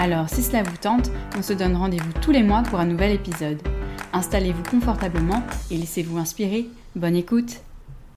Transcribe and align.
Alors, 0.00 0.30
si 0.30 0.42
cela 0.42 0.62
vous 0.62 0.78
tente, 0.78 1.10
on 1.36 1.42
se 1.42 1.52
donne 1.52 1.76
rendez-vous 1.76 2.14
tous 2.22 2.30
les 2.30 2.42
mois 2.42 2.62
pour 2.62 2.80
un 2.80 2.86
nouvel 2.86 3.12
épisode. 3.12 3.60
Installez-vous 4.14 4.62
confortablement 4.62 5.42
et 5.70 5.76
laissez-vous 5.76 6.16
inspirer. 6.16 6.68
Bonne 6.96 7.16
écoute 7.16 7.60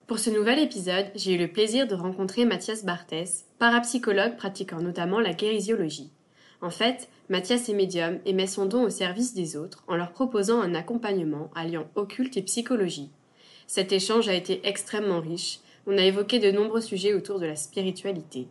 Pour 0.07 0.17
ce 0.17 0.29
nouvel 0.29 0.59
épisode, 0.59 1.07
j'ai 1.13 1.33
eu 1.33 1.37
le 1.37 1.49
plaisir 1.49 1.85
de 1.85 1.93
rencontrer 1.93 2.45
Mathias 2.45 2.85
Barthès, 2.85 3.47
parapsychologue 3.59 4.37
pratiquant 4.37 4.79
notamment 4.79 5.19
la 5.19 5.33
guérisiologie. 5.33 6.09
En 6.61 6.69
fait, 6.69 7.09
Mathias 7.27 7.67
est 7.67 7.73
médium 7.73 8.19
et 8.25 8.31
met 8.31 8.47
son 8.47 8.65
don 8.65 8.83
au 8.83 8.89
service 8.89 9.33
des 9.33 9.57
autres 9.57 9.83
en 9.89 9.97
leur 9.97 10.13
proposant 10.13 10.61
un 10.61 10.75
accompagnement 10.75 11.51
alliant 11.53 11.87
occulte 11.95 12.37
et 12.37 12.43
psychologie. 12.43 13.09
Cet 13.67 13.91
échange 13.91 14.29
a 14.29 14.35
été 14.35 14.61
extrêmement 14.65 15.19
riche. 15.19 15.59
On 15.85 15.97
a 15.97 16.03
évoqué 16.03 16.39
de 16.39 16.49
nombreux 16.49 16.79
sujets 16.79 17.13
autour 17.13 17.41
de 17.41 17.45
la 17.45 17.57
spiritualité. 17.57 18.47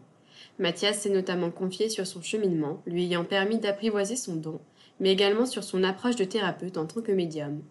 Mathias 0.59 1.01
s'est 1.01 1.11
notamment 1.11 1.51
confié 1.51 1.89
sur 1.89 2.07
son 2.07 2.21
cheminement, 2.21 2.83
lui 2.87 3.05
ayant 3.05 3.25
permis 3.25 3.59
d'apprivoiser 3.59 4.17
son 4.17 4.37
don, 4.37 4.61
mais 5.01 5.11
également 5.11 5.47
sur 5.47 5.65
son 5.65 5.83
approche 5.83 6.17
de 6.17 6.25
thérapeute 6.25 6.77
en 6.77 6.87
tant 6.87 7.01
que 7.01 7.13
médium. 7.13 7.63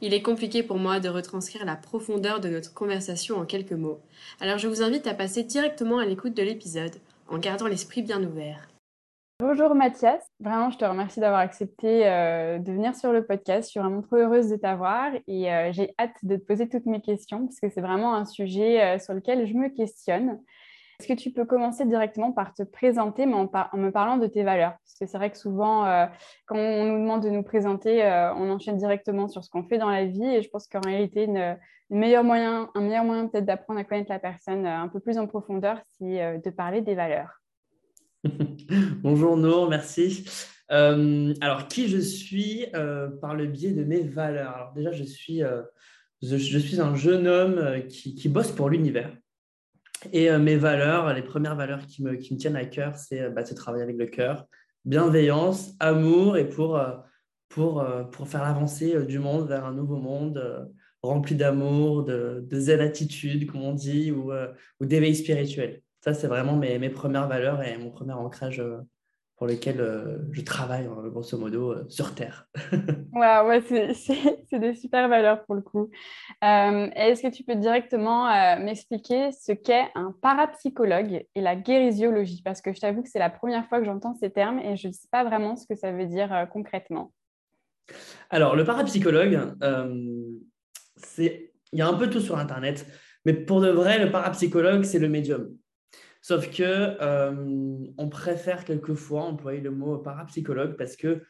Il 0.00 0.14
est 0.14 0.22
compliqué 0.22 0.62
pour 0.62 0.76
moi 0.76 1.00
de 1.00 1.08
retranscrire 1.08 1.64
la 1.64 1.74
profondeur 1.74 2.40
de 2.40 2.48
notre 2.48 2.74
conversation 2.74 3.38
en 3.38 3.46
quelques 3.46 3.72
mots, 3.72 4.00
alors 4.40 4.58
je 4.58 4.68
vous 4.68 4.82
invite 4.82 5.06
à 5.06 5.14
passer 5.14 5.42
directement 5.42 5.98
à 5.98 6.06
l'écoute 6.06 6.34
de 6.34 6.42
l'épisode, 6.42 6.96
en 7.28 7.38
gardant 7.38 7.66
l'esprit 7.66 8.02
bien 8.02 8.22
ouvert. 8.22 8.68
Bonjour 9.40 9.72
Mathias, 9.76 10.20
vraiment 10.40 10.68
je 10.70 10.78
te 10.78 10.84
remercie 10.84 11.20
d'avoir 11.20 11.38
accepté 11.38 12.04
euh, 12.08 12.58
de 12.58 12.72
venir 12.72 12.96
sur 12.96 13.12
le 13.12 13.24
podcast. 13.24 13.68
Je 13.68 13.70
suis 13.70 13.80
vraiment 13.80 14.02
trop 14.02 14.16
heureuse 14.16 14.50
de 14.50 14.56
t'avoir 14.56 15.12
et 15.28 15.52
euh, 15.52 15.70
j'ai 15.70 15.94
hâte 15.96 16.16
de 16.24 16.34
te 16.34 16.42
poser 16.42 16.68
toutes 16.68 16.86
mes 16.86 17.00
questions 17.00 17.46
parce 17.46 17.60
que 17.60 17.68
c'est 17.68 17.80
vraiment 17.80 18.16
un 18.16 18.24
sujet 18.24 18.82
euh, 18.82 18.98
sur 18.98 19.14
lequel 19.14 19.46
je 19.46 19.54
me 19.54 19.68
questionne. 19.68 20.40
Est-ce 21.00 21.06
que 21.06 21.18
tu 21.18 21.30
peux 21.30 21.44
commencer 21.44 21.84
directement 21.84 22.32
par 22.32 22.52
te 22.54 22.64
présenter, 22.64 23.24
mais 23.24 23.34
en, 23.34 23.48
me 23.74 23.90
parlant 23.90 24.16
de 24.16 24.26
tes 24.26 24.42
valeurs? 24.42 24.72
Parce 24.72 24.98
que 24.98 25.06
c'est 25.06 25.16
vrai 25.16 25.30
que 25.30 25.38
souvent, 25.38 25.86
euh, 25.86 26.06
quand 26.46 26.56
on 26.56 26.86
nous 26.86 26.98
demande 26.98 27.22
de 27.22 27.30
nous 27.30 27.44
présenter, 27.44 28.04
euh, 28.04 28.34
on 28.34 28.50
enchaîne 28.50 28.76
directement 28.76 29.28
sur 29.28 29.44
ce 29.44 29.48
qu'on 29.48 29.62
fait 29.62 29.78
dans 29.78 29.90
la 29.90 30.06
vie. 30.06 30.24
Et 30.24 30.42
je 30.42 30.48
pense 30.48 30.66
qu'en 30.66 30.80
réalité, 30.80 31.22
une, 31.22 31.56
moyen, 31.88 32.68
un 32.74 32.80
meilleur 32.80 33.04
moyen 33.04 33.28
peut-être 33.28 33.44
d'apprendre 33.44 33.78
à 33.78 33.84
connaître 33.84 34.10
la 34.10 34.18
personne 34.18 34.66
euh, 34.66 34.76
un 34.76 34.88
peu 34.88 34.98
plus 34.98 35.18
en 35.18 35.28
profondeur, 35.28 35.80
c'est 36.00 36.40
de 36.44 36.50
parler 36.50 36.80
des 36.80 36.96
valeurs. 36.96 37.42
Bonjour 39.00 39.36
Nour, 39.36 39.70
merci. 39.70 40.24
alors, 40.68 41.68
qui 41.68 41.86
je 41.86 41.98
suis 41.98 42.66
par 43.20 43.36
le 43.36 43.46
biais 43.46 43.70
de 43.70 43.84
mes 43.84 44.00
valeurs? 44.00 44.50
Alors 44.52 44.72
déjà, 44.72 44.90
je 44.90 45.04
suis, 45.04 45.42
je, 46.22 46.58
suis 46.58 46.80
un 46.80 46.96
jeune 46.96 47.28
homme 47.28 47.86
qui 47.86 48.28
bosse 48.28 48.50
pour 48.50 48.68
l'univers. 48.68 49.12
Et 50.12 50.30
euh, 50.30 50.38
mes 50.38 50.56
valeurs, 50.56 51.12
les 51.12 51.22
premières 51.22 51.56
valeurs 51.56 51.86
qui 51.86 52.02
me, 52.02 52.14
qui 52.16 52.34
me 52.34 52.38
tiennent 52.38 52.56
à 52.56 52.64
cœur, 52.64 52.96
c'est 52.96 53.20
euh, 53.20 53.30
bah, 53.30 53.42
de 53.42 53.54
travailler 53.54 53.82
avec 53.82 53.96
le 53.96 54.06
cœur, 54.06 54.46
bienveillance, 54.84 55.74
amour 55.80 56.36
et 56.36 56.48
pour, 56.48 56.76
euh, 56.76 56.92
pour, 57.48 57.84
pour 58.12 58.28
faire 58.28 58.42
avancer 58.42 59.04
du 59.06 59.18
monde 59.18 59.48
vers 59.48 59.64
un 59.64 59.72
nouveau 59.72 59.96
monde 59.96 60.70
rempli 61.02 61.34
d'amour, 61.34 62.04
de, 62.04 62.44
de 62.46 62.60
zen 62.60 62.80
attitude, 62.80 63.50
comme 63.50 63.62
on 63.62 63.72
dit, 63.72 64.12
ou, 64.12 64.32
ou 64.80 64.84
d'éveil 64.84 65.14
spirituel. 65.14 65.80
Ça, 66.00 66.12
c'est 66.12 66.26
vraiment 66.26 66.56
mes, 66.56 66.78
mes, 66.78 66.90
premières 66.90 67.28
valeurs 67.28 67.62
et 67.62 67.78
mon 67.78 67.90
premier 67.90 68.12
ancrage 68.12 68.62
pour 69.38 69.46
lesquels 69.46 69.80
euh, 69.80 70.18
je 70.32 70.40
travaille, 70.40 70.86
euh, 70.86 71.10
grosso 71.10 71.38
modo, 71.38 71.70
euh, 71.70 71.84
sur 71.88 72.12
Terre. 72.12 72.48
ouais, 73.12 73.40
ouais 73.46 73.62
c'est 73.62 74.58
des 74.58 74.74
super 74.74 75.08
valeurs 75.08 75.44
pour 75.44 75.54
le 75.54 75.62
coup. 75.62 75.90
Est-ce 76.42 77.22
que 77.22 77.32
tu 77.32 77.44
peux 77.44 77.54
directement 77.54 78.26
m'expliquer 78.58 79.30
ce 79.30 79.52
qu'est 79.52 79.86
un 79.94 80.12
parapsychologue 80.20 81.24
et 81.34 81.40
la 81.40 81.54
guérisiologie? 81.54 82.42
Parce 82.44 82.60
que 82.60 82.72
je 82.72 82.80
t'avoue 82.80 83.02
que 83.02 83.08
c'est 83.08 83.20
la 83.20 83.30
première 83.30 83.66
fois 83.68 83.78
que 83.78 83.84
j'entends 83.84 84.14
ces 84.14 84.30
termes 84.30 84.58
et 84.58 84.76
je 84.76 84.88
ne 84.88 84.92
sais 84.92 85.08
pas 85.10 85.22
vraiment 85.22 85.56
ce 85.56 85.66
que 85.66 85.76
ça 85.76 85.92
veut 85.92 86.06
dire 86.06 86.48
concrètement. 86.52 87.12
Alors, 88.30 88.56
le 88.56 88.64
parapsychologue, 88.64 89.54
c'est 90.96 91.52
il 91.72 91.78
y 91.78 91.82
a 91.82 91.88
un 91.88 91.94
peu 91.94 92.10
tout 92.10 92.20
sur 92.20 92.38
Internet, 92.38 92.86
mais 93.24 93.34
pour 93.34 93.60
de 93.60 93.68
vrai, 93.68 94.04
le 94.04 94.10
parapsychologue, 94.10 94.82
c'est 94.82 94.98
le 94.98 95.08
médium. 95.08 95.50
Sauf 96.28 96.50
que 96.50 96.62
euh, 96.62 97.78
on 97.96 98.10
préfère 98.10 98.66
quelquefois 98.66 99.22
employer 99.22 99.62
le 99.62 99.70
mot 99.70 99.96
parapsychologue 99.96 100.76
parce 100.76 100.94
que, 100.94 101.22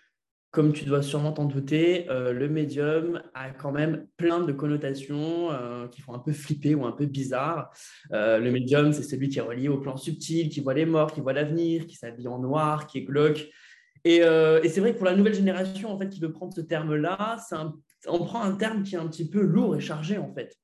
comme 0.51 0.73
tu 0.73 0.87
dois 0.87 1.03
sûrement 1.03 1.31
t'en 1.31 1.45
douter, 1.45 2.11
euh, 2.11 2.33
le 2.33 2.49
médium 2.49 3.23
a 3.33 3.51
quand 3.51 3.71
même 3.71 4.09
plein 4.17 4.41
de 4.41 4.51
connotations 4.51 5.53
euh, 5.53 5.87
qui 5.87 6.01
font 6.01 6.15
un 6.15 6.19
peu 6.19 6.33
flipper 6.33 6.75
ou 6.75 6.85
un 6.85 6.91
peu 6.91 7.07
bizarre. 7.07 7.71
le 8.11 8.51
médium, 8.51 8.93
c'est 8.93 9.05
celui 9.05 9.29
qui 9.29 9.39
est 9.39 9.43
relié 9.43 9.69
au 9.69 9.79
plan 9.79 9.97
subtil, 9.97 10.49
qui 10.49 10.59
voit 10.59 10.75
les 10.75 10.85
morts, 10.85 11.13
qui 11.13 11.21
voit 11.21 11.33
l'avenir, 11.33 11.87
qui 11.87 11.95
s'habille 11.95 12.27
en 12.27 12.41
noir, 12.41 12.89
qui 12.89 12.99
est 12.99 13.05
glauque. 13.05 13.47
Et, 14.03 14.19
c'est 14.19 14.81
vrai 14.81 14.95
que 14.95 14.97
pour 14.97 15.07
la 15.07 15.15
nouvelle 15.15 15.35
génération, 15.35 15.93
en 15.93 15.99
fait, 16.01 16.09
qui 16.09 16.19
veut 16.19 16.33
prendre 16.33 16.53
ce 16.53 16.61
terme-là, 16.61 17.37
on 18.09 18.25
prend 18.25 18.43
un 18.43 18.57
terme 18.57 18.83
qui 18.83 18.97
est 18.97 18.99
un 18.99 19.07
petit 19.07 19.31
peu 19.31 19.43
lourd 19.43 19.77
et 19.77 19.81
chargé, 19.81 20.19
en 20.19 20.35
fait. 20.35 20.57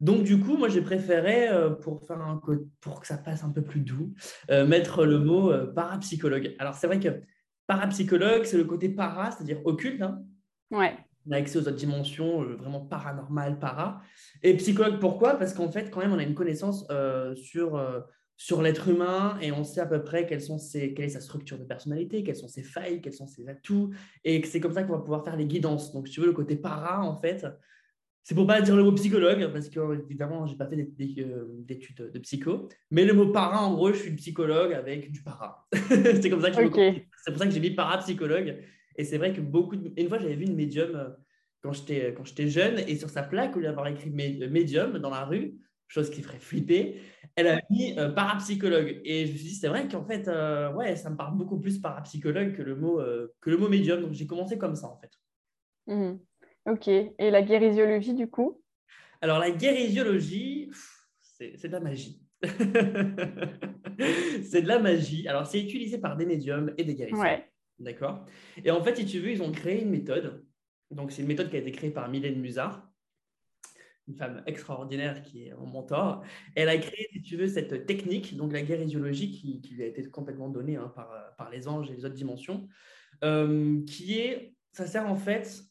Donc, 0.00 0.24
du 0.24 0.38
coup, 0.38 0.56
moi, 0.56 0.68
j'ai 0.68 0.82
préféré, 0.82 1.48
euh, 1.48 1.70
pour, 1.70 2.06
faire 2.06 2.20
un, 2.20 2.40
pour 2.80 3.00
que 3.00 3.06
ça 3.06 3.16
passe 3.16 3.44
un 3.44 3.50
peu 3.50 3.62
plus 3.62 3.80
doux, 3.80 4.12
euh, 4.50 4.66
mettre 4.66 5.04
le 5.04 5.18
mot 5.18 5.50
euh, 5.50 5.72
parapsychologue. 5.72 6.54
Alors, 6.58 6.74
c'est 6.74 6.86
vrai 6.86 7.00
que 7.00 7.20
parapsychologue, 7.66 8.44
c'est 8.44 8.58
le 8.58 8.64
côté 8.64 8.88
para, 8.88 9.30
c'est-à-dire 9.30 9.64
occulte. 9.64 10.02
Hein. 10.02 10.22
ouais. 10.70 10.96
On 11.28 11.32
a 11.32 11.38
accès 11.38 11.58
aux 11.58 11.62
autres 11.62 11.72
dimensions, 11.72 12.44
vraiment 12.56 12.80
paranormal, 12.80 13.58
para. 13.58 14.00
Et 14.44 14.56
psychologue, 14.58 15.00
pourquoi? 15.00 15.34
Parce 15.34 15.54
qu'en 15.54 15.72
fait, 15.72 15.90
quand 15.90 15.98
même, 15.98 16.12
on 16.12 16.18
a 16.18 16.22
une 16.22 16.36
connaissance 16.36 16.86
sur, 17.34 17.84
sur 18.36 18.62
l'être 18.62 18.86
humain 18.86 19.36
et 19.40 19.50
on 19.50 19.64
sait 19.64 19.80
à 19.80 19.86
peu 19.86 20.04
près 20.04 20.24
quelles 20.24 20.40
sont 20.40 20.58
ses, 20.58 20.94
quelle 20.94 21.06
est 21.06 21.08
sa 21.08 21.20
structure 21.20 21.58
de 21.58 21.64
personnalité, 21.64 22.22
quelles 22.22 22.36
sont 22.36 22.46
ses 22.46 22.62
failles, 22.62 23.00
quels 23.00 23.12
sont 23.12 23.26
ses 23.26 23.48
atouts. 23.48 23.90
Et 24.22 24.40
c'est 24.44 24.60
comme 24.60 24.72
ça 24.72 24.84
qu'on 24.84 24.92
va 24.92 25.00
pouvoir 25.00 25.24
faire 25.24 25.36
les 25.36 25.46
guidances. 25.46 25.92
Donc, 25.92 26.06
si 26.06 26.14
tu 26.14 26.20
veux, 26.20 26.26
le 26.26 26.32
côté 26.32 26.54
para, 26.54 27.02
en 27.02 27.16
fait, 27.16 27.44
c'est 28.26 28.34
pour 28.34 28.48
pas 28.48 28.60
dire 28.60 28.74
le 28.74 28.82
mot 28.82 28.90
psychologue, 28.90 29.52
parce 29.52 29.68
que 29.68 30.02
évidemment, 30.02 30.46
j'ai 30.46 30.56
pas 30.56 30.66
fait 30.66 30.76
euh, 31.20 31.44
d'études 31.60 32.10
de 32.12 32.18
psycho. 32.18 32.68
Mais 32.90 33.04
le 33.04 33.12
mot 33.12 33.28
para, 33.30 33.64
en 33.64 33.72
gros, 33.74 33.92
je 33.92 33.98
suis 33.98 34.16
psychologue 34.16 34.72
avec 34.72 35.12
du 35.12 35.22
para. 35.22 35.64
c'est 35.72 36.28
comme 36.28 36.40
ça 36.40 36.50
que 36.50 36.56
C'est 36.56 37.30
pour 37.30 37.38
ça 37.38 37.46
que 37.46 37.52
j'ai 37.52 37.60
mis 37.60 37.70
parapsychologue. 37.70 38.64
Et 38.96 39.04
c'est 39.04 39.18
vrai 39.18 39.32
que 39.32 39.40
beaucoup. 39.40 39.76
De... 39.76 39.92
Une 39.96 40.08
fois, 40.08 40.18
j'avais 40.18 40.34
vu 40.34 40.44
une 40.44 40.56
médium 40.56 40.96
euh, 40.96 41.10
quand 41.62 41.72
j'étais 41.72 42.14
quand 42.14 42.24
j'étais 42.24 42.48
jeune, 42.48 42.80
et 42.80 42.96
sur 42.96 43.10
sa 43.10 43.22
plaque, 43.22 43.54
au 43.54 43.60
lieu 43.60 43.66
d'avoir 43.66 43.86
écrit 43.86 44.10
médium 44.10 44.98
dans 44.98 45.10
la 45.10 45.24
rue, 45.24 45.54
chose 45.86 46.10
qui 46.10 46.20
ferait 46.20 46.40
flipper, 46.40 47.00
elle 47.36 47.46
a 47.46 47.60
mis 47.70 47.96
euh, 47.96 48.10
parapsychologue. 48.10 49.02
Et 49.04 49.26
je 49.26 49.32
me 49.34 49.36
suis 49.36 49.50
dit, 49.50 49.54
c'est 49.54 49.68
vrai 49.68 49.86
qu'en 49.86 50.04
fait, 50.04 50.28
ouais, 50.74 50.96
ça 50.96 51.10
me 51.10 51.16
parle 51.16 51.38
beaucoup 51.38 51.60
plus 51.60 51.78
parapsychologue 51.78 52.56
que 52.56 52.62
le 52.62 52.74
mot 52.74 53.00
que 53.40 53.50
le 53.50 53.56
mot 53.56 53.68
médium. 53.68 54.02
Donc 54.02 54.14
j'ai 54.14 54.26
commencé 54.26 54.58
comme 54.58 54.74
ça, 54.74 54.88
en 54.88 54.98
fait. 54.98 55.12
Mmh. 55.86 56.18
Ok. 56.66 56.88
Et 56.88 57.30
la 57.30 57.42
guérisiologie, 57.42 58.14
du 58.14 58.28
coup? 58.28 58.62
Alors, 59.20 59.38
la 59.38 59.50
guérisiologie, 59.50 60.70
c'est 61.20 61.68
de 61.68 61.72
la 61.72 61.80
magie. 61.80 62.20
c'est 64.42 64.62
de 64.62 64.68
la 64.68 64.78
magie. 64.78 65.26
Alors, 65.28 65.46
c'est 65.46 65.60
utilisé 65.60 65.98
par 65.98 66.16
des 66.16 66.26
médiums 66.26 66.74
et 66.76 66.84
des 66.84 66.94
guérisseurs. 66.94 67.20
Ouais. 67.20 67.48
D'accord? 67.78 68.26
Et 68.64 68.70
en 68.70 68.82
fait, 68.82 68.96
si 68.96 69.06
tu 69.06 69.20
veux, 69.20 69.30
ils 69.30 69.42
ont 69.42 69.52
créé 69.52 69.82
une 69.82 69.90
méthode. 69.90 70.44
Donc, 70.90 71.12
c'est 71.12 71.22
une 71.22 71.28
méthode 71.28 71.50
qui 71.50 71.56
a 71.56 71.60
été 71.60 71.70
créée 71.72 71.90
par 71.90 72.08
Mylène 72.08 72.40
Musard, 72.40 72.88
une 74.08 74.16
femme 74.16 74.42
extraordinaire 74.46 75.22
qui 75.22 75.46
est 75.46 75.54
mon 75.54 75.66
mentor. 75.66 76.24
Elle 76.54 76.68
a 76.68 76.78
créé, 76.78 77.08
si 77.12 77.22
tu 77.22 77.36
veux, 77.36 77.48
cette 77.48 77.86
technique, 77.86 78.36
donc 78.36 78.52
la 78.52 78.62
guérisiologie, 78.62 79.30
qui, 79.30 79.60
lui 79.72 79.82
a 79.82 79.86
été 79.86 80.02
complètement 80.10 80.48
donnée 80.48 80.76
hein, 80.76 80.92
par, 80.94 81.10
par 81.36 81.50
les 81.50 81.68
anges 81.68 81.90
et 81.90 81.94
les 81.94 82.04
autres 82.04 82.14
dimensions, 82.14 82.68
euh, 83.24 83.84
qui 83.84 84.18
est, 84.18 84.54
ça 84.72 84.86
sert 84.86 85.06
en 85.08 85.16
fait 85.16 85.62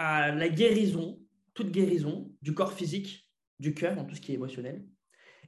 à 0.00 0.34
la 0.34 0.48
guérison, 0.48 1.18
toute 1.52 1.70
guérison 1.70 2.32
du 2.40 2.54
corps 2.54 2.72
physique, 2.72 3.30
du 3.58 3.74
cœur, 3.74 3.94
dans 3.94 4.06
tout 4.06 4.14
ce 4.14 4.20
qui 4.22 4.32
est 4.32 4.36
émotionnel, 4.36 4.82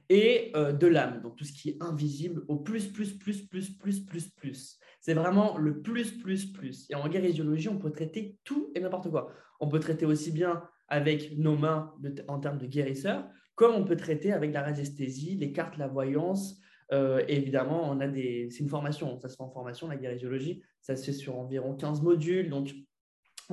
et 0.09 0.51
euh, 0.55 0.71
de 0.71 0.85
l'âme, 0.85 1.23
donc 1.23 1.37
tout 1.37 1.43
ce 1.43 1.51
qui 1.51 1.71
est 1.71 1.77
invisible, 1.81 2.43
au 2.47 2.57
plus, 2.57 2.85
plus, 2.85 3.17
plus, 3.17 3.47
plus, 3.47 3.71
plus, 3.71 4.05
plus, 4.05 4.29
plus. 4.29 4.77
C'est 5.01 5.15
vraiment 5.15 5.57
le 5.57 5.81
plus, 5.81 6.11
plus, 6.19 6.45
plus. 6.45 6.85
Et 6.91 6.95
en 6.95 7.09
guérisiologie, 7.09 7.67
on 7.67 7.79
peut 7.79 7.89
traiter 7.89 8.37
tout 8.43 8.71
et 8.75 8.79
n'importe 8.79 9.09
quoi. 9.09 9.33
On 9.59 9.69
peut 9.69 9.79
traiter 9.79 10.05
aussi 10.05 10.31
bien 10.31 10.61
avec 10.87 11.35
nos 11.35 11.57
mains 11.57 11.91
en 12.27 12.39
termes 12.39 12.59
de 12.59 12.67
guérisseur, 12.67 13.27
comme 13.55 13.73
on 13.73 13.83
peut 13.83 13.97
traiter 13.97 14.33
avec 14.33 14.53
la 14.53 14.61
radiesthésie, 14.61 15.35
les 15.35 15.51
cartes, 15.51 15.77
la 15.77 15.87
voyance. 15.87 16.59
Euh, 16.91 17.23
évidemment, 17.27 17.89
on 17.89 17.99
a 18.01 18.07
des... 18.07 18.49
c'est 18.51 18.59
une 18.59 18.69
formation, 18.69 19.19
ça 19.19 19.29
se 19.29 19.35
fait 19.35 19.41
en 19.41 19.49
formation, 19.49 19.87
la 19.87 19.97
guérisiologie. 19.97 20.61
Ça 20.79 20.95
se 20.95 21.05
fait 21.05 21.13
sur 21.13 21.39
environ 21.39 21.75
15 21.75 22.03
modules. 22.03 22.51
Donc, 22.51 22.71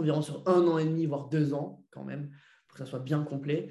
environ 0.01 0.23
sur 0.23 0.43
un 0.47 0.67
an 0.67 0.79
et 0.79 0.85
demi, 0.85 1.07
voire 1.07 1.29
deux 1.29 1.55
ans 1.55 1.85
quand 1.91 2.05
même, 2.05 2.31
pour 2.69 2.79
que 2.79 2.85
ça 2.85 2.91
soit 2.91 3.01
bien 3.01 3.23
complet. 3.23 3.69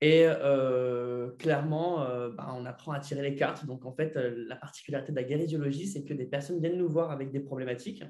Et 0.00 0.24
euh, 0.26 1.30
clairement, 1.32 2.02
euh, 2.02 2.30
bah, 2.30 2.54
on 2.56 2.64
apprend 2.64 2.92
à 2.92 3.00
tirer 3.00 3.22
les 3.22 3.34
cartes. 3.34 3.66
Donc, 3.66 3.84
en 3.84 3.92
fait, 3.92 4.16
euh, 4.16 4.44
la 4.48 4.56
particularité 4.56 5.12
de 5.12 5.16
la 5.16 5.24
guérésiologie, 5.24 5.86
c'est 5.86 6.04
que 6.04 6.14
des 6.14 6.24
personnes 6.24 6.58
viennent 6.58 6.78
nous 6.78 6.88
voir 6.88 7.10
avec 7.10 7.30
des 7.30 7.40
problématiques. 7.40 8.02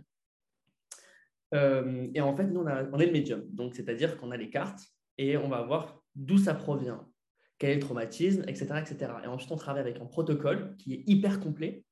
et 1.53 2.21
en 2.21 2.37
fait, 2.37 2.45
nous, 2.45 2.61
on, 2.61 2.67
on 2.93 2.99
est 2.99 3.07
le 3.07 3.13
médium. 3.13 3.43
Donc, 3.51 3.75
c'est-à-dire 3.75 4.17
qu'on 4.19 4.31
a 4.31 4.37
les 4.37 4.51
cartes 4.51 4.81
et 5.19 5.37
on 5.37 5.49
va 5.49 5.63
voir 5.63 6.01
d'où 6.15 6.39
ça 6.39 6.55
provient, 6.55 7.09
quel 7.59 7.71
est 7.71 7.75
le 7.75 7.81
traumatisme, 7.81 8.43
etc., 8.47 8.67
etc. 8.81 9.13
Et 9.25 9.27
ensuite, 9.27 9.51
on 9.51 9.57
travaille 9.57 9.83
avec 9.83 10.01
un 10.01 10.07
protocole 10.07 10.77
qui 10.79 10.95
est 10.95 11.03
hyper 11.09 11.41
complet. 11.41 11.85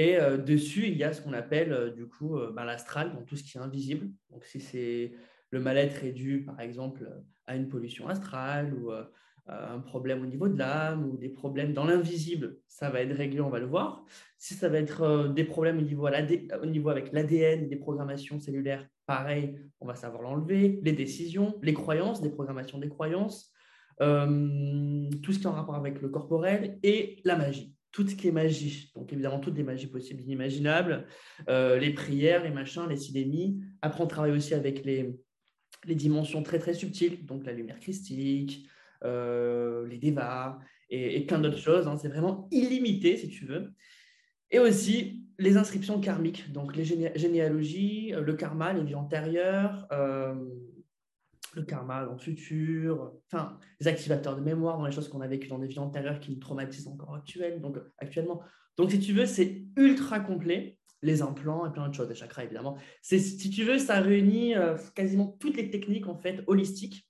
Et 0.00 0.16
dessus, 0.46 0.86
il 0.86 0.96
y 0.96 1.02
a 1.02 1.12
ce 1.12 1.20
qu'on 1.20 1.32
appelle 1.32 1.92
du 1.96 2.06
coup 2.06 2.38
bah, 2.54 2.64
l'astral, 2.64 3.12
donc 3.12 3.26
tout 3.26 3.34
ce 3.34 3.42
qui 3.42 3.58
est 3.58 3.60
invisible. 3.60 4.08
Donc, 4.30 4.44
si 4.44 4.60
c'est 4.60 5.10
le 5.50 5.60
mal-être 5.60 6.04
est 6.04 6.12
dû, 6.12 6.44
par 6.44 6.60
exemple, 6.60 7.08
à 7.46 7.56
une 7.56 7.68
pollution 7.68 8.08
astrale 8.08 8.74
ou 8.74 8.92
euh, 8.92 9.04
à 9.46 9.72
un 9.72 9.80
problème 9.80 10.22
au 10.22 10.26
niveau 10.26 10.48
de 10.48 10.58
l'âme 10.58 11.08
ou 11.08 11.16
des 11.16 11.30
problèmes 11.30 11.72
dans 11.72 11.86
l'invisible, 11.86 12.58
ça 12.68 12.90
va 12.90 13.00
être 13.00 13.16
réglé, 13.16 13.40
on 13.40 13.48
va 13.48 13.58
le 13.58 13.66
voir. 13.66 14.04
Si 14.36 14.54
ça 14.54 14.68
va 14.68 14.78
être 14.78 15.02
euh, 15.02 15.28
des 15.28 15.44
problèmes 15.44 15.78
au 15.78 15.82
niveau, 15.82 16.06
au 16.06 16.66
niveau 16.66 16.90
avec 16.90 17.12
l'ADN, 17.12 17.68
des 17.68 17.76
programmations 17.76 18.38
cellulaires, 18.38 18.86
pareil, 19.06 19.58
on 19.80 19.86
va 19.86 19.94
savoir 19.94 20.22
l'enlever. 20.22 20.80
Les 20.82 20.92
décisions, 20.92 21.58
les 21.62 21.72
croyances, 21.72 22.20
des 22.20 22.30
programmations 22.30 22.78
des 22.78 22.90
croyances, 22.90 23.50
euh, 24.02 25.08
tout 25.22 25.32
ce 25.32 25.38
qui 25.38 25.44
est 25.44 25.48
en 25.48 25.52
rapport 25.52 25.74
avec 25.74 26.02
le 26.02 26.10
corporel 26.10 26.78
et 26.82 27.20
la 27.24 27.36
magie 27.36 27.74
tout 27.92 28.06
ce 28.06 28.14
qui 28.14 28.28
est 28.28 28.32
magie. 28.32 28.90
Donc, 28.94 29.12
évidemment, 29.12 29.40
toutes 29.40 29.56
les 29.56 29.62
magies 29.62 29.86
possibles 29.86 30.22
inimaginables, 30.22 31.06
les 31.48 31.92
prières, 31.94 32.44
les 32.44 32.50
machins, 32.50 32.86
les 32.88 32.96
sidémies. 32.96 33.60
Après, 33.82 34.02
on 34.02 34.06
travaille 34.06 34.32
aussi 34.32 34.54
avec 34.54 34.84
les, 34.84 35.14
les 35.84 35.94
dimensions 35.94 36.42
très 36.42 36.58
très 36.58 36.74
subtiles, 36.74 37.24
donc 37.24 37.44
la 37.46 37.52
lumière 37.52 37.78
christique, 37.80 38.68
euh, 39.04 39.86
les 39.86 39.98
dévas 39.98 40.58
et, 40.90 41.20
plein 41.26 41.38
d'autres 41.38 41.58
choses. 41.58 41.86
Hein. 41.86 41.96
C'est 41.96 42.08
vraiment 42.08 42.48
illimité 42.50 43.16
si 43.16 43.28
tu 43.28 43.44
veux. 43.46 43.72
Et 44.50 44.58
aussi 44.58 45.24
les 45.38 45.56
inscriptions 45.56 46.00
karmiques, 46.00 46.50
donc 46.52 46.74
les 46.74 46.84
généalogies, 46.84 48.12
euh, 48.14 48.22
le 48.22 48.34
karma, 48.34 48.72
les 48.72 48.82
vies 48.82 48.96
antérieures, 48.96 49.86
euh, 49.92 50.34
le 51.54 51.62
karma 51.62 52.04
dans 52.04 52.12
le 52.12 52.18
futur, 52.18 53.12
enfin 53.26 53.58
les 53.80 53.88
activateurs 53.88 54.36
de 54.36 54.40
mémoire 54.40 54.78
dans 54.78 54.86
les 54.86 54.92
choses 54.92 55.08
qu'on 55.08 55.20
a 55.20 55.26
vécues 55.26 55.48
dans 55.48 55.58
des 55.58 55.66
vies 55.66 55.78
antérieures 55.78 56.20
qui 56.20 56.30
nous 56.30 56.38
traumatisent 56.38 56.88
encore 56.88 57.14
actuellement. 57.14 57.70
Donc, 57.70 57.78
actuellement. 57.98 58.42
Donc 58.76 58.90
si 58.90 59.00
tu 59.00 59.12
veux, 59.12 59.26
c'est 59.26 59.64
ultra 59.76 60.20
complet 60.20 60.78
les 61.02 61.22
implants 61.22 61.66
et 61.66 61.72
plein 61.72 61.84
d'autres 61.84 61.96
choses, 61.96 62.08
les 62.08 62.14
chakras 62.14 62.44
évidemment. 62.44 62.76
Si 63.02 63.50
tu 63.50 63.64
veux, 63.64 63.78
ça 63.78 64.00
réunit 64.00 64.56
euh, 64.56 64.76
quasiment 64.94 65.36
toutes 65.38 65.56
les 65.56 65.70
techniques 65.70 66.08
en 66.08 66.16
fait 66.16 66.42
holistiques, 66.46 67.08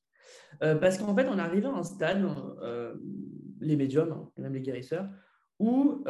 euh, 0.62 0.74
parce 0.74 0.98
qu'en 0.98 1.14
fait, 1.14 1.26
on 1.28 1.38
arrive 1.38 1.66
à 1.66 1.70
un 1.70 1.82
stade, 1.82 2.22
euh, 2.62 2.94
les 3.60 3.76
médiums 3.76 4.12
hein, 4.12 4.30
et 4.36 4.42
même 4.42 4.52
les 4.54 4.60
guérisseurs, 4.60 5.08
où 5.58 6.04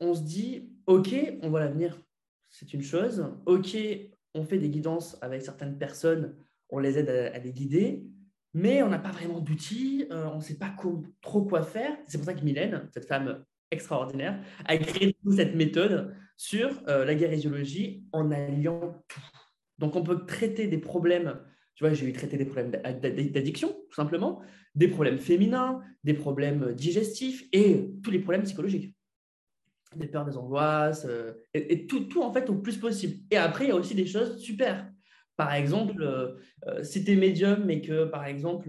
on 0.00 0.14
se 0.14 0.22
dit, 0.22 0.72
ok, 0.86 1.14
on 1.42 1.50
voit 1.50 1.60
l'avenir, 1.60 1.96
c'est 2.50 2.74
une 2.74 2.82
chose. 2.82 3.24
Ok, 3.46 3.76
on 4.34 4.44
fait 4.44 4.58
des 4.58 4.70
guidances 4.70 5.16
avec 5.20 5.42
certaines 5.42 5.78
personnes, 5.78 6.34
on 6.70 6.78
les 6.78 6.98
aide 6.98 7.08
à, 7.08 7.38
les 7.38 7.52
guider, 7.52 8.04
mais 8.54 8.82
on 8.82 8.88
n'a 8.88 8.98
pas 8.98 9.10
vraiment 9.10 9.40
d'outils, 9.40 10.06
on 10.10 10.36
ne 10.36 10.42
sait 10.42 10.58
pas 10.58 10.74
trop 11.20 11.42
quoi 11.42 11.62
faire. 11.62 11.96
C'est 12.06 12.18
pour 12.18 12.24
ça 12.24 12.34
que 12.34 12.44
Mylène, 12.44 12.88
cette 12.92 13.06
femme 13.06 13.44
extraordinaire, 13.70 14.38
a 14.66 14.76
créé 14.76 15.16
cette 15.34 15.54
méthode 15.54 16.14
sur 16.36 16.82
euh, 16.88 17.04
la 17.04 17.14
guérésiologie 17.14 18.04
en 18.12 18.30
alliant 18.30 19.02
tout. 19.08 19.20
Donc, 19.78 19.96
on 19.96 20.02
peut 20.02 20.26
traiter 20.26 20.66
des 20.66 20.78
problèmes, 20.78 21.40
tu 21.74 21.84
vois, 21.84 21.92
j'ai 21.92 22.06
eu 22.06 22.12
traité 22.12 22.36
des 22.36 22.44
problèmes 22.44 22.70
d'addiction, 22.70 23.68
tout 23.88 23.94
simplement, 23.94 24.42
des 24.74 24.88
problèmes 24.88 25.18
féminins, 25.18 25.82
des 26.04 26.14
problèmes 26.14 26.72
digestifs 26.74 27.44
et 27.52 27.90
tous 28.02 28.10
les 28.10 28.18
problèmes 28.18 28.42
psychologiques. 28.42 28.94
Des 29.96 30.06
peurs, 30.06 30.24
des 30.24 30.36
angoisses, 30.36 31.04
euh, 31.04 31.32
et, 31.54 31.86
tout, 31.86 32.04
tout, 32.04 32.22
en 32.22 32.32
fait 32.32 32.48
au 32.48 32.56
plus 32.56 32.78
possible. 32.78 33.18
Et 33.30 33.36
après, 33.36 33.66
il 33.66 33.68
y 33.68 33.72
a 33.72 33.76
aussi 33.76 33.94
des 33.94 34.06
choses 34.06 34.38
super. 34.38 34.88
Par 35.36 35.54
exemple, 35.54 36.02
euh, 36.02 36.82
si 36.82 37.04
tu 37.04 37.12
es 37.12 37.16
médium, 37.16 37.64
mais 37.64 37.80
que 37.80 38.04
par 38.04 38.26
exemple, 38.26 38.68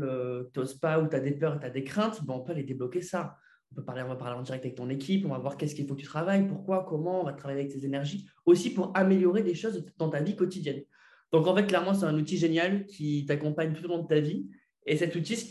tu 0.54 0.60
n'oses 0.60 0.76
pas 0.76 1.00
ou 1.00 1.08
tu 1.08 1.16
as 1.16 1.20
des 1.20 1.32
peurs, 1.32 1.60
tu 1.60 1.66
as 1.66 1.70
des 1.70 1.84
craintes, 1.84 2.24
ben, 2.26 2.34
on 2.36 2.40
peut 2.42 2.52
aller 2.52 2.64
débloquer 2.64 3.02
ça 3.02 3.38
on 3.74 3.76
peut 3.78 3.86
parler, 3.86 4.04
on 4.04 4.08
va 4.08 4.16
parler 4.16 4.38
en 4.38 4.44
direct 4.44 4.64
avec 4.66 4.78
ton 4.78 4.90
équipe, 4.90 5.26
on 5.26 5.30
va 5.30 5.40
voir 5.40 5.58
qu'est-ce 5.58 5.74
qu'il 5.74 5.88
faut 5.88 5.96
que 5.96 6.02
tu 6.02 6.06
travailles, 6.06 6.48
pourquoi, 6.48 6.86
comment, 6.88 7.22
on 7.22 7.24
va 7.24 7.34
travailler 7.34 7.62
avec 7.62 7.74
tes 7.74 7.86
énergies, 7.86 8.28
aussi 8.46 8.72
pour 8.72 8.92
améliorer 8.96 9.42
des 9.42 9.56
choses 9.56 9.84
dans 9.98 10.10
ta 10.10 10.22
vie 10.22 10.36
quotidienne. 10.36 10.84
Donc 11.32 11.48
en 11.48 11.56
fait, 11.56 11.66
clairement, 11.66 11.96
c'est 11.96 12.06
un 12.06 12.16
outil 12.16 12.38
génial 12.38 12.86
qui 12.86 13.26
t'accompagne 13.26 13.74
tout 13.74 13.84
au 13.86 13.88
long 13.88 14.04
de 14.04 14.08
ta 14.08 14.20
vie. 14.20 14.48
Et 14.86 14.98
cet 14.98 15.16
outil, 15.16 15.36
ce 15.36 15.46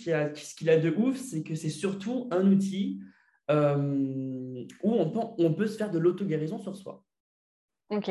qu'il 0.54 0.70
a, 0.70 0.74
a, 0.74 0.76
de 0.76 0.90
ouf, 0.90 1.16
c'est 1.16 1.42
que 1.42 1.56
c'est 1.56 1.70
surtout 1.70 2.28
un 2.30 2.46
outil 2.46 3.00
euh, 3.50 4.51
où 4.82 4.92
on 4.92 5.10
peut, 5.10 5.20
on 5.38 5.54
peut 5.54 5.66
se 5.66 5.76
faire 5.76 5.90
de 5.90 5.98
l'auto-guérison 5.98 6.58
sur 6.58 6.76
soi. 6.76 7.04
Ok. 7.90 8.10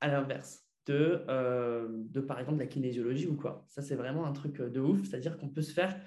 À 0.00 0.08
l'inverse 0.08 0.64
de, 0.86 1.24
euh, 1.28 1.86
de, 1.88 2.20
par 2.20 2.40
exemple, 2.40 2.58
la 2.58 2.66
kinésiologie 2.66 3.26
ou 3.26 3.36
quoi. 3.36 3.64
Ça, 3.68 3.82
c'est 3.82 3.94
vraiment 3.94 4.26
un 4.26 4.32
truc 4.32 4.60
de 4.60 4.80
ouf. 4.80 5.04
C'est-à-dire 5.04 5.38
qu'on 5.38 5.48
peut 5.48 5.62
se 5.62 5.72
faire 5.72 6.00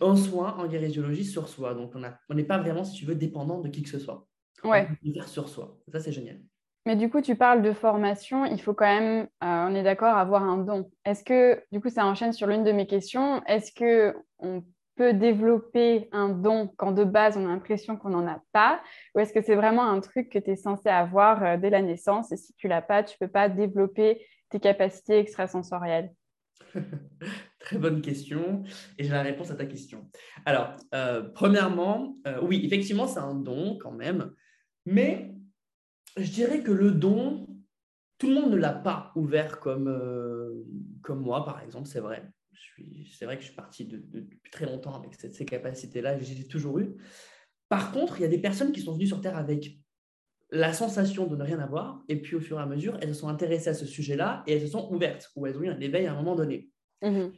un 0.00 0.16
soin 0.16 0.56
en 0.56 0.66
guérésiologie 0.66 1.24
sur 1.24 1.48
soi. 1.48 1.74
Donc, 1.74 1.92
on 1.94 2.34
n'est 2.34 2.44
pas 2.44 2.58
vraiment, 2.58 2.84
si 2.84 2.94
tu 2.94 3.04
veux, 3.04 3.14
dépendant 3.14 3.60
de 3.60 3.68
qui 3.68 3.82
que 3.82 3.88
ce 3.88 3.98
soit. 3.98 4.26
Ouais. 4.64 4.88
On 5.04 5.12
peut 5.12 5.26
sur 5.26 5.48
soi. 5.48 5.78
Ça, 5.92 6.00
c'est 6.00 6.12
génial. 6.12 6.40
Mais 6.86 6.96
du 6.96 7.10
coup, 7.10 7.20
tu 7.20 7.36
parles 7.36 7.62
de 7.62 7.72
formation. 7.72 8.44
Il 8.46 8.60
faut 8.60 8.74
quand 8.74 8.86
même, 8.86 9.24
euh, 9.44 9.68
on 9.68 9.74
est 9.74 9.82
d'accord, 9.82 10.16
avoir 10.16 10.42
un 10.42 10.58
don. 10.58 10.90
Est-ce 11.04 11.22
que, 11.22 11.62
du 11.70 11.80
coup, 11.80 11.90
ça 11.90 12.06
enchaîne 12.06 12.32
sur 12.32 12.46
l'une 12.46 12.64
de 12.64 12.72
mes 12.72 12.86
questions. 12.86 13.44
Est-ce 13.44 13.70
que 13.72 14.14
on 14.38 14.64
peut 15.00 15.14
développer 15.14 16.10
un 16.12 16.28
don 16.28 16.68
quand 16.76 16.92
de 16.92 17.04
base 17.04 17.38
on 17.38 17.46
a 17.46 17.48
l'impression 17.48 17.96
qu'on 17.96 18.10
n'en 18.10 18.26
a 18.26 18.42
pas? 18.52 18.82
Ou 19.14 19.20
est-ce 19.20 19.32
que 19.32 19.40
c'est 19.40 19.54
vraiment 19.54 19.90
un 19.90 19.98
truc 20.00 20.28
que 20.28 20.38
tu 20.38 20.50
es 20.50 20.56
censé 20.56 20.90
avoir 20.90 21.42
euh, 21.42 21.56
dès 21.56 21.70
la 21.70 21.80
naissance? 21.80 22.30
Et 22.32 22.36
si 22.36 22.52
tu 22.52 22.68
l'as 22.68 22.82
pas, 22.82 23.02
tu 23.02 23.16
peux 23.18 23.26
pas 23.26 23.48
développer 23.48 24.26
tes 24.50 24.60
capacités 24.60 25.16
extrasensorielles? 25.16 26.12
Très 27.60 27.78
bonne 27.78 28.02
question. 28.02 28.62
Et 28.98 29.04
j'ai 29.04 29.10
la 29.10 29.22
réponse 29.22 29.50
à 29.50 29.54
ta 29.54 29.64
question. 29.64 30.06
Alors, 30.44 30.76
euh, 30.94 31.22
premièrement, 31.22 32.18
euh, 32.26 32.38
oui, 32.42 32.60
effectivement, 32.66 33.06
c'est 33.06 33.20
un 33.20 33.34
don 33.34 33.78
quand 33.78 33.92
même. 33.92 34.34
Mais 34.84 35.34
je 36.18 36.30
dirais 36.30 36.62
que 36.62 36.72
le 36.72 36.90
don, 36.90 37.48
tout 38.18 38.28
le 38.28 38.34
monde 38.34 38.50
ne 38.50 38.56
l'a 38.56 38.74
pas 38.74 39.12
ouvert 39.16 39.60
comme, 39.60 39.88
comme 41.00 41.22
moi, 41.22 41.46
par 41.46 41.62
exemple, 41.62 41.88
c'est 41.88 42.00
vrai. 42.00 42.22
C'est 43.12 43.24
vrai 43.24 43.36
que 43.36 43.42
je 43.42 43.46
suis 43.48 43.56
parti 43.56 43.84
depuis 43.84 44.50
très 44.50 44.66
longtemps 44.66 44.94
avec 44.94 45.14
ces 45.14 45.44
capacités-là, 45.44 46.18
j'ai 46.18 46.46
toujours 46.46 46.78
eu. 46.78 46.96
Par 47.68 47.92
contre, 47.92 48.18
il 48.18 48.22
y 48.22 48.24
a 48.24 48.28
des 48.28 48.38
personnes 48.38 48.72
qui 48.72 48.80
sont 48.80 48.94
venues 48.94 49.06
sur 49.06 49.20
Terre 49.20 49.36
avec 49.36 49.78
la 50.50 50.72
sensation 50.72 51.26
de 51.26 51.36
ne 51.36 51.44
rien 51.44 51.60
avoir, 51.60 52.02
et 52.08 52.20
puis 52.20 52.34
au 52.34 52.40
fur 52.40 52.58
et 52.58 52.62
à 52.62 52.66
mesure, 52.66 52.98
elles 53.00 53.14
se 53.14 53.20
sont 53.20 53.28
intéressées 53.28 53.70
à 53.70 53.74
ce 53.74 53.86
sujet-là 53.86 54.42
et 54.46 54.54
elles 54.54 54.62
se 54.62 54.66
sont 54.68 54.92
ouvertes, 54.92 55.30
ou 55.36 55.46
elles 55.46 55.56
ont 55.56 55.62
eu 55.62 55.68
un 55.68 55.80
éveil 55.80 56.06
à 56.06 56.12
un 56.12 56.16
moment 56.16 56.34
donné. 56.34 56.68
Mhm. 57.02 57.32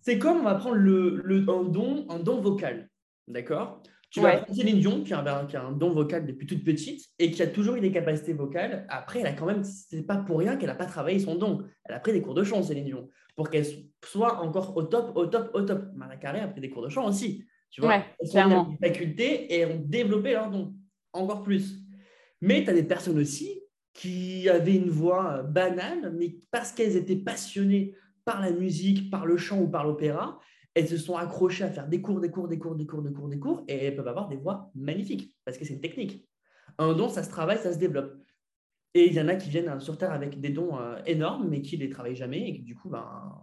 C'est 0.00 0.18
comme 0.18 0.38
on 0.38 0.44
va 0.44 0.54
prendre 0.54 0.76
le, 0.76 1.20
le, 1.24 1.48
un, 1.48 1.64
don, 1.64 2.06
un 2.08 2.18
don 2.18 2.40
vocal, 2.40 2.88
d'accord? 3.28 3.82
Tu 4.10 4.20
vas 4.20 4.36
prendre 4.38 4.54
Céline 4.54 4.78
Dion, 4.78 5.04
qui 5.04 5.14
a, 5.14 5.64
un 5.64 5.72
don 5.72 5.90
vocal 5.90 6.26
depuis 6.26 6.46
toute 6.46 6.64
petite 6.64 7.08
et 7.18 7.30
qui 7.30 7.40
a 7.42 7.46
toujours 7.46 7.76
eu 7.76 7.80
des 7.80 7.92
capacités 7.92 8.34
vocales. 8.34 8.84
Après, 8.90 9.20
elle 9.20 9.26
a 9.26 9.32
quand 9.32 9.46
même, 9.46 9.64
c'est 9.64 10.02
pas 10.02 10.18
pour 10.18 10.38
rien 10.38 10.56
qu'elle 10.56 10.68
n'a 10.68 10.74
pas 10.74 10.86
travaillé 10.86 11.18
son 11.18 11.36
don. 11.36 11.64
Elle 11.84 11.94
a 11.94 12.00
pris 12.00 12.12
des 12.12 12.20
cours 12.20 12.34
de 12.34 12.44
chant, 12.44 12.62
Céline 12.62 12.84
Dion, 12.84 13.08
pour 13.36 13.50
qu'elle 13.50 13.66
soit 14.04 14.40
encore 14.40 14.76
au 14.76 14.82
top, 14.82 15.16
au 15.16 15.26
top, 15.26 15.50
au 15.54 15.62
top. 15.62 15.84
Marie 15.94 16.18
Carré 16.18 16.40
a 16.40 16.48
pris 16.48 16.60
des 16.60 16.70
cours 16.70 16.82
de 16.82 16.88
chant 16.88 17.06
aussi. 17.06 17.44
Tu 17.70 17.80
vois, 17.80 17.90
ouais, 17.90 18.04
elles 18.20 18.46
ont 18.46 18.64
des 18.64 18.88
facultés 18.88 19.54
et 19.54 19.64
ont 19.64 19.82
développé 19.84 20.32
leur 20.32 20.50
don 20.50 20.74
encore 21.12 21.42
plus. 21.42 21.78
Mais 22.40 22.64
tu 22.64 22.70
as 22.70 22.74
des 22.74 22.82
personnes 22.82 23.18
aussi 23.18 23.62
qui 23.94 24.48
avaient 24.48 24.76
une 24.76 24.90
voix 24.90 25.38
euh, 25.38 25.42
banale, 25.42 26.12
mais 26.16 26.36
parce 26.50 26.72
qu'elles 26.72 26.96
étaient 26.96 27.16
passionnées 27.16 27.94
par 28.24 28.40
la 28.40 28.50
musique, 28.50 29.10
par 29.10 29.26
le 29.26 29.36
chant 29.36 29.60
ou 29.60 29.68
par 29.68 29.84
l'opéra, 29.84 30.38
elles 30.74 30.88
se 30.88 30.96
sont 30.96 31.16
accrochées 31.16 31.64
à 31.64 31.70
faire 31.70 31.88
des 31.88 32.00
cours, 32.00 32.20
des 32.20 32.30
cours, 32.30 32.48
des 32.48 32.58
cours, 32.58 32.74
des 32.74 32.86
cours, 32.86 33.02
des 33.02 33.12
cours, 33.12 33.28
des 33.28 33.38
cours, 33.38 33.64
et 33.68 33.84
elles 33.84 33.96
peuvent 33.96 34.08
avoir 34.08 34.28
des 34.28 34.36
voix 34.36 34.70
magnifiques, 34.74 35.36
parce 35.44 35.58
que 35.58 35.64
c'est 35.64 35.74
une 35.74 35.80
technique. 35.80 36.26
Un 36.78 36.94
don, 36.94 37.08
ça 37.08 37.22
se 37.22 37.28
travaille, 37.28 37.58
ça 37.58 37.72
se 37.72 37.78
développe. 37.78 38.14
Et 38.94 39.06
il 39.06 39.14
y 39.14 39.20
en 39.20 39.28
a 39.28 39.36
qui 39.36 39.48
viennent 39.48 39.80
sur 39.80 39.96
Terre 39.96 40.12
avec 40.12 40.40
des 40.40 40.50
dons 40.50 40.78
euh, 40.78 40.98
énormes, 41.06 41.48
mais 41.48 41.62
qui 41.62 41.76
ne 41.76 41.82
les 41.82 41.88
travaillent 41.88 42.16
jamais, 42.16 42.48
et 42.48 42.54
qui 42.54 42.62
du 42.62 42.74
coup, 42.74 42.90
ben, 42.90 43.40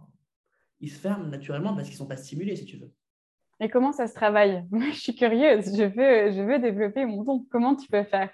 ils 0.80 0.90
se 0.90 0.98
ferment 0.98 1.26
naturellement 1.26 1.74
parce 1.74 1.88
qu'ils 1.88 1.94
ne 1.94 1.98
sont 1.98 2.06
pas 2.06 2.16
stimulés, 2.16 2.56
si 2.56 2.64
tu 2.64 2.76
veux. 2.76 2.92
Et 3.60 3.68
comment 3.68 3.92
ça 3.92 4.06
se 4.06 4.14
travaille? 4.14 4.64
Je 4.92 4.98
suis 4.98 5.14
curieuse, 5.14 5.76
je 5.76 5.84
veux, 5.84 6.32
je 6.32 6.42
veux 6.42 6.58
développer 6.58 7.04
mon 7.04 7.24
don. 7.24 7.46
Comment 7.50 7.76
tu 7.76 7.88
peux 7.88 8.04
faire? 8.04 8.30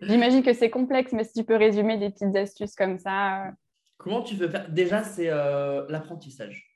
J'imagine 0.00 0.42
que 0.42 0.54
c'est 0.54 0.70
complexe, 0.70 1.12
mais 1.12 1.24
si 1.24 1.34
tu 1.34 1.44
peux 1.44 1.56
résumer 1.56 1.98
des 1.98 2.10
petites 2.10 2.34
astuces 2.36 2.74
comme 2.74 2.98
ça. 2.98 3.48
Euh. 3.48 3.50
Comment 3.98 4.22
tu 4.22 4.36
peux 4.36 4.48
faire? 4.48 4.70
Déjà, 4.70 5.02
c'est 5.02 5.28
euh, 5.28 5.86
l'apprentissage. 5.88 6.70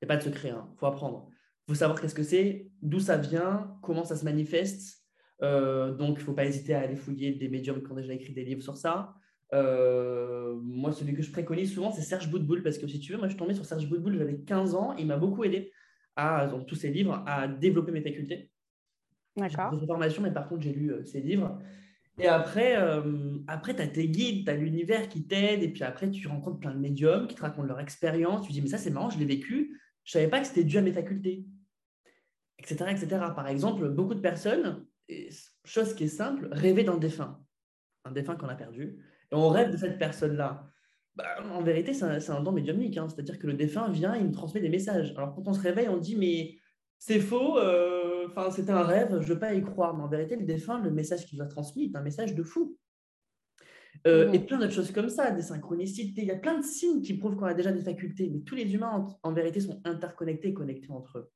Il 0.00 0.06
n'y 0.06 0.12
a 0.12 0.14
pas 0.14 0.16
de 0.16 0.22
secret, 0.22 0.48
il 0.48 0.52
hein. 0.52 0.68
faut 0.76 0.86
apprendre. 0.86 1.28
Il 1.66 1.72
faut 1.72 1.78
savoir 1.78 2.00
qu'est-ce 2.00 2.14
que 2.14 2.22
c'est, 2.22 2.66
d'où 2.82 2.98
ça 2.98 3.16
vient, 3.16 3.76
comment 3.82 4.04
ça 4.04 4.16
se 4.16 4.24
manifeste. 4.24 4.97
Euh, 5.42 5.92
donc, 5.92 6.16
il 6.16 6.20
ne 6.20 6.24
faut 6.24 6.32
pas 6.32 6.44
hésiter 6.44 6.74
à 6.74 6.80
aller 6.80 6.96
fouiller 6.96 7.32
des 7.32 7.48
médiums 7.48 7.82
qui 7.82 7.90
ont 7.90 7.94
déjà 7.94 8.12
écrit 8.12 8.32
des 8.32 8.44
livres 8.44 8.62
sur 8.62 8.76
ça. 8.76 9.14
moi, 9.52 10.92
celui 10.92 11.14
que 11.14 11.22
je 11.22 11.30
préconise 11.30 11.72
souvent, 11.72 11.90
c'est 11.90 12.02
Serge 12.02 12.30
Boutboul, 12.30 12.62
parce 12.62 12.78
que 12.78 12.86
si 12.86 13.00
tu 13.00 13.12
veux, 13.12 13.18
moi, 13.18 13.28
je 13.28 13.32
suis 13.32 13.38
tombé 13.38 13.54
sur 13.54 13.64
Serge 13.64 13.88
Boutboul, 13.88 14.18
j'avais 14.18 14.38
15 14.38 14.74
ans, 14.74 14.94
il 14.96 15.06
m'a 15.06 15.16
beaucoup 15.16 15.44
aidé, 15.44 15.72
à, 16.16 16.46
dans 16.46 16.62
tous 16.64 16.74
ses 16.74 16.90
livres, 16.90 17.22
à 17.26 17.48
développer 17.48 17.92
mes 17.92 18.02
facultés. 18.02 18.50
D'accord. 19.36 19.78
J'ai 19.78 19.86
formation, 19.86 20.22
mais 20.22 20.32
par 20.32 20.48
contre, 20.48 20.62
j'ai 20.62 20.72
lu 20.72 20.92
ses 21.06 21.20
livres. 21.20 21.58
Et 22.18 22.26
après, 22.26 22.76
après 23.46 23.76
tu 23.76 23.82
as 23.82 23.86
tes 23.86 24.08
guides, 24.08 24.44
tu 24.44 24.50
as 24.50 24.56
l'univers 24.56 25.08
qui 25.08 25.24
t'aide, 25.24 25.62
et 25.62 25.68
puis 25.68 25.84
après, 25.84 26.10
tu 26.10 26.26
rencontres 26.26 26.58
plein 26.58 26.74
de 26.74 26.80
médiums 26.80 27.28
qui 27.28 27.36
te 27.36 27.42
racontent 27.42 27.66
leur 27.66 27.80
expérience. 27.80 28.44
Tu 28.44 28.52
dis, 28.52 28.60
mais 28.60 28.68
ça, 28.68 28.78
c'est 28.78 28.90
marrant, 28.90 29.10
je 29.10 29.18
l'ai 29.18 29.24
vécu, 29.24 29.80
je 30.04 30.16
ne 30.16 30.22
savais 30.22 30.30
pas 30.30 30.40
que 30.40 30.46
c'était 30.46 30.64
dû 30.64 30.78
à 30.78 30.82
mes 30.82 30.92
facultés, 30.92 31.44
etc., 32.58 32.86
etc. 32.90 33.08
Par 33.36 33.46
exemple, 33.46 33.88
beaucoup 33.90 34.14
de 34.14 34.20
personnes, 34.20 34.84
chose 35.64 35.94
qui 35.94 36.04
est 36.04 36.08
simple, 36.08 36.48
rêver 36.52 36.84
d'un 36.84 36.96
défunt, 36.96 37.40
un 38.04 38.12
défunt 38.12 38.36
qu'on 38.36 38.48
a 38.48 38.54
perdu, 38.54 39.04
et 39.30 39.34
on 39.34 39.48
rêve 39.48 39.70
de 39.70 39.76
cette 39.76 39.98
personne-là. 39.98 40.70
Bah, 41.16 41.24
en 41.50 41.62
vérité, 41.62 41.94
c'est 41.94 42.30
un, 42.30 42.42
don 42.42 42.52
médiumnique, 42.52 42.96
hein. 42.96 43.08
c'est-à-dire 43.08 43.38
que 43.38 43.46
le 43.46 43.54
défunt 43.54 43.90
vient, 43.90 44.14
il 44.14 44.26
me 44.26 44.32
transmet 44.32 44.60
des 44.60 44.68
messages. 44.68 45.12
Alors 45.16 45.34
quand 45.34 45.48
on 45.48 45.52
se 45.52 45.60
réveille, 45.60 45.88
on 45.88 45.96
dit, 45.96 46.16
mais 46.16 46.56
c'est 46.98 47.20
faux, 47.20 47.58
euh, 47.58 48.28
c'était 48.50 48.70
un 48.70 48.82
rêve, 48.82 49.10
je 49.10 49.28
ne 49.28 49.34
veux 49.34 49.38
pas 49.38 49.54
y 49.54 49.62
croire. 49.62 49.96
Mais 49.96 50.02
en 50.02 50.08
vérité, 50.08 50.36
le 50.36 50.44
défunt, 50.44 50.80
le 50.80 50.90
message 50.90 51.26
qu'il 51.26 51.38
nous 51.38 51.44
a 51.44 51.48
transmis 51.48 51.86
est 51.86 51.96
un 51.96 52.02
message 52.02 52.34
de 52.34 52.42
fou. 52.42 52.76
Euh, 54.06 54.30
et 54.32 54.38
plein 54.38 54.58
d'autres 54.58 54.72
choses 54.72 54.92
comme 54.92 55.08
ça, 55.08 55.30
des 55.30 55.42
synchronicités. 55.42 56.22
Il 56.22 56.28
y 56.28 56.32
a 56.32 56.36
plein 56.36 56.58
de 56.58 56.64
signes 56.64 57.02
qui 57.02 57.14
prouvent 57.14 57.36
qu'on 57.36 57.46
a 57.46 57.54
déjà 57.54 57.72
des 57.72 57.82
facultés. 57.82 58.30
Mais 58.30 58.40
tous 58.40 58.54
les 58.54 58.72
humains, 58.74 59.06
en, 59.22 59.32
vérité, 59.32 59.60
sont 59.60 59.80
interconnectés, 59.84 60.54
connectés 60.54 60.90
entre 60.90 61.18
eux. 61.18 61.30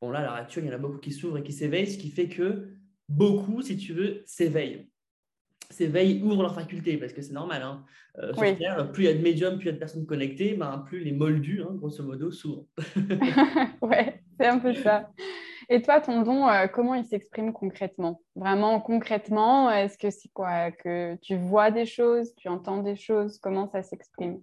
Bon, 0.00 0.10
là, 0.10 0.20
à 0.20 0.22
l'heure 0.22 0.34
actuelle, 0.34 0.64
il 0.64 0.68
y 0.68 0.70
en 0.70 0.74
a 0.74 0.78
beaucoup 0.78 0.98
qui 0.98 1.12
s'ouvrent 1.12 1.38
et 1.38 1.42
qui 1.42 1.52
s'éveillent, 1.52 1.90
ce 1.90 1.98
qui 1.98 2.10
fait 2.10 2.28
que 2.28 2.68
beaucoup, 3.08 3.62
si 3.62 3.76
tu 3.76 3.92
veux, 3.92 4.22
s'éveillent. 4.26 4.88
S'éveillent, 5.70 6.22
ouvrent 6.22 6.42
leurs 6.42 6.54
facultés, 6.54 6.96
parce 6.96 7.12
que 7.12 7.22
c'est 7.22 7.32
normal. 7.32 7.62
Hein. 7.62 7.84
Euh, 8.18 8.32
plus 8.32 8.50
il 8.50 9.04
y 9.04 9.08
a 9.08 9.14
de 9.14 9.22
médiums, 9.22 9.56
plus 9.56 9.64
il 9.64 9.66
y 9.66 9.70
a 9.70 9.72
de 9.72 9.78
personnes 9.78 10.06
connectées, 10.06 10.54
ben, 10.54 10.84
plus 10.86 11.00
les 11.00 11.12
moldus, 11.12 11.62
hein, 11.62 11.74
grosso 11.74 12.02
modo, 12.04 12.30
s'ouvrent. 12.30 12.66
ouais, 13.82 14.22
c'est 14.38 14.46
un 14.46 14.58
peu 14.58 14.74
ça. 14.74 15.10
Et 15.68 15.82
toi, 15.82 16.00
ton 16.00 16.22
don, 16.22 16.48
euh, 16.48 16.68
comment 16.68 16.94
il 16.94 17.04
s'exprime 17.04 17.52
concrètement? 17.52 18.20
Vraiment 18.36 18.80
concrètement, 18.80 19.70
est-ce 19.70 19.98
que 19.98 20.10
c'est 20.10 20.32
quoi? 20.32 20.70
Que 20.70 21.16
tu 21.16 21.36
vois 21.36 21.72
des 21.72 21.86
choses, 21.86 22.34
tu 22.36 22.48
entends 22.48 22.82
des 22.82 22.94
choses 22.94 23.38
Comment 23.38 23.68
ça 23.68 23.82
s'exprime? 23.82 24.40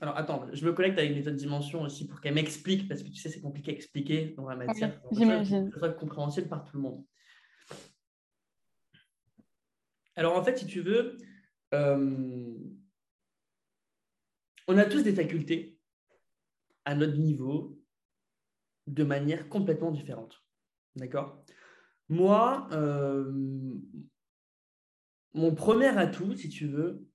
Alors 0.00 0.16
attends, 0.16 0.46
je 0.52 0.64
me 0.66 0.72
connecte 0.72 0.98
avec 0.98 1.14
méthode 1.14 1.36
dimension 1.36 1.82
aussi 1.82 2.08
pour 2.08 2.20
qu'elle 2.20 2.34
m'explique, 2.34 2.88
parce 2.88 3.02
que 3.02 3.08
tu 3.08 3.16
sais, 3.16 3.28
c'est 3.28 3.40
compliqué 3.40 3.70
à 3.70 3.74
expliquer 3.74 4.34
dans 4.36 4.48
la 4.48 4.56
matière. 4.56 5.00
J'imagine. 5.12 5.68
Que 5.68 5.74
ce 5.74 5.78
soit 5.78 5.90
compréhensible 5.90 6.48
par 6.48 6.64
tout 6.64 6.76
le 6.76 6.82
monde. 6.82 7.04
Alors 10.16 10.36
en 10.36 10.44
fait, 10.44 10.58
si 10.58 10.66
tu 10.66 10.80
veux, 10.80 11.16
euh, 11.74 12.54
on 14.68 14.78
a 14.78 14.84
tous 14.84 15.02
des 15.02 15.14
facultés 15.14 15.78
à 16.84 16.94
notre 16.94 17.16
niveau 17.16 17.78
de 18.86 19.04
manière 19.04 19.48
complètement 19.48 19.90
différente. 19.90 20.44
D'accord? 20.96 21.44
Moi, 22.08 22.68
euh, 22.72 23.32
mon 25.32 25.54
premier 25.54 25.86
atout, 25.86 26.36
si 26.36 26.48
tu 26.48 26.66
veux, 26.66 27.06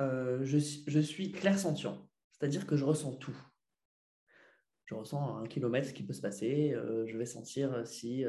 euh, 0.00 0.44
je, 0.44 0.58
je, 0.86 1.00
suis 1.00 1.32
clair-sentient. 1.32 2.07
C'est-à-dire 2.38 2.66
que 2.66 2.76
je 2.76 2.84
ressens 2.84 3.12
tout. 3.16 3.36
Je 4.86 4.94
ressens 4.94 5.36
à 5.36 5.40
un 5.40 5.46
kilomètre 5.46 5.88
ce 5.88 5.92
qui 5.92 6.02
peut 6.02 6.12
se 6.12 6.20
passer. 6.20 6.72
Euh, 6.72 7.06
je 7.06 7.16
vais 7.18 7.26
sentir 7.26 7.86
si 7.86 8.24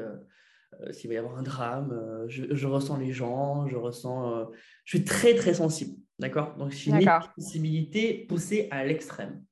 s'il 0.92 1.08
va 1.08 1.14
y 1.14 1.16
avoir 1.16 1.36
un 1.36 1.42
drame. 1.42 2.26
Je, 2.28 2.66
ressens 2.66 2.96
les 2.98 3.12
gens. 3.12 3.66
Je 3.66 3.76
ressens. 3.76 4.48
je 4.84 4.96
suis 4.96 5.04
très 5.04 5.34
très 5.34 5.54
sensible. 5.54 5.96
D'accord? 6.20 6.54
Donc 6.58 6.70
j'ai 6.70 6.90
une 6.90 7.08
sensibilité 7.36 8.26
poussée 8.28 8.68
à 8.70 8.84
l'extrême. 8.84 9.42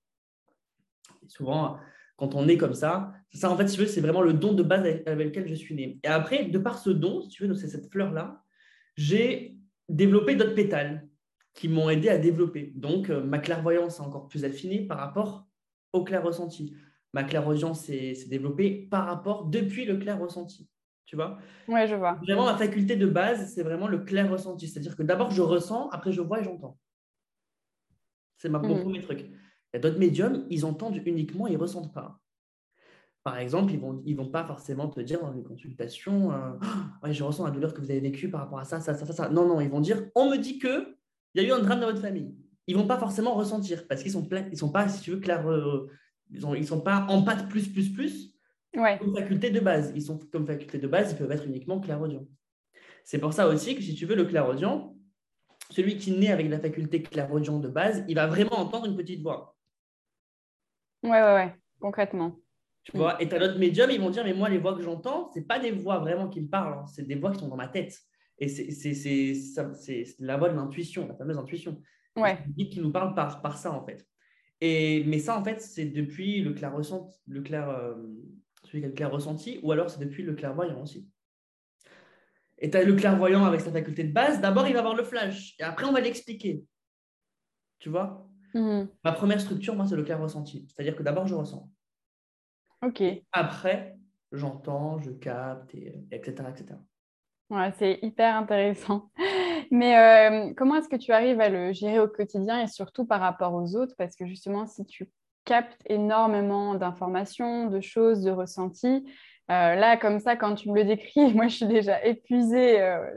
Souvent, 1.27 1.79
quand 2.17 2.35
on 2.35 2.47
est 2.47 2.59
comme 2.59 2.75
ça, 2.75 3.13
ça 3.33 3.51
en 3.51 3.57
fait, 3.57 3.69
si 3.69 3.77
tu 3.77 3.81
veux, 3.83 3.87
c'est 3.87 4.01
vraiment 4.01 4.21
le 4.21 4.35
don 4.35 4.53
de 4.53 4.63
base 4.63 4.85
avec, 5.07 5.29
lequel 5.29 5.49
je 5.49 5.55
suis 5.55 5.75
né. 5.75 5.99
Et 6.03 6.09
après, 6.09 6.45
de 6.45 6.59
par 6.59 6.79
ce 6.79 6.91
don, 6.91 7.23
si 7.23 7.29
tu 7.31 7.47
veux, 7.47 7.55
c'est 7.55 7.69
cette 7.69 7.91
fleur-là, 7.91 8.43
j'ai 8.97 9.57
développé 9.89 10.37
d'autres 10.37 10.55
pétales 10.55 11.08
qui 11.59 11.67
m'ont 11.67 11.91
aidé 11.91 12.09
à 12.09 12.19
développer. 12.19 12.73
Donc, 12.77 13.11
euh, 13.11 13.21
ma 13.21 13.41
clairvoyance 13.41 13.99
est 13.99 14.03
encore 14.03 14.29
plus 14.29 14.45
affinée 14.45 14.81
par 14.81 14.99
rapport 14.99 15.49
au 15.93 16.05
clair 16.05 16.23
ressenti. 16.23 16.77
Ma 17.13 17.25
clairaudience 17.25 17.81
s'est 17.81 18.15
développée 18.29 18.87
par 18.89 19.07
rapport 19.07 19.47
depuis 19.47 19.85
le 19.85 19.97
clair 19.97 20.21
ressenti. 20.21 20.69
Tu 21.05 21.17
vois? 21.17 21.39
Ouais, 21.67 21.89
je 21.89 21.97
vois. 21.97 22.13
Vraiment, 22.23 22.45
ma 22.45 22.57
faculté 22.57 22.95
de 22.95 23.07
base, 23.07 23.53
c'est 23.53 23.65
vraiment 23.65 23.89
le 23.89 23.99
clair 23.99 24.31
ressenti. 24.31 24.69
C'est-à-dire 24.69 24.95
que 24.95 25.03
d'abord, 25.03 25.33
je 25.33 25.43
ressens, 25.43 25.89
après, 25.89 26.13
je 26.13 26.21
vois 26.21 26.41
et 26.41 26.45
j'entends. 26.45 26.79
C'est 28.37 28.49
mon 28.49 28.61
mmh. 28.61 28.83
premier 28.83 29.01
truc. 29.01 29.23
Il 29.23 29.31
y 29.75 29.77
a 29.77 29.81
d'autres 29.81 29.99
médiums, 29.99 30.47
ils 30.51 30.65
entendent 30.65 31.01
uniquement, 31.05 31.49
ils 31.49 31.55
ne 31.55 31.59
ressentent 31.59 31.93
pas. 31.93 32.21
Par 33.25 33.37
exemple, 33.39 33.73
ils 33.73 33.79
ne 33.79 33.83
vont, 33.83 34.03
ils 34.07 34.17
vont 34.17 34.29
pas 34.29 34.45
forcément 34.45 34.87
te 34.89 35.01
dire 35.01 35.21
dans 35.21 35.33
une 35.33 35.43
consultation 35.43 36.31
euh, 36.31 37.11
Je 37.11 37.25
ressens 37.25 37.45
la 37.45 37.51
douleur 37.51 37.75
que 37.75 37.81
vous 37.81 37.91
avez 37.91 38.01
vécue 38.01 38.31
par 38.31 38.43
rapport 38.43 38.61
à 38.61 38.65
ça, 38.65 38.79
ça, 38.79 38.95
ça, 38.95 39.13
ça, 39.13 39.29
Non, 39.29 39.45
non, 39.49 39.61
ils 39.61 39.69
vont 39.69 39.81
dire 39.81 40.09
On 40.15 40.31
me 40.31 40.37
dit 40.37 40.61
que 40.61 40.98
il 41.39 41.47
y 41.47 41.51
a 41.51 41.55
eu 41.55 41.59
un 41.59 41.63
drame 41.63 41.81
dans 41.81 41.87
votre 41.87 42.01
famille. 42.01 42.35
Ils 42.67 42.77
ne 42.77 42.83
vont 42.83 42.87
pas 42.87 42.99
forcément 42.99 43.35
ressentir 43.35 43.87
parce 43.87 44.03
qu'ils 44.03 44.13
sont, 44.13 44.29
ils 44.51 44.59
sont 44.59 44.73
pas, 44.73 44.89
si 44.89 45.01
tu 45.01 45.13
veux, 45.13 45.21
clair, 45.21 45.49
euh, 45.49 45.89
ils 46.31 46.47
ne 46.47 46.63
sont 46.63 46.81
pas 46.81 47.07
en 47.09 47.23
pâte 47.23 47.49
plus, 47.49 47.69
plus, 47.69 47.91
plus. 47.93 48.35
Ouais. 48.77 48.99
Comme 48.99 49.15
faculté 49.15 49.51
de 49.51 49.61
base. 49.61 49.93
Ils 49.95 50.03
sont 50.03 50.19
comme 50.31 50.47
faculté 50.47 50.79
de 50.79 50.87
base, 50.87 51.13
ils 51.13 51.17
peuvent 51.17 51.31
être 51.33 51.47
uniquement 51.47 51.81
clairaudient. 51.81 52.27
C'est 53.05 53.19
pour 53.19 53.33
ça 53.33 53.49
aussi 53.49 53.75
que 53.75 53.83
si 53.83 53.95
tu 53.95 54.05
veux, 54.05 54.17
le 54.17 54.25
clairaudient, 54.25 54.95
celui 55.71 55.97
qui 55.97 56.13
naît 56.13 56.31
avec 56.31 56.51
la 56.51 56.59
faculté 56.59 57.03
clairaudient 57.03 57.59
de 57.59 57.69
base, 57.69 58.05
il 58.09 58.15
va 58.15 58.27
vraiment 58.27 58.59
entendre 58.59 58.87
une 58.87 58.97
petite 58.97 59.23
voix. 59.23 59.57
Ouais, 61.03 61.11
ouais, 61.11 61.35
ouais, 61.35 61.55
concrètement. 61.81 62.37
Tu 62.83 62.97
vois, 62.97 63.21
et 63.23 63.29
tu 63.29 63.35
as 63.35 63.39
d'autres 63.39 63.59
médiums, 63.59 63.91
ils 63.91 64.01
vont 64.01 64.11
dire, 64.11 64.25
mais 64.25 64.35
moi, 64.35 64.49
les 64.49 64.59
voix 64.59 64.75
que 64.75 64.83
j'entends, 64.83 65.31
ce 65.35 65.41
pas 65.41 65.59
des 65.59 65.71
voix 65.71 65.99
vraiment 65.99 66.29
qui 66.29 66.41
me 66.41 66.49
parlent, 66.49 66.79
hein. 66.81 66.87
c'est 66.87 67.07
des 67.07 67.15
voix 67.15 67.33
qui 67.33 67.39
sont 67.39 67.49
dans 67.49 67.57
ma 67.57 67.69
tête. 67.69 67.97
Et 68.39 68.49
c'est 68.49 70.17
la 70.21 70.37
voix 70.37 70.49
de 70.49 70.55
l'intuition, 70.55 71.09
la 71.09 71.15
fameuse 71.15 71.39
intuition. 71.39 71.83
Ouais. 72.17 72.39
Qui 72.57 72.81
nous 72.81 72.93
parle 72.93 73.15
par, 73.15 73.43
par 73.43 73.59
ça, 73.59 73.73
en 73.73 73.85
fait. 73.85 74.07
Et, 74.61 75.05
mais 75.05 75.19
ça, 75.19 75.39
en 75.39 75.45
fait, 75.45 75.61
c'est 75.61 75.87
depuis 75.87 76.41
le 76.41 76.53
clair, 76.53 76.75
ressenti, 76.75 77.17
le 77.27 77.43
clair, 77.43 77.69
euh, 77.69 77.95
celui 78.65 78.81
qui 78.81 78.87
a 78.87 78.89
le 78.89 78.95
clair 78.95 79.11
ressenti, 79.11 79.61
ou 79.63 79.73
alors 79.73 79.89
c'est 79.89 80.01
depuis 80.01 80.23
le 80.23 80.35
clairvoyant 80.35 80.83
aussi. 80.83 81.09
Et 82.59 82.71
tu 82.71 82.77
as 82.77 82.83
le 82.83 82.95
clairvoyant 82.95 83.45
avec 83.45 83.61
sa 83.61 83.71
faculté 83.71 84.03
de 84.03 84.13
base, 84.13 84.41
d'abord 84.41 84.67
il 84.67 84.73
va 84.73 84.81
avoir 84.81 84.97
le 84.97 85.05
flash, 85.05 85.55
et 85.61 85.63
après 85.63 85.87
on 85.87 85.93
va 85.93 86.01
l'expliquer. 86.01 86.65
Tu 87.79 87.89
vois? 87.89 88.29
Mhm. 88.55 88.89
Ma 89.05 89.13
première 89.13 89.41
structure, 89.41 89.77
moi, 89.77 89.87
c'est 89.87 89.97
le 89.97 90.03
clair 90.03 90.21
ressenti. 90.21 90.67
C'est-à-dire 90.69 90.97
que 90.97 91.03
d'abord, 91.03 91.27
je 91.27 91.35
ressens. 91.35 91.71
OK. 92.83 93.03
Après, 93.33 93.97
j'entends, 94.33 94.99
je 94.99 95.11
capte, 95.11 95.75
et, 95.75 95.95
etc. 96.11 96.49
etc. 96.51 96.81
Ouais, 97.51 97.73
c'est 97.79 97.99
hyper 98.03 98.37
intéressant. 98.37 99.11
Mais 99.71 99.97
euh, 99.97 100.53
comment 100.55 100.77
est-ce 100.77 100.89
que 100.89 100.97
tu 100.97 101.13
arrives 101.13 101.41
à 101.41 101.49
le 101.49 101.73
gérer 101.73 101.99
au 101.99 102.09
quotidien 102.09 102.61
et 102.61 102.67
surtout 102.67 103.07
par 103.07 103.21
rapport 103.21 103.55
aux 103.55 103.75
autres? 103.75 103.95
Parce 103.97 104.17
que 104.17 104.27
justement, 104.27 104.67
si 104.67 104.85
tu 104.85 105.11
captes 105.47 105.81
énormément 105.87 106.75
d'informations, 106.75 107.67
de 107.71 107.81
choses, 107.81 108.23
de 108.23 108.31
ressentis, 108.31 109.03
euh, 109.51 109.75
là, 109.77 109.97
comme 109.97 110.21
ça, 110.21 110.37
quand 110.37 110.57
tu 110.57 110.71
me 110.71 110.75
le 110.75 110.85
décris, 110.85 111.33
moi, 111.35 111.49
je 111.49 111.57
suis 111.57 111.67
déjà 111.67 112.05
épuisée 112.05 112.83
euh, 112.83 113.11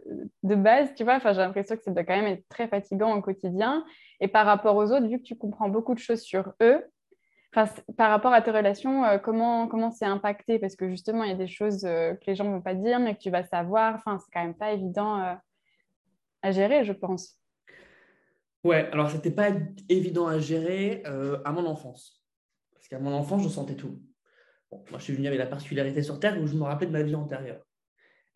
de 0.43 0.55
base, 0.55 0.93
tu 0.95 1.03
vois? 1.03 1.15
Enfin, 1.15 1.33
j'ai 1.33 1.41
l'impression 1.41 1.75
que 1.75 1.83
ça 1.83 1.91
doit 1.91 2.05
quand 2.05 2.15
même 2.15 2.27
être 2.27 2.47
très 2.47 2.69
fatigant 2.69 3.13
au 3.13 3.21
quotidien. 3.21 3.83
Et 4.21 4.29
par 4.29 4.45
rapport 4.45 4.77
aux 4.77 4.93
autres, 4.93 5.07
vu 5.07 5.17
que 5.17 5.23
tu 5.23 5.35
comprends 5.35 5.67
beaucoup 5.67 5.93
de 5.93 5.99
choses 5.99 6.21
sur 6.21 6.53
eux, 6.61 6.85
par 7.51 8.09
rapport 8.09 8.33
à 8.33 8.41
tes 8.41 8.51
relations, 8.51 9.03
euh, 9.03 9.17
comment 9.17 9.67
comment 9.67 9.91
c'est 9.91 10.05
impacté? 10.05 10.59
Parce 10.59 10.75
que 10.75 10.89
justement, 10.89 11.23
il 11.23 11.29
y 11.29 11.33
a 11.33 11.37
des 11.37 11.47
choses 11.47 11.81
que 11.81 12.25
les 12.25 12.35
gens 12.35 12.45
ne 12.45 12.51
vont 12.51 12.61
pas 12.61 12.75
dire, 12.75 12.99
mais 12.99 13.15
que 13.15 13.21
tu 13.21 13.29
vas 13.29 13.43
savoir. 13.43 13.95
Enfin, 13.95 14.17
c'est 14.19 14.31
quand 14.31 14.43
même 14.43 14.55
pas 14.55 14.71
évident 14.71 15.37
à 16.41 16.51
gérer, 16.51 16.83
je 16.85 16.93
pense. 16.93 17.37
Ouais, 18.63 18.89
alors 18.91 19.09
c'était 19.09 19.31
pas 19.31 19.49
évident 19.89 20.27
à 20.27 20.39
gérer 20.39 21.03
à 21.05 21.51
mon 21.51 21.65
enfance. 21.65 22.23
Parce 22.73 22.87
qu'à 22.87 22.99
mon 22.99 23.13
enfance, 23.13 23.43
je 23.43 23.49
sentais 23.49 23.75
tout 23.75 23.99
moi, 24.71 24.99
je 24.99 25.03
suis 25.03 25.13
venu 25.13 25.27
avec 25.27 25.39
la 25.39 25.47
particularité 25.47 26.01
sur 26.01 26.19
Terre 26.19 26.39
où 26.41 26.47
je 26.47 26.55
me 26.55 26.63
rappelais 26.63 26.87
de 26.87 26.91
ma 26.91 27.03
vie 27.03 27.15
antérieure. 27.15 27.65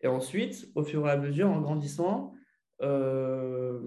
Et 0.02 0.06
ensuite, 0.06 0.68
au 0.74 0.82
fur 0.82 1.06
et 1.06 1.10
à 1.10 1.16
mesure, 1.16 1.48
en 1.48 1.60
grandissant, 1.60 2.34
euh, 2.82 3.80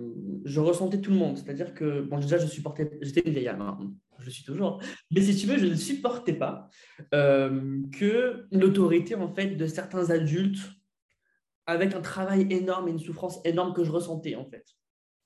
je 0.46 0.60
ressentais 0.60 1.02
tout 1.02 1.12
le 1.12 1.18
monde. 1.18 1.38
C'est-à-dire 1.38 1.74
que, 1.74 2.02
bon, 2.02 2.20
déjà, 2.20 2.38
je 2.38 2.48
supportais, 2.48 2.98
j'étais 3.02 3.22
une 3.22 3.34
vieille 3.34 3.48
âme, 3.48 3.62
hein. 3.62 3.78
je 4.20 4.30
suis 4.30 4.44
toujours, 4.44 4.82
mais 5.12 5.22
si 5.22 5.36
tu 5.36 5.48
veux, 5.48 5.58
je 5.58 5.66
ne 5.66 5.76
supportais 5.76 6.34
pas 6.34 6.70
euh, 7.14 7.82
que 7.92 8.48
l'autorité, 8.52 9.16
en 9.16 9.34
fait, 9.34 9.56
de 9.56 9.68
certains 9.68 10.10
adultes, 10.10 10.60
avec 11.66 11.94
un 11.94 12.02
travail 12.02 12.48
énorme 12.50 12.88
et 12.88 12.92
une 12.92 13.00
souffrance 13.00 13.40
énorme 13.46 13.74
que 13.74 13.84
je 13.84 13.92
ressentais, 13.92 14.36
en 14.36 14.46
fait 14.46 14.66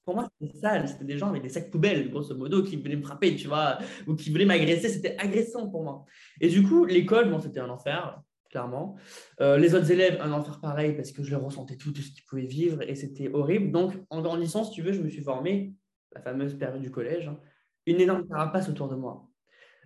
pour 0.05 0.15
moi, 0.15 0.27
c'était 0.39 0.57
sale. 0.57 0.87
C'était 0.87 1.05
des 1.05 1.17
gens 1.17 1.29
avec 1.29 1.41
des 1.41 1.49
sacs 1.49 1.71
poubelles, 1.71 2.09
grosso 2.09 2.35
modo, 2.35 2.63
qui 2.63 2.75
venaient 2.77 2.95
me 2.95 3.03
frapper, 3.03 3.35
tu 3.35 3.47
vois, 3.47 3.77
ou 4.07 4.15
qui 4.15 4.29
voulaient 4.31 4.45
m'agresser. 4.45 4.89
C'était 4.89 5.17
agressant 5.17 5.69
pour 5.69 5.83
moi. 5.83 6.05
Et 6.41 6.49
du 6.49 6.63
coup, 6.63 6.85
l'école, 6.85 7.29
bon, 7.29 7.39
c'était 7.39 7.59
un 7.59 7.69
enfer. 7.69 8.21
Clairement. 8.53 8.95
Euh, 9.41 9.57
les 9.57 9.73
autres 9.73 9.91
élèves, 9.91 10.19
un 10.21 10.31
enfer 10.31 10.61
pareil, 10.61 10.93
parce 10.95 11.11
que 11.11 11.23
je 11.23 11.35
ressentais 11.35 11.75
tout, 11.75 11.91
tout 11.91 12.03
ce 12.03 12.11
qu'ils 12.11 12.23
pouvaient 12.23 12.45
vivre, 12.45 12.83
et 12.83 12.93
c'était 12.93 13.29
horrible. 13.33 13.71
Donc, 13.71 13.93
en 14.11 14.21
grandissant, 14.21 14.63
si 14.63 14.71
tu 14.71 14.83
veux, 14.83 14.93
je 14.93 15.01
me 15.01 15.09
suis 15.09 15.23
formé, 15.23 15.73
la 16.13 16.21
fameuse 16.21 16.53
période 16.53 16.81
du 16.81 16.91
collège, 16.91 17.27
hein, 17.27 17.39
une 17.87 17.99
énorme 17.99 18.27
carapace 18.27 18.69
autour 18.69 18.89
de 18.89 18.95
moi. 18.95 19.27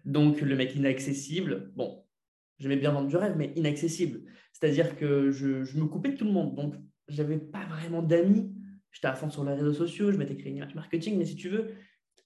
Donc, 0.03 0.41
le 0.41 0.53
mec 0.55 0.75
inaccessible, 0.75 1.71
bon, 1.77 2.03
j'aimais 2.59 2.75
bien 2.75 2.91
vendre 2.91 3.07
du 3.07 3.15
rêve, 3.15 3.35
mais 3.37 3.53
inaccessible. 3.55 4.29
C'est-à-dire 4.51 4.97
que 4.97 5.31
je, 5.31 5.63
je, 5.63 5.77
me 5.79 5.85
coupais 5.85 6.11
de 6.11 6.17
tout 6.17 6.25
le 6.25 6.31
monde. 6.31 6.53
Donc, 6.55 6.75
j'avais 7.07 7.37
pas 7.37 7.65
vraiment 7.67 8.01
d'amis. 8.01 8.53
J'étais 8.91 9.07
à 9.07 9.15
fond 9.15 9.29
sur 9.29 9.45
les 9.45 9.53
réseaux 9.53 9.73
sociaux, 9.73 10.11
je 10.11 10.17
m'étais 10.17 10.35
créé 10.35 10.49
une 10.49 10.57
image 10.57 10.75
marketing, 10.75 11.17
mais 11.17 11.25
si 11.25 11.37
tu 11.37 11.47
veux, 11.47 11.69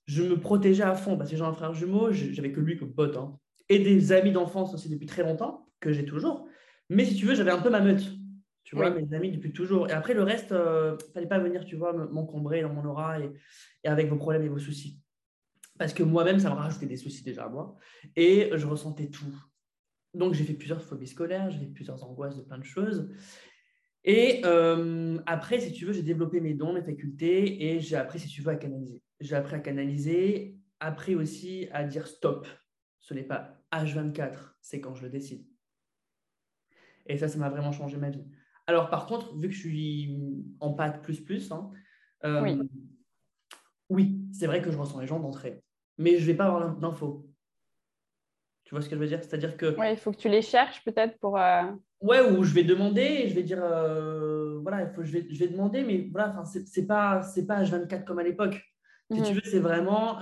je 0.08 0.24
me 0.24 0.40
protégeais 0.40 0.84
à 0.84 0.96
fond 0.96 1.18
parce 1.18 1.30
que 1.30 1.38
j'ai 1.38 1.44
un 1.44 1.54
frère 1.54 1.76
jumeau, 1.76 2.12
j'avais 2.12 2.52
que 2.52 2.60
lui 2.60 2.78
comme 2.78 2.94
pote. 2.94 3.16
Hein. 3.16 3.38
Et 3.70 3.78
des 3.78 4.12
amis 4.12 4.32
d'enfance 4.32 4.74
aussi 4.74 4.90
depuis 4.90 5.06
très 5.06 5.22
longtemps, 5.22 5.68
que 5.82 5.92
j'ai 5.92 6.06
toujours. 6.06 6.48
Mais 6.90 7.04
si 7.04 7.16
tu 7.16 7.26
veux, 7.26 7.36
j'avais 7.36 7.52
un 7.52 7.62
peu 7.62 7.70
ma 7.70 7.82
meute. 7.82 8.04
Tu 8.64 8.76
vois, 8.76 8.90
mes 8.90 9.14
amis 9.14 9.32
depuis 9.32 9.52
toujours. 9.52 9.90
Et 9.90 9.92
après, 9.92 10.14
le 10.14 10.24
reste, 10.24 10.52
il 10.52 10.56
euh, 10.56 10.94
ne 10.94 11.14
fallait 11.14 11.28
pas 11.28 11.40
venir, 11.40 11.66
tu 11.66 11.76
vois, 11.76 11.92
m'encombrer 11.92 12.62
dans 12.62 12.72
mon 12.72 12.86
aura 12.86 13.20
et, 13.20 13.30
et, 13.84 13.90
avec 13.90 14.08
vos 14.08 14.16
problèmes 14.16 14.44
et 14.44 14.50
vos 14.50 14.60
soucis. 14.60 15.02
Parce 15.78 15.94
que 15.94 16.04
moi-même, 16.04 16.40
ça 16.40 16.50
me 16.50 16.56
rajoutait 16.56 16.86
des 16.86 16.96
soucis 16.96 17.24
déjà 17.24 17.46
à 17.46 17.50
moi. 17.50 17.76
Et 18.16 18.50
je 18.56 18.66
ressentais 18.68 19.10
tout. 19.10 19.36
Donc, 20.14 20.34
j'ai 20.34 20.44
fait 20.44 20.54
plusieurs 20.54 20.82
phobies 20.82 21.08
scolaires, 21.08 21.50
j'ai 21.50 21.60
fait 21.60 21.66
plusieurs 21.74 22.04
angoisses 22.04 22.38
de 22.38 22.44
plein 22.44 22.60
de 22.60 22.64
choses. 22.64 23.10
Et 24.04 24.42
euh, 24.46 25.20
après, 25.26 25.60
si 25.60 25.72
tu 25.72 25.86
veux, 25.86 25.94
j'ai 25.94 26.02
développé 26.02 26.40
mes 26.40 26.54
dons, 26.54 26.74
mes 26.74 26.82
facultés 26.84 27.66
et 27.66 27.80
j'ai 27.80 27.96
appris, 27.96 28.20
si 28.20 28.28
tu 28.28 28.42
veux, 28.42 28.52
à 28.52 28.56
canaliser. 28.56 29.02
J'ai 29.20 29.36
appris 29.36 29.56
à 29.56 29.60
canaliser, 29.60 30.58
appris 30.80 31.16
aussi 31.16 31.68
à 31.72 31.84
dire 31.84 32.08
stop. 32.08 32.48
Ce 33.00 33.14
n'est 33.14 33.24
pas 33.24 33.62
H24, 33.72 34.56
c'est 34.62 34.82
quand 34.82 34.96
je 34.96 35.04
le 35.04 35.10
décide. 35.10 35.46
Et 37.06 37.18
ça, 37.18 37.28
ça 37.28 37.38
m'a 37.38 37.50
vraiment 37.50 37.72
changé 37.72 37.98
ma 37.98 38.10
vie. 38.10 38.26
Alors, 38.68 38.90
par 38.90 39.06
contre, 39.06 39.36
vu 39.36 39.48
que 39.50 39.54
je 39.54 39.60
suis 39.60 40.20
en 40.60 40.74
pâte 40.74 41.02
plus 41.02 41.20
plus, 41.20 41.52
hein, 41.52 41.72
euh, 42.24 42.42
oui, 42.42 42.60
oui 43.90 44.20
c'est 44.32 44.48
vrai 44.48 44.62
que 44.62 44.72
je 44.72 44.78
ressens 44.78 45.00
les 45.00 45.08
gens 45.08 45.20
d'entrée, 45.20 45.62
mais 45.98 46.18
je 46.18 46.22
ne 46.22 46.26
vais 46.28 46.34
pas 46.36 46.46
avoir 46.46 46.76
d'infos. 46.78 47.28
Tu 48.64 48.76
vois 48.76 48.82
ce 48.82 48.90
que 48.90 48.96
je 48.96 49.02
veux 49.02 49.08
dire? 49.08 49.20
C'est-à-dire 49.22 49.58
que. 49.58 49.76
Oui, 49.78 49.92
il 49.92 49.98
faut 49.98 50.12
que 50.12 50.18
tu 50.18 50.30
les 50.30 50.42
cherches 50.42 50.84
peut-être 50.86 51.20
pour. 51.20 51.38
Euh, 51.38 51.64
ouais, 52.02 52.22
ou 52.22 52.44
je 52.44 52.54
vais 52.54 52.64
demander, 52.64 53.28
je 53.28 53.34
vais 53.34 53.44
dire. 53.44 53.62
Euh, 53.62 54.60
voilà, 54.62 54.84
il 54.84 54.90
faut, 54.90 55.04
je, 55.04 55.12
vais, 55.12 55.28
je 55.30 55.40
vais 55.40 55.48
demander, 55.48 55.84
mais 55.84 56.08
voilà, 56.12 56.42
c'est 56.46 56.86
pas, 56.86 57.22
pas 57.48 57.64
H24 57.64 58.06
comme 58.06 58.20
à 58.20 58.24
l'époque. 58.24 58.62
Si 59.12 59.22
tu 59.24 59.32
mhm. 59.32 59.36
veux, 59.36 59.42
c'est 59.44 59.60
vraiment. 59.60 60.20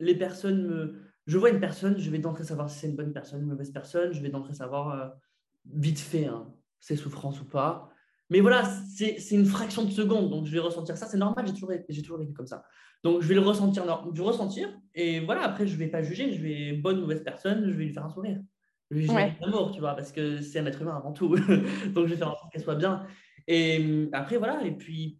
les 0.00 0.16
personnes 0.16 0.66
me 0.66 1.04
je 1.26 1.38
vois 1.38 1.50
une 1.50 1.60
personne, 1.60 1.98
je 1.98 2.10
vais 2.10 2.18
d'entrée 2.18 2.44
savoir 2.44 2.68
si 2.68 2.78
c'est 2.78 2.88
une 2.88 2.96
bonne 2.96 3.12
personne, 3.12 3.40
une 3.40 3.48
mauvaise 3.48 3.70
personne, 3.70 4.12
je 4.12 4.20
vais 4.20 4.28
d'entrée 4.28 4.54
savoir 4.54 4.90
euh, 4.90 5.08
vite 5.72 5.98
fait 5.98 6.26
hein, 6.26 6.52
ses 6.80 6.96
souffrances 6.96 7.40
ou 7.40 7.44
pas. 7.44 7.90
Mais 8.30 8.40
voilà, 8.40 8.64
c'est 8.64 9.18
une 9.32 9.44
fraction 9.44 9.84
de 9.84 9.90
seconde, 9.90 10.30
donc 10.30 10.46
je 10.46 10.52
vais 10.52 10.58
ressentir 10.58 10.96
ça, 10.96 11.06
c'est 11.06 11.18
normal, 11.18 11.46
j'ai 11.46 11.52
toujours, 11.52 11.70
toujours 12.02 12.18
vécu 12.18 12.32
comme 12.32 12.46
ça. 12.46 12.64
Donc 13.02 13.20
je 13.20 13.28
vais 13.28 13.34
le 13.34 13.42
ressentir, 13.42 13.84
je 13.84 14.22
vais 14.22 14.26
ressentir, 14.26 14.68
et 14.94 15.20
voilà, 15.20 15.42
après 15.42 15.66
je 15.66 15.74
ne 15.74 15.78
vais 15.78 15.88
pas 15.88 16.02
juger, 16.02 16.32
je 16.32 16.40
vais, 16.40 16.72
bonne 16.72 16.98
ou 16.98 17.00
mauvaise 17.02 17.22
personne, 17.22 17.68
je 17.70 17.76
vais 17.76 17.84
lui 17.84 17.92
faire 17.92 18.06
un 18.06 18.10
sourire. 18.10 18.40
Je 18.90 18.96
vais 18.96 19.02
lui 19.02 19.10
ouais. 19.10 19.36
amour, 19.42 19.72
tu 19.72 19.80
vois, 19.80 19.94
parce 19.94 20.10
que 20.10 20.40
c'est 20.40 20.58
un 20.58 20.66
être 20.66 20.80
humain 20.80 20.96
avant 20.96 21.12
tout. 21.12 21.36
donc 21.94 22.06
je 22.06 22.12
vais 22.12 22.16
faire 22.16 22.30
en 22.30 22.36
sorte 22.36 22.50
qu'elle 22.52 22.62
soit 22.62 22.74
bien. 22.74 23.06
Et 23.46 23.78
hum, 23.78 24.08
après, 24.12 24.38
voilà, 24.38 24.64
et 24.64 24.72
puis 24.72 25.18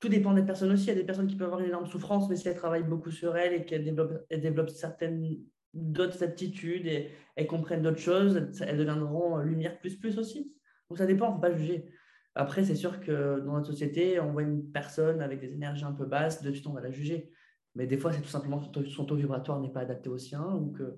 tout 0.00 0.08
dépend 0.08 0.32
des 0.32 0.42
personnes 0.42 0.70
aussi. 0.72 0.84
Il 0.84 0.88
y 0.88 0.92
a 0.92 0.94
des 0.94 1.04
personnes 1.04 1.26
qui 1.26 1.36
peuvent 1.36 1.46
avoir 1.46 1.60
une 1.60 1.68
énorme 1.68 1.86
souffrance, 1.86 2.28
mais 2.28 2.36
si 2.36 2.46
elles 2.48 2.56
travaillent 2.56 2.82
beaucoup 2.82 3.10
sur 3.10 3.36
elles 3.36 3.54
et 3.54 3.64
qu'elles 3.64 3.84
développent, 3.84 4.24
elles 4.28 4.40
développent 4.40 4.70
certaines 4.70 5.38
d'autres 5.74 6.22
aptitudes 6.22 6.86
et 6.86 7.10
elles 7.36 7.46
comprennent 7.46 7.82
d'autres 7.82 7.98
choses, 7.98 8.48
elles 8.60 8.78
deviendront 8.78 9.38
lumière 9.38 9.78
plus 9.78 9.96
plus 9.96 10.18
aussi. 10.18 10.54
Donc 10.88 10.98
ça 10.98 11.06
dépend, 11.06 11.26
il 11.26 11.30
ne 11.30 11.34
faut 11.34 11.40
pas 11.40 11.56
juger. 11.56 11.86
Après, 12.34 12.64
c'est 12.64 12.74
sûr 12.74 13.00
que 13.00 13.40
dans 13.40 13.54
notre 13.54 13.66
société, 13.66 14.18
on 14.18 14.32
voit 14.32 14.42
une 14.42 14.70
personne 14.70 15.20
avec 15.20 15.40
des 15.40 15.52
énergies 15.52 15.84
un 15.84 15.92
peu 15.92 16.04
basses, 16.04 16.42
de 16.42 16.50
suite 16.50 16.66
on 16.66 16.72
va 16.72 16.80
la 16.80 16.90
juger. 16.90 17.30
Mais 17.76 17.86
des 17.86 17.96
fois, 17.96 18.12
c'est 18.12 18.20
tout 18.20 18.28
simplement 18.28 18.60
que 18.60 18.84
son 18.84 19.04
taux 19.04 19.16
vibratoire 19.16 19.60
n'est 19.60 19.72
pas 19.72 19.80
adapté 19.80 20.08
au 20.08 20.18
sien 20.18 20.44
ou 20.44 20.72
que, 20.72 20.96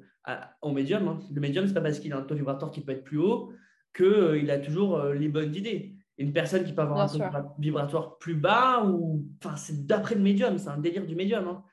au 0.63 0.73
médium. 0.73 1.09
Hein. 1.09 1.21
Le 1.33 1.41
médium, 1.41 1.65
ce 1.65 1.71
n'est 1.71 1.75
pas 1.75 1.81
parce 1.81 2.01
qu'il 2.01 2.13
a 2.13 2.19
un 2.19 2.23
taux 2.23 2.35
vibratoire 2.35 2.71
qui 2.71 2.83
peut 2.83 2.93
être 2.93 3.05
plus 3.05 3.19
haut 3.19 3.53
qu'il 3.95 4.05
euh, 4.07 4.53
a 4.53 4.59
toujours 4.59 4.99
euh, 4.99 5.15
les 5.15 5.29
bonnes 5.29 5.55
idées 5.55 5.97
une 6.19 6.33
personne 6.33 6.65
qui 6.65 6.73
peut 6.73 6.83
avoir 6.83 7.01
un 7.01 7.09
taux 7.09 7.55
vibratoire 7.59 8.19
plus 8.19 8.35
bas, 8.35 8.85
ou 8.85 9.27
enfin, 9.43 9.57
c'est 9.57 9.87
d'après 9.87 10.15
le 10.15 10.23
médium, 10.23 10.57
c'est 10.59 10.69
un 10.69 10.79
délire 10.79 11.07
du 11.07 11.15
médium. 11.15 11.47
Hein. 11.47 11.65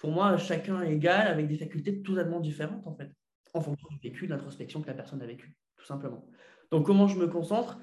Pour 0.00 0.12
moi, 0.12 0.36
chacun 0.38 0.82
est 0.82 0.94
égal 0.94 1.28
avec 1.28 1.46
des 1.46 1.58
facultés 1.58 2.02
totalement 2.02 2.40
différentes, 2.40 2.86
en 2.86 2.94
fait, 2.96 3.10
en 3.52 3.60
fonction 3.60 3.86
du 3.90 3.98
vécu, 3.98 4.26
de 4.26 4.32
l'introspection 4.32 4.80
que 4.80 4.86
la 4.86 4.94
personne 4.94 5.20
a 5.20 5.26
vécu, 5.26 5.54
tout 5.76 5.84
simplement. 5.84 6.26
Donc, 6.70 6.86
comment 6.86 7.06
je 7.06 7.18
me 7.18 7.28
concentre? 7.28 7.78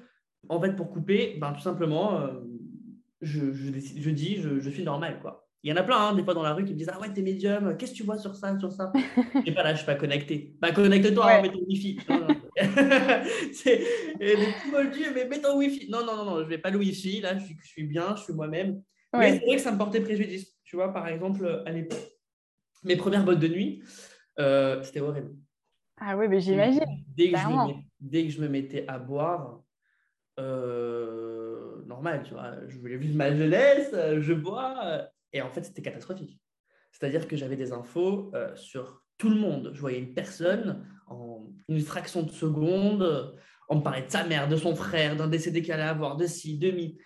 En 0.48 0.60
fait, 0.60 0.74
pour 0.74 0.90
couper, 0.90 1.38
ben, 1.40 1.52
tout 1.52 1.60
simplement, 1.60 2.20
euh, 2.20 2.40
je, 3.20 3.52
je, 3.52 3.70
je, 3.72 4.10
dis, 4.10 4.36
je, 4.36 4.58
je 4.58 4.70
suis 4.70 4.82
normal, 4.82 5.20
quoi. 5.20 5.48
Il 5.62 5.70
y 5.70 5.72
en 5.72 5.76
a 5.76 5.82
plein, 5.84 5.96
hein, 5.96 6.14
des 6.14 6.24
fois 6.24 6.34
dans 6.34 6.42
la 6.42 6.54
rue, 6.54 6.64
qui 6.64 6.72
me 6.72 6.78
disent 6.78 6.90
Ah 6.92 7.00
ouais, 7.00 7.12
t'es 7.12 7.22
médium, 7.22 7.76
qu'est-ce 7.76 7.92
que 7.92 7.96
tu 7.96 8.02
vois 8.04 8.18
sur 8.18 8.34
ça, 8.34 8.56
sur 8.58 8.72
ça? 8.72 8.92
Et 9.44 9.52
pas 9.52 9.62
là, 9.62 9.72
je 9.72 9.78
suis 9.78 9.86
pas 9.86 9.96
connecté. 9.96 10.56
Bah, 10.60 10.72
connecte-toi, 10.72 11.26
ouais. 11.26 11.42
mets 11.42 11.52
ton 11.52 11.64
Wi-Fi. 11.66 11.98
c'est 13.52 13.78
petits 14.18 15.04
mais 15.14 15.24
mets 15.28 15.40
ton 15.40 15.56
Wi-Fi. 15.56 15.90
Non, 15.90 16.04
non, 16.04 16.16
non, 16.16 16.24
non, 16.24 16.44
je 16.44 16.48
vais 16.48 16.58
pas 16.58 16.70
le 16.70 16.78
Wi-Fi, 16.78 17.20
là, 17.20 17.38
je 17.38 17.44
suis, 17.44 17.56
je 17.60 17.68
suis 17.68 17.84
bien, 17.84 18.14
je 18.16 18.22
suis 18.22 18.32
moi-même. 18.32 18.82
Mais 19.12 19.38
c'est 19.38 19.46
vrai 19.46 19.56
que 19.56 19.62
ça 19.62 19.72
me 19.72 19.78
portait 19.78 20.00
préjudice. 20.00 20.57
Tu 20.68 20.76
vois, 20.76 20.92
par 20.92 21.08
exemple, 21.08 21.62
à 21.64 21.72
l'époque, 21.72 22.12
mes 22.84 22.96
premières 22.96 23.24
bottes 23.24 23.38
de 23.38 23.48
nuit, 23.48 23.82
euh, 24.38 24.82
c'était 24.82 25.00
horrible. 25.00 25.34
Ah 25.96 26.14
oui, 26.14 26.28
mais 26.28 26.40
j'imagine. 26.40 26.84
Dès, 27.16 27.32
dès, 28.00 28.26
que 28.26 28.30
je 28.30 28.42
me 28.42 28.48
mettais 28.48 28.84
à 28.86 28.98
boire, 28.98 29.62
euh, 30.38 31.82
normal, 31.86 32.22
tu 32.22 32.34
vois, 32.34 32.52
je 32.68 32.78
voulais 32.78 32.98
vivre 32.98 33.16
ma 33.16 33.34
jeunesse, 33.34 33.94
je 34.20 34.34
bois 34.34 35.08
et 35.32 35.40
en 35.40 35.48
fait, 35.48 35.64
c'était 35.64 35.80
catastrophique. 35.80 36.38
C'est-à-dire 36.92 37.26
que 37.26 37.34
j'avais 37.34 37.56
des 37.56 37.72
infos 37.72 38.30
euh, 38.34 38.54
sur 38.54 39.02
tout 39.16 39.30
le 39.30 39.36
monde. 39.36 39.70
Je 39.72 39.80
voyais 39.80 39.98
une 39.98 40.12
personne 40.12 40.86
en 41.06 41.46
une 41.68 41.80
fraction 41.80 42.24
de 42.24 42.30
seconde. 42.30 43.34
On 43.70 43.76
me 43.76 43.82
parlait 43.82 44.02
de 44.02 44.10
sa 44.10 44.24
mère, 44.24 44.48
de 44.48 44.56
son 44.56 44.76
frère, 44.76 45.16
d'un 45.16 45.28
décédé 45.28 45.62
qu'elle 45.62 45.80
allait 45.80 45.88
avoir, 45.88 46.18
de 46.18 46.26
ci, 46.26 46.58
de 46.58 46.70
mi. 46.70 46.98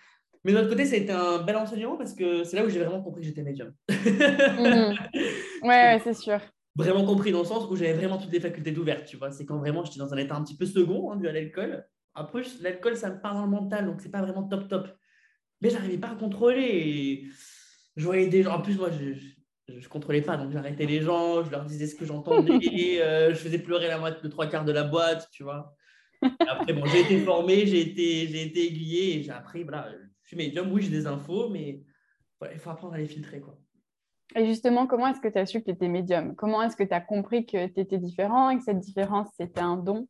Mais 0.43 0.51
de 0.51 0.57
l'autre 0.57 0.69
côté, 0.69 0.85
ça 0.85 0.95
a 0.95 0.97
été 0.97 1.11
un 1.11 1.41
bel 1.41 1.55
enseignement 1.55 1.95
parce 1.95 2.13
que 2.13 2.43
c'est 2.43 2.57
là 2.57 2.65
où 2.65 2.69
j'ai 2.69 2.79
vraiment 2.79 3.01
compris 3.01 3.21
que 3.21 3.27
j'étais 3.27 3.43
médium. 3.43 3.73
Mhm. 3.89 4.95
Ouais, 5.63 6.01
c'est 6.03 6.13
sûr. 6.13 6.39
Vraiment 6.75 7.05
compris 7.05 7.31
dans 7.31 7.39
le 7.39 7.45
sens 7.45 7.69
où 7.69 7.75
j'avais 7.77 7.93
vraiment 7.93 8.17
toutes 8.17 8.33
les 8.33 8.41
facultés 8.41 8.71
d'ouverture. 8.71 9.07
Tu 9.07 9.17
vois, 9.17 9.31
c'est 9.31 9.45
quand 9.45 9.57
vraiment 9.57 9.85
j'étais 9.85 9.99
dans 9.99 10.13
un 10.13 10.17
état 10.17 10.35
un 10.35 10.43
petit 10.43 10.57
peu 10.57 10.65
second 10.65 11.11
hein, 11.11 11.15
dû 11.15 11.27
à 11.27 11.31
l'alcool. 11.31 11.85
Après, 12.15 12.41
l'alcool, 12.61 12.97
ça 12.97 13.09
me 13.09 13.21
parle 13.21 13.37
dans 13.37 13.45
le 13.45 13.51
mental, 13.51 13.85
donc 13.85 14.01
c'est 14.01 14.11
pas 14.11 14.21
vraiment 14.21 14.43
top 14.43 14.67
top. 14.67 14.89
Mais 15.61 15.69
j'arrivais 15.69 15.97
pas 15.97 16.09
à 16.09 16.15
contrôler. 16.15 16.61
Et 16.61 17.27
je 17.95 18.03
voyais 18.03 18.27
des 18.27 18.43
gens. 18.43 18.55
En 18.55 18.61
plus, 18.61 18.77
moi, 18.77 18.89
je 18.91 19.73
ne 19.73 19.87
contrôlais 19.87 20.21
pas, 20.21 20.35
donc 20.35 20.51
j'arrêtais 20.51 20.85
les 20.85 21.01
gens, 21.01 21.43
je 21.43 21.51
leur 21.51 21.63
disais 21.63 21.87
ce 21.87 21.95
que 21.95 22.05
j'entendais, 22.05 22.51
euh, 23.01 23.29
je 23.29 23.35
faisais 23.35 23.59
pleurer 23.59 23.87
la 23.87 23.99
moitié, 23.99 24.21
de 24.21 24.27
trois 24.27 24.47
quarts 24.47 24.65
de 24.65 24.73
la 24.73 24.83
boîte, 24.83 25.29
tu 25.31 25.43
vois. 25.43 25.73
après, 26.21 26.73
bon, 26.73 26.85
j'ai 26.87 27.01
été 27.01 27.19
formé, 27.19 27.65
j'ai 27.65 27.81
été, 27.81 28.27
j'ai 28.27 28.43
été 28.43 28.65
aiguillé 28.65 29.17
et 29.17 29.23
j'ai 29.23 29.31
appris, 29.31 29.63
voilà, 29.63 29.89
je 29.91 30.12
suis 30.33 30.47
médium, 30.47 30.71
oui, 30.71 30.81
j'ai 30.83 30.89
des 30.89 31.07
infos, 31.07 31.49
mais 31.49 31.81
il 32.51 32.59
faut 32.59 32.69
apprendre 32.69 32.93
à 32.93 32.97
les 32.97 33.07
filtrer, 33.07 33.39
quoi. 33.39 33.57
Et 34.35 34.45
justement, 34.45 34.87
comment 34.87 35.07
est-ce 35.07 35.21
que 35.21 35.27
tu 35.27 35.37
as 35.37 35.45
su 35.45 35.59
que 35.59 35.65
tu 35.65 35.71
étais 35.71 35.87
médium? 35.87 36.35
Comment 36.35 36.63
est-ce 36.63 36.75
que 36.75 36.83
tu 36.83 36.93
as 36.93 37.01
compris 37.01 37.45
que 37.45 37.67
tu 37.67 37.79
étais 37.79 37.99
différent 37.99 38.49
et 38.49 38.57
que 38.57 38.63
cette 38.63 38.79
différence, 38.79 39.29
c'était 39.37 39.61
un 39.61 39.77
don? 39.77 40.07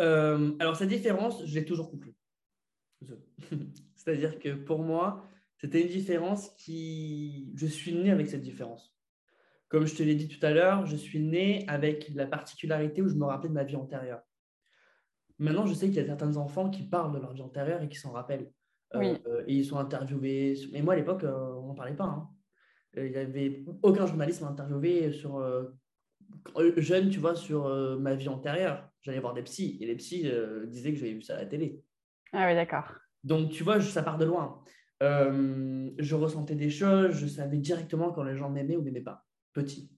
Euh, 0.00 0.52
Alors, 0.60 0.76
cette 0.76 0.88
différence, 0.88 1.44
je 1.44 1.54
l'ai 1.54 1.64
toujours 1.64 1.90
compris. 1.90 2.14
C'est-à-dire 3.96 4.38
que 4.38 4.50
pour 4.54 4.80
moi, 4.80 5.26
c'était 5.56 5.80
une 5.80 5.88
différence 5.88 6.50
qui... 6.50 7.50
Je 7.54 7.66
suis 7.66 7.94
né 7.94 8.10
avec 8.10 8.28
cette 8.28 8.42
différence. 8.42 8.94
Comme 9.68 9.86
je 9.86 9.96
te 9.96 10.02
l'ai 10.04 10.14
dit 10.14 10.28
tout 10.28 10.44
à 10.46 10.52
l'heure, 10.52 10.86
je 10.86 10.96
suis 10.96 11.18
né 11.18 11.64
avec 11.66 12.10
la 12.14 12.26
particularité 12.26 13.02
où 13.02 13.08
je 13.08 13.14
me 13.14 13.24
rappelais 13.24 13.48
de 13.48 13.54
ma 13.54 13.64
vie 13.64 13.76
antérieure. 13.76 14.22
Maintenant, 15.38 15.66
je 15.66 15.74
sais 15.74 15.86
qu'il 15.86 15.96
y 15.96 16.00
a 16.00 16.06
certains 16.06 16.36
enfants 16.36 16.70
qui 16.70 16.82
parlent 16.82 17.12
de 17.12 17.18
leur 17.18 17.32
vie 17.32 17.42
antérieure 17.42 17.82
et 17.82 17.88
qui 17.88 17.98
s'en 17.98 18.12
rappellent. 18.12 18.50
Euh, 18.94 19.44
et 19.46 19.54
ils 19.54 19.64
sont 19.64 19.78
interviewés. 19.78 20.54
Mais 20.72 20.82
moi, 20.82 20.94
à 20.94 20.96
l'époque, 20.96 21.24
euh, 21.24 21.54
on 21.56 21.68
n'en 21.68 21.74
parlait 21.74 21.96
pas. 21.96 22.04
Hein. 22.04 22.28
Il 22.96 23.10
n'y 23.10 23.16
avait 23.16 23.64
aucun 23.82 24.06
journaliste 24.06 24.40
m'a 24.40 24.48
interviewé 24.48 25.12
sur 25.12 25.36
euh, 25.36 25.64
jeune, 26.78 27.10
tu 27.10 27.18
vois, 27.18 27.34
sur 27.34 27.68
ma 27.98 28.14
vie 28.14 28.28
antérieure. 28.28 28.88
J'allais 29.02 29.20
voir 29.20 29.34
des 29.34 29.42
psys 29.42 29.76
et 29.80 29.86
les 29.86 29.96
psys 29.96 30.30
disaient 30.68 30.92
que 30.92 30.98
j'avais 30.98 31.12
vu 31.12 31.22
ça 31.22 31.34
à 31.34 31.40
la 31.40 31.46
télé. 31.46 31.82
Ah 32.32 32.46
oui, 32.48 32.54
d'accord. 32.54 32.94
Donc, 33.22 33.50
tu 33.50 33.64
vois, 33.64 33.80
ça 33.80 34.02
part 34.02 34.16
de 34.16 34.24
loin. 34.24 34.62
Euh, 35.02 35.90
je 35.98 36.14
ressentais 36.14 36.54
des 36.54 36.70
choses, 36.70 37.16
je 37.16 37.26
savais 37.26 37.58
directement 37.58 38.12
quand 38.12 38.22
les 38.22 38.36
gens 38.36 38.50
m'aimaient 38.50 38.76
ou 38.76 38.82
m'aimaient 38.82 39.00
pas, 39.02 39.26
petit. 39.52 39.90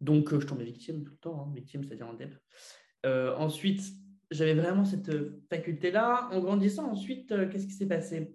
Donc, 0.00 0.32
euh, 0.32 0.40
je 0.40 0.46
tombais 0.46 0.64
victime 0.64 1.02
tout 1.02 1.12
le 1.12 1.18
temps, 1.18 1.40
hein. 1.40 1.52
victime, 1.54 1.82
c'est-à-dire 1.82 2.06
en 2.06 2.14
dep. 2.14 2.34
Euh, 3.04 3.34
ensuite, 3.36 3.82
j'avais 4.30 4.54
vraiment 4.54 4.84
cette 4.84 5.10
faculté-là. 5.48 6.28
En 6.32 6.40
grandissant, 6.40 6.90
ensuite, 6.90 7.28
qu'est-ce 7.50 7.66
qui 7.66 7.72
s'est 7.72 7.86
passé? 7.86 8.34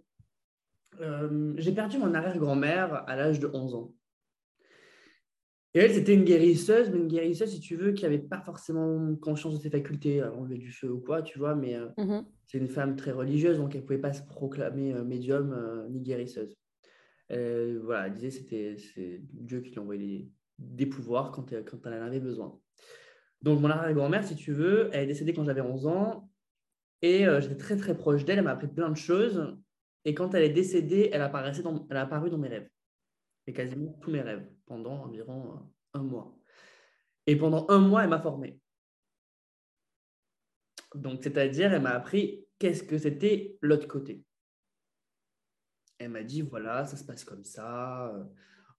J'ai 1.55 1.71
perdu 1.71 1.97
mon 1.97 2.13
arrière-grand-mère 2.13 3.07
à 3.07 3.15
l'âge 3.15 3.39
de 3.39 3.49
11 3.51 3.75
ans. 3.75 3.93
Et 5.73 5.79
elle, 5.79 5.93
c'était 5.93 6.15
une 6.15 6.23
guérisseuse, 6.23 6.89
mais 6.89 6.97
une 6.97 7.07
guérisseuse, 7.07 7.51
si 7.51 7.59
tu 7.59 7.75
veux, 7.75 7.91
qui 7.91 8.03
n'avait 8.03 8.17
pas 8.17 8.41
forcément 8.41 9.15
conscience 9.15 9.55
de 9.55 9.61
ses 9.61 9.69
facultés, 9.69 10.23
enlever 10.23 10.57
du 10.57 10.71
feu 10.71 10.91
ou 10.91 10.99
quoi, 10.99 11.21
tu 11.21 11.37
vois, 11.39 11.55
mais 11.55 11.77
mmh 11.97 12.21
c'est 12.51 12.57
une 12.57 12.67
femme 12.67 12.95
très 12.95 13.11
religieuse, 13.11 13.57
donc 13.57 13.75
elle 13.75 13.81
ne 13.81 13.85
pouvait 13.85 13.99
pas 13.99 14.11
se 14.11 14.23
proclamer 14.23 14.91
médium 15.03 15.55
ni 15.91 16.01
guérisseuse. 16.01 16.57
voilà, 17.29 18.07
elle 18.07 18.15
disait 18.15 18.29
que 18.41 18.77
c'était 18.81 19.21
Dieu 19.33 19.61
qui 19.61 19.69
lui 19.69 19.77
envoyait 19.77 20.27
des, 20.57 20.87
pouvoirs 20.87 21.31
quand, 21.31 21.53
quand 21.63 21.77
elle 21.85 22.01
en 22.01 22.07
avait 22.07 22.19
besoin. 22.19 22.59
Donc, 23.41 23.61
mon 23.61 23.69
arrière-grand-mère, 23.69 24.23
si 24.23 24.35
tu 24.35 24.51
veux, 24.51 24.89
elle 24.91 25.03
est 25.03 25.07
décédée 25.07 25.33
quand 25.33 25.45
j'avais 25.45 25.61
11 25.61 25.87
ans. 25.87 26.29
Et 27.01 27.25
euh, 27.25 27.39
j'étais 27.39 27.57
très, 27.57 27.77
très 27.77 27.97
proche 27.97 28.25
d'elle. 28.25 28.39
Elle 28.39 28.43
m'a 28.43 28.51
appris 28.51 28.67
plein 28.67 28.89
de 28.89 28.97
choses. 28.97 29.57
Et 30.05 30.13
quand 30.13 30.33
elle 30.33 30.43
est 30.43 30.49
décédée, 30.49 31.09
elle, 31.13 31.21
apparaissait 31.21 31.61
dans, 31.61 31.87
elle 31.89 31.97
a 31.97 32.01
apparu 32.01 32.29
dans 32.29 32.37
mes 32.37 32.49
rêves. 32.49 32.69
Et 33.47 33.53
quasiment 33.53 33.93
tous 34.01 34.11
mes 34.11 34.21
rêves, 34.21 34.47
pendant 34.65 35.03
environ 35.03 35.53
euh, 35.53 35.99
un 35.99 36.03
mois. 36.03 36.37
Et 37.25 37.35
pendant 37.35 37.65
un 37.69 37.79
mois, 37.79 38.03
elle 38.03 38.09
m'a 38.09 38.21
formé. 38.21 38.59
Donc, 40.95 41.23
c'est-à-dire, 41.23 41.73
elle 41.73 41.81
m'a 41.81 41.91
appris 41.91 42.45
qu'est-ce 42.57 42.83
que 42.83 42.97
c'était 42.97 43.57
l'autre 43.61 43.87
côté. 43.87 44.23
Elle 45.97 46.09
m'a 46.09 46.23
dit, 46.23 46.41
voilà, 46.41 46.85
ça 46.85 46.97
se 46.97 47.03
passe 47.03 47.23
comme 47.23 47.43
ça. 47.43 48.13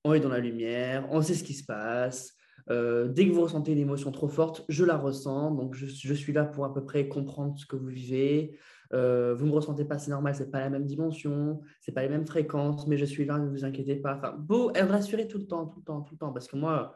On 0.04 0.14
est 0.14 0.20
dans 0.20 0.30
la 0.30 0.38
lumière, 0.38 1.06
on 1.10 1.20
sait 1.22 1.34
ce 1.34 1.44
qui 1.44 1.54
se 1.54 1.64
passe. 1.64 2.34
Euh, 2.70 3.08
dès 3.08 3.26
que 3.26 3.32
vous 3.32 3.42
ressentez 3.42 3.72
une 3.72 3.78
émotion 3.78 4.12
trop 4.12 4.28
forte, 4.28 4.64
je 4.68 4.84
la 4.84 4.96
ressens. 4.96 5.50
Donc, 5.52 5.74
je, 5.74 6.14
suis 6.14 6.32
là 6.32 6.44
pour 6.44 6.64
à 6.64 6.72
peu 6.72 6.84
près 6.84 7.08
comprendre 7.08 7.58
ce 7.58 7.66
que 7.66 7.76
vous 7.76 7.88
vivez. 7.88 8.56
Euh, 8.92 9.34
vous 9.34 9.44
ne 9.46 9.50
me 9.50 9.54
ressentez 9.54 9.84
pas, 9.84 9.98
c'est 9.98 10.10
normal, 10.10 10.34
ce 10.34 10.42
n'est 10.42 10.50
pas 10.50 10.60
la 10.60 10.70
même 10.70 10.84
dimension, 10.84 11.60
ce 11.80 11.90
n'est 11.90 11.94
pas 11.94 12.02
les 12.02 12.08
mêmes 12.08 12.26
fréquences, 12.26 12.88
mais 12.88 12.96
je 12.96 13.04
suis 13.04 13.24
là, 13.24 13.38
ne 13.38 13.48
vous 13.48 13.64
inquiétez 13.64 13.96
pas. 13.96 14.16
Enfin, 14.16 14.34
beau, 14.36 14.72
elle 14.74 14.86
me 14.86 14.90
rassurait 14.90 15.28
tout 15.28 15.38
le 15.38 15.46
temps, 15.46 15.66
tout 15.66 15.78
le 15.78 15.84
temps, 15.84 16.00
tout 16.02 16.14
le 16.14 16.18
temps. 16.18 16.32
Parce 16.32 16.48
que 16.48 16.56
moi, 16.56 16.94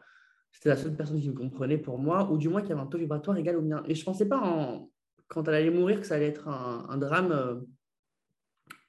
c'était 0.51 0.69
la 0.69 0.77
seule 0.77 0.95
personne 0.95 1.19
qui 1.19 1.29
me 1.29 1.35
comprenait 1.35 1.77
pour 1.77 1.99
moi, 1.99 2.29
ou 2.31 2.37
du 2.37 2.49
moins 2.49 2.61
qui 2.61 2.71
avait 2.71 2.81
un 2.81 2.85
taux 2.85 2.97
vibratoire 2.97 3.37
égal 3.37 3.57
au 3.57 3.61
mien. 3.61 3.83
Et 3.85 3.95
je 3.95 4.03
pensais 4.03 4.27
pas, 4.27 4.81
quand 5.27 5.47
elle 5.47 5.55
allait 5.55 5.71
mourir, 5.71 5.99
que 5.99 6.07
ça 6.07 6.15
allait 6.15 6.27
être 6.27 6.47
un, 6.47 6.97
drame 6.97 7.31
euh, 7.31 7.55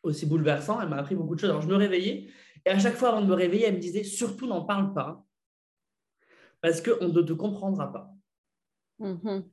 aussi 0.03 0.27
bouleversant. 0.27 0.81
Elle 0.81 0.88
m'a 0.88 0.96
appris 0.96 1.14
beaucoup 1.16 1.35
de 1.35 1.40
choses. 1.40 1.51
Alors, 1.51 1.62
je 1.62 1.68
me 1.68 1.77
réveillais, 1.77 2.29
et 2.64 2.70
à 2.70 2.79
chaque 2.79 2.94
fois 2.94 3.11
avant 3.11 3.22
de 3.22 3.27
me 3.27 3.35
réveiller, 3.35 3.66
elle 3.66 3.75
me 3.75 3.81
disait 3.81 4.05
surtout 4.05 4.46
n'en 4.46 4.64
parle 4.64 4.94
pas 4.94 5.25
parce 6.60 6.80
qu'on 6.80 7.08
ne 7.08 7.22
te 7.22 7.32
comprendra 7.32 7.92
pas. 7.92 8.10
Mhm. 8.98 9.44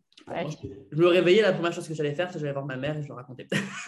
Je 0.91 0.97
me 0.97 1.07
réveillais, 1.07 1.41
la 1.41 1.53
première 1.53 1.73
chose 1.73 1.87
que 1.87 1.93
j'allais 1.93 2.13
faire, 2.13 2.27
c'est 2.29 2.35
que 2.35 2.39
j'allais 2.39 2.53
voir 2.53 2.65
ma 2.65 2.77
mère 2.77 2.97
et 2.97 3.01
je 3.01 3.07
lui 3.07 3.13
racontais. 3.13 3.47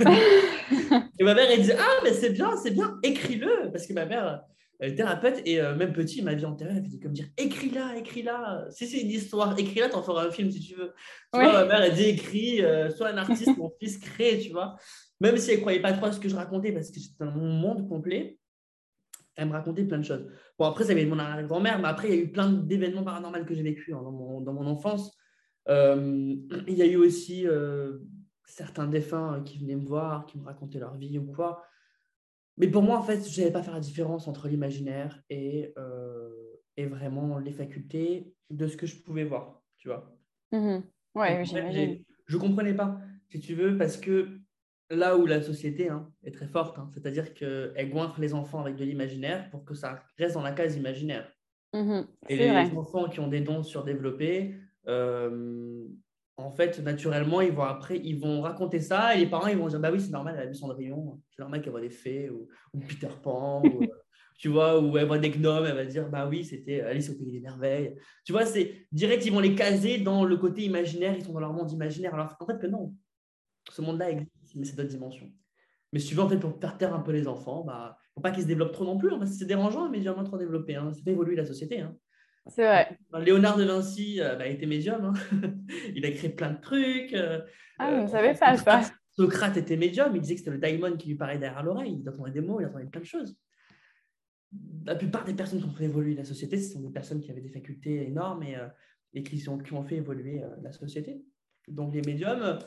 et 1.19 1.23
ma 1.23 1.33
mère, 1.33 1.49
elle 1.49 1.59
disait 1.59 1.77
Ah, 1.79 2.01
mais 2.03 2.13
c'est 2.13 2.31
bien, 2.31 2.55
c'est 2.57 2.71
bien, 2.71 2.99
écris-le. 3.03 3.71
Parce 3.71 3.87
que 3.87 3.93
ma 3.93 4.05
mère, 4.05 4.43
elle 4.79 4.91
est 4.91 4.95
thérapeute 4.95 5.41
et 5.45 5.61
euh, 5.61 5.75
même 5.75 5.93
petit, 5.93 6.21
ma 6.21 6.33
vie 6.33 6.45
antérieure, 6.45 6.75
elle 6.77 6.85
faisait 6.85 6.99
comme 6.99 7.13
dire 7.13 7.27
Écris-la, 7.37 7.97
écris-la. 7.97 8.65
Si 8.71 8.87
c'est 8.87 9.01
une 9.01 9.11
histoire, 9.11 9.57
écris-la, 9.57 9.89
t'en 9.89 10.03
feras 10.03 10.25
un 10.27 10.31
film 10.31 10.51
si 10.51 10.59
tu 10.59 10.75
veux. 10.75 10.93
Tu 11.33 11.39
vois, 11.39 11.53
ma 11.53 11.65
mère, 11.65 11.81
elle 11.81 11.93
dit 11.93 12.05
Écris, 12.05 12.61
euh, 12.61 12.89
sois 12.89 13.09
un 13.09 13.17
artiste, 13.17 13.55
mon 13.57 13.71
fils, 13.79 13.97
crée, 13.97 14.39
tu 14.39 14.51
vois. 14.51 14.75
Même 15.21 15.37
si 15.37 15.51
elle 15.51 15.57
ne 15.57 15.61
croyait 15.61 15.81
pas 15.81 15.93
trop 15.93 16.07
à 16.07 16.11
ce 16.11 16.19
que 16.19 16.27
je 16.27 16.35
racontais 16.35 16.73
parce 16.73 16.91
que 16.91 16.99
c'était 16.99 17.23
un 17.23 17.31
monde 17.31 17.87
complet, 17.87 18.37
elle 19.35 19.47
me 19.47 19.53
racontait 19.53 19.83
plein 19.83 19.97
de 19.97 20.05
choses. 20.05 20.27
Bon, 20.57 20.65
après, 20.65 20.85
ça 20.85 20.91
avait 20.91 21.05
mon 21.05 21.19
arrière-grand-mère, 21.19 21.79
mais 21.79 21.87
après, 21.87 22.09
il 22.09 22.15
y 22.15 22.17
a 22.17 22.21
eu 22.23 22.31
plein 22.31 22.51
d'événements 22.51 23.03
paranormaux 23.03 23.43
que 23.45 23.53
j'ai 23.53 23.63
vécu 23.63 23.93
hein, 23.93 24.01
dans, 24.01 24.11
mon, 24.11 24.41
dans, 24.41 24.53
mon, 24.53 24.65
enfance. 24.65 25.17
Euh, 25.67 26.35
il 26.67 26.73
y 26.73 26.81
a 26.81 26.85
eu 26.85 26.95
aussi 26.95 27.47
euh, 27.47 27.97
certains 28.45 28.87
défunts 28.87 29.41
qui 29.43 29.57
venaient 29.57 29.75
me 29.75 29.85
voir, 29.85 30.25
qui 30.25 30.37
me 30.37 30.45
racontaient 30.45 30.79
leur 30.79 30.95
vie 30.95 31.17
ou 31.19 31.31
quoi. 31.31 31.63
Mais 32.57 32.67
pour 32.67 32.81
moi, 32.81 32.97
en 32.97 33.01
fait, 33.01 33.27
je 33.27 33.39
n'avais 33.39 33.51
pas 33.51 33.63
faire 33.63 33.73
la 33.73 33.81
différence 33.81 34.27
entre 34.27 34.47
l'imaginaire 34.47 35.21
et, 35.29 35.73
euh, 35.77 36.29
et 36.77 36.85
vraiment 36.85 37.37
les 37.39 37.51
facultés 37.51 38.33
de 38.49 38.67
ce 38.67 38.77
que 38.77 38.85
je 38.85 39.01
pouvais 39.01 39.25
voir, 39.25 39.61
tu 39.77 39.89
vois. 39.89 40.17
Mmh 40.51 40.79
ouais, 41.15 41.43
Je 41.45 42.37
ne 42.37 42.41
comprenais 42.41 42.73
pas, 42.73 42.99
si 43.29 43.41
tu 43.41 43.55
veux, 43.55 43.77
parce 43.77 43.97
que 43.97 44.39
là 44.89 45.17
où 45.17 45.25
la 45.25 45.41
société 45.41 45.89
hein, 45.89 46.11
est 46.23 46.31
très 46.31 46.47
forte, 46.47 46.77
hein. 46.77 46.89
c'est-à-dire 46.93 47.33
qu'elle 47.33 47.89
goinfre 47.89 48.19
les 48.19 48.33
enfants 48.33 48.61
avec 48.61 48.75
de 48.75 48.83
l'imaginaire 48.83 49.49
pour 49.49 49.65
que 49.65 49.73
ça 49.73 50.03
reste 50.17 50.35
dans 50.35 50.41
la 50.41 50.51
case 50.51 50.75
imaginaire. 50.75 51.31
Mmh 51.73 52.01
et 52.29 52.37
les, 52.37 52.77
enfants 52.77 53.09
qui 53.09 53.19
ont 53.19 53.27
des 53.27 53.41
dons 53.41 53.61
surdéveloppés, 53.61 54.55
euh, 54.87 55.85
en 56.37 56.51
fait, 56.51 56.79
naturellement, 56.79 57.41
ils 57.41 57.51
vont 57.51 57.63
après, 57.63 57.99
ils 58.03 58.19
vont 58.19 58.41
raconter 58.41 58.79
ça 58.79 59.15
et 59.15 59.19
les 59.19 59.27
parents, 59.27 59.47
ils 59.47 59.57
vont 59.57 59.67
dire 59.67 59.79
Bah 59.79 59.89
oui, 59.91 59.99
c'est 59.99 60.11
normal, 60.11 60.35
elle 60.37 60.47
a 60.47 60.49
vu 60.49 60.55
Cendrillon, 60.55 61.19
c'est 61.31 61.41
normal 61.41 61.61
qu'elle 61.61 61.71
voit 61.71 61.81
des 61.81 61.89
fées 61.89 62.29
ou, 62.29 62.47
Peter 62.87 63.09
Pan, 63.21 63.61
ou, 63.63 63.83
euh, 63.83 63.87
tu 64.37 64.49
vois, 64.49 64.79
ou 64.79 64.97
elle 64.97 65.07
voit 65.07 65.17
des 65.17 65.31
gnomes, 65.31 65.65
elle 65.65 65.75
va 65.75 65.85
dire 65.85 66.09
Bah 66.09 66.27
oui, 66.29 66.45
c'était 66.45 66.81
Alice 66.81 67.09
au 67.09 67.15
Pays 67.15 67.31
des 67.31 67.41
Merveilles. 67.41 67.95
Tu 68.25 68.31
vois, 68.31 68.45
c'est 68.45 68.87
direct, 68.91 69.25
ils 69.25 69.33
vont 69.33 69.39
les 69.39 69.55
caser 69.55 69.97
dans 69.97 70.23
le 70.23 70.37
côté 70.37 70.63
imaginaire, 70.63 71.15
ils 71.17 71.23
sont 71.23 71.33
dans 71.33 71.39
leur 71.39 71.53
monde 71.53 71.71
imaginaire. 71.71 72.13
Alors 72.13 72.35
en 72.39 72.45
fait, 72.45 72.59
que 72.59 72.67
non, 72.67 72.93
ce 73.69 73.81
monde-là 73.81 74.11
existe 74.11 74.34
mais 74.55 74.65
c'est 74.65 74.75
d'autres 74.75 74.89
dimensions. 74.89 75.31
Mais 75.93 75.99
si 75.99 76.07
tu 76.07 76.15
veux, 76.15 76.21
en 76.21 76.29
fait, 76.29 76.37
pour 76.37 76.59
faire 76.59 76.77
taire 76.77 76.93
un 76.93 76.99
peu 76.99 77.11
les 77.11 77.27
enfants, 77.27 77.63
bah, 77.63 77.97
faut 78.13 78.21
pas 78.21 78.31
qu'ils 78.31 78.43
se 78.43 78.47
développent 78.47 78.73
trop 78.73 78.85
non 78.85 78.97
plus. 78.97 79.13
Hein, 79.13 79.25
c'est 79.25 79.45
dérangeant, 79.45 79.89
mais 79.89 79.97
médium 79.97 80.21
trop 80.23 80.37
développé. 80.37 80.75
Hein. 80.75 80.91
Ça 80.93 81.01
fait 81.03 81.11
évoluer 81.11 81.35
la 81.35 81.45
société. 81.45 81.81
Hein. 81.81 81.95
C'est 82.47 82.65
vrai. 82.65 82.97
Léonard 83.21 83.57
de 83.57 83.63
Vinci 83.63 84.21
euh, 84.21 84.35
bah, 84.35 84.47
était 84.47 84.65
médium. 84.65 85.05
Hein. 85.05 85.13
il 85.95 86.05
a 86.05 86.11
créé 86.11 86.29
plein 86.29 86.51
de 86.51 86.61
trucs. 86.61 87.13
Euh, 87.13 87.41
ah, 87.79 87.91
vous 87.91 88.03
euh, 88.03 88.07
savez 88.07 88.33
pas 88.37 88.57
ça. 88.57 88.81
Socrate 89.11 89.57
était 89.57 89.77
médium. 89.77 90.15
Il 90.15 90.21
disait 90.21 90.35
que 90.35 90.39
c'était 90.39 90.51
le 90.51 90.57
daimon 90.57 90.97
qui 90.97 91.07
lui 91.07 91.15
parlait 91.15 91.37
derrière 91.37 91.63
l'oreille. 91.63 91.97
Il 92.01 92.09
entendait 92.09 92.31
des 92.31 92.41
mots, 92.41 92.59
il 92.59 92.67
entendait 92.67 92.85
plein 92.85 93.01
de 93.01 93.05
choses. 93.05 93.37
La 94.85 94.95
plupart 94.95 95.25
des 95.25 95.33
personnes 95.33 95.59
qui 95.59 95.65
ont 95.65 95.73
fait 95.73 95.85
évoluer 95.85 96.13
la 96.13 96.25
société, 96.25 96.57
ce 96.57 96.73
sont 96.73 96.81
des 96.81 96.91
personnes 96.91 97.21
qui 97.21 97.31
avaient 97.31 97.41
des 97.41 97.49
facultés 97.49 98.05
énormes 98.05 98.43
et, 98.43 98.55
et 99.13 99.23
qui, 99.23 99.39
sont, 99.39 99.57
qui 99.57 99.73
ont 99.73 99.83
fait 99.83 99.95
évoluer 99.95 100.41
la 100.61 100.71
société. 100.71 101.23
Donc 101.67 101.93
les 101.93 102.01
médiums, 102.01 102.59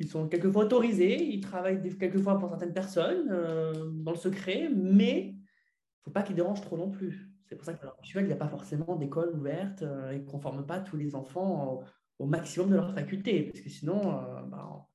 ils 0.00 0.08
sont 0.08 0.28
quelquefois 0.28 0.64
autorisés, 0.64 1.22
ils 1.22 1.42
travaillent 1.42 1.82
quelquefois 1.98 2.38
pour 2.38 2.48
certaines 2.48 2.72
personnes 2.72 3.28
euh, 3.30 3.74
dans 3.92 4.12
le 4.12 4.16
secret, 4.16 4.70
mais 4.74 5.20
il 5.20 5.34
ne 5.34 6.04
faut 6.04 6.10
pas 6.10 6.22
qu'ils 6.22 6.34
dérangent 6.34 6.62
trop 6.62 6.78
non 6.78 6.90
plus. 6.90 7.28
C'est 7.44 7.54
pour 7.54 7.66
ça 7.66 7.74
que 7.74 7.86
il 8.14 8.26
n'y 8.26 8.32
a 8.32 8.36
pas 8.36 8.48
forcément 8.48 8.96
d'école 8.96 9.36
ouverte 9.36 9.82
euh, 9.82 10.12
et 10.12 10.24
qu'on 10.24 10.38
ne 10.38 10.42
forme 10.42 10.64
pas 10.64 10.80
tous 10.80 10.96
les 10.96 11.14
enfants 11.14 11.84
au, 12.18 12.24
maximum 12.24 12.70
de 12.70 12.76
leurs 12.76 12.94
facultés, 12.94 13.42
parce 13.44 13.60
que 13.60 13.68
sinon, 13.68 14.18
euh, 14.18 14.42
bah, 14.44 14.86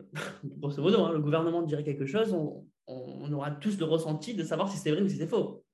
grosso 0.44 0.82
modo, 0.82 1.04
hein, 1.04 1.12
le 1.12 1.20
gouvernement 1.20 1.62
dirait 1.62 1.84
quelque 1.84 2.06
chose, 2.06 2.34
on, 2.34 3.32
aura 3.32 3.52
tous 3.52 3.78
le 3.78 3.84
ressenti 3.84 4.34
de 4.34 4.42
savoir 4.42 4.68
si 4.68 4.76
c'est 4.76 4.90
vrai 4.90 5.02
ou 5.02 5.08
si 5.08 5.18
c'est 5.18 5.28
faux. 5.28 5.64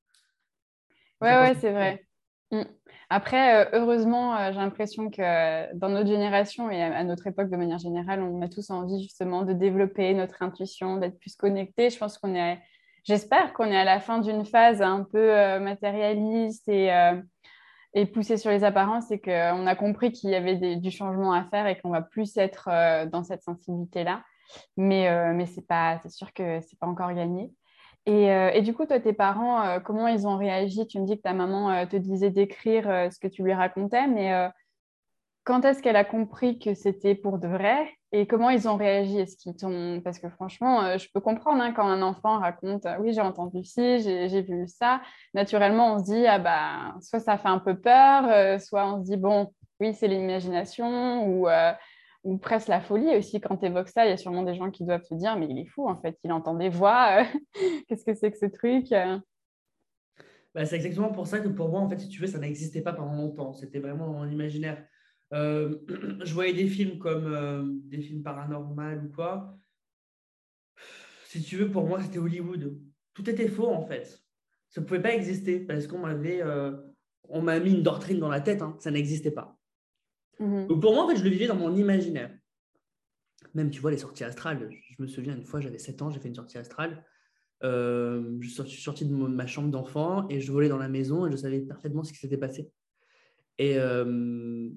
Ouais, 1.22 1.34
ouais, 1.40 1.54
c'est 1.54 1.72
vrai. 1.72 2.06
Mm. 2.50 2.62
Après, 3.10 3.64
euh, 3.64 3.70
heureusement, 3.72 4.36
euh, 4.36 4.52
j'ai 4.52 4.58
l'impression 4.58 5.10
que 5.10 5.22
euh, 5.22 5.66
dans 5.74 5.88
notre 5.88 6.08
génération 6.08 6.70
et 6.70 6.82
à 6.82 7.04
notre 7.04 7.26
époque 7.26 7.50
de 7.50 7.56
manière 7.56 7.78
générale, 7.78 8.22
on 8.22 8.42
a 8.42 8.48
tous 8.48 8.70
envie 8.70 9.02
justement 9.02 9.42
de 9.42 9.52
développer 9.52 10.12
notre 10.14 10.42
intuition, 10.42 10.96
d'être 10.98 11.18
plus 11.18 11.36
connectés. 11.36 11.90
Je 11.90 11.98
pense 11.98 12.18
qu'on 12.18 12.34
est, 12.34 12.60
j'espère 13.04 13.52
qu'on 13.54 13.66
est 13.66 13.76
à 13.76 13.84
la 13.84 14.00
fin 14.00 14.18
d'une 14.18 14.44
phase 14.44 14.82
un 14.82 15.04
peu 15.04 15.58
matérialiste 15.58 16.68
et, 16.68 16.90
poussée 18.12 18.36
sur 18.36 18.50
les 18.50 18.62
apparences 18.64 19.10
et 19.10 19.20
qu'on 19.20 19.66
a 19.66 19.74
compris 19.74 20.12
qu'il 20.12 20.30
y 20.30 20.34
avait 20.34 20.76
du 20.76 20.90
changement 20.90 21.32
à 21.32 21.44
faire 21.44 21.66
et 21.66 21.78
qu'on 21.78 21.90
va 21.90 22.02
plus 22.02 22.36
être 22.36 22.68
dans 23.06 23.24
cette 23.24 23.42
sensibilité-là. 23.42 24.22
Mais, 24.76 25.46
c'est 25.46 26.10
sûr 26.10 26.32
que 26.32 26.60
c'est 26.60 26.78
pas 26.78 26.86
encore 26.86 27.12
gagné. 27.14 27.50
Euh, 28.08 28.50
et, 28.52 28.62
du 28.62 28.74
coup, 28.74 28.86
toi, 28.86 29.00
tes 29.00 29.12
parents, 29.12 29.62
euh, 29.62 29.80
comment 29.80 30.08
ils 30.08 30.26
ont 30.26 30.36
réagi? 30.36 30.86
Tu 30.86 30.98
me 30.98 31.06
dis 31.06 31.16
que 31.16 31.22
ta 31.22 31.34
maman 31.34 31.70
euh, 31.70 31.86
te 31.86 31.96
disait 31.96 32.30
d'écrire 32.30 32.84
ce 33.12 33.18
que 33.18 33.28
tu 33.28 33.42
lui 33.42 33.52
racontais, 33.52 34.06
mais 34.06 34.48
quand 35.44 35.64
est-ce 35.64 35.82
qu'elle 35.82 35.96
a 35.96 36.04
compris 36.04 36.58
que 36.58 36.74
c'était 36.74 37.14
pour 37.14 37.38
de 37.38 37.48
vrai? 37.48 37.90
Et 38.12 38.26
comment 38.26 38.50
ils 38.50 38.68
ont 38.68 38.76
réagi? 38.76 39.18
Est-ce 39.18 39.36
qu'ils 39.36 39.54
t'ont... 39.56 40.00
Parce 40.02 40.18
que 40.18 40.28
franchement, 40.30 40.96
je 40.96 41.08
peux 41.12 41.20
comprendre 41.20 41.62
hein, 41.62 41.72
quand 41.72 41.86
un 41.86 42.02
enfant 42.02 42.38
raconte 42.38 42.86
Oui, 43.00 43.12
j'ai 43.12 43.20
entendu 43.20 43.64
ci, 43.64 44.00
j'ai, 44.00 44.42
vu 44.42 44.66
ça. 44.66 45.02
Naturellement, 45.34 45.94
on 45.94 45.98
se 45.98 46.04
dit 46.04 46.26
ah 46.26 46.38
bah, 46.38 46.94
soit 47.00 47.20
ça 47.20 47.36
fait 47.38 47.48
un 47.48 47.58
peu 47.58 47.78
peur, 47.78 48.60
soit 48.60 48.86
on 48.86 49.00
se 49.00 49.10
dit 49.10 49.16
Bon, 49.16 49.52
oui, 49.80 49.94
c'est 49.94 50.08
l'imagination, 50.08 51.26
ou 51.26 51.48
ou 52.28 52.36
presque 52.36 52.68
la 52.68 52.82
folie 52.82 53.16
aussi 53.16 53.40
quand 53.40 53.56
tu 53.56 53.66
évoques 53.66 53.88
ça. 53.88 54.04
Il 54.04 54.10
y 54.10 54.12
a 54.12 54.18
sûrement 54.18 54.42
des 54.42 54.54
gens 54.54 54.70
qui 54.70 54.84
doivent 54.84 55.02
te 55.02 55.14
dire, 55.14 55.36
mais 55.38 55.46
il 55.48 55.58
est 55.58 55.64
fou, 55.64 55.88
en 55.88 55.96
fait, 55.96 56.18
il 56.24 56.30
entend 56.30 56.54
des 56.54 56.68
voix. 56.68 57.24
Qu'est-ce 57.88 58.04
que 58.04 58.12
c'est 58.12 58.30
que 58.30 58.36
ce 58.36 58.44
truc? 58.44 58.90
Bah, 60.54 60.66
C'est 60.66 60.76
exactement 60.76 61.10
pour 61.10 61.26
ça 61.26 61.40
que 61.40 61.48
pour 61.48 61.70
moi, 61.70 61.80
en 61.80 61.88
fait, 61.88 61.98
si 61.98 62.08
tu 62.08 62.20
veux, 62.20 62.26
ça 62.26 62.38
n'existait 62.38 62.82
pas 62.82 62.92
pendant 62.92 63.14
longtemps. 63.14 63.54
C'était 63.54 63.78
vraiment 63.78 64.06
dans 64.06 64.12
mon 64.12 64.30
imaginaire. 64.30 64.86
Euh, 65.32 65.78
je 66.22 66.34
voyais 66.34 66.52
des 66.52 66.66
films 66.66 66.98
comme 66.98 67.32
euh, 67.32 67.62
des 67.84 68.02
films 68.02 68.22
paranormaux 68.22 69.06
ou 69.06 69.14
quoi. 69.14 69.58
Si 71.24 71.42
tu 71.42 71.56
veux, 71.56 71.70
pour 71.70 71.86
moi, 71.86 72.02
c'était 72.02 72.18
Hollywood. 72.18 72.78
Tout 73.14 73.30
était 73.30 73.48
faux, 73.48 73.68
en 73.68 73.86
fait. 73.86 74.22
Ça 74.68 74.82
ne 74.82 74.86
pouvait 74.86 75.00
pas 75.00 75.14
exister 75.14 75.60
parce 75.60 75.86
qu'on 75.86 76.00
m'avait... 76.00 76.42
Euh, 76.42 76.76
on 77.30 77.40
m'a 77.40 77.58
mis 77.58 77.72
une 77.72 77.82
doctrine 77.82 78.18
dans 78.18 78.28
la 78.28 78.40
tête, 78.40 78.62
hein. 78.62 78.76
ça 78.80 78.90
n'existait 78.90 79.30
pas. 79.30 79.57
Mhm. 80.40 80.80
pour 80.80 80.94
moi, 80.94 81.04
en 81.04 81.08
fait, 81.08 81.16
je 81.16 81.24
le 81.24 81.30
vivais 81.30 81.46
dans 81.46 81.56
mon 81.56 81.74
imaginaire. 81.74 82.30
Même, 83.54 83.70
tu 83.70 83.80
vois, 83.80 83.90
les 83.90 83.98
sorties 83.98 84.24
astrales. 84.24 84.68
Je 84.70 85.02
me 85.02 85.06
souviens, 85.06 85.34
une 85.34 85.44
fois, 85.44 85.60
j'avais 85.60 85.78
7 85.78 86.02
ans, 86.02 86.10
j'ai 86.10 86.20
fait 86.20 86.28
une 86.28 86.34
sortie 86.34 86.58
astrale. 86.58 87.04
Euh, 87.64 88.36
je 88.40 88.48
suis 88.48 88.82
sorti 88.82 89.04
de 89.04 89.14
ma 89.14 89.46
chambre 89.46 89.70
d'enfant 89.70 90.28
et 90.28 90.40
je 90.40 90.52
volais 90.52 90.68
dans 90.68 90.78
la 90.78 90.88
maison 90.88 91.26
et 91.26 91.32
je 91.32 91.36
savais 91.36 91.60
parfaitement 91.60 92.04
ce 92.04 92.12
qui 92.12 92.18
s'était 92.18 92.36
passé. 92.36 92.70
Et, 93.58 93.76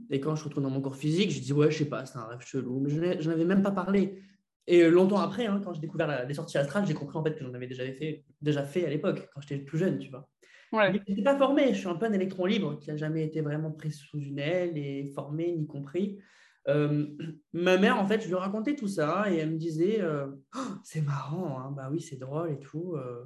et, 0.10 0.20
quand 0.20 0.36
je 0.36 0.44
retourne 0.44 0.64
dans 0.64 0.72
mon 0.72 0.82
corps 0.82 0.96
physique, 0.96 1.30
je 1.30 1.40
dis 1.40 1.54
ouais, 1.54 1.70
je 1.70 1.78
sais 1.78 1.86
pas, 1.86 2.08
c'est 2.08 2.18
un 2.18 2.26
rêve 2.26 2.42
chelou. 2.42 2.84
Je 2.88 3.30
n'avais 3.30 3.46
même 3.46 3.62
pas 3.62 3.70
parlé. 3.70 4.24
Et 4.68 4.90
longtemps 4.90 5.20
après, 5.20 5.46
hein, 5.46 5.62
quand 5.64 5.74
j'ai 5.74 5.82
découvert 5.82 6.26
les 6.26 6.34
sorties 6.34 6.58
astrales, 6.58 6.86
j'ai 6.88 6.94
compris 6.94 7.18
en 7.18 7.24
fait 7.24 7.36
que 7.36 7.44
j'en 7.44 7.54
avais 7.54 7.68
déjà 7.68 7.84
fait, 7.94 8.24
déjà 8.42 8.64
fait 8.64 8.86
à 8.86 8.90
l'époque, 8.90 9.30
quand 9.34 9.42
j'étais 9.42 9.58
plus 9.58 9.78
jeune, 9.78 10.00
tu 10.00 10.10
vois. 10.10 10.30
Je 10.74 11.12
n'étais 11.12 11.24
pas 11.24 11.38
formé, 11.38 11.74
je 11.74 11.80
suis 11.80 11.88
un 11.88 11.96
peu 11.96 12.06
un 12.06 12.14
électron 12.14 12.46
libre 12.46 12.80
qui 12.80 12.90
n'a 12.90 12.98
jamais 12.98 13.24
été 13.26 13.42
vraiment 13.42 13.72
pris 13.72 13.92
sous 13.92 14.18
une 14.18 14.40
aile 14.40 14.78
et 14.78 15.06
formé 15.14 15.52
ni 15.52 15.68
compris. 15.68 16.20
Euh, 16.68 17.08
ma 17.54 17.78
mère, 17.78 18.00
en 18.00 18.08
fait, 18.08 18.22
je 18.22 18.28
lui 18.28 18.36
racontais 18.36 18.76
tout 18.76 18.88
ça 18.88 19.26
et 19.32 19.38
elle 19.38 19.52
me 19.52 19.58
disait 19.58 20.02
euh, 20.02 20.28
oh, 20.56 20.74
C'est 20.84 21.02
marrant, 21.02 21.60
hein. 21.60 21.72
bah 21.72 21.90
oui, 21.92 22.00
c'est 22.00 22.18
drôle 22.18 22.52
et 22.52 22.60
tout. 22.60 22.96
Euh, 22.96 23.26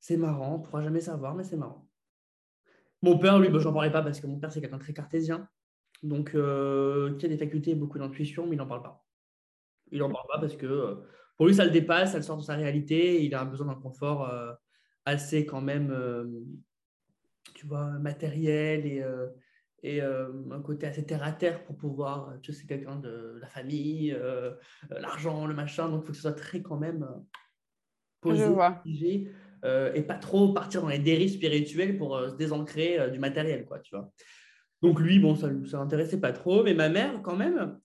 c'est 0.00 0.16
marrant, 0.16 0.54
on 0.54 0.58
ne 0.58 0.64
pourra 0.64 0.82
jamais 0.82 1.00
savoir, 1.00 1.34
mais 1.34 1.44
c'est 1.44 1.56
marrant. 1.56 1.86
Mon 3.02 3.18
père, 3.18 3.38
lui, 3.38 3.48
bah, 3.48 3.58
j'en 3.58 3.72
parlais 3.72 3.90
pas 3.90 4.02
parce 4.02 4.20
que 4.20 4.26
mon 4.26 4.38
père, 4.38 4.52
c'est 4.52 4.60
quelqu'un 4.60 4.78
très 4.78 4.92
cartésien, 4.92 5.48
donc 6.02 6.30
qui 6.30 6.36
a 7.26 7.28
des 7.28 7.38
facultés 7.38 7.72
et 7.72 7.74
beaucoup 7.74 7.98
d'intuition, 7.98 8.46
mais 8.46 8.54
il 8.56 8.58
n'en 8.58 8.66
parle 8.66 8.82
pas. 8.82 9.04
Il 9.90 9.98
n'en 9.98 10.10
parle 10.10 10.26
pas 10.32 10.38
parce 10.38 10.56
que 10.56 10.98
pour 11.36 11.46
lui, 11.46 11.54
ça 11.54 11.64
le 11.64 11.70
dépasse, 11.70 12.12
ça 12.12 12.18
le 12.18 12.22
sort 12.22 12.38
de 12.38 12.42
sa 12.42 12.54
réalité, 12.54 13.24
il 13.24 13.34
a 13.34 13.44
besoin 13.44 13.66
d'un 13.66 13.80
confort 13.80 14.28
assez 15.08 15.46
quand 15.46 15.60
même, 15.60 15.90
euh, 15.90 16.24
tu 17.54 17.66
vois, 17.66 17.86
matériel 17.98 18.86
et, 18.86 19.02
euh, 19.02 19.26
et 19.82 20.02
euh, 20.02 20.28
un 20.50 20.60
côté 20.60 20.86
assez 20.86 21.04
terre 21.04 21.22
à 21.22 21.32
terre 21.32 21.64
pour 21.64 21.76
pouvoir, 21.76 22.34
tu 22.42 22.52
sais, 22.52 22.66
quelqu'un 22.66 22.96
de 22.96 23.38
la 23.40 23.48
famille, 23.48 24.16
l'argent, 24.90 25.46
le 25.46 25.54
machin, 25.54 25.88
donc 25.88 26.02
il 26.02 26.06
faut 26.06 26.12
que 26.12 26.16
ce 26.16 26.22
soit 26.22 26.32
très 26.32 26.62
quand 26.62 26.76
même 26.76 27.06
posé, 28.20 29.30
et 29.94 30.02
pas 30.02 30.18
trop 30.18 30.52
partir 30.52 30.82
dans 30.82 30.88
les 30.88 30.98
dérives 30.98 31.32
spirituelles 31.32 31.96
pour 31.96 32.18
se 32.18 32.34
désancrer 32.34 33.10
du 33.10 33.18
matériel, 33.18 33.64
quoi, 33.66 33.78
tu 33.78 33.94
vois. 33.94 34.10
Donc 34.82 35.00
lui, 35.00 35.20
bon, 35.20 35.36
ça 35.36 35.48
ne 35.48 35.64
l'intéressait 35.64 36.20
pas 36.20 36.32
trop, 36.32 36.64
mais 36.64 36.74
ma 36.74 36.88
mère, 36.88 37.22
quand 37.22 37.36
même, 37.36 37.78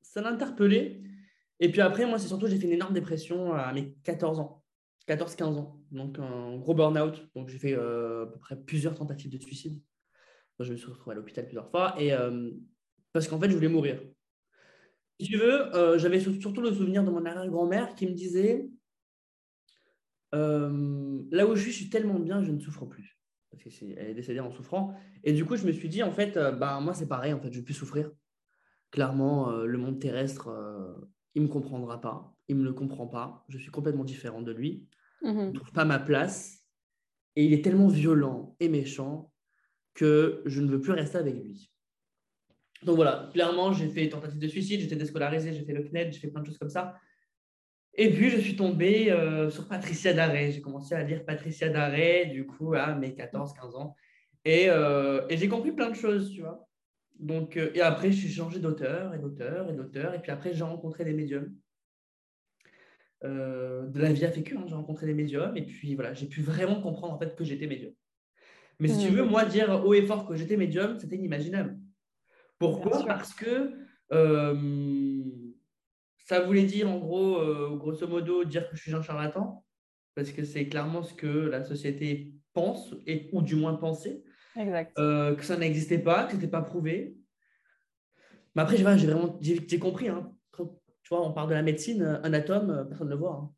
ça 0.00 0.22
l'interpellait. 0.22 1.02
Et 1.60 1.70
puis 1.70 1.82
après, 1.82 2.06
moi, 2.06 2.18
c'est 2.18 2.28
surtout, 2.28 2.46
j'ai 2.46 2.58
fait 2.58 2.66
une 2.66 2.72
énorme 2.72 2.94
dépression 2.94 3.52
à 3.52 3.72
mes 3.74 3.92
14 4.04 4.40
ans. 4.40 4.63
14-15 5.08 5.44
ans. 5.58 5.80
Donc, 5.90 6.18
un 6.18 6.56
gros 6.56 6.74
burn-out. 6.74 7.28
Donc, 7.34 7.48
j'ai 7.48 7.58
fait 7.58 7.74
euh, 7.74 8.24
à 8.24 8.26
peu 8.26 8.38
près 8.38 8.56
plusieurs 8.56 8.94
tentatives 8.94 9.30
de 9.30 9.38
suicide. 9.38 9.80
je 10.60 10.72
me 10.72 10.76
suis 10.76 10.86
retrouvé 10.86 11.14
à 11.14 11.16
l'hôpital 11.16 11.44
plusieurs 11.44 11.70
fois. 11.70 11.94
Et 11.98 12.12
euh, 12.12 12.50
parce 13.12 13.28
qu'en 13.28 13.38
fait, 13.38 13.50
je 13.50 13.54
voulais 13.54 13.68
mourir. 13.68 14.00
Si 15.20 15.28
tu 15.28 15.36
veux, 15.36 15.74
euh, 15.74 15.98
j'avais 15.98 16.20
surtout 16.20 16.60
le 16.60 16.72
souvenir 16.72 17.04
de 17.04 17.10
mon 17.10 17.24
arrière-grand-mère 17.24 17.94
qui 17.94 18.06
me 18.06 18.12
disait 18.12 18.68
Là 20.32 21.46
où 21.46 21.54
je 21.54 21.62
suis, 21.62 21.70
je 21.70 21.76
suis 21.76 21.90
tellement 21.90 22.18
bien, 22.18 22.42
je 22.42 22.50
ne 22.50 22.58
souffre 22.58 22.86
plus. 22.86 23.20
Parce 23.50 23.62
qu'elle 23.62 23.96
est, 23.96 24.14
décédée 24.14 24.40
en 24.40 24.50
souffrant. 24.50 24.96
Et 25.22 25.32
du 25.32 25.44
coup, 25.44 25.54
je 25.54 25.64
me 25.64 25.70
suis 25.70 25.88
dit 25.88 26.02
En 26.02 26.10
fait, 26.10 26.36
bah, 26.58 26.80
moi, 26.80 26.92
c'est 26.92 27.06
pareil. 27.06 27.32
En 27.32 27.40
fait, 27.40 27.52
je 27.52 27.58
vais 27.58 27.64
plus 27.64 27.74
souffrir. 27.74 28.10
Clairement, 28.90 29.52
le 29.52 29.78
monde 29.78 30.00
terrestre, 30.00 30.50
il 31.34 31.42
ne 31.42 31.46
me 31.48 31.52
comprendra 31.52 32.00
pas. 32.00 32.34
Il 32.48 32.56
ne 32.56 32.62
me 32.62 32.66
le 32.66 32.72
comprend 32.72 33.06
pas. 33.06 33.44
Je 33.48 33.58
suis 33.58 33.70
complètement 33.70 34.04
différent 34.04 34.42
de 34.42 34.52
lui. 34.52 34.86
Je 35.22 35.28
ne 35.30 35.52
trouve 35.52 35.72
pas 35.72 35.84
ma 35.84 35.98
place. 35.98 36.64
Et 37.36 37.44
il 37.44 37.52
est 37.52 37.64
tellement 37.64 37.88
violent 37.88 38.54
et 38.60 38.68
méchant 38.68 39.32
que 39.94 40.42
je 40.46 40.60
ne 40.60 40.68
veux 40.70 40.80
plus 40.80 40.92
rester 40.92 41.18
avec 41.18 41.34
lui. 41.34 41.70
Donc 42.82 42.96
voilà, 42.96 43.30
clairement, 43.32 43.72
j'ai 43.72 43.88
fait 43.88 44.08
tentative 44.08 44.38
de 44.38 44.48
suicide, 44.48 44.80
j'étais 44.80 44.96
déscolarisé, 44.96 45.52
j'ai 45.52 45.64
fait 45.64 45.72
le 45.72 45.82
CNED, 45.82 46.12
j'ai 46.12 46.20
fait 46.20 46.28
plein 46.28 46.42
de 46.42 46.46
choses 46.46 46.58
comme 46.58 46.68
ça. 46.68 46.94
Et 47.94 48.12
puis, 48.12 48.28
je 48.28 48.38
suis 48.38 48.56
tombé 48.56 49.10
euh, 49.10 49.50
sur 49.50 49.68
Patricia 49.68 50.12
Daré. 50.12 50.50
J'ai 50.52 50.60
commencé 50.60 50.94
à 50.94 51.02
lire 51.02 51.24
Patricia 51.24 51.68
Daré, 51.68 52.26
du 52.26 52.46
coup, 52.46 52.74
à 52.74 52.94
mes 52.94 53.10
14-15 53.10 53.76
ans. 53.76 53.94
Et, 54.44 54.68
euh, 54.68 55.24
et 55.28 55.36
j'ai 55.36 55.48
compris 55.48 55.72
plein 55.72 55.90
de 55.90 55.96
choses, 55.96 56.30
tu 56.30 56.42
vois. 56.42 56.66
Donc, 57.18 57.56
euh, 57.56 57.70
et 57.74 57.80
après, 57.80 58.12
j'ai 58.12 58.28
changé 58.28 58.58
d'auteur 58.58 59.14
et 59.14 59.18
d'auteur 59.18 59.70
et 59.70 59.74
d'auteur. 59.74 60.14
Et 60.14 60.20
puis 60.20 60.30
après, 60.30 60.52
j'ai 60.52 60.64
rencontré 60.64 61.04
des 61.04 61.12
médiums. 61.12 61.54
Euh, 63.22 63.86
de 63.86 64.00
la 64.00 64.12
vie 64.12 64.24
affectue, 64.24 64.56
hein, 64.56 64.64
j'ai 64.66 64.74
rencontré 64.74 65.06
des 65.06 65.14
médiums. 65.14 65.56
Et 65.56 65.64
puis 65.64 65.94
voilà, 65.94 66.12
j'ai 66.12 66.26
pu 66.26 66.42
vraiment 66.42 66.80
comprendre 66.80 67.14
en 67.14 67.18
fait 67.18 67.34
que 67.36 67.44
j'étais 67.44 67.66
médium. 67.66 67.92
Mais 68.80 68.88
si 68.88 69.06
tu 69.06 69.12
veux, 69.12 69.22
moi, 69.22 69.44
dire 69.44 69.84
haut 69.84 69.94
et 69.94 70.04
fort 70.04 70.26
que 70.26 70.34
j'étais 70.34 70.56
médium, 70.56 70.98
c'était 70.98 71.16
inimaginable. 71.16 71.78
Pourquoi? 72.58 73.04
Parce 73.06 73.32
que 73.32 73.72
euh, 74.12 75.22
ça 76.18 76.40
voulait 76.40 76.64
dire, 76.64 76.90
en 76.90 76.98
gros, 76.98 77.76
grosso 77.76 78.08
modo, 78.08 78.44
dire 78.44 78.68
que 78.68 78.76
je 78.76 78.82
suis 78.82 78.94
un 78.94 79.02
charlatan. 79.02 79.64
Parce 80.16 80.32
que 80.32 80.44
c'est 80.44 80.68
clairement 80.68 81.04
ce 81.04 81.14
que 81.14 81.26
la 81.26 81.62
société 81.62 82.34
pense, 82.52 82.94
et, 83.06 83.30
ou 83.32 83.42
du 83.42 83.54
moins 83.54 83.74
pensait. 83.74 84.24
Exact. 84.56 84.98
Euh, 84.98 85.34
que 85.34 85.44
ça 85.44 85.56
n'existait 85.56 85.98
pas, 85.98 86.24
que 86.24 86.32
ce 86.32 86.36
n'était 86.36 86.48
pas 86.48 86.62
prouvé. 86.62 87.16
Mais 88.54 88.62
après, 88.62 88.76
j'ai 88.76 88.84
vraiment 88.84 89.38
j'ai 89.40 89.78
compris. 89.78 90.08
Hein. 90.08 90.32
tu 90.56 91.08
vois, 91.10 91.26
on 91.26 91.32
parle 91.32 91.48
de 91.48 91.54
la 91.54 91.62
médecine, 91.62 92.20
un 92.22 92.32
atome, 92.32 92.70
euh, 92.70 92.84
personne 92.84 93.08
ne 93.08 93.12
le 93.12 93.18
voit. 93.18 93.50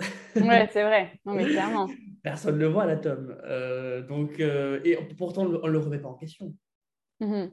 Hein. 0.00 0.04
ouais, 0.36 0.68
c'est 0.72 0.82
vrai. 0.82 1.18
Non, 1.24 1.34
mais 1.34 1.46
clairement. 1.46 1.88
Personne 2.22 2.56
ne 2.56 2.60
le 2.60 2.66
voit, 2.66 2.86
l'atome. 2.86 3.36
Euh, 3.44 4.02
donc, 4.02 4.38
et 4.40 4.98
pourtant, 5.16 5.42
on 5.42 5.66
ne 5.66 5.72
le 5.72 5.78
remet 5.78 5.98
pas 5.98 6.08
en 6.08 6.14
question. 6.14 6.54
Mm-hmm. 7.20 7.50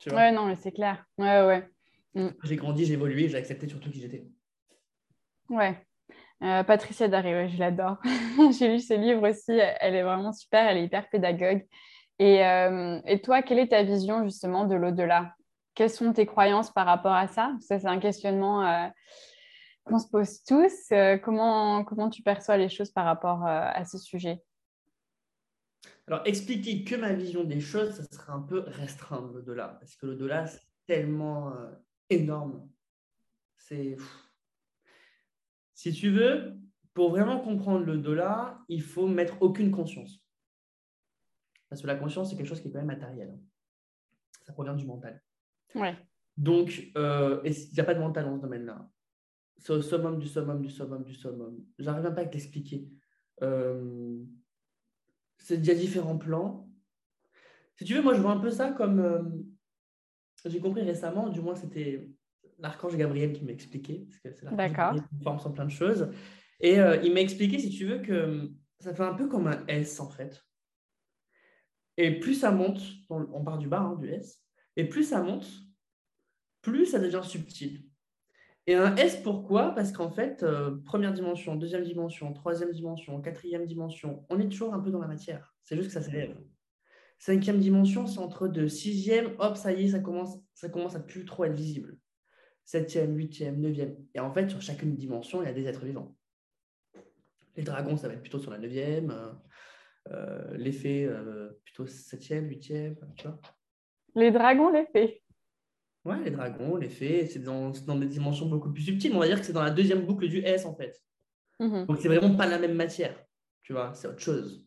Tu 0.00 0.10
ouais, 0.10 0.32
non, 0.32 0.46
mais 0.46 0.56
c'est 0.56 0.72
clair. 0.72 1.04
Ouais, 1.18 1.44
ouais. 1.44 1.68
Mm. 2.14 2.28
J'ai 2.44 2.56
grandi, 2.56 2.84
j'ai 2.84 2.94
évolué, 2.94 3.28
j'ai 3.28 3.36
accepté 3.36 3.68
surtout 3.68 3.90
qui 3.90 4.00
j'étais. 4.00 4.26
Ouais. 5.48 5.76
Patricia 6.40 7.08
Darry, 7.08 7.50
je 7.50 7.58
l'adore. 7.58 7.98
j'ai 8.58 8.68
lu 8.68 8.78
ses 8.78 8.96
livres 8.96 9.28
aussi. 9.28 9.52
Elle 9.52 9.94
est 9.94 10.02
vraiment 10.02 10.32
super. 10.32 10.68
Elle 10.68 10.78
est 10.78 10.84
hyper 10.84 11.08
pédagogue. 11.10 11.66
Euh, 12.20 13.00
et, 13.06 13.22
toi, 13.22 13.42
quelle 13.42 13.58
est 13.58 13.68
ta 13.68 13.82
vision 13.82 14.24
justement 14.24 14.66
de 14.66 14.74
l'au-delà? 14.74 15.34
Quelles 15.74 15.90
sont 15.90 16.12
tes 16.12 16.26
croyances 16.26 16.70
par 16.70 16.86
rapport 16.86 17.14
à 17.14 17.28
ça? 17.28 17.56
Ça, 17.60 17.78
c'est 17.78 17.86
un 17.86 17.98
questionnement 17.98 18.66
euh, 18.66 18.88
qu'on 19.84 19.98
se 19.98 20.08
pose 20.08 20.42
tous. 20.44 20.72
Euh, 20.92 21.16
comment, 21.16 21.84
comment 21.84 22.10
tu 22.10 22.22
perçois 22.22 22.58
les 22.58 22.68
choses 22.68 22.90
par 22.90 23.06
rapport 23.06 23.46
à 23.46 23.84
ce 23.84 23.96
sujet? 23.96 24.42
Alors, 26.06 26.22
expliquer 26.26 26.84
que 26.84 26.96
ma 26.96 27.12
vision 27.12 27.44
des 27.44 27.60
choses, 27.60 27.94
ça 27.94 28.04
serait 28.04 28.32
un 28.32 28.42
peu 28.42 28.64
restreindre 28.66 29.32
l'au-delà, 29.32 29.68
parce 29.80 29.96
que 29.96 30.06
l'au-delà, 30.06 30.46
c'est 30.46 30.60
tellement 30.86 31.52
énorme. 32.10 32.68
C'est. 33.56 33.96
Si 35.72 35.92
tu 35.92 36.10
veux, 36.10 36.58
pour 36.92 37.10
vraiment 37.10 37.38
comprendre 37.38 37.86
l'au-delà, 37.86 38.58
il 38.68 38.82
faut 38.82 39.06
mettre 39.06 39.40
aucune 39.40 39.70
conscience. 39.70 40.20
Parce 41.70 41.82
que 41.82 41.86
la 41.86 41.94
conscience, 41.94 42.30
c'est 42.30 42.36
quelque 42.36 42.48
chose 42.48 42.60
qui 42.60 42.68
est 42.68 42.72
quand 42.72 42.78
même 42.78 42.88
matériel. 42.88 43.38
Ça 44.42 44.52
provient 44.52 44.74
du 44.74 44.84
mental. 44.84 45.22
Ouais. 45.76 45.96
Donc, 46.36 46.90
euh, 46.96 47.40
il 47.44 47.72
n'y 47.72 47.80
a 47.80 47.84
pas 47.84 47.94
de 47.94 48.00
mental 48.00 48.24
dans 48.24 48.36
ce 48.36 48.42
domaine-là. 48.42 48.90
C'est 49.58 49.72
au 49.72 49.80
summum 49.82 50.18
du 50.18 50.26
summum 50.26 50.60
du 50.60 50.68
summum 50.68 51.04
du 51.04 51.14
summum. 51.14 51.64
J'arrive 51.78 52.02
même 52.02 52.14
pas 52.14 52.22
à 52.22 52.26
t'expliquer. 52.26 52.88
Euh, 53.42 54.18
il 55.48 55.64
y 55.64 55.70
a 55.70 55.74
différents 55.74 56.18
plans. 56.18 56.68
Si 57.76 57.84
tu 57.84 57.94
veux, 57.94 58.02
moi, 58.02 58.14
je 58.14 58.20
vois 58.20 58.32
un 58.32 58.40
peu 58.40 58.50
ça 58.50 58.72
comme. 58.72 59.00
Euh, 59.00 59.22
j'ai 60.46 60.60
compris 60.60 60.82
récemment, 60.82 61.28
du 61.28 61.40
moins, 61.40 61.54
c'était 61.54 62.08
l'archange 62.58 62.96
Gabriel 62.96 63.32
qui 63.32 63.44
m'a 63.44 63.52
expliqué. 63.52 64.06
Parce 64.08 64.18
que 64.18 64.32
c'est 64.32 64.56
D'accord. 64.56 64.94
qui 64.94 65.22
forme 65.22 65.38
sur 65.38 65.52
plein 65.52 65.66
de 65.66 65.70
choses. 65.70 66.08
Et 66.58 66.76
il 66.76 67.12
m'a 67.12 67.20
expliqué, 67.20 67.58
si 67.58 67.70
tu 67.70 67.86
veux, 67.86 67.98
que 67.98 68.50
ça 68.80 68.94
fait 68.94 69.02
un 69.02 69.14
peu 69.14 69.28
comme 69.28 69.46
un 69.46 69.66
S, 69.66 70.00
en 70.00 70.08
fait. 70.08 70.42
Et 72.02 72.18
plus 72.18 72.32
ça 72.32 72.50
monte, 72.50 72.80
on 73.10 73.44
part 73.44 73.58
du 73.58 73.68
bas, 73.68 73.80
hein, 73.80 73.96
du 73.96 74.08
S, 74.08 74.42
et 74.76 74.88
plus 74.88 75.04
ça 75.04 75.22
monte, 75.22 75.46
plus 76.62 76.86
ça 76.86 76.98
devient 76.98 77.20
subtil. 77.22 77.84
Et 78.66 78.74
un 78.74 78.96
S, 78.96 79.16
pourquoi? 79.22 79.74
Parce 79.74 79.92
qu'en 79.92 80.10
fait, 80.10 80.42
euh, 80.42 80.78
première 80.86 81.12
dimension, 81.12 81.56
deuxième 81.56 81.84
dimension, 81.84 82.32
troisième 82.32 82.72
dimension, 82.72 83.20
quatrième 83.20 83.66
dimension, 83.66 84.24
on 84.30 84.40
est 84.40 84.48
toujours 84.48 84.72
un 84.72 84.80
peu 84.80 84.90
dans 84.90 84.98
la 84.98 85.08
matière. 85.08 85.54
C'est 85.62 85.76
juste 85.76 85.88
que 85.88 85.92
ça 85.92 86.00
s'élève. 86.00 86.34
Cinquième 87.18 87.58
dimension, 87.58 88.06
c'est 88.06 88.18
entre 88.18 88.48
deux. 88.48 88.68
Sixième, 88.68 89.34
hop, 89.38 89.58
ça 89.58 89.74
y 89.74 89.84
est, 89.84 89.88
ça 89.88 89.98
commence, 89.98 90.38
ça 90.54 90.70
commence 90.70 90.94
à 90.94 91.00
plus 91.00 91.26
trop 91.26 91.44
être 91.44 91.52
visible. 91.52 91.98
Septième, 92.64 93.14
huitième, 93.14 93.60
neuvième. 93.60 93.94
Et 94.14 94.20
en 94.20 94.32
fait, 94.32 94.48
sur 94.48 94.62
chacune 94.62 94.96
dimension, 94.96 95.42
il 95.42 95.46
y 95.46 95.50
a 95.50 95.52
des 95.52 95.66
êtres 95.66 95.84
vivants. 95.84 96.16
Les 97.56 97.62
dragons, 97.62 97.98
ça 97.98 98.08
va 98.08 98.14
être 98.14 98.22
plutôt 98.22 98.38
sur 98.38 98.50
la 98.50 98.58
neuvième. 98.58 99.14
Euh, 100.08 100.30
euh, 100.50 100.56
l'effet 100.56 101.04
euh, 101.04 101.50
plutôt 101.64 101.84
7e, 101.84 102.48
8e, 102.48 102.96
tu 103.16 103.26
vois. 103.26 103.38
Les 104.14 104.30
dragons, 104.30 104.70
l'effet 104.70 105.22
Ouais, 106.04 106.18
les 106.24 106.30
dragons, 106.30 106.76
l'effet, 106.76 107.26
c'est 107.26 107.40
dans, 107.40 107.70
dans, 107.70 107.96
des 107.96 108.06
dimensions 108.06 108.46
beaucoup 108.46 108.72
plus 108.72 108.82
subtiles. 108.82 109.14
On 109.14 109.18
va 109.18 109.26
dire 109.26 109.38
que 109.38 109.44
c'est 109.44 109.52
dans 109.52 109.62
la 109.62 109.70
deuxième 109.70 110.06
boucle 110.06 110.28
du 110.28 110.38
S, 110.38 110.64
en 110.64 110.74
fait. 110.74 110.98
Mhm. 111.60 111.86
Donc, 111.86 111.98
c'est 112.00 112.08
vraiment 112.08 112.34
pas 112.34 112.46
la 112.46 112.58
même 112.58 112.74
matière. 112.74 113.14
Tu 113.62 113.74
vois, 113.74 113.92
c'est 113.94 114.08
autre 114.08 114.20
chose. 114.20 114.66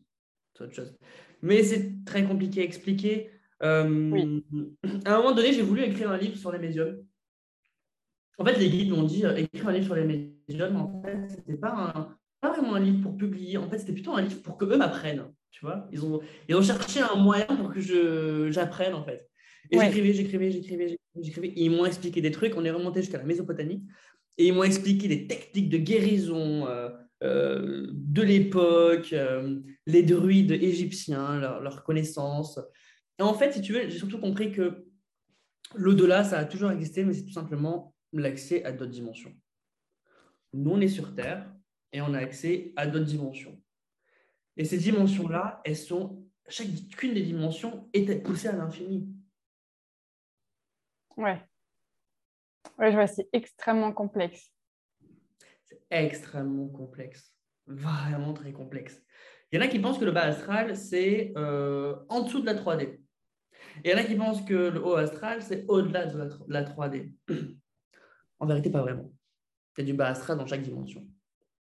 C'est 0.54 0.64
autre 0.64 0.74
chose. 0.74 0.96
Mais 1.42 1.62
c'est 1.64 2.04
très 2.04 2.24
compliqué 2.24 2.60
à 2.60 2.64
expliquer. 2.64 3.30
Euh, 3.62 4.40
à 5.04 5.14
un 5.14 5.16
moment 5.18 5.34
donné, 5.34 5.52
j'ai 5.52 5.62
voulu 5.62 5.82
écrire 5.82 6.10
un 6.10 6.16
livre 6.16 6.36
sur 6.36 6.52
les 6.52 6.60
médiums. 6.60 7.04
En 8.38 8.44
fait, 8.44 8.56
les 8.56 8.70
guides 8.70 8.90
m'ont 8.90 9.02
dit 9.02 9.24
écrire 9.36 9.68
un 9.68 9.72
livre 9.72 9.86
sur 9.86 9.96
les 9.96 10.04
médiums. 10.04 10.76
En 10.76 11.02
fait, 11.02 11.28
c'était 11.28 11.56
pas 11.56 11.92
un, 11.96 12.16
pas 12.44 12.52
vraiment 12.52 12.74
un 12.74 12.80
livre 12.80 13.00
pour 13.00 13.16
publier. 13.16 13.56
En 13.56 13.68
fait, 13.70 13.78
c'était 13.78 13.94
plutôt 13.94 14.12
un 14.12 14.20
livre 14.20 14.42
pour 14.42 14.58
que 14.58 14.66
eux 14.66 14.76
m'apprennent. 14.76 15.24
Tu 15.50 15.64
vois 15.64 15.88
ils 15.90 16.04
ont, 16.04 16.20
ils 16.46 16.54
ont 16.54 16.62
cherché 16.62 17.00
un 17.00 17.16
moyen 17.16 17.46
pour 17.46 17.72
que 17.72 18.50
j'apprenne, 18.50 18.92
en 18.92 19.02
fait. 19.02 19.26
Et 19.70 19.78
j'écrivais, 19.78 20.12
j'écrivais, 20.12 20.50
j'écrivais, 20.50 20.98
j'écrivais. 21.22 21.52
Ils 21.56 21.70
m'ont 21.70 21.86
expliqué 21.86 22.20
des 22.20 22.30
trucs. 22.30 22.54
On 22.56 22.64
est 22.66 22.70
remonté 22.70 23.00
jusqu'à 23.00 23.16
la 23.16 23.24
Mésopotamie. 23.24 23.82
Et 24.36 24.48
ils 24.48 24.52
m'ont 24.52 24.62
expliqué 24.62 25.08
des 25.08 25.26
techniques 25.26 25.70
de 25.70 25.78
guérison 25.78 26.66
euh, 26.66 26.90
euh, 27.22 27.86
de 27.90 28.20
l'époque, 28.20 29.14
euh, 29.14 29.60
les 29.86 30.02
druides 30.02 30.50
égyptiens, 30.52 31.38
leurs 31.40 31.60
leur 31.62 31.82
connaissances. 31.82 32.60
Et 33.18 33.22
en 33.22 33.32
fait, 33.32 33.52
si 33.52 33.62
tu 33.62 33.72
veux, 33.72 33.88
j'ai 33.88 33.98
surtout 33.98 34.18
compris 34.18 34.52
que 34.52 34.84
l'au-delà, 35.76 36.24
ça 36.24 36.40
a 36.40 36.44
toujours 36.44 36.72
existé, 36.72 37.04
mais 37.04 37.14
c'est 37.14 37.24
tout 37.24 37.32
simplement 37.32 37.94
l'accès 38.12 38.62
à 38.64 38.72
d'autres 38.72 38.90
dimensions. 38.90 39.32
Nous, 40.52 40.70
on 40.70 40.80
est 40.80 40.88
sur 40.88 41.14
Terre 41.14 41.53
et 41.94 42.00
on 42.00 42.12
a 42.12 42.18
accès 42.18 42.72
à 42.74 42.88
d'autres 42.88 43.06
dimensions. 43.06 43.56
Et 44.56 44.64
ces 44.64 44.78
dimensions-là, 44.78 45.62
elles 45.64 45.76
sont, 45.76 46.26
chacune 46.48 47.14
des 47.14 47.22
dimensions 47.22 47.88
est 47.92 48.22
poussée 48.22 48.48
à 48.48 48.52
l'infini. 48.52 49.08
Ouais. 51.16 51.40
Ouais, 52.78 52.90
je 52.90 52.96
vois, 52.96 53.06
c'est 53.06 53.28
extrêmement 53.32 53.92
complexe. 53.92 54.52
C'est 55.62 55.80
extrêmement 55.90 56.66
complexe. 56.66 57.32
Vraiment 57.68 58.34
très 58.34 58.52
complexe. 58.52 59.00
Il 59.52 59.60
y 59.60 59.62
en 59.62 59.64
a 59.64 59.68
qui 59.68 59.78
pensent 59.78 59.98
que 59.98 60.04
le 60.04 60.12
bas 60.12 60.24
astral, 60.24 60.76
c'est 60.76 61.32
euh, 61.36 61.94
en 62.08 62.22
dessous 62.22 62.40
de 62.40 62.46
la 62.46 62.54
3D. 62.54 62.82
Et 62.82 63.00
il 63.84 63.90
y 63.90 63.94
en 63.94 63.98
a 63.98 64.02
qui 64.02 64.16
pensent 64.16 64.44
que 64.44 64.52
le 64.52 64.84
haut 64.84 64.96
astral, 64.96 65.42
c'est 65.42 65.64
au-delà 65.68 66.06
de 66.06 66.28
la, 66.48 66.64
3D. 66.64 67.14
En 68.40 68.46
vérité, 68.46 68.68
pas 68.68 68.82
vraiment. 68.82 69.12
Il 69.78 69.82
y 69.82 69.84
a 69.84 69.86
du 69.86 69.94
bas 69.94 70.08
astral 70.08 70.36
dans 70.36 70.46
chaque 70.46 70.62
dimension. 70.62 71.06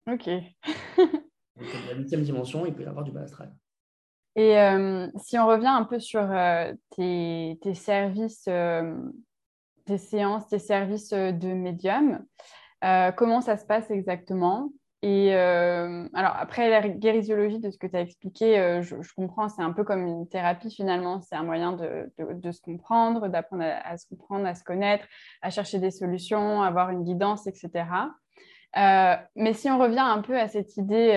Ok. 0.06 0.26
Donc, 1.56 1.68
la 1.88 1.94
huitième 1.94 2.22
dimension, 2.22 2.66
il 2.66 2.74
peut 2.74 2.82
y 2.82 2.86
avoir 2.86 3.04
du 3.04 3.12
bas 3.12 3.22
astral. 3.22 3.54
Et 4.36 4.58
euh, 4.58 5.06
si 5.16 5.38
on 5.38 5.46
revient 5.46 5.68
un 5.68 5.84
peu 5.84 6.00
sur 6.00 6.20
euh, 6.20 6.72
tes, 6.90 7.56
services 7.74 8.48
tes 9.84 9.98
séances, 9.98 10.48
tes 10.48 10.58
services 10.58 11.12
euh, 11.12 11.32
de 11.32 11.48
médium. 11.48 12.24
Euh, 12.84 13.12
comment 13.12 13.40
ça 13.40 13.56
se 13.56 13.64
passe 13.64 13.90
exactement? 13.90 14.70
Et 15.02 15.34
euh, 15.34 16.08
alors 16.14 16.34
après 16.38 16.70
la 16.70 16.88
guérisiologie 16.88 17.58
de 17.58 17.70
ce 17.70 17.76
que 17.76 17.86
tu 17.86 17.94
as 17.94 18.00
expliqué, 18.00 18.80
je, 18.80 18.96
comprends, 19.14 19.50
c'est 19.50 19.60
un 19.60 19.72
peu 19.72 19.84
comme 19.84 20.06
une 20.06 20.26
thérapie 20.26 20.74
finalement, 20.74 21.20
c'est 21.20 21.36
un 21.36 21.42
moyen 21.42 21.72
de, 21.72 22.10
de, 22.18 22.52
se 22.52 22.62
comprendre, 22.62 23.28
d'apprendre 23.28 23.64
à, 23.64 23.98
se 23.98 24.06
comprendre, 24.08 24.46
à 24.46 24.54
se 24.54 24.64
connaître, 24.64 25.06
à 25.42 25.50
chercher 25.50 25.78
des 25.78 25.90
solutions, 25.90 26.62
avoir 26.62 26.88
une 26.88 27.04
guidance, 27.04 27.46
etc. 27.46 27.84
mais 28.76 29.54
si 29.54 29.70
on 29.70 29.78
revient 29.78 29.98
un 30.00 30.20
peu 30.20 30.38
à 30.38 30.48
cette 30.48 30.76
idée 30.76 31.12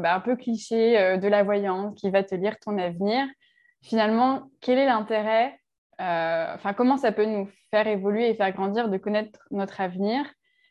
bah, 0.00 0.14
un 0.14 0.20
peu 0.20 0.36
cliché 0.36 1.18
de 1.18 1.28
la 1.28 1.42
voyante 1.42 1.96
qui 1.96 2.10
va 2.10 2.22
te 2.22 2.34
lire 2.34 2.58
ton 2.58 2.78
avenir, 2.78 3.26
finalement, 3.82 4.50
quel 4.60 4.78
est 4.78 4.86
l'intérêt 4.86 5.58
euh, 6.00 6.54
enfin, 6.54 6.74
comment 6.74 6.96
ça 6.96 7.12
peut 7.12 7.24
nous 7.24 7.48
faire 7.70 7.86
évoluer 7.86 8.28
et 8.28 8.34
faire 8.34 8.52
grandir 8.52 8.88
de 8.88 8.96
connaître 8.98 9.40
notre 9.50 9.80
avenir? 9.80 10.24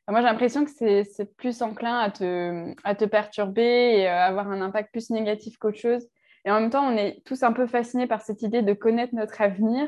Moi, 0.08 0.22
j'ai 0.22 0.28
l'impression 0.28 0.66
que 0.66 0.72
c'est 0.72 1.36
plus 1.36 1.64
enclin 1.64 1.98
à 1.98 2.12
te, 2.12 2.74
à 2.84 2.94
te 2.94 3.06
perturber 3.06 4.02
et 4.02 4.08
avoir 4.08 4.52
un 4.52 4.62
impact 4.62 4.92
plus 4.92 5.10
négatif 5.10 5.58
qu'autre 5.58 5.80
chose. 5.80 6.08
Et 6.46 6.52
en 6.52 6.60
même 6.60 6.70
temps, 6.70 6.86
on 6.88 6.96
est 6.96 7.24
tous 7.26 7.42
un 7.42 7.54
peu 7.54 7.66
fascinés 7.66 8.06
par 8.06 8.22
cette 8.22 8.44
idée 8.44 8.62
de 8.62 8.74
connaître 8.74 9.16
notre 9.16 9.42
avenir. 9.42 9.88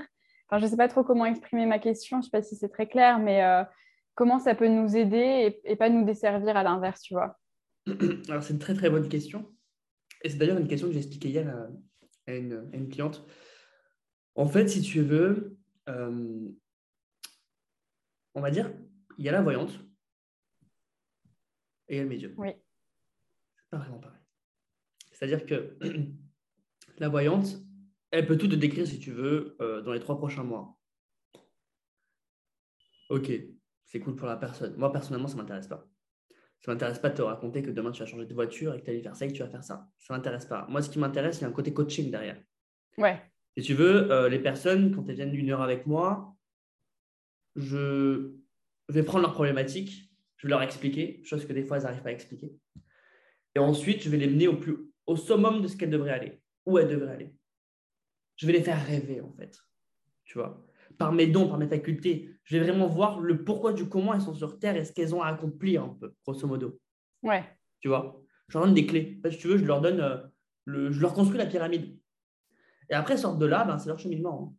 Enfin, 0.50 0.58
je 0.58 0.66
ne 0.66 0.70
sais 0.72 0.78
pas 0.78 0.88
trop 0.88 1.04
comment 1.04 1.26
exprimer 1.26 1.68
ma 1.68 1.78
question, 1.78 2.18
je 2.18 2.20
ne 2.20 2.24
sais 2.24 2.32
pas 2.32 2.42
si 2.42 2.56
c'est 2.56 2.70
très 2.70 2.88
clair, 2.88 3.20
mais 3.20 3.44
euh, 3.44 3.64
comment 4.18 4.40
ça 4.40 4.56
peut 4.56 4.68
nous 4.68 4.98
aider 4.98 5.62
et, 5.64 5.76
pas 5.76 5.90
nous 5.90 6.04
desservir 6.04 6.58
à 6.58 6.64
l'inverse, 6.64 7.02
tu 7.02 7.14
vois 7.14 7.40
Alors, 8.28 8.44
c'est 8.44 8.52
une 8.52 8.60
très 8.60 8.74
très 8.74 8.90
bonne 8.90 9.08
question. 9.08 9.56
Et 10.24 10.30
c'est 10.30 10.38
d'ailleurs 10.38 10.58
une 10.58 10.68
question 10.68 10.88
que 10.88 10.94
j'ai 10.94 11.00
expliquée 11.00 11.30
hier 11.30 11.70
à, 12.26 12.34
une, 12.34 12.68
à 12.74 12.76
une 12.76 12.90
cliente. 12.90 13.26
En 14.36 14.48
fait, 14.48 14.68
si 14.68 14.82
tu 14.82 15.02
veux, 15.02 15.56
euh, 15.88 16.50
on 18.34 18.42
va 18.42 18.50
dire, 18.50 18.74
il 19.20 19.26
y 19.26 19.30
a 19.30 19.32
la 19.32 19.42
voyante 19.44 19.80
et 21.88 21.96
il 21.96 21.98
y 21.98 22.00
a 22.00 22.04
le 22.04 22.10
médium. 22.10 22.34
Oui. 22.38 22.50
C'est 23.56 23.70
pas 23.70 23.78
vraiment 23.78 24.00
pareil. 24.00 24.20
C'est-à-dire 25.12 25.46
que 25.46 25.78
la 26.98 27.10
voyante, 27.10 27.62
elle 28.10 28.26
peut 28.26 28.38
tout 28.38 28.48
te 28.48 28.56
décrire, 28.56 28.88
si 28.88 29.00
tu 29.00 29.12
veux, 29.12 29.56
euh, 29.62 29.82
dans 29.84 29.94
les 29.94 30.00
trois 30.00 30.18
prochains 30.18 30.44
mois. 30.44 30.76
Ok, 33.10 33.32
c'est 33.88 34.00
cool 34.00 34.16
pour 34.16 34.28
la 34.28 34.36
personne. 34.36 34.76
Moi, 34.78 34.92
personnellement, 34.92 35.28
ça 35.28 35.36
ne 35.36 35.42
m'intéresse 35.42 35.68
pas. 35.68 35.88
Ça 36.60 36.72
ne 36.72 36.76
m'intéresse 36.76 37.00
pas 37.00 37.10
de 37.10 37.16
te 37.16 37.22
raconter 37.22 37.64
que 37.64 37.72
demain, 37.72 37.92
tu 37.92 38.02
vas 38.02 38.06
changer 38.06 38.26
de 38.26 38.34
voiture 38.34 38.76
et 38.76 38.82
que 38.82 38.86
tu 38.86 38.98
vas 38.98 39.02
faire 39.02 39.16
ça 39.16 39.26
et 39.26 39.28
que 39.30 39.34
tu 39.34 39.42
vas 39.42 39.50
faire 39.50 39.64
ça. 39.64 39.90
Ça 39.98 40.14
ne 40.14 40.18
m'intéresse 40.18 40.46
pas. 40.46 40.66
Moi, 40.70 40.82
ce 40.82 40.90
qui 40.90 41.00
m'intéresse, 41.00 41.40
il 41.40 41.44
y 41.44 41.46
a 41.46 41.48
un 41.48 41.54
côté 41.54 41.74
coaching 41.74 42.12
derrière. 42.12 42.42
Ouais. 42.98 43.22
Si 43.58 43.64
tu 43.64 43.74
veux, 43.74 44.12
euh, 44.12 44.28
les 44.30 44.40
personnes, 44.40 44.94
quand 44.94 45.08
elles 45.08 45.16
viennent 45.16 45.32
d'une 45.32 45.50
heure 45.50 45.62
avec 45.62 45.88
moi, 45.88 46.36
je 47.56 48.34
vais 48.90 49.04
prendre 49.04 49.24
leurs 49.24 49.34
problématiques, 49.34 50.12
je 50.36 50.48
vais 50.48 50.52
leur 50.52 50.62
expliquer, 50.62 51.22
chose 51.24 51.46
que 51.46 51.54
des 51.54 51.64
fois, 51.64 51.78
elles 51.78 51.84
n'arrivent 51.84 52.04
pas 52.04 52.10
à 52.10 52.14
expliquer. 52.14 52.54
Et 53.56 53.60
ensuite, 53.60 54.04
je 54.04 54.10
vais 54.10 54.18
les 54.18 54.28
mener 54.28 54.48
au, 54.48 54.58
plus, 54.58 54.78
au 55.06 55.16
summum 55.16 55.62
de 55.62 55.68
ce 55.68 55.78
qu'elles 55.78 55.90
devraient 55.90 56.12
aller, 56.12 56.42
où 56.66 56.78
elles 56.78 56.90
devraient 56.90 57.14
aller. 57.14 57.34
Je 58.36 58.46
vais 58.46 58.54
les 58.54 58.62
faire 58.62 58.86
rêver, 58.86 59.22
en 59.22 59.34
fait. 59.34 59.58
Tu 60.26 60.38
vois? 60.38 60.67
Par 60.98 61.14
mes 61.14 61.28
dons, 61.28 61.48
par 61.48 61.58
mes 61.58 61.68
facultés. 61.68 62.32
Je 62.44 62.58
vais 62.58 62.64
vraiment 62.64 62.88
voir 62.88 63.20
le 63.20 63.44
pourquoi 63.44 63.74
du 63.74 63.88
comment 63.88 64.14
elles 64.14 64.22
sont 64.22 64.34
sur 64.34 64.58
Terre 64.58 64.76
et 64.76 64.86
ce 64.86 64.94
qu'elles 64.94 65.14
ont 65.14 65.22
à 65.22 65.28
accomplir, 65.28 65.84
un 65.84 65.98
peu, 66.00 66.14
grosso 66.26 66.48
modo. 66.48 66.80
Ouais. 67.24 67.44
Tu 67.80 67.88
vois 67.88 68.22
Je 68.48 68.58
leur 68.58 68.66
donne 68.66 68.76
des 68.76 68.86
clés. 68.86 69.20
si 69.30 69.38
tu 69.38 69.48
veux, 69.48 69.58
je 69.58 69.66
leur 69.66 69.82
donne, 69.82 70.00
euh, 70.00 70.18
le, 70.66 70.92
je 70.92 71.02
leur 71.02 71.14
construis 71.14 71.38
la 71.38 71.46
pyramide. 71.46 71.98
Et 72.90 72.94
après, 72.94 73.14
elles 73.14 73.20
sortent 73.20 73.40
de 73.40 73.46
là, 73.46 73.66
ben, 73.66 73.78
c'est 73.78 73.90
leur 73.90 74.00
cheminement. 74.00 74.50
Hein. 74.50 74.56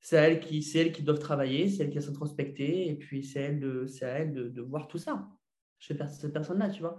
C'est 0.00 0.16
elles 0.16 0.40
qui, 0.40 0.66
elles 0.76 0.92
qui 0.92 1.02
doivent 1.02 1.18
travailler, 1.18 1.68
c'est 1.68 1.82
elles 1.82 1.90
qui 1.90 1.96
doivent 1.96 2.06
s'introspecter, 2.06 2.88
et 2.88 2.94
puis 2.94 3.22
c'est 3.22 3.40
elles 3.40 3.60
de, 3.60 3.86
à 4.02 4.06
elles 4.06 4.32
de, 4.32 4.48
de, 4.48 4.62
voir 4.62 4.88
tout 4.88 4.98
ça 4.98 5.28
chez 5.78 5.94
cette 6.08 6.32
personne-là, 6.32 6.70
tu 6.70 6.80
vois. 6.80 6.98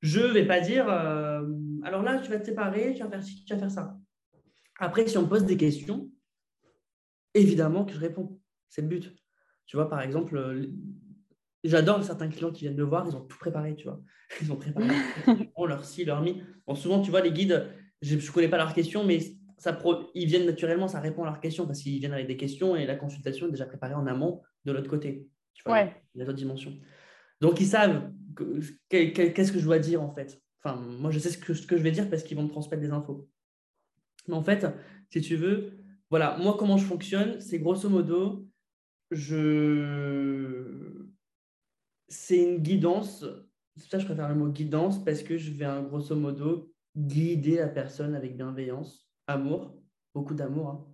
Je 0.00 0.20
ne 0.20 0.32
vais 0.32 0.46
pas 0.46 0.60
dire, 0.60 0.86
euh, 0.88 1.46
alors 1.82 2.02
là, 2.02 2.18
tu 2.18 2.30
vas 2.30 2.38
te 2.38 2.44
séparer, 2.44 2.94
tu 2.94 3.02
vas 3.02 3.08
faire 3.08 3.22
ci, 3.22 3.44
tu 3.44 3.54
vas 3.54 3.60
faire 3.60 3.70
ça. 3.70 3.96
Après, 4.78 5.06
si 5.06 5.16
on 5.16 5.22
me 5.22 5.28
pose 5.28 5.44
des 5.44 5.56
questions, 5.56 6.10
évidemment 7.34 7.84
que 7.84 7.92
je 7.92 7.98
réponds. 7.98 8.38
C'est 8.68 8.82
le 8.82 8.88
but. 8.88 9.14
Tu 9.66 9.76
vois, 9.76 9.88
par 9.88 10.00
exemple, 10.00 10.36
euh, 10.36 10.66
j'adore 11.64 12.02
certains 12.04 12.28
clients 12.28 12.52
qui 12.52 12.64
viennent 12.64 12.76
me 12.76 12.82
voir, 12.82 13.06
ils 13.08 13.16
ont 13.16 13.20
tout 13.20 13.38
préparé, 13.38 13.74
tu 13.74 13.84
vois. 13.84 14.00
Ils 14.40 14.50
ont 14.50 14.56
préparé 14.56 14.88
leur 15.66 15.84
si, 15.84 16.06
leur 16.06 16.22
mi. 16.22 16.42
Bon, 16.66 16.74
souvent, 16.74 17.02
tu 17.02 17.10
vois, 17.10 17.20
les 17.20 17.32
guides, 17.32 17.68
je 18.00 18.16
ne 18.16 18.32
connais 18.32 18.48
pas 18.48 18.56
leurs 18.56 18.72
questions, 18.72 19.04
mais 19.04 19.18
ils 20.14 20.26
viennent 20.26 20.46
naturellement, 20.46 20.88
ça 20.88 21.00
répond 21.00 21.22
à 21.22 21.26
leurs 21.26 21.40
questions 21.40 21.66
parce 21.66 21.80
qu'ils 21.80 21.98
viennent 21.98 22.14
avec 22.14 22.26
des 22.26 22.38
questions 22.38 22.74
et 22.74 22.86
la 22.86 22.96
consultation 22.96 23.46
est 23.46 23.50
déjà 23.50 23.66
préparée 23.66 23.94
en 23.94 24.06
amont 24.06 24.40
de 24.64 24.72
l'autre 24.72 24.88
côté. 24.88 25.28
Tu 25.52 25.62
vois, 25.64 25.74
ouais. 25.74 26.02
Il 26.14 26.18
y 26.18 26.22
a 26.22 26.24
d'autres 26.24 26.38
dimensions. 26.38 26.74
Donc, 27.40 27.60
ils 27.60 27.66
savent 27.66 28.10
qu'est-ce 28.88 29.52
que 29.52 29.58
je 29.58 29.64
dois 29.64 29.78
dire 29.78 30.02
en 30.02 30.14
fait. 30.14 30.40
Enfin, 30.64 30.76
moi, 30.76 31.10
je 31.10 31.18
sais 31.18 31.30
ce 31.30 31.38
que, 31.38 31.54
ce 31.54 31.66
que 31.66 31.76
je 31.76 31.82
vais 31.82 31.90
dire 31.90 32.08
parce 32.08 32.22
qu'ils 32.22 32.36
vont 32.36 32.44
me 32.44 32.48
transmettre 32.48 32.82
des 32.82 32.90
infos. 32.90 33.28
Mais 34.28 34.34
en 34.34 34.42
fait, 34.42 34.66
si 35.10 35.20
tu 35.20 35.36
veux, 35.36 35.81
voilà, 36.12 36.36
moi, 36.36 36.56
comment 36.58 36.76
je 36.76 36.84
fonctionne, 36.84 37.40
c'est 37.40 37.58
grosso 37.58 37.88
modo, 37.88 38.46
je... 39.10 41.06
c'est 42.06 42.36
une 42.36 42.58
guidance. 42.58 43.24
C'est 43.76 43.88
ça 43.88 43.96
que 43.96 44.02
je 44.02 44.08
préfère 44.08 44.28
le 44.28 44.34
mot 44.34 44.50
guidance 44.50 45.02
parce 45.02 45.22
que 45.22 45.38
je 45.38 45.50
vais, 45.52 45.64
un, 45.64 45.80
grosso 45.80 46.14
modo, 46.14 46.70
guider 46.94 47.56
la 47.56 47.68
personne 47.68 48.14
avec 48.14 48.36
bienveillance 48.36 49.08
amour, 49.26 49.74
beaucoup 50.14 50.34
d'amour, 50.34 50.68
hein, 50.68 50.86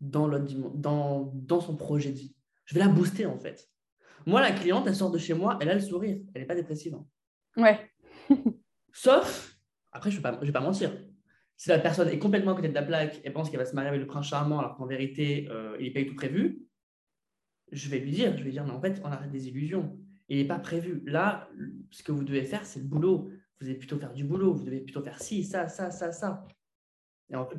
dans, 0.00 0.28
dans, 0.28 1.32
dans 1.34 1.60
son 1.60 1.76
projet 1.76 2.12
de 2.12 2.18
vie. 2.18 2.36
Je 2.66 2.74
vais 2.74 2.80
la 2.84 2.88
booster 2.88 3.26
en 3.26 3.40
fait. 3.40 3.68
Moi, 4.26 4.40
la 4.40 4.52
cliente, 4.52 4.86
elle 4.86 4.94
sort 4.94 5.10
de 5.10 5.18
chez 5.18 5.34
moi, 5.34 5.58
elle 5.60 5.70
a 5.70 5.74
le 5.74 5.80
sourire, 5.80 6.20
elle 6.32 6.42
n'est 6.42 6.46
pas 6.46 6.54
dépressive. 6.54 6.94
Hein. 6.94 7.04
Ouais. 7.56 7.90
Sauf, 8.92 9.58
après, 9.90 10.12
je 10.12 10.20
ne 10.20 10.44
vais, 10.44 10.52
pas 10.52 10.60
mentir. 10.60 10.92
Si 11.56 11.68
la 11.70 11.78
personne 11.78 12.08
est 12.08 12.18
complètement 12.18 12.52
à 12.52 12.54
côté 12.54 12.68
de 12.68 12.74
la 12.74 12.82
plaque 12.82 13.20
et 13.24 13.30
pense 13.30 13.50
qu'elle 13.50 13.58
va 13.58 13.64
se 13.64 13.74
marier 13.74 13.88
avec 13.88 14.00
le 14.00 14.06
prince 14.06 14.26
charmant 14.26 14.58
alors 14.58 14.76
qu'en 14.76 14.86
vérité, 14.86 15.48
euh, 15.50 15.76
il 15.80 15.84
n'est 15.86 15.92
pas 15.92 16.08
tout 16.08 16.14
prévu, 16.14 16.62
je 17.72 17.88
vais 17.88 17.98
lui 17.98 18.10
dire, 18.10 18.32
je 18.32 18.38
vais 18.38 18.44
lui 18.44 18.52
dire, 18.52 18.64
mais 18.64 18.72
en 18.72 18.80
fait, 18.80 19.00
on 19.04 19.06
arrête 19.06 19.30
des 19.30 19.48
illusions. 19.48 19.98
Il 20.28 20.38
n'est 20.38 20.44
pas 20.44 20.58
prévu. 20.58 21.02
Là, 21.06 21.48
ce 21.90 22.02
que 22.02 22.12
vous 22.12 22.24
devez 22.24 22.42
faire, 22.42 22.64
c'est 22.64 22.80
le 22.80 22.86
boulot. 22.86 23.30
Vous 23.58 23.66
devez 23.66 23.74
plutôt 23.74 23.98
faire 23.98 24.12
du 24.12 24.24
boulot. 24.24 24.54
Vous 24.54 24.64
devez 24.64 24.80
plutôt 24.80 25.02
faire 25.02 25.20
ci, 25.20 25.44
ça, 25.44 25.68
ça, 25.68 25.90
ça, 25.90 26.12
ça 26.12 26.46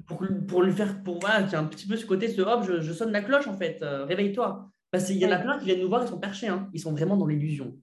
pour, 0.05 0.23
pour 0.47 0.63
lui 0.63 0.71
faire, 0.71 1.03
pour 1.03 1.19
voilà, 1.19 1.43
qu'il 1.43 1.53
y 1.53 1.55
a 1.55 1.59
un 1.59 1.65
petit 1.65 1.87
peu 1.87 1.97
ce 1.97 2.05
côté, 2.05 2.27
ce 2.27 2.41
hop, 2.41 2.63
je, 2.63 2.93
sonne 2.93 3.11
la 3.11 3.21
cloche 3.21 3.47
en 3.47 3.57
fait, 3.57 3.81
euh, 3.81 4.05
réveille-toi. 4.05 4.71
Parce 4.91 5.05
qu'il 5.05 5.17
y 5.17 5.25
en 5.25 5.31
a 5.31 5.37
plein 5.37 5.59
qui 5.59 5.65
viennent 5.65 5.81
nous 5.81 5.89
voir, 5.89 6.03
ils 6.03 6.07
sont 6.07 6.19
perchés, 6.19 6.47
hein. 6.47 6.69
ils 6.73 6.79
sont 6.79 6.93
vraiment 6.93 7.17
dans 7.17 7.27
l'illusion. 7.27 7.77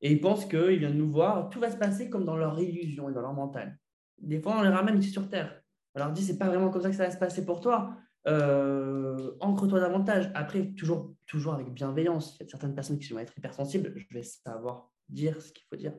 Et 0.00 0.10
ils 0.10 0.20
pensent 0.20 0.46
qu'ils 0.46 0.78
viennent 0.78 0.96
nous 0.96 1.10
voir, 1.10 1.50
tout 1.50 1.60
va 1.60 1.70
se 1.70 1.76
passer 1.76 2.08
comme 2.08 2.24
dans 2.24 2.36
leur 2.36 2.58
illusion 2.58 3.08
et 3.10 3.12
dans 3.12 3.20
leur 3.20 3.34
mental. 3.34 3.78
Des 4.18 4.40
fois, 4.40 4.58
on 4.58 4.62
les 4.62 4.68
ramène 4.68 4.98
ici 4.98 5.10
sur 5.10 5.28
Terre. 5.28 5.62
On 5.94 5.98
leur 5.98 6.12
dit, 6.12 6.22
c'est 6.22 6.38
pas 6.38 6.48
vraiment 6.48 6.70
comme 6.70 6.82
ça 6.82 6.90
que 6.90 6.96
ça 6.96 7.04
va 7.04 7.10
se 7.10 7.18
passer 7.18 7.44
pour 7.44 7.60
toi. 7.60 7.96
Euh, 8.28 9.32
ancre-toi 9.40 9.80
davantage. 9.80 10.30
Après, 10.34 10.72
toujours, 10.72 11.14
toujours 11.26 11.54
avec 11.54 11.72
bienveillance. 11.72 12.36
Il 12.38 12.44
y 12.44 12.46
a 12.46 12.48
certaines 12.50 12.74
personnes 12.74 12.98
qui 12.98 13.12
vont 13.12 13.18
être 13.18 13.36
hypersensibles. 13.36 13.92
Je 13.96 14.14
vais 14.14 14.22
savoir 14.22 14.90
dire 15.08 15.40
ce 15.42 15.52
qu'il 15.52 15.64
faut 15.64 15.76
dire. 15.76 15.94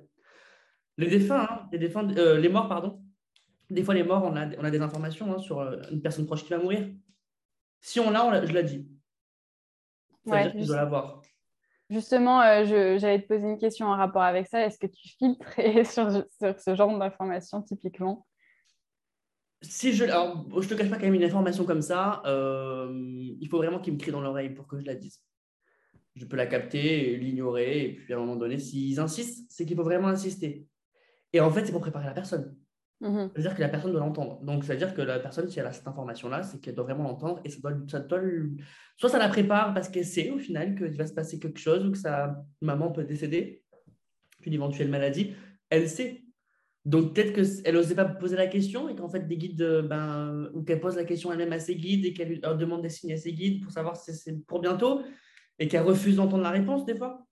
Les 0.97 1.07
défunts, 1.07 1.47
hein, 1.49 1.68
les, 1.72 1.80
défunts 1.80 2.07
euh, 2.18 2.39
les 2.39 2.49
morts, 2.49 2.70
pardon, 2.70 3.03
des 3.70 3.84
fois, 3.84 3.93
les 3.93 4.03
morts, 4.03 4.24
on 4.24 4.36
a, 4.36 4.47
on 4.57 4.64
a 4.64 4.70
des 4.70 4.82
informations 4.82 5.34
hein, 5.34 5.39
sur 5.39 5.59
euh, 5.59 5.82
une 5.91 6.01
personne 6.01 6.26
proche 6.26 6.43
qui 6.43 6.51
va 6.51 6.59
mourir. 6.59 6.88
Si 7.82 7.99
on 7.99 8.11
l'a, 8.11 8.45
je 8.45 8.53
l'ai 8.53 8.64
dit. 8.64 8.88
Ça 10.26 10.38
veut 10.38 10.43
dire 10.43 10.53
que 10.53 10.66
tu 10.66 10.76
l'avoir. 10.76 11.22
Justement, 11.93 12.41
euh, 12.41 12.65
j'allais 12.97 13.21
te 13.21 13.27
poser 13.27 13.45
une 13.45 13.59
question 13.59 13.85
en 13.85 13.95
rapport 13.95 14.23
avec 14.23 14.47
ça. 14.47 14.65
Est-ce 14.65 14.79
que 14.79 14.87
tu 14.87 15.09
filtres 15.09 15.53
sur, 15.85 16.09
ce 16.59 16.75
genre 16.75 16.97
d'informations 16.97 17.61
typiquement? 17.61 18.25
Si 19.61 19.93
je, 19.93 20.03
alors, 20.05 20.43
je 20.59 20.67
te 20.67 20.73
cache 20.73 20.89
pas 20.89 20.95
quand 20.95 21.05
même 21.05 21.13
une 21.13 21.23
information 21.23 21.65
comme 21.65 21.83
ça, 21.83 22.23
euh, 22.25 22.91
il 23.39 23.47
faut 23.47 23.57
vraiment 23.57 23.79
qu'il 23.79 23.93
me 23.93 23.99
crie 23.99 24.11
dans 24.11 24.21
l'oreille 24.21 24.49
pour 24.49 24.67
que 24.67 24.79
je 24.79 24.85
la 24.85 24.95
dise. 24.95 25.21
Je 26.15 26.25
peux 26.25 26.35
la 26.35 26.47
capter, 26.47 27.15
l'ignorer, 27.15 27.85
et 27.85 27.95
puis 27.95 28.11
à 28.13 28.17
un 28.17 28.19
moment 28.19 28.35
donné, 28.35 28.57
s'ils 28.57 28.99
insistent, 28.99 29.45
c'est 29.49 29.65
qu'il 29.65 29.77
faut 29.77 29.83
vraiment 29.83 30.07
insister. 30.07 30.67
Et 31.31 31.39
en 31.41 31.51
fait, 31.51 31.65
c'est 31.65 31.71
pour 31.71 31.81
préparer 31.81 32.07
la 32.07 32.13
personne. 32.13 32.57
Mhm. 33.01 33.31
C'est-à-dire 33.33 33.55
que 33.55 33.61
la 33.61 33.69
personne 33.69 33.91
doit 33.91 33.99
l'entendre. 33.99 34.39
Donc, 34.43 34.63
c'est-à-dire 34.63 34.93
que 34.93 35.01
la 35.01 35.19
personne, 35.19 35.49
si 35.49 35.59
elle 35.59 35.65
a 35.65 35.73
cette 35.73 35.87
information-là, 35.87 36.43
c'est 36.43 36.59
qu'elle 36.61 36.75
doit 36.75 36.85
vraiment 36.85 37.03
l'entendre 37.03 37.41
et 37.43 37.49
ça 37.49 37.59
doit, 37.59 37.73
ça 37.87 37.99
doit, 37.99 38.21
soit 38.97 39.09
ça 39.09 39.19
la 39.19 39.27
prépare 39.29 39.73
parce 39.73 39.89
qu'elle 39.89 40.05
sait 40.05 40.29
au 40.29 40.37
final 40.37 40.75
qu'il 40.75 40.95
va 40.95 41.05
se 41.05 41.13
passer 41.13 41.39
quelque 41.39 41.59
chose 41.59 41.85
ou 41.85 41.91
que 41.91 41.97
sa 41.97 42.43
maman 42.61 42.91
peut 42.91 43.03
décéder 43.03 43.63
d'une 44.39 44.53
éventuelle 44.53 44.89
maladie. 44.89 45.33
Elle 45.69 45.89
sait. 45.89 46.23
Donc, 46.85 47.13
peut-être 47.13 47.33
qu'elle 47.33 47.75
n'osait 47.75 47.95
pas 47.95 48.05
poser 48.05 48.35
la 48.35 48.47
question 48.47 48.89
et 48.89 48.95
qu'en 48.95 49.07
fait, 49.07 49.25
des 49.25 49.37
guides, 49.37 49.61
euh, 49.61 49.81
ben, 49.81 50.49
ou 50.53 50.63
qu'elle 50.63 50.81
pose 50.81 50.97
la 50.97 51.05
question 51.05 51.31
elle-même 51.31 51.53
à 51.53 51.59
ses 51.59 51.75
guides 51.75 52.05
et 52.05 52.13
qu'elle 52.13 52.39
leur 52.41 52.57
demande 52.57 52.81
des 52.81 52.89
signes 52.89 53.13
à 53.13 53.17
ses 53.17 53.33
guides 53.33 53.63
pour 53.63 53.71
savoir 53.71 53.95
si 53.95 54.13
c'est 54.13 54.45
pour 54.45 54.59
bientôt 54.59 55.01
et 55.59 55.67
qu'elle 55.67 55.83
refuse 55.83 56.17
d'entendre 56.17 56.43
la 56.43 56.51
réponse 56.51 56.85
des 56.85 56.95
fois. 56.95 57.25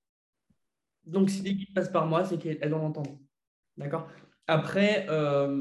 Donc, 1.05 1.29
si 1.29 1.41
des 1.41 1.53
guides 1.53 1.73
passent 1.73 1.91
par 1.91 2.07
moi, 2.07 2.23
c'est 2.23 2.37
qu'elle 2.37 2.69
doit 2.69 2.79
l'entendre. 2.79 3.19
D'accord? 3.75 4.07
Après, 4.47 5.05
euh, 5.09 5.59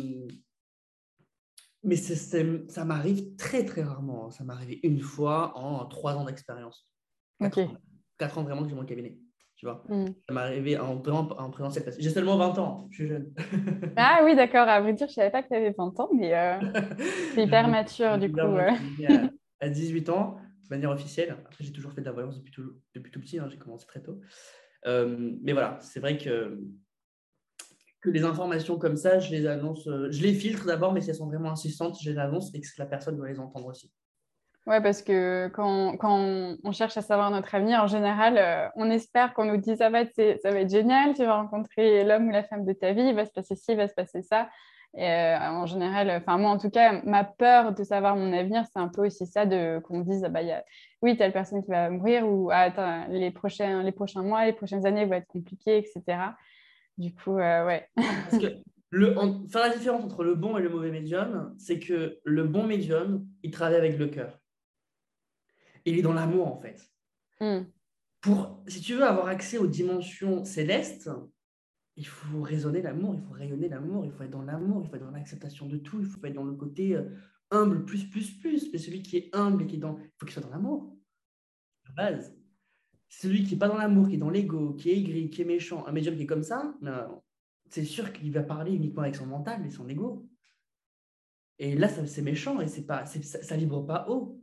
mais 1.82 1.96
ça 1.96 2.84
m'arrive 2.84 3.36
très, 3.36 3.64
très 3.64 3.82
rarement. 3.82 4.26
Hein. 4.26 4.30
Ça 4.30 4.44
m'est 4.44 4.52
arrivé 4.52 4.80
une 4.82 5.00
fois 5.00 5.56
en 5.56 5.86
trois 5.86 6.14
ans 6.14 6.24
d'expérience. 6.24 6.86
Quatre, 7.40 7.60
quatre, 8.18 8.38
ans 8.38 8.42
vraiment 8.42 8.62
que 8.62 8.68
j'ai 8.68 8.74
mon 8.74 8.84
cabinet. 8.84 9.16
Tu 9.56 9.66
vois 9.66 9.84
mm. 9.88 10.06
Ça 10.28 10.34
m'est 10.34 10.40
arrivé 10.40 10.78
en, 10.78 11.02
en 11.02 11.50
présentiel. 11.50 11.94
J'ai 11.98 12.10
seulement 12.10 12.36
20 12.36 12.58
ans, 12.58 12.88
je 12.90 12.96
suis 12.96 13.08
jeune. 13.08 13.32
ah 13.96 14.20
oui, 14.24 14.36
d'accord. 14.36 14.68
À 14.68 14.80
vrai 14.80 14.92
dire, 14.92 15.06
je 15.06 15.12
ne 15.12 15.14
savais 15.14 15.30
pas 15.30 15.42
que 15.42 15.48
tu 15.48 15.54
avais 15.54 15.70
20 15.70 16.00
ans, 16.00 16.10
mais 16.14 16.34
euh, 16.34 16.58
c'est 17.34 17.44
hyper 17.44 17.68
mature 17.68 18.18
du 18.18 18.30
coup. 18.30 18.40
À, 19.62 19.68
18 19.68 20.08
ans, 20.08 20.38
de 20.64 20.74
manière 20.74 20.90
officielle. 20.90 21.36
Après, 21.44 21.62
j'ai 21.62 21.70
toujours 21.72 21.92
fait 21.92 22.00
de 22.00 22.06
la 22.06 22.12
voyance 22.12 22.38
depuis 22.38 22.50
tout, 22.50 22.72
depuis 22.94 23.10
tout 23.12 23.20
petit. 23.20 23.38
Hein. 23.38 23.46
J'ai 23.50 23.58
commencé 23.58 23.86
très 23.86 24.00
tôt. 24.00 24.18
Euh, 24.86 25.32
mais 25.42 25.52
voilà, 25.52 25.76
c'est 25.82 26.00
vrai 26.00 26.16
que 26.16 26.58
que 28.00 28.10
les 28.10 28.24
informations 28.24 28.78
comme 28.78 28.96
ça, 28.96 29.18
je 29.18 29.30
les 29.30 29.46
annonce, 29.46 29.86
euh, 29.86 30.08
je 30.10 30.22
les 30.22 30.32
filtre 30.32 30.66
d'abord, 30.66 30.92
mais 30.92 31.00
si 31.00 31.10
elles 31.10 31.16
sont 31.16 31.26
vraiment 31.26 31.50
insistantes, 31.50 31.98
je 32.02 32.10
les 32.10 32.18
annonce 32.18 32.54
et 32.54 32.60
que 32.60 32.66
la 32.78 32.86
personne 32.86 33.16
doit 33.16 33.28
les 33.28 33.38
entendre 33.38 33.66
aussi. 33.66 33.90
Ouais, 34.66 34.82
parce 34.82 35.02
que 35.02 35.48
quand, 35.48 35.96
quand, 35.96 36.56
on 36.62 36.72
cherche 36.72 36.96
à 36.96 37.02
savoir 37.02 37.30
notre 37.30 37.54
avenir, 37.54 37.82
en 37.82 37.86
général, 37.86 38.38
euh, 38.38 38.68
on 38.76 38.90
espère 38.90 39.32
qu'on 39.34 39.46
nous 39.46 39.56
dise 39.56 39.78
ça 39.78 39.90
va, 39.90 40.02
être, 40.02 40.40
ça 40.42 40.50
va 40.50 40.60
être 40.60 40.70
génial, 40.70 41.14
tu 41.14 41.24
vas 41.24 41.36
rencontrer 41.36 42.04
l'homme 42.04 42.28
ou 42.28 42.30
la 42.30 42.44
femme 42.44 42.64
de 42.64 42.72
ta 42.72 42.92
vie, 42.92 43.02
il 43.02 43.14
va 43.14 43.24
se 43.24 43.32
passer 43.32 43.56
ci, 43.56 43.72
il 43.72 43.76
va 43.76 43.88
se 43.88 43.94
passer 43.94 44.22
ça. 44.22 44.48
Et 44.94 45.06
euh, 45.06 45.38
en 45.38 45.66
général, 45.66 46.10
enfin 46.10 46.36
moi 46.36 46.50
en 46.50 46.58
tout 46.58 46.70
cas, 46.70 47.00
ma 47.04 47.24
peur 47.24 47.72
de 47.72 47.84
savoir 47.84 48.16
mon 48.16 48.32
avenir, 48.32 48.64
c'est 48.66 48.80
un 48.80 48.88
peu 48.88 49.06
aussi 49.06 49.24
ça 49.24 49.46
de 49.46 49.78
qu'on 49.80 50.00
dise 50.00 50.24
ah 50.24 50.28
bah 50.28 50.42
y 50.42 50.50
a, 50.50 50.64
oui 51.00 51.16
telle 51.16 51.32
personne 51.32 51.62
qui 51.62 51.70
va 51.70 51.90
mourir 51.90 52.26
ou 52.28 52.50
ah, 52.50 52.62
attends, 52.62 53.06
les 53.08 53.30
prochains 53.30 53.84
les 53.84 53.92
prochains 53.92 54.22
mois, 54.22 54.44
les 54.44 54.52
prochaines 54.52 54.84
années 54.86 55.04
vont 55.04 55.14
être 55.14 55.28
compliquées, 55.28 55.78
etc. 55.78 56.18
Du 57.00 57.14
coup, 57.14 57.38
euh, 57.38 57.64
ouais. 57.64 57.88
Parce 57.96 58.36
que 58.36 58.58
le, 58.90 59.14
faire 59.48 59.62
la 59.62 59.74
différence 59.74 60.04
entre 60.04 60.22
le 60.22 60.34
bon 60.34 60.58
et 60.58 60.62
le 60.62 60.68
mauvais 60.68 60.90
médium, 60.90 61.54
c'est 61.58 61.78
que 61.78 62.20
le 62.24 62.44
bon 62.44 62.66
médium, 62.66 63.26
il 63.42 63.50
travaille 63.50 63.76
avec 63.76 63.98
le 63.98 64.08
cœur. 64.08 64.38
Il 65.86 65.98
est 65.98 66.02
dans 66.02 66.12
l'amour, 66.12 66.46
en 66.46 66.60
fait. 66.60 66.78
Hmm. 67.40 67.64
Pour, 68.20 68.62
si 68.66 68.82
tu 68.82 68.96
veux 68.96 69.04
avoir 69.04 69.28
accès 69.28 69.56
aux 69.56 69.66
dimensions 69.66 70.44
célestes, 70.44 71.08
il 71.96 72.06
faut 72.06 72.42
raisonner 72.42 72.82
l'amour, 72.82 73.14
il 73.14 73.22
faut 73.22 73.32
rayonner 73.32 73.70
l'amour, 73.70 74.04
il 74.04 74.12
faut 74.12 74.22
être 74.24 74.30
dans 74.30 74.42
l'amour, 74.42 74.82
il 74.84 74.90
faut 74.90 74.96
être 74.96 75.06
dans 75.06 75.10
l'acceptation 75.10 75.66
de 75.66 75.78
tout, 75.78 76.00
il 76.00 76.06
faut 76.06 76.22
être 76.26 76.34
dans 76.34 76.44
le 76.44 76.54
côté 76.54 76.96
euh, 76.96 77.08
humble, 77.50 77.86
plus, 77.86 78.04
plus, 78.10 78.30
plus. 78.38 78.70
Mais 78.74 78.78
celui 78.78 79.02
qui 79.02 79.16
est 79.16 79.34
humble 79.34 79.62
et 79.62 79.66
qui 79.66 79.76
est 79.76 79.78
dans. 79.78 79.96
Il 79.96 80.10
faut 80.18 80.26
qu'il 80.26 80.34
soit 80.34 80.42
dans 80.42 80.50
l'amour. 80.50 80.94
À 81.88 81.92
base 81.92 82.39
celui 83.10 83.44
qui 83.44 83.52
n'est 83.52 83.58
pas 83.58 83.68
dans 83.68 83.76
l'amour, 83.76 84.08
qui 84.08 84.14
est 84.14 84.18
dans 84.18 84.30
l'ego, 84.30 84.72
qui 84.74 84.90
est 84.90 84.96
aigri, 84.96 85.30
qui 85.30 85.42
est 85.42 85.44
méchant, 85.44 85.84
un 85.86 85.92
médium 85.92 86.16
qui 86.16 86.22
est 86.22 86.26
comme 86.26 86.44
ça, 86.44 86.72
ben, 86.80 87.20
c'est 87.68 87.84
sûr 87.84 88.12
qu'il 88.12 88.32
va 88.32 88.42
parler 88.42 88.72
uniquement 88.72 89.02
avec 89.02 89.16
son 89.16 89.26
mental 89.26 89.66
et 89.66 89.70
son 89.70 89.88
ego. 89.88 90.28
Et 91.58 91.76
là, 91.76 91.88
c'est 91.88 92.22
méchant 92.22 92.60
et 92.60 92.68
c'est 92.68 92.86
pas, 92.86 93.04
ça, 93.04 93.54
ne 93.54 93.60
vibre 93.60 93.84
pas 93.84 94.06
haut. 94.08 94.40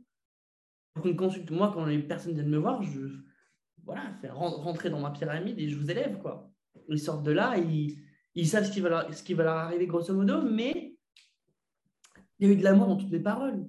Pour 0.94 1.06
une 1.06 1.16
consulte, 1.16 1.50
moi, 1.50 1.72
quand 1.72 1.86
les 1.86 1.98
personnes 1.98 2.34
viennent 2.34 2.48
me 2.50 2.58
voir, 2.58 2.82
je 2.82 3.00
voilà, 3.84 4.14
rentrer 4.32 4.90
dans 4.90 5.00
ma 5.00 5.10
pyramide 5.10 5.58
et 5.58 5.68
je 5.68 5.76
vous 5.76 5.90
élève. 5.90 6.18
Quoi. 6.18 6.52
Ils 6.88 7.00
sortent 7.00 7.24
de 7.24 7.32
là, 7.32 7.56
ils, 7.56 8.46
savent 8.46 8.64
ce 8.64 8.70
qui, 8.70 8.80
va 8.80 9.44
leur, 9.44 9.56
arriver 9.56 9.86
grosso 9.86 10.12
modo, 10.14 10.42
mais 10.42 10.94
il 12.38 12.46
y 12.46 12.50
a 12.50 12.52
eu 12.52 12.56
de 12.56 12.62
l'amour 12.62 12.88
dans 12.88 12.96
toutes 12.96 13.10
mes 13.10 13.20
paroles. 13.20 13.66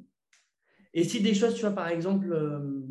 Et 0.93 1.06
si 1.06 1.22
des 1.22 1.34
choses, 1.34 1.56
tu 1.56 1.62
vois, 1.62 1.72
par 1.72 1.88
exemple, 1.88 2.34
euh, 2.34 2.86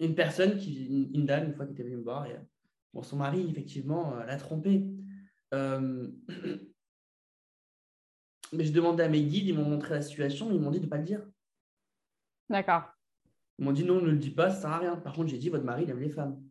une 0.00 0.14
personne, 0.14 0.58
qui, 0.58 1.10
une, 1.12 1.26
dame, 1.26 1.46
une 1.46 1.54
fois 1.54 1.66
qui 1.66 1.72
était 1.72 1.82
venue 1.82 1.96
me 1.96 2.02
voir, 2.02 2.26
et, 2.26 2.36
bon, 2.92 3.02
son 3.02 3.16
mari, 3.16 3.48
effectivement, 3.50 4.16
euh, 4.16 4.24
l'a 4.24 4.36
trompée. 4.36 4.86
Euh, 5.52 6.08
mais 8.52 8.64
je 8.64 8.72
demandais 8.72 9.04
à 9.04 9.08
mes 9.08 9.22
guides, 9.22 9.46
ils 9.46 9.54
m'ont 9.54 9.68
montré 9.68 9.94
la 9.94 10.02
situation, 10.02 10.48
mais 10.48 10.56
ils 10.56 10.60
m'ont 10.60 10.70
dit 10.70 10.80
de 10.80 10.86
ne 10.86 10.90
pas 10.90 10.98
le 10.98 11.04
dire. 11.04 11.22
D'accord. 12.48 12.82
Ils 13.58 13.64
m'ont 13.64 13.72
dit 13.72 13.84
non, 13.84 14.00
ne 14.00 14.10
le 14.10 14.18
dis 14.18 14.30
pas, 14.30 14.50
ça 14.50 14.56
ne 14.56 14.60
sert 14.62 14.70
à 14.70 14.78
rien. 14.78 14.96
Par 14.96 15.12
contre, 15.12 15.28
j'ai 15.28 15.38
dit, 15.38 15.48
votre 15.48 15.64
mari, 15.64 15.84
il 15.84 15.90
aime 15.90 16.00
les 16.00 16.10
femmes. 16.10 16.42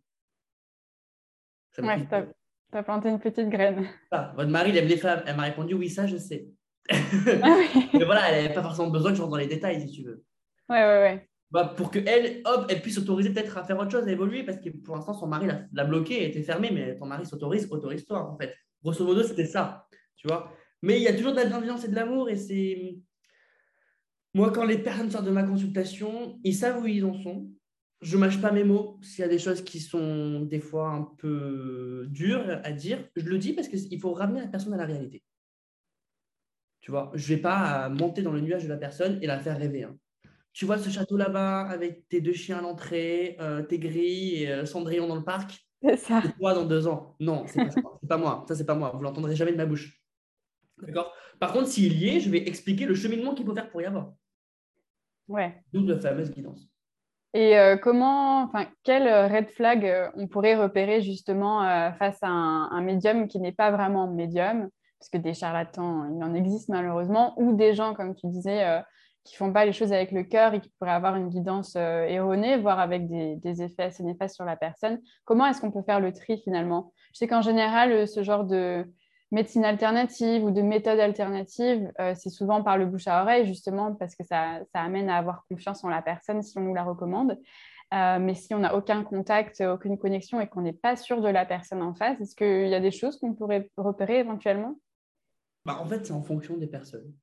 ouais, 1.78 2.08
tu 2.08 2.78
as, 2.78 2.84
planté 2.84 3.10
une 3.10 3.20
petite 3.20 3.50
graine. 3.50 3.88
votre 4.12 4.50
mari, 4.50 4.70
il 4.70 4.78
aime 4.78 4.88
les 4.88 4.98
femmes. 4.98 5.24
Elle 5.26 5.36
m'a 5.36 5.44
répondu, 5.44 5.74
oui, 5.74 5.90
ça, 5.90 6.08
je 6.08 6.18
sais. 6.18 6.48
Ah 6.90 6.94
mais 7.94 8.04
voilà, 8.04 8.30
elle 8.30 8.44
n'avait 8.44 8.54
pas 8.54 8.64
forcément 8.64 8.90
besoin 8.90 9.12
que 9.12 9.18
je 9.18 9.22
rentre 9.22 9.32
dans 9.32 9.38
les 9.38 9.48
détails, 9.48 9.82
si 9.82 9.92
tu 9.92 10.04
veux. 10.04 10.24
Ouais, 10.70 10.82
ouais, 10.82 11.02
ouais. 11.02 11.30
Bah, 11.54 11.72
pour 11.78 11.92
qu'elle, 11.92 12.42
hop, 12.46 12.66
elle 12.68 12.82
puisse 12.82 12.96
s'autoriser 12.96 13.30
peut-être 13.30 13.60
à 13.60 13.64
faire 13.64 13.78
autre 13.78 13.92
chose, 13.92 14.08
à 14.08 14.12
évoluer, 14.12 14.44
parce 14.44 14.58
que 14.58 14.70
pour 14.72 14.96
l'instant, 14.96 15.14
son 15.14 15.28
mari 15.28 15.48
l'a 15.72 15.84
bloqué, 15.84 16.24
elle 16.24 16.30
était 16.32 16.42
fermée, 16.42 16.72
mais 16.72 16.96
ton 16.98 17.06
mari 17.06 17.28
s'autorise, 17.28 17.68
autorise-toi, 17.70 18.28
en 18.28 18.36
fait. 18.36 18.56
Grosso 18.82 19.06
modo, 19.06 19.22
c'était 19.22 19.46
ça, 19.46 19.88
tu 20.16 20.28
vois. 20.28 20.52
Mais 20.82 20.98
il 20.98 21.04
y 21.04 21.08
a 21.08 21.14
toujours 21.14 21.32
de 21.32 21.38
la 21.38 21.46
bienveillance 21.46 21.86
et 21.86 21.90
de 21.90 21.96
l'amour, 21.96 22.28
et 22.28 22.38
c'est... 22.38 22.98
Moi, 24.34 24.52
quand 24.52 24.66
les 24.66 24.80
personnes 24.80 25.12
sortent 25.12 25.28
de 25.28 25.30
ma 25.30 25.44
consultation, 25.44 26.40
ils 26.44 26.56
savent 26.56 26.82
où 26.82 26.88
ils 26.88 27.06
en 27.06 27.14
sont. 27.14 27.48
Je 28.02 28.18
mâche 28.18 28.42
pas 28.42 28.52
mes 28.52 28.64
mots. 28.64 29.00
S'il 29.04 29.20
y 29.20 29.24
a 29.24 29.28
des 29.28 29.38
choses 29.38 29.64
qui 29.64 29.80
sont 29.80 30.42
des 30.42 30.60
fois 30.60 30.90
un 30.90 31.04
peu 31.04 32.08
dures 32.10 32.62
à 32.64 32.72
dire, 32.72 33.08
je 33.16 33.26
le 33.26 33.38
dis 33.38 33.54
parce 33.54 33.68
qu'il 33.68 34.00
faut 34.00 34.12
ramener 34.14 34.42
la 34.42 34.48
personne 34.48 34.74
à 34.74 34.78
la 34.78 34.86
réalité. 34.86 35.24
Tu 36.82 36.90
vois, 36.90 37.12
je 37.14 37.36
vais 37.36 37.40
pas 37.40 37.90
monter 37.90 38.24
dans 38.24 38.32
le 38.32 38.42
nuage 38.42 38.64
de 38.64 38.70
la 38.70 38.78
personne 38.78 39.20
et 39.22 39.28
la 39.28 39.38
faire 39.38 39.60
rêver. 39.60 39.84
Hein 39.84 39.96
tu 40.54 40.66
vois 40.66 40.78
ce 40.78 40.90
château 40.90 41.18
là-bas 41.18 41.62
avec 41.62 42.08
tes 42.08 42.22
deux 42.22 42.34
chiens 42.34 42.60
à 42.60 42.62
l'entrée, 42.62 43.36
euh, 43.40 43.64
tes 43.64 43.80
grilles 43.80 44.44
et 44.44 44.52
euh, 44.52 44.66
Cendrillon 44.66 45.08
dans 45.08 45.16
le 45.16 45.24
parc? 45.24 45.68
C'est 45.82 45.98
ça. 45.98 46.22
C'est 46.24 46.38
toi 46.38 46.54
dans 46.54 46.66
deux 46.66 46.88
ans. 46.88 47.16
Non, 47.20 47.44
c'est 47.48 47.66
pas, 47.66 48.00
pas 48.08 48.18
moi. 48.18 48.46
Ça, 48.48 48.56
c'est 48.56 48.66
pas 48.66 48.76
moi. 48.76 48.92
Vous 48.96 49.02
l'entendrez 49.02 49.36
jamais 49.36 49.52
de 49.52 49.58
ma 49.58 49.66
bouche. 49.66 50.00
D'accord? 50.82 51.14
Par 51.40 51.52
contre, 51.52 51.68
s'il 51.68 51.98
y 52.02 52.10
est, 52.10 52.20
je 52.20 52.30
vais 52.30 52.48
expliquer 52.48 52.86
le 52.86 52.96
cheminement 52.96 53.34
qu'il 53.34 53.46
faut 53.46 53.54
faire 53.54 53.70
pour 53.70 53.82
y 53.82 53.86
avoir. 53.86 54.14
Ouais. 55.28 55.62
D'où 55.74 55.86
la 55.86 56.00
fameuse 56.00 56.32
guidance. 56.32 56.70
Et 57.34 57.58
euh, 57.58 57.78
comment, 57.78 58.44
enfin, 58.44 58.68
quel 58.84 59.08
red 59.34 59.50
flag 59.50 60.12
on 60.16 60.28
pourrait 60.28 60.56
repérer 60.56 61.02
justement 61.02 61.62
face 61.98 62.22
à 62.22 62.30
un, 62.30 62.70
un 62.72 62.82
médium 62.82 63.28
qui 63.28 63.40
n'est 63.40 63.52
pas 63.52 63.72
vraiment 63.72 64.08
médium? 64.08 64.70
Parce 65.00 65.10
que 65.10 65.18
des 65.18 65.34
charlatans, 65.34 66.16
il 66.16 66.24
en 66.24 66.34
existe 66.34 66.70
malheureusement, 66.70 67.34
ou 67.38 67.58
des 67.58 67.74
gens, 67.74 67.94
comme 67.94 68.16
tu 68.16 68.28
disais, 68.28 68.64
qui 69.24 69.36
font 69.36 69.54
pas 69.54 69.66
les 69.66 69.74
choses 69.74 69.94
avec 69.94 70.12
le 70.12 70.24
cœur 70.24 70.54
et 70.54 70.60
qui 70.60 70.70
pourraient 70.78 70.92
avoir 70.92 71.16
une 71.16 71.30
guidance 71.30 71.76
euh, 71.78 72.04
erronée, 72.04 72.58
voire 72.58 72.80
avec 72.80 73.08
des, 73.08 73.62
effets 73.62 73.84
assez 73.84 74.04
néfastes 74.04 74.36
sur 74.36 74.46
la 74.46 74.58
personne. 74.58 75.02
Comment 75.24 75.46
est-ce 75.46 75.62
qu'on 75.62 75.72
peut 75.72 75.84
faire 75.84 76.00
le 76.00 76.12
tri 76.12 76.42
finalement? 76.44 76.92
Je 77.14 77.20
sais 77.20 77.28
qu'en 77.28 77.42
général, 77.42 77.92
euh, 77.92 78.06
ce 78.06 78.22
genre 78.22 78.44
de 78.44 78.86
médecine 79.32 79.64
alternative 79.64 80.44
ou 80.44 80.52
de 80.52 80.62
méthode 80.62 81.00
alternative, 81.00 81.92
euh, 82.00 82.14
c'est 82.16 82.30
souvent 82.30 82.64
par 82.64 82.78
le 82.78 82.86
bouche 82.86 83.08
à 83.08 83.22
oreille, 83.24 83.48
justement, 83.48 83.96
parce 83.96 84.16
que 84.16 84.24
ça, 84.24 84.60
amène 84.74 85.10
à 85.10 85.18
avoir 85.18 85.46
confiance 85.50 85.84
en 85.84 85.90
la 85.90 86.02
personne 86.02 86.42
si 86.44 86.58
on 86.58 86.62
nous 86.62 86.74
la 86.74 86.84
recommande. 86.84 87.40
mais 87.92 88.36
si 88.36 88.54
on 88.54 88.60
n'a 88.60 88.76
aucun 88.76 89.04
contact, 89.04 89.62
aucune 89.62 89.98
connexion 89.98 90.42
et 90.42 90.48
qu'on 90.48 90.62
n'est 90.62 90.74
pas 90.74 90.96
sûr 90.96 91.22
de 91.22 91.30
la 91.30 91.46
personne 91.46 91.82
en 91.82 91.94
face, 91.94 92.20
est-ce 92.20 92.36
qu'il 92.36 92.68
y 92.68 92.76
a 92.76 92.80
des 92.80 92.92
choses 92.92 93.20
qu'on 93.20 93.34
pourrait 93.34 93.70
repérer 93.78 94.20
éventuellement? 94.20 94.76
Bah, 95.66 95.80
En 95.80 95.86
fait, 95.88 96.06
c'est 96.06 96.14
en 96.14 96.24
fonction 96.24 96.58
des 96.58 96.68
personnes 96.68 97.14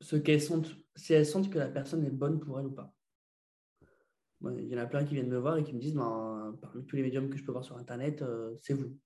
ce 0.00 0.16
qu'elles 0.16 0.42
sentent, 0.42 0.74
si 0.94 1.12
elles 1.12 1.26
sentent 1.26 1.50
que 1.50 1.58
la 1.58 1.68
personne 1.68 2.04
est 2.04 2.10
bonne 2.10 2.40
pour 2.40 2.58
elle 2.60 2.66
ou 2.66 2.72
pas. 2.72 2.92
Il 4.42 4.68
y 4.68 4.74
en 4.74 4.82
a 4.82 4.86
plein 4.86 5.04
qui 5.04 5.14
viennent 5.14 5.30
me 5.30 5.38
voir 5.38 5.56
et 5.56 5.64
qui 5.64 5.72
me 5.72 5.80
disent 5.80 5.94
ben, 5.94 6.56
parmi 6.60 6.84
tous 6.84 6.96
les 6.96 7.02
médiums 7.02 7.28
que 7.30 7.36
je 7.36 7.44
peux 7.44 7.52
voir 7.52 7.64
sur 7.64 7.76
Internet, 7.78 8.22
euh, 8.22 8.54
c'est 8.56 8.74
vous. 8.74 8.96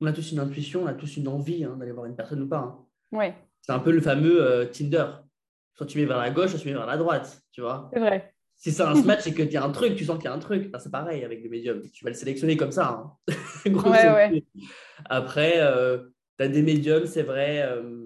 on 0.00 0.06
a 0.06 0.12
tous 0.12 0.30
une 0.32 0.38
intuition, 0.38 0.82
on 0.82 0.86
a 0.86 0.94
tous 0.94 1.16
une 1.16 1.26
envie 1.26 1.64
hein, 1.64 1.76
d'aller 1.76 1.92
voir 1.92 2.06
une 2.06 2.14
personne 2.14 2.42
ou 2.42 2.48
pas. 2.48 2.58
Hein. 2.58 2.86
Ouais. 3.10 3.34
C'est 3.62 3.72
un 3.72 3.78
peu 3.78 3.90
le 3.90 4.00
fameux 4.00 4.42
euh, 4.42 4.66
Tinder. 4.66 5.06
Soit 5.74 5.86
tu 5.86 5.98
mets 5.98 6.04
vers 6.04 6.18
la 6.18 6.30
gauche, 6.30 6.50
soit 6.50 6.58
tu 6.58 6.68
mets 6.68 6.74
vers 6.74 6.86
la 6.86 6.96
droite, 6.96 7.42
tu 7.52 7.60
vois. 7.60 7.88
C'est 7.92 8.00
vrai. 8.00 8.34
Si 8.56 8.72
c'est 8.72 8.82
un 8.82 9.00
match 9.02 9.24
et 9.28 9.32
que 9.32 9.44
tu 9.44 9.56
as 9.56 9.64
un 9.64 9.70
truc, 9.70 9.94
tu 9.94 10.04
sens 10.04 10.16
qu'il 10.16 10.24
y 10.24 10.28
a 10.28 10.34
un 10.34 10.40
truc. 10.40 10.74
c'est 10.80 10.90
pareil 10.90 11.24
avec 11.24 11.44
le 11.44 11.48
médium. 11.48 11.80
Tu 11.92 12.02
vas 12.04 12.10
le 12.10 12.16
sélectionner 12.16 12.56
comme 12.56 12.72
ça. 12.72 13.16
Hein. 13.28 13.34
ouais, 13.66 13.72
ouais. 13.72 14.44
Après, 15.04 15.60
euh, 15.60 15.98
tu 16.36 16.44
as 16.44 16.48
des 16.48 16.62
médiums, 16.62 17.06
c'est 17.06 17.22
vrai. 17.22 17.62
Euh, 17.62 18.04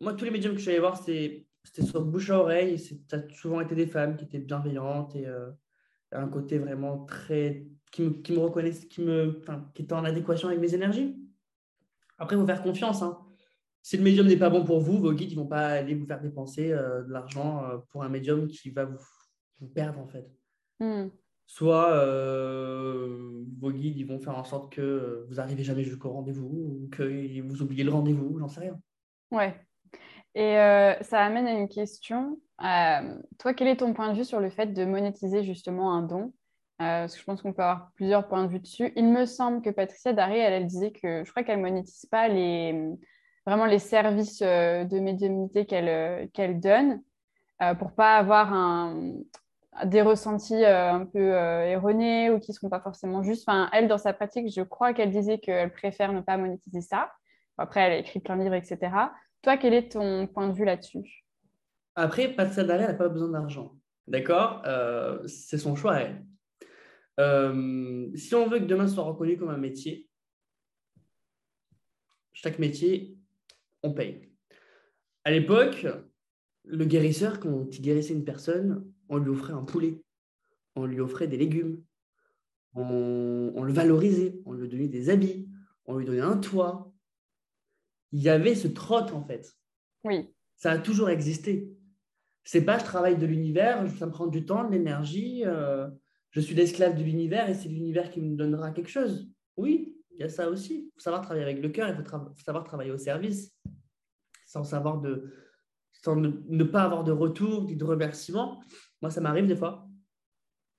moi, 0.00 0.14
tous 0.14 0.24
les 0.24 0.30
médiums 0.30 0.52
que 0.52 0.58
je 0.58 0.62
suis 0.62 0.70
allé 0.70 0.80
voir, 0.80 0.96
c'était 0.96 1.46
sur 1.82 2.04
bouche 2.04 2.30
à 2.30 2.38
oreille. 2.38 2.78
Ça 2.78 3.16
a 3.16 3.28
souvent 3.32 3.60
été 3.60 3.74
des 3.74 3.86
femmes 3.86 4.16
qui 4.16 4.24
étaient 4.24 4.38
bienveillantes 4.38 5.16
et 5.16 5.26
un 6.12 6.28
côté 6.28 6.58
vraiment 6.58 7.04
très. 7.04 7.66
qui 7.92 8.02
me, 8.02 8.10
qui 8.10 8.32
me 8.32 8.38
reconnaissent, 8.38 8.84
qui, 8.86 9.02
me, 9.02 9.40
qui 9.74 9.82
étaient 9.82 9.92
en 9.92 10.04
adéquation 10.04 10.48
avec 10.48 10.60
mes 10.60 10.74
énergies. 10.74 11.16
Après, 12.18 12.36
il 12.36 12.40
faut 12.40 12.46
faire 12.46 12.62
confiance. 12.62 13.02
Hein. 13.02 13.18
Si 13.84 13.98
le 13.98 14.02
médium 14.02 14.26
n'est 14.26 14.38
pas 14.38 14.48
bon 14.48 14.64
pour 14.64 14.80
vous, 14.80 14.98
vos 14.98 15.12
guides 15.12 15.32
ne 15.32 15.36
vont 15.36 15.46
pas 15.46 15.66
aller 15.66 15.94
vous 15.94 16.06
faire 16.06 16.20
dépenser 16.20 16.72
euh, 16.72 17.02
de 17.02 17.12
l'argent 17.12 17.64
euh, 17.64 17.76
pour 17.90 18.02
un 18.02 18.08
médium 18.08 18.48
qui 18.48 18.70
va 18.70 18.86
vous, 18.86 18.96
vous 19.60 19.68
perdre, 19.68 19.98
en 19.98 20.06
fait. 20.06 20.26
Hmm. 20.80 21.08
Soit 21.46 21.92
euh, 21.92 23.44
vos 23.60 23.70
guides 23.70 23.98
ils 23.98 24.06
vont 24.06 24.18
faire 24.18 24.38
en 24.38 24.44
sorte 24.44 24.72
que 24.72 25.26
vous 25.28 25.34
n'arrivez 25.34 25.62
jamais 25.62 25.84
jusqu'au 25.84 26.10
rendez-vous 26.10 26.46
ou 26.46 26.88
que 26.90 27.42
vous 27.42 27.60
oubliez 27.60 27.84
le 27.84 27.90
rendez-vous, 27.90 28.38
j'en 28.38 28.48
sais 28.48 28.60
rien. 28.60 28.80
Ouais. 29.30 29.54
Et 30.34 30.54
ça 31.02 31.20
amène 31.20 31.46
à 31.46 31.52
une 31.52 31.68
question. 31.68 32.38
toi, 32.58 33.54
quel 33.54 33.68
est 33.68 33.76
ton 33.76 33.92
point 33.94 34.12
de 34.12 34.16
vue 34.16 34.24
sur 34.24 34.40
le 34.40 34.50
fait 34.50 34.66
de 34.72 34.84
monétiser 34.84 35.44
justement 35.44 35.92
un 35.94 36.02
don? 36.02 36.32
Parce 36.78 37.14
que 37.14 37.20
je 37.20 37.24
pense 37.24 37.40
qu'on 37.40 37.52
peut 37.52 37.62
avoir 37.62 37.92
plusieurs 37.94 38.26
points 38.26 38.42
de 38.42 38.48
vue 38.48 38.58
dessus. 38.58 38.92
Il 38.96 39.06
me 39.06 39.26
semble 39.26 39.62
que 39.62 39.70
Patricia 39.70 40.12
Daré, 40.12 40.38
elle, 40.38 40.66
disait 40.66 40.90
que 40.90 41.22
je 41.24 41.30
crois 41.30 41.44
qu'elle 41.44 41.60
monétise 41.60 42.06
pas 42.06 42.28
vraiment 43.46 43.66
les 43.66 43.78
services 43.78 44.42
euh, 44.42 44.84
de 44.84 44.98
médiumnité 44.98 45.66
qu'elle 45.66 45.88
euh, 45.88 46.54
donne 46.54 47.02
euh, 47.62 47.74
pour 47.74 47.92
pas 47.92 48.16
avoir 48.16 48.92
des 49.84 50.02
ressentis 50.02 50.64
un 50.64 51.04
peu 51.04 51.32
erronés 51.32 52.30
ou 52.30 52.38
qui 52.38 52.52
ne 52.52 52.54
seront 52.54 52.68
pas 52.68 52.80
forcément 52.80 53.22
justes. 53.22 53.48
Enfin, 53.48 53.68
elle, 53.72 53.88
dans 53.88 53.98
sa 53.98 54.12
pratique, 54.12 54.52
je 54.54 54.62
crois 54.62 54.94
qu'elle 54.94 55.10
disait 55.10 55.38
qu'elle 55.38 55.72
préfère 55.72 56.12
ne 56.12 56.20
pas 56.20 56.36
monétiser 56.36 56.80
ça. 56.80 57.10
Après, 57.58 57.80
elle 57.80 57.92
a 57.92 57.96
écrit 57.98 58.20
plein 58.20 58.36
de 58.36 58.42
livres, 58.42 58.54
etc. 58.54 58.78
Toi, 59.44 59.56
quel 59.58 59.74
est 59.74 59.92
ton 59.92 60.26
point 60.26 60.48
de 60.48 60.54
vue 60.54 60.64
là-dessus? 60.64 61.24
Après, 61.94 62.34
Daré, 62.34 62.84
elle 62.84 62.88
n'a 62.88 62.94
pas 62.94 63.08
besoin 63.08 63.28
d'argent. 63.28 63.76
D'accord? 64.08 64.62
C'est 65.26 65.58
son 65.58 65.76
choix, 65.76 66.00
elle. 66.00 66.24
si 68.16 68.34
on 68.34 68.48
veut 68.48 68.58
que 68.58 68.64
demain 68.64 68.88
soit 68.88 69.04
reconnu 69.04 69.36
comme 69.36 69.50
un 69.50 69.58
métier, 69.58 70.08
chaque 72.32 72.58
métier 72.58 73.16
on 73.82 73.92
paye. 73.92 74.30
À 75.24 75.30
l'époque, 75.30 75.86
le 76.64 76.84
guérisseur, 76.86 77.38
quand 77.38 77.66
il 77.70 77.82
guérissait 77.82 78.14
une 78.14 78.24
personne, 78.24 78.90
on 79.08 79.18
lui 79.18 79.30
offrait 79.30 79.52
un 79.52 79.64
poulet, 79.64 80.02
on 80.74 80.86
lui 80.86 81.00
offrait 81.00 81.28
des 81.28 81.36
légumes, 81.36 81.82
on, 82.74 83.62
le 83.62 83.72
valorisait, 83.72 84.40
on 84.46 84.52
lui 84.52 84.68
donnait 84.68 84.88
des 84.88 85.10
habits, 85.10 85.48
on 85.86 85.96
lui 85.96 86.06
donnait 86.06 86.20
un 86.20 86.38
toit. 86.38 86.93
Il 88.14 88.22
y 88.22 88.28
avait 88.28 88.54
ce 88.54 88.68
troc, 88.68 89.12
en 89.12 89.24
fait. 89.24 89.52
Oui. 90.04 90.32
Ça 90.54 90.70
a 90.70 90.78
toujours 90.78 91.10
existé. 91.10 91.68
C'est 92.44 92.64
pas 92.64 92.78
je 92.78 92.84
travaille 92.84 93.18
de 93.18 93.26
l'univers, 93.26 93.84
ça 93.98 94.06
me 94.06 94.12
prend 94.12 94.28
du 94.28 94.46
temps, 94.46 94.64
de 94.64 94.70
l'énergie, 94.70 95.42
euh, 95.44 95.88
je 96.30 96.40
suis 96.40 96.54
l'esclave 96.54 96.96
de 96.96 97.02
l'univers 97.02 97.50
et 97.50 97.54
c'est 97.54 97.68
l'univers 97.68 98.10
qui 98.10 98.20
me 98.20 98.36
donnera 98.36 98.70
quelque 98.70 98.90
chose. 98.90 99.28
Oui, 99.56 99.96
il 100.12 100.20
y 100.20 100.22
a 100.22 100.28
ça 100.28 100.48
aussi. 100.48 100.86
Il 100.86 100.92
faut 100.94 101.00
savoir 101.00 101.22
travailler 101.22 101.44
avec 101.44 101.60
le 101.60 101.70
cœur, 101.70 101.88
il 101.88 102.04
faut 102.04 102.44
savoir 102.44 102.62
travailler 102.62 102.92
au 102.92 102.98
service 102.98 103.52
sans 104.46 104.62
savoir 104.62 105.00
de, 105.00 105.32
sans 105.90 106.14
ne, 106.14 106.64
pas 106.64 106.84
avoir 106.84 107.02
de 107.02 107.10
retour 107.10 107.64
ni 107.64 107.74
de 107.74 107.84
remerciement. 107.84 108.62
Moi, 109.02 109.10
ça 109.10 109.20
m'arrive 109.20 109.48
des 109.48 109.56
fois. 109.56 109.88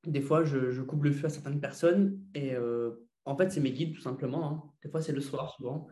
Des 0.06 0.22
fois, 0.22 0.46
je, 0.46 0.82
coupe 0.84 1.04
le 1.04 1.12
feu 1.12 1.26
à 1.26 1.30
certaines 1.30 1.60
personnes 1.60 2.22
et 2.34 2.56
euh, 2.56 2.92
en 3.26 3.36
fait, 3.36 3.52
c'est 3.52 3.60
mes 3.60 3.74
guides 3.74 3.94
tout 3.94 4.02
simplement. 4.02 4.50
Hein. 4.50 4.64
Des 4.84 4.90
fois, 4.90 5.02
c'est 5.02 5.12
le 5.12 5.20
soir 5.20 5.54
souvent 5.56 5.88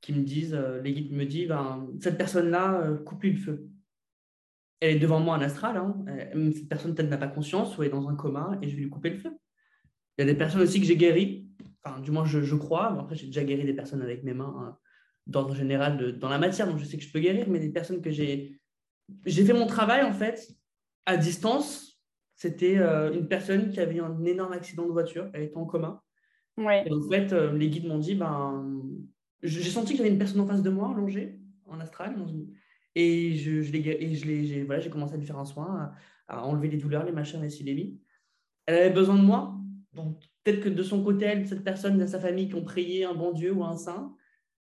qui 0.00 0.12
me 0.12 0.22
disent, 0.22 0.54
euh, 0.54 0.80
les 0.80 0.92
guides 0.92 1.12
me 1.12 1.24
disent, 1.24 1.48
ben, 1.48 1.88
cette 2.00 2.18
personne-là, 2.18 2.80
euh, 2.82 2.96
coupe-lui 2.96 3.32
le 3.32 3.38
feu. 3.38 3.68
Elle 4.80 4.96
est 4.96 5.00
devant 5.00 5.20
moi 5.20 5.36
en 5.36 5.40
astral. 5.40 5.76
Hein. 5.76 6.04
Cette 6.54 6.68
personne 6.68 6.94
peut-être 6.94 7.10
n'a 7.10 7.18
pas 7.18 7.28
conscience 7.28 7.76
ou 7.76 7.82
est 7.82 7.88
dans 7.88 8.08
un 8.08 8.14
coma 8.14 8.58
et 8.62 8.68
je 8.68 8.76
vais 8.76 8.82
lui 8.82 8.90
couper 8.90 9.10
le 9.10 9.18
feu. 9.18 9.30
Il 10.16 10.22
y 10.26 10.28
a 10.28 10.32
des 10.32 10.38
personnes 10.38 10.60
aussi 10.60 10.80
que 10.80 10.86
j'ai 10.86 10.96
guéries, 10.96 11.48
enfin, 11.82 12.00
du 12.00 12.12
moins 12.12 12.24
je, 12.24 12.42
je 12.42 12.54
crois. 12.54 12.98
Après, 13.00 13.16
j'ai 13.16 13.26
déjà 13.26 13.42
guéri 13.42 13.64
des 13.64 13.74
personnes 13.74 14.02
avec 14.02 14.22
mes 14.22 14.34
mains 14.34 14.54
hein 14.60 14.78
d'ordre 15.28 15.54
général 15.54 16.18
dans 16.18 16.28
la 16.28 16.38
matière, 16.38 16.66
donc 16.66 16.78
je 16.78 16.84
sais 16.84 16.96
que 16.96 17.04
je 17.04 17.12
peux 17.12 17.20
guérir, 17.20 17.48
mais 17.48 17.60
des 17.60 17.68
personnes 17.68 18.00
que 18.00 18.10
j'ai... 18.10 18.58
J'ai 19.24 19.44
fait 19.44 19.52
mon 19.52 19.66
travail, 19.66 20.02
en 20.02 20.12
fait, 20.12 20.48
à 21.06 21.16
distance. 21.16 21.98
C'était 22.34 22.78
euh, 22.78 23.12
une 23.12 23.26
personne 23.26 23.70
qui 23.70 23.80
avait 23.80 23.96
eu 23.96 24.00
un 24.00 24.24
énorme 24.24 24.52
accident 24.52 24.86
de 24.86 24.92
voiture, 24.92 25.30
elle 25.32 25.44
était 25.44 25.56
en 25.56 25.64
coma. 25.64 26.02
Ouais. 26.56 26.86
Et 26.86 26.92
en 26.92 27.00
fait, 27.08 27.32
euh, 27.32 27.52
les 27.52 27.68
guides 27.68 27.86
m'ont 27.86 27.98
dit, 27.98 28.14
ben, 28.14 28.80
j'ai 29.42 29.70
senti 29.70 29.92
qu'il 29.92 29.98
y 29.98 30.00
avait 30.00 30.10
une 30.10 30.18
personne 30.18 30.40
en 30.40 30.46
face 30.46 30.62
de 30.62 30.70
moi, 30.70 30.90
allongée, 30.90 31.38
en 31.66 31.80
astral, 31.80 32.16
et 32.94 33.34
je, 33.34 33.62
je 33.62 33.72
l'ai, 33.72 34.44
j'ai, 34.44 34.64
voilà, 34.64 34.86
commencé 34.88 35.14
à 35.14 35.16
lui 35.16 35.26
faire 35.26 35.38
un 35.38 35.44
soin, 35.44 35.92
à, 36.26 36.44
enlever 36.44 36.68
les 36.68 36.78
douleurs, 36.78 37.04
les 37.04 37.12
machins, 37.12 37.40
les 37.40 37.50
ci, 37.50 38.00
Elle 38.66 38.74
avait 38.74 38.90
besoin 38.90 39.16
de 39.16 39.22
moi, 39.22 39.56
donc 39.92 40.20
peut-être 40.42 40.60
que 40.60 40.68
de 40.68 40.82
son 40.82 41.04
côté, 41.04 41.26
elle, 41.26 41.46
cette 41.46 41.64
personne, 41.64 41.98
de 41.98 42.06
sa 42.06 42.18
famille 42.18 42.48
qui 42.48 42.54
ont 42.54 42.64
prié 42.64 43.04
un 43.04 43.14
bon 43.14 43.32
Dieu 43.32 43.52
ou 43.52 43.64
un 43.64 43.76
saint, 43.76 44.14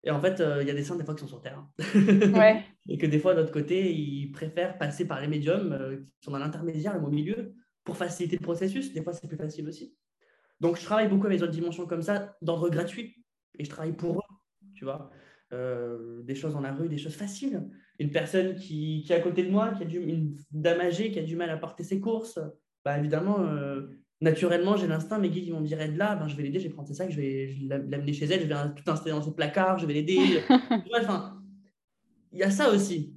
et 0.05 0.11
en 0.11 0.21
fait, 0.21 0.41
euh, 0.41 0.61
il 0.61 0.69
y 0.69 0.71
a 0.71 0.75
des 0.75 0.85
saints 0.85 0.97
des 0.97 1.05
fois 1.05 1.15
qui 1.15 1.23
sont 1.23 1.29
sur 1.29 1.41
Terre. 1.41 1.67
Ouais. 2.35 2.63
et 2.89 2.99
que 2.99 3.07
des 3.07 3.19
fois, 3.19 3.35
de 3.35 3.41
l'autre 3.41 3.53
côté, 3.53 3.93
ils 3.93 4.31
préfèrent 4.33 4.77
passer 4.77 5.07
par 5.07 5.21
les 5.21 5.29
médiums 5.29 5.73
euh, 5.73 5.97
qui 5.97 6.25
sont 6.25 6.31
dans 6.31 6.39
l'intermédiaire, 6.39 7.03
au 7.03 7.09
milieu, 7.09 7.55
pour 7.85 7.97
faciliter 7.97 8.37
le 8.37 8.43
processus. 8.43 8.93
Des 8.93 9.03
fois, 9.03 9.15
c'est 9.15 9.27
plus 9.27 9.39
facile 9.39 9.67
aussi. 9.67 9.97
Donc, 10.61 10.77
je 10.77 10.85
travaille 10.85 11.09
beaucoup 11.09 11.27
avec 11.27 11.41
d'autres 11.41 11.53
dimensions 11.53 11.87
comme 11.87 12.03
ça, 12.03 12.37
d'ordre 12.43 12.69
gratuit. 12.69 13.25
Et 13.59 13.65
je 13.65 13.71
travaille 13.71 13.97
pour 13.97 14.19
eux, 14.19 14.24
tu 14.85 14.91
vois. 14.91 15.11
Euh, 15.53 16.23
des 16.23 16.35
choses 16.35 16.53
dans 16.53 16.61
la 16.61 16.73
rue, 16.73 16.89
des 16.89 16.99
choses 16.99 17.15
faciles. 17.15 17.63
Une 17.99 18.11
personne 18.11 18.57
qui, 18.57 19.03
qui 19.07 19.13
est 19.13 19.17
à 19.17 19.21
côté 19.21 19.43
de 19.45 19.51
moi, 19.51 19.73
qui 19.73 19.83
a 19.83 19.87
du, 19.87 19.99
une 19.99 20.37
dame 20.51 20.81
âgée 20.81 21.11
qui 21.11 21.19
a 21.19 21.23
du 21.23 21.37
mal 21.37 21.49
à 21.51 21.57
porter 21.57 21.85
ses 21.85 22.01
courses, 22.01 22.39
bah, 22.85 22.99
évidemment, 22.99 23.39
naturellement, 24.21 24.77
j'ai 24.77 24.87
l'instinct, 24.87 25.19
mes 25.19 25.31
guides 25.31 25.47
ils 25.47 25.53
vont 25.53 25.61
me 25.61 25.67
dire 25.67 25.81
aide 25.81 25.97
là, 25.97 26.17
ben, 26.17 26.27
je 26.29 26.37
vais 26.37 26.43
l'aider, 26.43 26.59
je 26.59 26.65
vais 26.65 26.75
prendre 26.75 26.89
ses 26.89 26.95
sacs, 26.95 27.11
je 27.11 27.21
vais 27.21 27.55
l'amener 27.61 28.13
chez 28.13 28.27
elle, 28.27 28.41
je 28.41 28.47
vais 28.47 28.55
tout 28.75 28.91
installer 28.91 29.13
dans 29.13 29.23
ses 29.23 29.35
placards, 29.35 29.79
je 29.79 29.87
vais 29.87 29.95
l'aider. 29.95 30.43
enfin, 31.01 31.41
il 32.33 32.41
y 32.41 32.43
a 32.43 32.51
ça 32.51 32.71
aussi. 32.71 33.15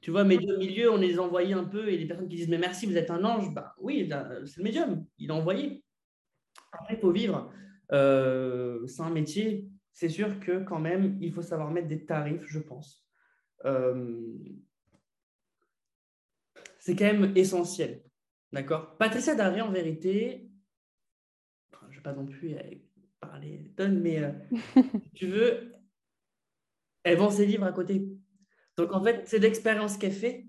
Tu 0.00 0.10
vois, 0.10 0.24
médium 0.24 0.58
milieu, 0.58 0.92
on 0.92 0.96
les 0.96 1.18
envoyé 1.18 1.54
un 1.54 1.64
peu 1.64 1.88
et 1.88 1.96
les 1.96 2.06
personnes 2.06 2.28
qui 2.28 2.36
disent 2.36 2.48
mais 2.48 2.58
merci, 2.58 2.86
vous 2.86 2.96
êtes 2.96 3.10
un 3.10 3.24
ange, 3.24 3.52
bah 3.54 3.74
oui, 3.80 4.08
c'est 4.44 4.58
le 4.58 4.64
médium, 4.64 5.04
il 5.18 5.30
a 5.30 5.34
envoyé. 5.34 5.84
Après, 6.72 6.94
il 6.94 7.00
faut 7.00 7.12
vivre. 7.12 7.50
Euh, 7.92 8.86
c'est 8.86 9.02
un 9.02 9.10
métier, 9.10 9.68
c'est 9.96 10.10
sûr 10.10 10.38
que 10.40 10.62
quand 10.62 10.78
même, 10.78 11.16
il 11.22 11.32
faut 11.32 11.40
savoir 11.40 11.70
mettre 11.70 11.88
des 11.88 12.04
tarifs, 12.04 12.44
je 12.46 12.58
pense. 12.58 13.08
Euh, 13.64 14.36
c'est 16.78 16.94
quand 16.94 17.06
même 17.06 17.32
essentiel. 17.34 18.02
D'accord? 18.52 18.98
Patricia 18.98 19.34
Daré, 19.34 19.62
en 19.62 19.72
vérité, 19.72 20.50
je 21.72 21.86
ne 21.86 21.94
vais 21.94 22.02
pas 22.02 22.12
non 22.12 22.26
plus 22.26 22.54
parler 23.20 23.72
tonnes, 23.74 23.98
mais 24.02 24.22
euh, 24.22 24.32
si 25.02 25.10
tu 25.14 25.28
veux, 25.28 25.72
elle 27.02 27.16
vend 27.16 27.30
ses 27.30 27.46
livres 27.46 27.64
à 27.64 27.72
côté. 27.72 28.06
Donc, 28.76 28.92
en 28.92 29.02
fait, 29.02 29.26
c'est 29.26 29.38
l'expérience 29.38 29.96
qu'elle 29.96 30.12
fait. 30.12 30.46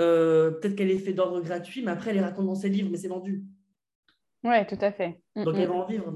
Euh, 0.00 0.50
peut-être 0.50 0.74
qu'elle 0.74 0.90
est 0.90 0.98
faite 0.98 1.14
d'ordre 1.14 1.40
gratuit, 1.40 1.84
mais 1.84 1.92
après, 1.92 2.10
elle 2.10 2.16
les 2.16 2.22
raconte 2.22 2.46
dans 2.46 2.56
ses 2.56 2.68
livres, 2.68 2.90
mais 2.90 2.98
c'est 2.98 3.06
vendu. 3.06 3.44
Oui, 4.44 4.66
tout 4.66 4.78
à 4.80 4.90
fait. 4.90 5.20
Mm, 5.36 5.44
Donc, 5.44 5.54
elle 5.56 5.68
mm. 5.68 5.70
va 5.70 5.74
en 5.76 5.86
vivre 5.86 6.12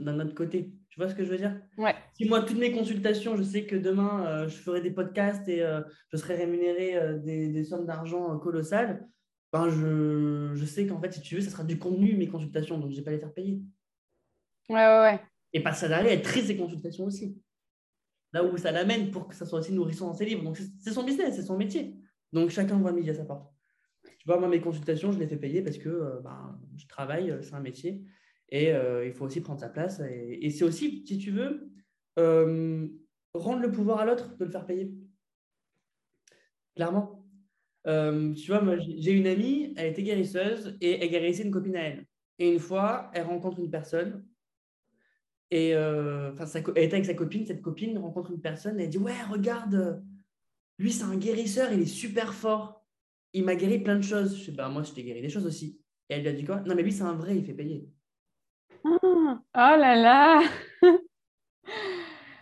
d'un 0.00 0.20
autre 0.20 0.34
côté. 0.34 0.72
Tu 0.90 1.00
vois 1.00 1.08
ce 1.08 1.14
que 1.14 1.24
je 1.24 1.30
veux 1.30 1.38
dire? 1.38 1.60
Ouais. 1.76 1.94
Si 2.14 2.28
moi, 2.28 2.42
toutes 2.42 2.58
mes 2.58 2.72
consultations, 2.72 3.36
je 3.36 3.42
sais 3.42 3.66
que 3.66 3.74
demain, 3.76 4.46
je 4.46 4.56
ferai 4.56 4.80
des 4.80 4.92
podcasts 4.92 5.48
et 5.48 5.66
je 6.10 6.16
serai 6.16 6.36
rémunéré 6.36 7.18
des, 7.18 7.48
des, 7.48 7.64
sommes 7.64 7.84
d'argent 7.84 8.38
colossales, 8.38 9.04
ben 9.52 9.68
je, 9.68 10.50
je, 10.54 10.64
sais 10.64 10.86
qu'en 10.86 11.00
fait, 11.00 11.12
si 11.12 11.20
tu 11.20 11.36
veux, 11.36 11.40
ça 11.40 11.50
sera 11.50 11.64
du 11.64 11.78
contenu, 11.78 12.16
mes 12.16 12.28
consultations, 12.28 12.78
donc 12.78 12.90
je 12.90 12.96
ne 12.96 13.00
vais 13.00 13.04
pas 13.04 13.10
les 13.12 13.18
faire 13.18 13.32
payer. 13.32 13.60
Ouais, 14.68 14.76
ouais, 14.76 15.00
ouais. 15.00 15.20
Et 15.52 15.62
pas 15.62 15.72
ça 15.72 15.88
d'aller 15.88 16.10
être 16.10 16.24
triste 16.24 16.48
ses 16.48 16.56
consultations 16.56 17.04
aussi. 17.04 17.38
Là 18.32 18.42
où 18.42 18.56
ça 18.56 18.72
l'amène 18.72 19.12
pour 19.12 19.28
que 19.28 19.34
ça 19.34 19.46
soit 19.46 19.60
aussi 19.60 19.72
nourrissant 19.72 20.08
dans 20.08 20.14
ses 20.14 20.24
livres. 20.24 20.42
Donc, 20.42 20.58
c'est 20.80 20.92
son 20.92 21.04
business, 21.04 21.36
c'est 21.36 21.42
son 21.42 21.56
métier. 21.56 21.96
Donc, 22.32 22.50
chacun 22.50 22.76
voit 22.76 22.92
midi 22.92 23.10
à 23.10 23.14
sa 23.14 23.24
porte. 23.24 23.53
Tu 24.24 24.30
vois, 24.30 24.40
moi, 24.40 24.48
mes 24.48 24.62
consultations, 24.62 25.12
je 25.12 25.18
les 25.18 25.26
fais 25.26 25.36
payer 25.36 25.60
parce 25.60 25.76
que 25.76 25.90
euh, 25.90 26.20
ben, 26.20 26.58
je 26.78 26.86
travaille, 26.86 27.30
euh, 27.30 27.42
c'est 27.42 27.52
un 27.52 27.60
métier. 27.60 28.02
Et 28.48 28.72
euh, 28.72 29.04
il 29.06 29.12
faut 29.12 29.26
aussi 29.26 29.42
prendre 29.42 29.60
sa 29.60 29.68
place. 29.68 30.00
Et, 30.00 30.48
c'est 30.48 30.64
aussi, 30.64 31.04
si 31.06 31.18
tu 31.18 31.30
veux, 31.30 31.70
rendre 33.34 33.60
le 33.60 33.70
pouvoir 33.70 34.00
à 34.00 34.06
l'autre 34.06 34.34
de 34.38 34.46
le 34.46 34.50
faire 34.50 34.64
payer. 34.64 34.94
Clairement. 36.74 37.26
Tu 37.84 38.46
vois, 38.48 38.62
moi, 38.62 38.78
j'ai 38.78 39.12
une 39.12 39.26
amie, 39.26 39.74
elle 39.76 39.90
était 39.90 40.02
guérisseuse 40.02 40.78
et 40.80 41.04
elle 41.04 41.10
guérissait 41.10 41.42
une 41.42 41.50
copine 41.50 41.76
à 41.76 41.82
elle. 41.82 42.06
Et 42.38 42.50
une 42.50 42.60
fois, 42.60 43.10
elle 43.12 43.26
rencontre 43.26 43.58
une 43.58 43.70
personne 43.70 44.24
Et 45.50 45.70
elle 45.70 46.32
était 46.76 46.94
avec 46.94 47.04
sa 47.04 47.14
copine, 47.14 47.44
cette 47.44 47.60
copine 47.60 47.98
rencontre 47.98 48.30
une 48.30 48.40
personne, 48.40 48.80
et 48.80 48.84
elle 48.84 48.88
dit 48.88 48.98
Ouais, 48.98 49.22
regarde, 49.30 50.02
lui, 50.78 50.92
c'est 50.92 51.04
un 51.04 51.16
guérisseur, 51.16 51.72
il 51.72 51.82
est 51.82 51.86
super 51.86 52.32
fort. 52.32 52.83
Il 53.34 53.44
m'a 53.44 53.56
guéri 53.56 53.80
plein 53.80 53.96
de 53.96 54.02
choses. 54.02 54.38
Je 54.38 54.44
sais, 54.44 54.52
bah, 54.52 54.68
moi, 54.68 54.82
je 54.82 54.92
t'ai 54.92 55.02
guéri 55.02 55.20
des 55.20 55.28
choses 55.28 55.44
aussi. 55.44 55.80
Et 56.08 56.14
elle 56.14 56.22
lui 56.22 56.28
a 56.28 56.32
dit 56.32 56.44
quoi? 56.44 56.60
Non, 56.60 56.74
mais 56.74 56.82
lui, 56.82 56.92
c'est 56.92 57.02
un 57.02 57.14
vrai, 57.14 57.36
il 57.36 57.44
fait 57.44 57.52
payer. 57.52 57.88
Ah, 58.84 58.98
oh 59.02 59.80
là 59.80 59.96
là 59.96 60.42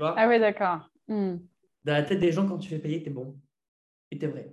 Ah 0.01 0.28
ouais, 0.28 0.38
d'accord. 0.38 0.90
Hmm. 1.09 1.36
Dans 1.84 1.93
la 1.95 2.03
tête 2.03 2.20
des 2.20 2.32
gens, 2.32 2.47
quand 2.47 2.59
tu 2.59 2.68
fais 2.68 2.78
payer, 2.78 3.03
t'es 3.03 3.11
bon. 3.11 3.40
Et 4.11 4.18
t'es 4.18 4.26
vrai. 4.26 4.53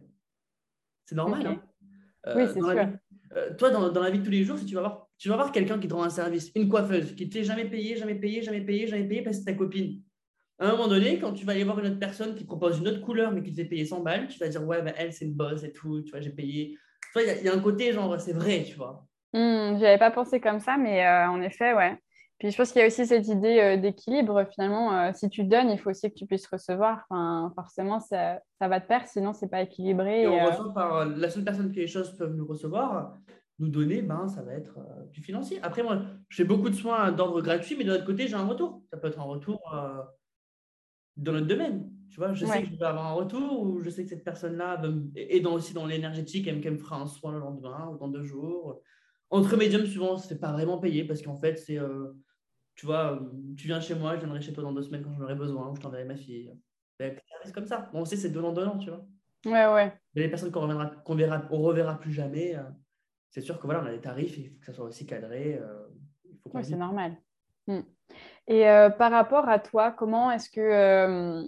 C'est 1.06 1.16
normal. 1.16 1.46
Hein 1.46 1.62
euh, 2.28 2.34
oui, 2.36 2.44
c'est 2.48 2.62
sûr. 2.62 2.90
Euh, 3.36 3.56
toi, 3.56 3.70
dans, 3.70 3.90
dans, 3.92 4.02
la 4.02 4.10
vie 4.10 4.20
de 4.20 4.26
tous 4.26 4.32
les 4.32 4.44
jours, 4.44 4.58
si 4.58 4.66
tu 4.66 4.76
vas 4.76 4.82
voir, 4.82 5.08
tu 5.18 5.30
vas 5.30 5.36
voir 5.36 5.52
quelqu'un 5.52 5.78
qui 5.78 5.88
te 5.88 5.94
rend 5.94 6.04
un 6.04 6.10
service, 6.10 6.52
une 6.56 6.70
coiffeuse, 6.70 7.16
qui 7.16 7.26
ne 7.26 7.32
t'est 7.32 7.44
jamais 7.44 7.66
payé, 7.66 7.96
jamais 7.98 8.16
payé, 8.16 8.42
jamais 8.42 8.62
payé, 8.62 8.88
jamais 8.88 9.08
payé 9.08 9.22
parce 9.22 9.38
que 9.38 9.44
c'est 9.44 9.52
ta 9.52 9.58
copine. 9.58 10.02
À 10.62 10.68
un 10.68 10.72
moment 10.72 10.90
donné, 10.90 11.20
quand 11.20 11.32
tu 11.32 11.46
vas 11.46 11.54
aller 11.54 11.64
voir 11.64 11.80
une 11.80 11.88
autre 11.88 12.00
personne 12.00 12.36
qui 12.36 12.44
propose 12.44 12.80
une 12.80 12.88
autre 12.90 13.00
couleur, 13.00 13.32
mais 13.32 13.42
qui 13.42 13.52
te 13.52 13.56
fait 13.62 13.66
payer 13.66 13.86
100 13.86 14.02
balles, 14.02 14.28
tu 14.28 14.38
vas 14.40 14.50
dire, 14.50 14.62
ouais, 14.66 14.82
bah, 14.82 14.92
elle, 14.98 15.14
c'est 15.14 15.24
une 15.24 15.34
boss 15.34 15.64
et 15.64 15.72
tout, 15.72 16.02
tu 16.02 16.12
vois, 16.12 16.20
j'ai 16.20 16.32
payé. 16.32 16.78
Tu 17.14 17.14
vois, 17.14 17.24
il 17.24 17.46
y, 17.46 17.48
a 17.48 17.54
un 17.54 17.60
côté, 17.60 17.94
genre, 17.94 18.20
c'est 18.20 18.34
vrai, 18.34 18.64
tu 18.64 18.76
vois. 18.76 19.06
Je 19.34 19.80
n'avais 19.80 19.98
pas 19.98 20.12
pensé 20.12 20.42
comme 20.42 20.60
ça, 20.60 20.76
mais 20.76 21.06
euh, 21.06 21.30
en 21.30 21.42
effet, 21.42 21.74
ouais. 21.74 21.98
Puis 22.40 22.52
je 22.52 22.58
pense 22.58 22.72
qu'il 22.72 22.82
y 22.82 22.84
a 22.84 22.88
aussi 22.88 23.06
cette 23.06 23.28
idée 23.28 23.60
euh, 23.60 23.78
d'équilibre. 23.78 24.46
Finalement, 24.54 24.94
euh, 24.94 25.12
si 25.14 25.30
tu 25.30 25.46
donnes, 25.46 25.70
il 25.70 25.80
faut 25.80 25.92
aussi 25.92 26.10
que 26.10 26.16
tu 26.16 26.26
puisses 26.26 26.48
recevoir. 26.48 27.06
Enfin, 27.10 27.52
forcément, 27.56 28.00
ça, 28.02 28.42
ça 28.60 28.68
va 28.68 28.80
de 28.80 28.86
pair, 28.86 29.08
sinon, 29.08 29.32
c'est 29.32 29.50
pas 29.50 29.62
équilibré. 29.62 30.24
Et, 30.24 30.28
on 30.28 30.46
reçoit 30.46 30.74
par 30.74 31.06
la 31.06 31.30
seule 31.30 31.46
personne 31.46 31.72
que 31.72 31.80
les 31.80 31.88
choses 31.88 32.18
peuvent 32.18 32.36
nous 32.36 32.46
recevoir, 32.46 33.18
nous 33.60 33.70
donner, 33.70 34.02
ben, 34.02 34.28
ça 34.28 34.42
va 34.42 34.54
être 34.54 34.78
du 35.12 35.22
financier. 35.22 35.60
Après, 35.64 35.84
moi, 35.84 36.02
je 36.28 36.36
fais 36.36 36.46
beaucoup 36.46 36.70
de 36.70 36.76
soins 36.76 37.12
d'ordre 37.14 37.42
gratuit, 37.42 37.76
mais 37.78 37.86
de 37.86 37.92
l'autre 37.92 38.06
côté, 38.06 38.28
j'ai 38.28 38.36
un 38.36 38.46
retour. 38.46 38.82
Ça 38.90 38.98
peut 38.98 39.08
être 39.08 39.20
un 39.20 39.24
retour 39.24 39.62
dans 41.18 41.34
notre 41.34 41.48
domaine. 41.48 41.90
Tu 42.10 42.20
vois, 42.20 42.34
je 42.34 42.46
sais 42.46 42.64
que 42.64 42.70
je 42.70 42.76
vais 42.76 42.86
avoir 42.86 43.08
un 43.08 43.14
retour 43.14 43.62
ou 43.62 43.82
je 43.82 43.90
sais 43.90 44.04
que 44.04 44.10
cette 44.10 44.24
personne-là 44.24 44.82
est 45.16 45.42
dans, 45.42 45.54
aussi 45.54 45.74
dans 45.74 45.86
l'énergétique, 45.86 46.48
elle, 46.48 46.60
me 46.60 46.78
fera 46.78 47.00
un 47.00 47.08
soin 47.08 47.32
le 47.32 47.40
lendemain 47.40 47.90
ou 47.90 47.98
dans 47.98 48.08
deux 48.08 48.24
jours. 48.24 48.82
Entre 49.30 49.56
médiums, 49.58 49.86
souvent, 49.86 50.18
ce 50.18 50.34
n'est 50.34 50.40
pas 50.40 50.52
vraiment 50.52 50.80
payé 50.80 51.04
parce 51.04 51.22
qu'en 51.22 51.36
fait, 51.36 51.58
c'est, 51.58 51.78
euh, 51.78 52.14
tu 52.76 52.88
vois, 52.88 53.22
tu 53.56 53.68
viens 53.68 53.80
chez 53.80 53.94
moi, 53.94 54.16
je 54.16 54.22
viendrai 54.22 54.42
chez 54.42 54.54
toi 54.54 54.64
dans 54.64 54.74
deux 54.74 54.82
semaines 54.82 55.04
quand 55.04 55.14
j'en 55.14 55.22
aurai 55.22 55.36
besoin 55.36 55.70
ou 55.70 55.76
je 55.76 55.82
t'enverrai 55.82 56.06
ma 56.06 56.16
fille. 56.16 56.52
Ben, 56.98 57.16
c'est 57.44 57.54
comme 57.54 57.68
ça. 57.68 57.90
Bon, 57.94 58.02
on 58.02 58.06
sait, 58.06 58.18
c'est 58.18 58.32
donnant-donnant, 58.32 58.78
tu 58.78 58.90
vois. 58.90 59.06
Ouais, 59.46 59.74
ouais. 59.74 59.94
Mais 60.16 60.24
les 60.24 60.30
personnes 60.30 60.52
qu'on 60.52 60.62
reviendra, 60.62 60.88
qu'on 60.88 61.16
verra, 61.16 61.48
on 61.52 61.62
reverra 61.62 62.00
plus 62.00 62.12
jamais, 62.12 62.56
euh, 62.56 62.64
c'est 63.30 63.42
sûr 63.42 63.58
que 63.60 63.66
voilà, 63.66 63.84
on 63.84 63.86
a 63.86 63.92
des 63.92 64.02
tarifs, 64.02 64.38
il 64.38 64.50
faut 64.50 64.60
que 64.60 64.66
ça 64.66 64.74
soit 64.74 64.86
aussi 64.86 65.06
cadré. 65.06 65.60
Euh, 65.62 65.88
oui, 66.54 66.66
c'est 66.66 66.76
normal. 66.76 67.18
Hmm. 67.68 67.82
Et 68.50 68.68
euh, 68.68 68.90
par 68.90 69.12
rapport 69.12 69.48
à 69.48 69.60
toi, 69.60 69.92
comment 69.92 70.32
est-ce 70.32 70.50
que 70.50 70.60
euh, 70.60 71.44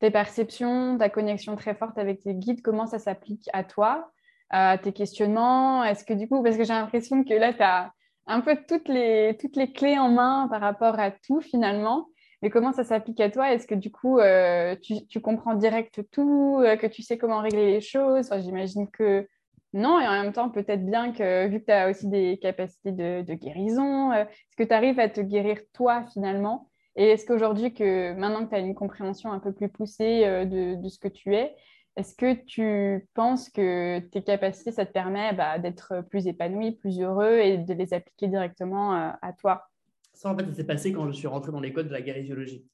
tes 0.00 0.10
perceptions, 0.10 0.98
ta 0.98 1.08
connexion 1.08 1.54
très 1.54 1.76
forte 1.76 1.96
avec 1.96 2.22
tes 2.22 2.34
guides, 2.34 2.60
comment 2.60 2.86
ça 2.86 2.98
s'applique 2.98 3.48
à 3.52 3.62
toi, 3.62 4.10
à 4.50 4.76
tes 4.76 4.92
questionnements? 4.92 5.84
Est-ce 5.84 6.04
que 6.04 6.12
du 6.12 6.28
coup, 6.28 6.42
parce 6.42 6.56
que 6.56 6.64
j'ai 6.64 6.72
l'impression 6.72 7.22
que 7.22 7.34
là, 7.34 7.52
tu 7.54 7.62
as 7.62 7.92
un 8.26 8.40
peu 8.40 8.58
toutes 8.68 8.88
les, 8.88 9.36
toutes 9.40 9.54
les 9.54 9.72
clés 9.72 9.96
en 9.96 10.08
main 10.08 10.48
par 10.50 10.60
rapport 10.60 10.98
à 10.98 11.12
tout 11.12 11.40
finalement, 11.40 12.08
mais 12.42 12.50
comment 12.50 12.72
ça 12.72 12.82
s'applique 12.82 13.20
à 13.20 13.30
toi? 13.30 13.52
Est-ce 13.52 13.68
que 13.68 13.76
du 13.76 13.92
coup, 13.92 14.18
euh, 14.18 14.74
tu, 14.82 15.06
tu, 15.06 15.20
comprends 15.20 15.54
direct 15.54 16.00
tout, 16.10 16.58
que 16.80 16.86
tu 16.88 17.02
sais 17.02 17.16
comment 17.16 17.40
régler 17.40 17.70
les 17.70 17.80
choses? 17.80 18.28
J'imagine 18.42 18.90
que 18.90 19.28
non, 19.74 19.98
et 20.00 20.06
en 20.06 20.12
même 20.12 20.32
temps, 20.32 20.50
peut-être 20.50 20.86
bien 20.86 21.12
que 21.12 21.48
vu 21.48 21.58
que 21.58 21.64
tu 21.66 21.72
as 21.72 21.90
aussi 21.90 22.06
des 22.06 22.38
capacités 22.38 22.92
de, 22.92 23.34
guérison, 23.34 24.12
euh, 24.12 24.22
est-ce 24.22 24.56
que 24.56 24.62
tu 24.62 24.72
arrives 24.72 25.00
à 25.00 25.08
te 25.08 25.20
guérir 25.20 25.58
toi 25.72 26.06
finalement? 26.12 26.70
Et 26.94 27.08
est-ce 27.08 27.26
qu'aujourd'hui, 27.26 27.74
que 27.74 28.14
maintenant 28.14 28.44
que 28.44 28.50
tu 28.50 28.54
as 28.54 28.60
une 28.60 28.76
compréhension 28.76 29.32
un 29.32 29.40
peu 29.40 29.52
plus 29.52 29.68
poussée 29.68 30.24
euh, 30.26 30.44
de, 30.76 30.88
ce 30.88 31.00
que 31.00 31.08
tu 31.08 31.34
es, 31.34 31.56
est-ce 31.96 32.14
que 32.14 32.34
tu 32.44 33.08
penses 33.14 33.48
que 33.48 33.98
tes 33.98 34.22
capacités, 34.22 34.70
ça 34.70 34.86
te 34.86 34.92
permet 34.92 35.32
bah, 35.32 35.58
d'être 35.58 36.02
plus 36.08 36.28
épanoui, 36.28 36.76
plus 36.76 37.00
heureux 37.00 37.38
et 37.38 37.58
de 37.58 37.74
les 37.74 37.94
appliquer 37.94 38.28
directement 38.28 38.94
euh, 38.94 39.10
à 39.22 39.32
toi? 39.32 39.64
Ça, 40.12 40.30
en 40.30 40.38
fait, 40.38 40.46
ça 40.46 40.54
s'est 40.54 40.66
passé 40.66 40.92
quand 40.92 41.04
je 41.08 41.12
suis 41.16 41.26
rentré 41.26 41.50
dans 41.50 41.60
l'école 41.60 41.88
de 41.88 41.92
la 41.92 42.00
guérésiologie. 42.00 42.64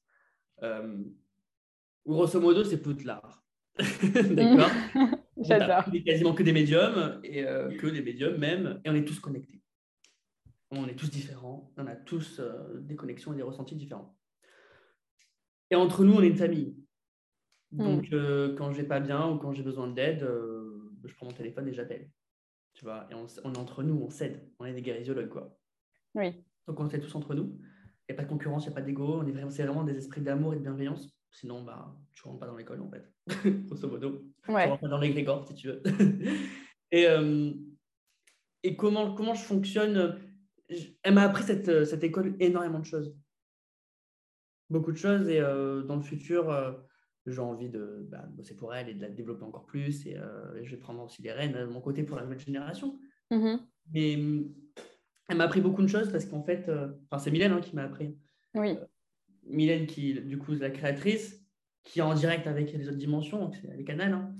grosso 2.05 2.39
modo, 2.39 2.63
c'est 2.63 2.79
l'art. 3.05 3.43
D'accord 4.35 4.69
J'adore. 5.43 5.85
quasiment 6.05 6.33
que 6.33 6.43
des 6.43 6.53
médiums 6.53 7.19
et 7.23 7.45
euh, 7.45 7.75
que 7.77 7.87
des 7.87 8.01
médiums 8.01 8.37
même, 8.37 8.81
et 8.83 8.89
on 8.89 8.95
est 8.95 9.05
tous 9.05 9.19
connectés. 9.19 9.61
On 10.71 10.87
est 10.87 10.95
tous 10.95 11.09
différents, 11.09 11.71
on 11.77 11.87
a 11.87 11.95
tous 11.95 12.39
euh, 12.39 12.79
des 12.81 12.95
connexions 12.95 13.33
et 13.33 13.35
des 13.35 13.41
ressentis 13.41 13.75
différents. 13.75 14.17
Et 15.69 15.75
entre 15.75 16.03
nous, 16.03 16.13
on 16.13 16.21
est 16.21 16.27
une 16.27 16.37
famille. 16.37 16.77
Donc, 17.71 18.09
mm. 18.09 18.13
euh, 18.13 18.55
quand 18.55 18.71
je 18.71 18.81
vais 18.81 18.87
pas 18.87 18.99
bien 18.99 19.29
ou 19.29 19.37
quand 19.37 19.53
j'ai 19.53 19.63
besoin 19.63 19.87
d'aide, 19.87 20.27
je 21.03 21.13
prends 21.15 21.25
mon 21.25 21.31
téléphone 21.33 21.67
et 21.67 21.73
j'appelle. 21.73 22.09
Tu 22.73 22.85
vois, 22.85 23.07
et 23.11 23.15
on, 23.15 23.53
est 23.53 23.57
entre 23.57 23.83
nous, 23.83 24.01
on 24.01 24.09
s'aide. 24.09 24.49
On 24.59 24.65
est 24.65 24.73
des 24.73 24.81
guérisiologues, 24.81 25.29
quoi. 25.29 25.57
Oui. 26.15 26.43
Donc, 26.67 26.79
on 26.79 26.89
s'aide 26.89 27.01
tous 27.01 27.15
entre 27.15 27.35
nous. 27.35 27.57
Il 28.07 28.13
n'y 28.13 28.15
a 28.15 28.17
pas 28.17 28.23
de 28.23 28.29
concurrence, 28.29 28.65
il 28.65 28.69
n'y 28.69 28.73
a 28.73 28.75
pas 28.75 28.81
d'ego. 28.81 29.23
C'est 29.49 29.63
vraiment 29.63 29.83
des 29.83 29.97
esprits 29.97 30.21
d'amour 30.21 30.53
et 30.53 30.57
de 30.57 30.61
bienveillance. 30.61 31.09
Sinon, 31.31 31.63
bah, 31.63 31.95
tu 32.13 32.23
rentres 32.23 32.39
pas 32.39 32.47
dans 32.47 32.57
l'école, 32.57 32.81
en 32.81 32.89
fait, 32.89 33.09
grosso 33.65 33.87
modo. 33.87 34.25
Ouais. 34.47 34.65
Tu 34.65 34.69
rentres 34.69 34.81
pas 34.81 34.87
dans 34.89 34.99
l'égrégore, 34.99 35.47
si 35.47 35.55
tu 35.55 35.67
veux. 35.67 35.81
et, 36.91 37.07
euh, 37.07 37.51
et 38.63 38.75
comment, 38.75 39.15
comment 39.15 39.33
je 39.33 39.43
fonctionne 39.43 40.19
Elle 41.03 41.13
m'a 41.13 41.23
appris 41.23 41.43
cette, 41.43 41.85
cette, 41.85 42.03
école 42.03 42.35
énormément 42.39 42.79
de 42.79 42.85
choses. 42.85 43.15
Beaucoup 44.69 44.91
de 44.91 44.97
choses. 44.97 45.29
Et 45.29 45.39
euh, 45.39 45.83
dans 45.83 45.95
le 45.95 46.01
futur, 46.01 46.51
euh, 46.51 46.73
j'ai 47.25 47.39
envie 47.39 47.69
de 47.69 48.05
bah, 48.09 48.25
bosser 48.29 48.55
pour 48.55 48.75
elle 48.75 48.89
et 48.89 48.93
de 48.93 49.01
la 49.01 49.09
développer 49.09 49.43
encore 49.43 49.65
plus. 49.65 50.05
Et, 50.05 50.17
je 50.61 50.71
vais 50.71 50.77
prendre 50.77 51.01
aussi 51.01 51.21
les 51.21 51.31
rênes 51.31 51.53
de 51.53 51.65
mon 51.65 51.79
côté 51.79 52.03
pour 52.03 52.17
la 52.17 52.23
nouvelle 52.23 52.39
génération. 52.39 52.99
Mm-hmm. 53.31 53.59
Mais 53.93 54.13
elle 55.29 55.37
m'a 55.37 55.45
appris 55.45 55.61
beaucoup 55.61 55.81
de 55.81 55.87
choses 55.87 56.11
parce 56.11 56.25
qu'en 56.25 56.43
fait, 56.43 56.69
enfin, 57.09 57.19
c'est 57.19 57.31
Mylène 57.31 57.53
hein, 57.53 57.61
qui 57.61 57.73
m'a 57.73 57.83
appris. 57.83 58.17
Oui. 58.53 58.77
Mylène, 59.43 59.87
qui 59.87 60.13
du 60.21 60.37
coup, 60.37 60.53
est 60.53 60.59
la 60.59 60.69
créatrice, 60.69 61.45
qui 61.83 61.99
est 61.99 62.03
en 62.03 62.13
direct 62.13 62.47
avec 62.47 62.71
les 62.73 62.87
autres 62.87 62.97
dimensions, 62.97 63.39
donc 63.39 63.55
c'est 63.55 63.75
les 63.75 63.83
canaux. 63.83 64.03
Hein. 64.03 64.35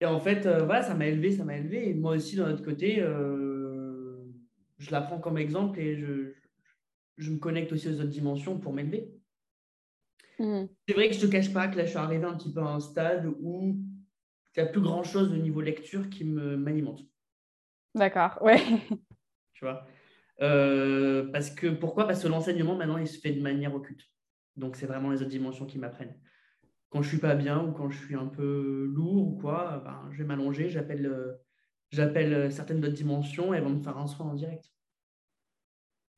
Et 0.00 0.06
en 0.06 0.18
fait, 0.18 0.46
euh, 0.46 0.64
voilà, 0.64 0.82
ça 0.82 0.94
m'a 0.94 1.06
élevé, 1.06 1.32
ça 1.32 1.44
m'a 1.44 1.56
élevé. 1.56 1.90
Et 1.90 1.94
moi 1.94 2.16
aussi, 2.16 2.36
d'un 2.36 2.50
autre 2.52 2.64
côté, 2.64 3.00
euh, 3.00 4.16
je 4.78 4.90
la 4.90 5.02
prends 5.02 5.18
comme 5.18 5.36
exemple 5.36 5.78
et 5.78 5.96
je, 5.96 6.32
je, 7.18 7.30
me 7.30 7.38
connecte 7.38 7.72
aussi 7.72 7.88
aux 7.88 7.94
autres 7.94 8.04
dimensions 8.04 8.58
pour 8.58 8.72
m'élever. 8.72 9.12
Mmh. 10.38 10.64
C'est 10.88 10.94
vrai 10.94 11.08
que 11.08 11.14
je 11.14 11.20
te 11.20 11.26
cache 11.26 11.52
pas 11.52 11.68
que 11.68 11.76
là, 11.76 11.84
je 11.84 11.90
suis 11.90 11.98
arrivé 11.98 12.24
un 12.24 12.34
petit 12.34 12.52
peu 12.52 12.60
à 12.60 12.68
un 12.68 12.80
stade 12.80 13.26
où 13.40 13.76
il 14.56 14.62
n'y 14.62 14.68
a 14.68 14.72
plus 14.72 14.80
grand 14.80 15.02
chose 15.02 15.30
de 15.30 15.36
niveau 15.36 15.60
lecture 15.60 16.08
qui 16.08 16.24
m'alimente. 16.24 17.02
D'accord, 17.94 18.38
ouais. 18.40 18.60
Tu 19.52 19.66
vois? 19.66 19.86
Euh, 20.40 21.30
parce 21.30 21.50
que, 21.50 21.66
Pourquoi? 21.66 22.06
Parce 22.06 22.22
que 22.22 22.28
l'enseignement, 22.28 22.74
maintenant, 22.74 22.96
il 22.96 23.06
se 23.06 23.18
fait 23.18 23.32
de 23.32 23.42
manière 23.42 23.74
occulte. 23.74 24.08
Donc, 24.56 24.76
c'est 24.76 24.86
vraiment 24.86 25.10
les 25.10 25.20
autres 25.22 25.30
dimensions 25.30 25.66
qui 25.66 25.78
m'apprennent. 25.78 26.14
Quand 26.90 27.02
je 27.02 27.08
suis 27.08 27.18
pas 27.18 27.34
bien 27.34 27.64
ou 27.64 27.72
quand 27.72 27.88
je 27.88 27.98
suis 27.98 28.16
un 28.16 28.26
peu 28.26 28.90
lourd 28.92 29.28
ou 29.28 29.36
quoi, 29.36 29.80
ben, 29.84 30.08
je 30.10 30.18
vais 30.18 30.24
m'allonger, 30.24 30.68
j'appelle 30.68 31.06
euh, 31.06 31.32
j'appelle 31.90 32.32
euh, 32.32 32.50
certaines 32.50 32.84
autres 32.84 32.94
dimensions 32.94 33.54
et 33.54 33.58
elles 33.58 33.62
vont 33.62 33.70
me 33.70 33.82
faire 33.82 33.96
un 33.96 34.06
soin 34.06 34.26
en 34.26 34.34
direct. 34.34 34.72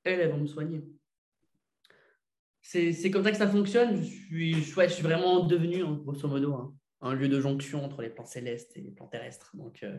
Elles, 0.04 0.20
elles 0.20 0.30
vont 0.30 0.38
me 0.38 0.46
soigner. 0.46 0.82
C'est 2.62 3.10
comme 3.10 3.24
ça 3.24 3.32
que 3.32 3.36
ça 3.36 3.48
fonctionne. 3.48 3.96
Je 3.96 4.02
suis, 4.02 4.54
je, 4.54 4.88
suis 4.88 5.02
vraiment 5.02 5.44
devenu, 5.44 5.82
hein, 5.82 6.00
grosso 6.04 6.28
modo, 6.28 6.54
hein, 6.54 6.74
un 7.00 7.14
lieu 7.14 7.28
de 7.28 7.40
jonction 7.40 7.84
entre 7.84 8.02
les 8.02 8.08
plans 8.08 8.24
célestes 8.24 8.76
et 8.76 8.80
les 8.80 8.92
plans 8.92 9.08
terrestres. 9.08 9.54
Donc, 9.54 9.82
euh, 9.82 9.98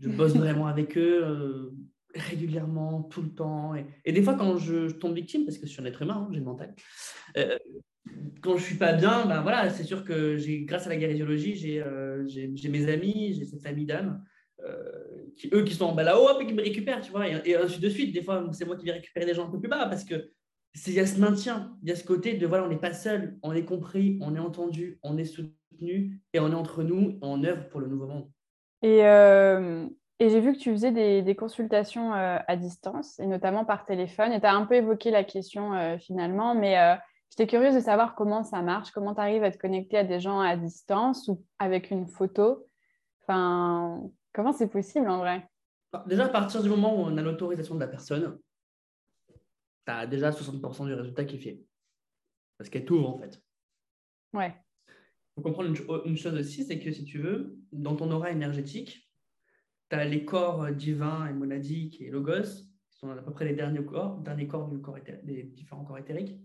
je 0.00 0.10
bosse 0.10 0.34
vraiment 0.34 0.66
avec 0.66 0.98
eux 0.98 1.72
régulièrement, 2.14 3.02
tout 3.04 3.22
le 3.22 3.30
temps. 3.30 3.74
Et, 4.04 4.12
des 4.12 4.22
fois, 4.22 4.34
quand 4.34 4.56
je, 4.56 4.90
tombe 4.90 5.14
victime, 5.14 5.44
parce 5.44 5.58
que 5.58 5.66
je 5.66 5.72
suis 5.72 5.82
un 5.82 5.84
être 5.84 6.02
humain, 6.02 6.26
hein, 6.26 6.28
j'ai 6.32 6.38
le 6.38 6.44
mental, 6.44 6.74
euh, 7.36 7.58
quand 8.42 8.56
je 8.56 8.62
suis 8.62 8.76
pas 8.76 8.92
bien, 8.92 9.26
ben 9.26 9.40
voilà, 9.42 9.70
c'est 9.70 9.84
sûr 9.84 10.04
que 10.04 10.36
j'ai, 10.36 10.62
grâce 10.62 10.86
à 10.86 10.90
la 10.90 10.96
guérésiologie, 10.96 11.80
euh, 11.80 12.24
j'ai, 12.26 12.50
j'ai, 12.54 12.68
mes 12.68 12.90
amis, 12.90 13.34
j'ai 13.38 13.46
cette 13.46 13.62
famille 13.62 13.86
d'âmes, 13.86 14.22
euh, 14.64 15.52
eux 15.52 15.64
qui 15.64 15.74
sont 15.74 15.86
en 15.86 15.94
bas 15.94 16.02
là-haut, 16.02 16.40
et 16.40 16.46
qui 16.46 16.54
me 16.54 16.62
récupèrent, 16.62 17.00
tu 17.00 17.10
vois, 17.10 17.28
et, 17.28 17.40
et, 17.44 17.56
ainsi 17.56 17.80
de 17.80 17.88
suite. 17.88 18.14
Des 18.14 18.22
fois, 18.22 18.48
c'est 18.52 18.64
moi 18.64 18.76
qui 18.76 18.84
vais 18.84 18.92
récupérer 18.92 19.26
des 19.26 19.34
gens 19.34 19.46
un 19.46 19.50
peu 19.50 19.58
plus 19.58 19.68
bas, 19.68 19.86
parce 19.86 20.04
que 20.04 20.30
il 20.86 20.92
y 20.92 21.00
a 21.00 21.06
ce 21.06 21.20
maintien, 21.20 21.76
il 21.82 21.88
y 21.88 21.92
a 21.92 21.96
ce 21.96 22.04
côté 22.04 22.34
de 22.34 22.46
voilà, 22.46 22.64
on 22.64 22.68
n'est 22.68 22.76
pas 22.76 22.92
seul, 22.92 23.38
on 23.42 23.52
est 23.52 23.64
compris, 23.64 24.18
on 24.20 24.34
est 24.34 24.40
entendu, 24.40 24.98
on 25.02 25.16
est 25.16 25.24
soutenu, 25.24 26.20
et 26.32 26.40
on 26.40 26.50
est 26.50 26.54
entre 26.54 26.82
nous, 26.82 27.18
en 27.22 27.44
œuvre 27.44 27.68
pour 27.68 27.80
le 27.80 27.86
nouveau 27.86 28.06
monde. 28.06 28.28
Et 28.82 29.02
et 30.20 30.28
j'ai 30.28 30.40
vu 30.40 30.52
que 30.52 30.58
tu 30.58 30.70
faisais 30.70 30.92
des, 30.92 31.36
consultations 31.36 32.14
euh, 32.14 32.38
à 32.46 32.56
distance, 32.56 33.18
et 33.18 33.26
notamment 33.26 33.64
par 33.64 33.84
téléphone. 33.84 34.32
Et 34.32 34.40
tu 34.40 34.46
as 34.46 34.54
un 34.54 34.64
peu 34.64 34.74
évoqué 34.74 35.10
la 35.10 35.24
question 35.24 35.74
euh, 35.74 35.98
finalement, 35.98 36.54
mais 36.54 36.78
euh, 36.78 36.94
j'étais 37.30 37.48
curieuse 37.48 37.74
de 37.74 37.80
savoir 37.80 38.14
comment 38.14 38.44
ça 38.44 38.62
marche, 38.62 38.92
comment 38.92 39.14
tu 39.14 39.20
arrives 39.20 39.42
à 39.42 39.50
te 39.50 39.58
connecter 39.58 39.98
à 39.98 40.04
des 40.04 40.20
gens 40.20 40.40
à 40.40 40.56
distance 40.56 41.26
ou 41.28 41.44
avec 41.58 41.90
une 41.90 42.06
photo. 42.06 42.66
Enfin, 43.22 44.02
comment 44.32 44.52
c'est 44.52 44.68
possible 44.68 45.08
en 45.08 45.18
vrai? 45.18 45.48
Déjà, 46.06 46.26
à 46.26 46.28
partir 46.28 46.62
du 46.62 46.68
moment 46.68 46.94
où 46.94 47.04
on 47.04 47.16
a 47.16 47.22
l'autorisation 47.22 47.74
de 47.74 47.80
la 47.80 47.88
personne, 47.88 48.38
tu 49.28 49.92
as 49.92 50.06
déjà 50.06 50.30
60% 50.30 50.86
du 50.86 50.94
résultat 50.94 51.24
qui 51.24 51.36
est 51.36 51.40
fait. 51.40 51.60
Parce 52.58 52.70
qu'elle 52.70 52.84
t'ouvre, 52.84 53.08
en 53.08 53.18
fait. 53.18 53.40
Ouais. 54.32 54.54
Il 54.88 55.42
faut 55.42 55.42
comprendre 55.42 55.74
une, 56.04 56.16
chose 56.16 56.34
aussi, 56.34 56.64
c'est 56.64 56.78
que 56.78 56.92
si 56.92 57.04
tu 57.04 57.18
veux, 57.18 57.58
dans 57.72 57.96
ton 57.96 58.10
aura 58.12 58.30
énergétique, 58.30 59.03
tu 59.94 60.00
as 60.00 60.04
les 60.04 60.24
corps 60.24 60.70
divins 60.72 61.26
et 61.26 61.32
monadiques 61.32 62.00
et 62.00 62.10
logos, 62.10 62.64
qui 62.90 62.98
sont 62.98 63.10
à 63.10 63.22
peu 63.22 63.32
près 63.32 63.44
les 63.44 63.54
derniers 63.54 63.84
corps, 63.84 64.18
derniers 64.18 64.48
corps 64.48 64.68
du 64.68 64.80
corps 64.80 64.98
des 65.22 65.44
différents 65.44 65.84
corps 65.84 65.98
éthériques, 65.98 66.40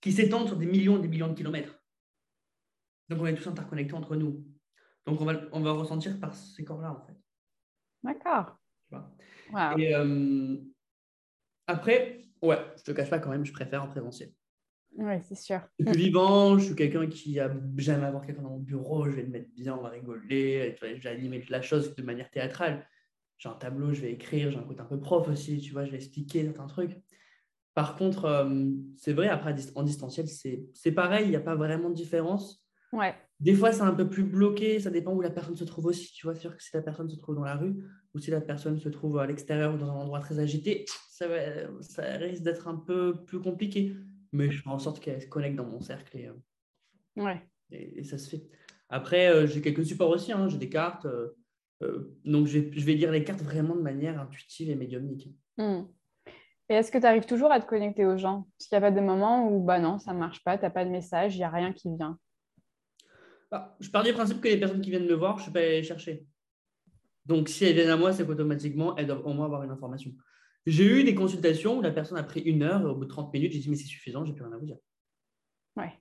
qui 0.00 0.12
s'étendent 0.12 0.48
sur 0.48 0.56
des 0.56 0.66
millions 0.66 0.98
et 0.98 1.02
des 1.02 1.08
millions 1.08 1.28
de 1.28 1.34
kilomètres. 1.34 1.82
Donc 3.08 3.20
on 3.20 3.26
est 3.26 3.34
tous 3.34 3.48
interconnectés 3.48 3.94
entre 3.94 4.16
nous. 4.16 4.44
Donc 5.06 5.20
on 5.20 5.24
va, 5.24 5.40
on 5.52 5.60
va 5.60 5.72
ressentir 5.72 6.18
par 6.18 6.34
ces 6.34 6.64
corps-là, 6.64 6.92
en 6.92 7.06
fait. 7.06 7.14
D'accord. 8.02 8.58
Et 9.78 9.94
euh, 9.94 10.56
après, 11.66 12.22
ouais, 12.42 12.58
je 12.76 12.82
te 12.82 12.92
cache 12.92 13.10
pas 13.10 13.18
quand 13.18 13.30
même, 13.30 13.44
je 13.44 13.52
préfère 13.52 13.82
en 13.82 13.88
présentiel. 13.88 14.32
Oui, 14.96 15.14
c'est 15.22 15.34
sûr. 15.34 15.60
Je 15.78 15.86
suis 15.92 16.04
vivant, 16.04 16.58
je 16.58 16.66
suis 16.66 16.74
quelqu'un 16.74 17.06
qui 17.06 17.40
a 17.40 17.50
jamais 17.76 18.06
avoir 18.06 18.24
quelqu'un 18.24 18.42
dans 18.42 18.50
mon 18.50 18.60
bureau, 18.60 19.08
je 19.10 19.16
vais 19.16 19.24
me 19.24 19.30
mettre 19.30 19.50
bien, 19.54 19.76
on 19.76 19.82
va 19.82 19.88
rigoler, 19.88 20.76
je 20.80 21.02
vais 21.02 21.10
animer 21.10 21.44
la 21.48 21.62
chose 21.62 21.94
de 21.94 22.02
manière 22.02 22.30
théâtrale. 22.30 22.86
J'ai 23.38 23.48
un 23.48 23.54
tableau, 23.54 23.92
je 23.92 24.00
vais 24.00 24.12
écrire, 24.12 24.50
j'ai 24.50 24.58
un 24.58 24.62
côté 24.62 24.80
un 24.80 24.84
peu 24.84 25.00
prof 25.00 25.28
aussi, 25.28 25.58
tu 25.58 25.72
vois, 25.72 25.84
je 25.84 25.90
vais 25.90 25.96
expliquer 25.96 26.44
certains 26.44 26.66
trucs. 26.66 27.02
Par 27.74 27.96
contre, 27.96 28.26
euh, 28.26 28.70
c'est 28.96 29.12
vrai, 29.12 29.28
après, 29.28 29.54
en 29.74 29.82
distanciel, 29.82 30.28
c'est 30.28 30.92
pareil, 30.92 31.26
il 31.26 31.30
n'y 31.30 31.36
a 31.36 31.40
pas 31.40 31.56
vraiment 31.56 31.90
de 31.90 31.94
différence. 31.94 32.64
Ouais. 32.92 33.14
Des 33.40 33.54
fois, 33.54 33.72
c'est 33.72 33.82
un 33.82 33.92
peu 33.92 34.08
plus 34.08 34.22
bloqué, 34.22 34.78
ça 34.78 34.90
dépend 34.90 35.12
où 35.12 35.20
la 35.20 35.30
personne 35.30 35.56
se 35.56 35.64
trouve 35.64 35.86
aussi. 35.86 36.12
Tu 36.12 36.24
vois, 36.24 36.36
sûr 36.36 36.56
que 36.56 36.62
si 36.62 36.70
la 36.72 36.82
personne 36.82 37.10
se 37.10 37.16
trouve 37.16 37.34
dans 37.34 37.44
la 37.44 37.56
rue 37.56 37.74
ou 38.14 38.20
si 38.20 38.30
la 38.30 38.40
personne 38.40 38.78
se 38.78 38.88
trouve 38.88 39.18
à 39.18 39.26
l'extérieur 39.26 39.74
ou 39.74 39.76
dans 39.76 39.90
un 39.90 39.96
endroit 39.96 40.20
très 40.20 40.38
agité, 40.38 40.84
ça, 41.10 41.26
ça 41.80 42.04
risque 42.12 42.44
d'être 42.44 42.68
un 42.68 42.76
peu 42.76 43.24
plus 43.26 43.40
compliqué. 43.40 43.96
Mais 44.34 44.50
je 44.50 44.62
fais 44.62 44.68
en 44.68 44.78
sorte 44.78 45.00
qu'elle 45.00 45.22
se 45.22 45.26
connecte 45.26 45.56
dans 45.56 45.64
mon 45.64 45.80
cercle 45.80 46.16
et, 46.18 46.26
euh, 46.26 47.22
ouais. 47.22 47.40
et, 47.70 48.02
ça 48.04 48.18
se 48.18 48.28
fait. 48.28 48.42
Après, 48.88 49.28
euh, 49.28 49.46
j'ai 49.46 49.62
quelques 49.62 49.86
supports 49.86 50.10
aussi, 50.10 50.32
hein. 50.32 50.48
j'ai 50.48 50.58
des 50.58 50.68
cartes. 50.68 51.06
donc, 52.24 52.46
je 52.46 52.58
vais, 52.58 52.94
lire 52.94 53.12
les 53.12 53.24
cartes 53.24 53.42
vraiment 53.42 53.76
de 53.76 53.80
manière 53.80 54.20
intuitive 54.20 54.70
et 54.70 54.74
médiumnique. 54.74 55.28
Hmm. 55.56 55.84
Et 56.68 56.74
est-ce 56.74 56.90
que 56.90 56.98
tu 56.98 57.06
arrives 57.06 57.26
toujours 57.26 57.52
à 57.52 57.60
te 57.60 57.66
connecter 57.66 58.06
aux 58.06 58.16
gens? 58.16 58.48
Parce 58.58 58.68
qu'il 58.68 58.78
n'y 58.78 58.84
a 58.84 58.90
pas 58.90 58.94
de 58.94 59.00
moment 59.00 59.50
où, 59.50 59.62
bah 59.62 59.78
non, 59.78 59.98
ça 59.98 60.12
ne 60.12 60.18
marche 60.18 60.42
pas, 60.42 60.56
tu 60.56 60.64
n'as 60.64 60.70
pas 60.70 60.84
de 60.84 60.90
message, 60.90 61.34
il 61.36 61.38
n'y 61.38 61.44
a 61.44 61.50
rien 61.50 61.72
qui 61.72 61.94
vient. 61.94 62.18
Bah, 63.50 63.76
je 63.78 63.90
pars 63.90 64.02
du 64.02 64.12
principe 64.12 64.40
que 64.40 64.48
les 64.48 64.58
personnes 64.58 64.80
qui 64.80 64.90
viennent 64.90 65.06
me 65.06 65.14
voir, 65.14 65.36
je 65.36 65.40
ne 65.40 65.42
suis 65.44 65.52
pas 65.52 65.60
aller 65.60 65.76
les 65.76 65.82
chercher. 65.82 66.26
Donc, 67.26 67.48
si 67.48 67.64
elles 67.64 67.74
viennent 67.74 67.90
à 67.90 67.96
moi, 67.96 68.12
c'est 68.12 68.26
qu'automatiquement, 68.26 68.96
elles 68.96 69.06
doivent 69.06 69.24
au 69.26 69.32
moins 69.32 69.46
avoir 69.46 69.62
une 69.62 69.70
information. 69.70 70.12
J'ai 70.66 70.86
eu 70.86 71.04
des 71.04 71.14
consultations 71.14 71.78
où 71.78 71.82
la 71.82 71.90
personne 71.90 72.18
a 72.18 72.22
pris 72.22 72.40
une 72.40 72.62
heure, 72.62 72.84
au 72.84 72.94
bout 72.94 73.04
de 73.04 73.10
30 73.10 73.32
minutes, 73.32 73.52
j'ai 73.52 73.58
dit, 73.58 73.70
mais 73.70 73.76
c'est 73.76 73.84
suffisant, 73.84 74.24
j'ai 74.24 74.32
plus 74.32 74.44
rien 74.44 74.52
à 74.52 74.58
vous 74.58 74.66
dire. 74.66 74.78
Ouais. 75.76 75.92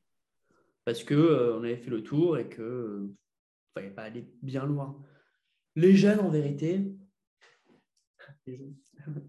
Parce 0.86 1.04
qu'on 1.04 1.16
euh, 1.16 1.58
on 1.60 1.64
avait 1.64 1.78
fait 1.78 1.90
le 1.90 2.04
tour 2.04 2.38
et 2.38 2.50
qu'il 2.50 2.64
ne 2.64 3.10
fallait 3.74 3.92
pas 3.92 4.04
aller 4.04 4.30
bien 4.42 4.66
loin. 4.66 5.02
Les 5.76 5.96
jeunes, 5.96 6.20
en 6.20 6.30
vérité, 6.30 6.94
les 8.48 8.58
jeunes. 8.58 8.76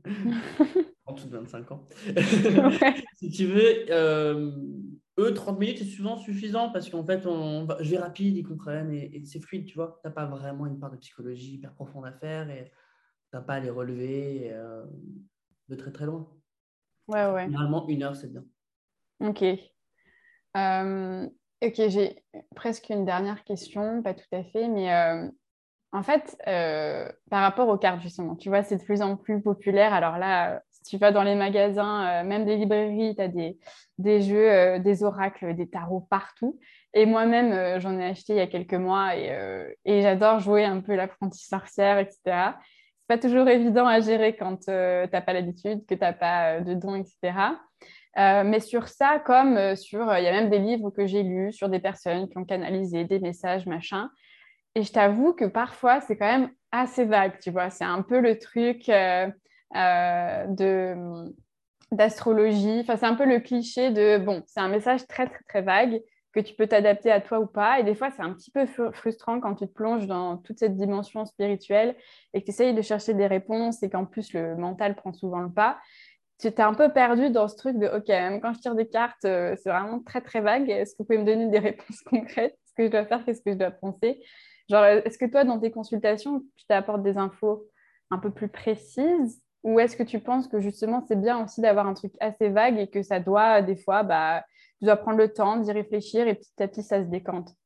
en 1.07 1.15
dessous 1.15 1.29
de 1.29 1.37
25 1.37 1.73
ans. 1.73 1.89
si 3.17 3.31
tu 3.31 3.47
veux, 3.47 3.91
euh, 3.91 4.53
eux, 5.19 5.35
30 5.35 5.59
minutes, 5.59 5.79
c'est 5.79 5.85
souvent 5.85 6.17
suffisant 6.17 6.71
parce 6.71 6.89
qu'en 6.89 7.05
fait, 7.05 7.27
on 7.27 7.65
va, 7.65 7.83
je 7.83 7.91
vais 7.91 7.99
rapide, 7.99 8.37
ils 8.37 8.45
comprennent 8.45 8.93
et, 8.93 9.23
c'est 9.25 9.41
fluide, 9.41 9.67
tu 9.67 9.75
vois. 9.75 9.99
Tu 10.03 10.09
n'as 10.09 10.15
pas 10.15 10.27
vraiment 10.27 10.67
une 10.67 10.79
part 10.79 10.91
de 10.91 10.97
psychologie 10.97 11.55
hyper 11.55 11.75
profonde 11.75 12.07
à 12.07 12.13
faire 12.13 12.49
et 12.51 12.73
tu 13.35 13.39
n'as 13.41 13.45
pas 13.45 13.55
à 13.55 13.61
les 13.61 13.71
relever 13.71 14.51
euh, 14.53 14.85
de 15.69 15.75
très 15.75 15.91
très 15.91 16.07
loin. 16.07 16.29
Ouais, 17.09 17.27
ouais. 17.33 17.49
Normalement, 17.49 17.89
une 17.89 18.05
heure, 18.05 18.15
c'est 18.15 18.31
bien. 18.31 18.45
Ok. 19.19 19.43
Euh, 20.57 21.29
ok, 21.61 21.75
j'ai 21.89 22.23
presque 22.55 22.91
une 22.91 23.05
dernière 23.05 23.43
question, 23.43 24.03
pas 24.03 24.15
tout 24.15 24.23
à 24.31 24.45
fait, 24.45 24.69
mais 24.69 24.89
en 25.91 26.03
fait, 26.05 26.37
par 27.29 27.43
rapport 27.43 27.69
aux 27.69 27.77
cartes, 27.77 28.03
justement, 28.03 28.37
tu 28.37 28.51
vois, 28.51 28.63
c'est 28.63 28.77
de 28.77 28.85
plus 28.85 29.03
en 29.03 29.17
plus 29.17 29.43
populaire. 29.43 29.93
Alors 29.93 30.17
là, 30.19 30.63
tu 30.87 30.97
vas 30.97 31.11
dans 31.11 31.23
les 31.23 31.35
magasins, 31.35 32.07
euh, 32.07 32.25
même 32.25 32.45
des 32.45 32.57
librairies, 32.57 33.17
tu 33.17 33.23
as 33.23 33.29
des, 33.29 33.59
des 33.99 34.21
jeux, 34.21 34.53
euh, 34.53 34.79
des 34.79 35.03
oracles, 35.03 35.57
des 35.57 35.69
tarots 35.69 36.07
partout. 36.11 36.61
Et 36.93 37.07
moi-même, 37.07 37.53
euh, 37.53 37.81
j'en 37.81 37.99
ai 37.99 38.05
acheté 38.05 38.35
il 38.35 38.37
y 38.37 38.41
a 38.41 38.47
quelques 38.47 38.75
mois 38.75 39.17
et, 39.17 39.37
et 39.85 40.03
j'adore 40.03 40.39
jouer 40.41 40.65
un 40.65 40.81
peu 40.81 40.95
l'apprenti 40.95 41.45
sorcière, 41.45 41.99
etc. 41.99 42.55
Pas 43.07 43.19
toujours 43.19 43.49
évident 43.49 43.87
à 43.87 44.01
gérer 44.01 44.35
quand 44.37 44.57
tu 44.65 44.71
n'as 44.71 45.21
pas 45.21 45.33
l'habitude, 45.33 45.85
que 45.87 45.95
tu 45.95 46.01
n'as 46.01 46.13
pas 46.13 46.61
de 46.61 46.75
dons, 46.75 46.95
etc. 46.95 47.57
mais 48.17 48.61
sur 48.61 48.89
ça, 48.89 49.19
comme 49.19 49.77
sur, 49.77 50.17
il 50.17 50.25
y 50.25 50.29
a 50.29 50.33
même 50.33 50.49
des 50.49 50.59
livres 50.59 50.91
que 50.91 51.07
j'ai 51.07 51.23
lus 51.23 51.53
sur 51.53 51.69
des 51.69 51.81
personnes 51.81 52.29
qui 52.29 52.39
ont 52.39 52.45
canalisé 52.45 53.05
des 53.05 53.19
messages, 53.21 53.67
machin. 53.67 54.11
Et 54.75 54.83
je 54.83 54.93
t'avoue 54.93 55.35
que 55.35 55.45
parfois, 55.45 56.01
c'est 56.01 56.17
quand 56.17 56.27
même 56.27 56.51
assez 56.73 57.05
vague, 57.05 57.39
tu 57.41 57.51
vois. 57.51 57.71
C'est 57.71 57.85
un 57.85 58.03
peu 58.03 58.21
le 58.21 58.39
truc, 58.39 58.89
euh, 59.75 60.47
de 60.47 60.95
d'astrologie. 61.91 62.81
Enfin, 62.81 62.97
c'est 62.97 63.07
un 63.07 63.15
peu 63.15 63.25
le 63.25 63.41
cliché 63.41 63.91
de 63.91 64.19
bon, 64.19 64.43
c'est 64.47 64.61
un 64.61 64.69
message 64.69 65.07
très 65.07 65.27
très 65.27 65.43
très 65.49 65.63
vague 65.63 66.01
que 66.35 66.41
tu 66.41 66.55
peux 66.55 66.67
t'adapter 66.67 67.11
à 67.11 67.21
toi 67.21 67.39
ou 67.39 67.47
pas. 67.47 67.79
Et 67.79 67.85
des 67.85 67.95
fois, 67.95 68.11
c'est 68.11 68.23
un 68.23 68.33
petit 68.33 68.51
peu 68.51 68.67
frustrant 68.93 69.41
quand 69.41 69.55
tu 69.55 69.67
te 69.67 69.73
plonges 69.73 70.07
dans 70.07 70.37
toute 70.39 70.59
cette 70.59 70.77
dimension 70.77 71.25
spirituelle 71.25 71.97
et 72.33 72.41
que 72.41 72.47
tu 72.47 72.51
essayes 72.51 72.75
de 72.75 72.83
chercher 72.83 73.15
des 73.15 73.27
réponses 73.27 73.83
et 73.83 73.89
qu'en 73.89 74.05
plus 74.05 74.33
le 74.33 74.57
mental 74.57 74.97
prend 74.97 75.13
souvent 75.13 75.41
le 75.41 75.51
pas. 75.51 75.79
Tu 76.41 76.51
t'es 76.51 76.63
un 76.63 76.75
peu 76.75 76.93
perdu 76.93 77.31
dans 77.31 77.47
ce 77.47 77.57
truc 77.57 77.79
de 77.79 77.87
OK, 77.87 78.09
même 78.09 78.41
quand 78.41 78.53
je 78.53 78.59
tire 78.59 78.75
des 78.75 78.89
cartes, 78.89 79.25
euh, 79.25 79.55
c'est 79.63 79.71
vraiment 79.71 80.01
très 80.01 80.21
très 80.21 80.41
vague. 80.41 80.69
Est-ce 80.69 80.95
que 80.95 80.99
vous 80.99 81.05
pouvez 81.05 81.19
me 81.19 81.25
donner 81.25 81.47
des 81.47 81.59
réponses 81.71 82.03
concrètes? 82.03 82.59
Ce 82.67 82.75
que 82.75 82.87
je 82.87 82.91
dois 82.91 83.07
faire, 83.07 83.25
qu'est-ce 83.25 83.41
que 83.41 83.53
je 83.53 83.57
dois 83.57 83.71
penser? 83.71 84.21
Genre, 84.69 84.85
est-ce 84.85 85.19
que 85.19 85.27
toi, 85.27 85.45
dans 85.45 85.61
tes 85.61 85.71
consultations, 85.71 86.41
tu 86.57 86.67
t'apportes 86.67 87.03
des 87.03 87.17
infos 87.19 87.69
un 88.11 88.19
peu 88.19 88.31
plus 88.31 88.49
précises? 88.49 89.44
Ou 89.65 89.81
est-ce 89.81 89.97
que 89.97 90.03
tu 90.03 90.21
penses 90.21 90.47
que 90.47 90.61
justement 90.61 91.05
c'est 91.09 91.21
bien 91.21 91.43
aussi 91.43 91.61
d'avoir 91.61 91.87
un 91.87 91.95
truc 91.95 92.13
assez 92.21 92.51
vague 92.51 92.79
et 92.79 92.87
que 92.87 93.03
ça 93.03 93.19
doit, 93.19 93.63
des 93.63 93.77
fois, 93.77 94.03
bah, 94.03 94.45
tu 94.79 94.85
dois 94.85 94.97
prendre 94.97 95.19
le 95.19 95.33
temps 95.33 95.57
d'y 95.57 95.73
réfléchir 95.73 96.29
et 96.29 96.35
petit 96.35 96.63
à 96.63 96.69
petit 96.69 96.83
ça 96.83 97.03
se 97.03 97.09
décante? 97.09 97.57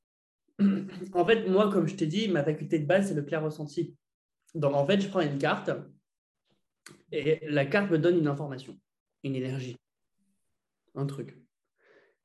En 1.12 1.24
fait, 1.24 1.46
moi, 1.48 1.70
comme 1.70 1.86
je 1.86 1.96
t'ai 1.96 2.06
dit, 2.06 2.28
ma 2.28 2.42
faculté 2.42 2.78
de 2.78 2.86
base, 2.86 3.08
c'est 3.08 3.14
le 3.14 3.22
clair 3.22 3.42
ressenti. 3.42 3.96
Donc 4.54 4.74
en 4.74 4.86
fait, 4.86 5.00
je 5.00 5.08
prends 5.08 5.20
une 5.20 5.38
carte 5.38 5.70
et 7.12 7.40
la 7.48 7.66
carte 7.66 7.90
me 7.90 7.98
donne 7.98 8.18
une 8.18 8.28
information, 8.28 8.78
une 9.24 9.34
énergie, 9.34 9.76
un 10.94 11.06
truc 11.06 11.36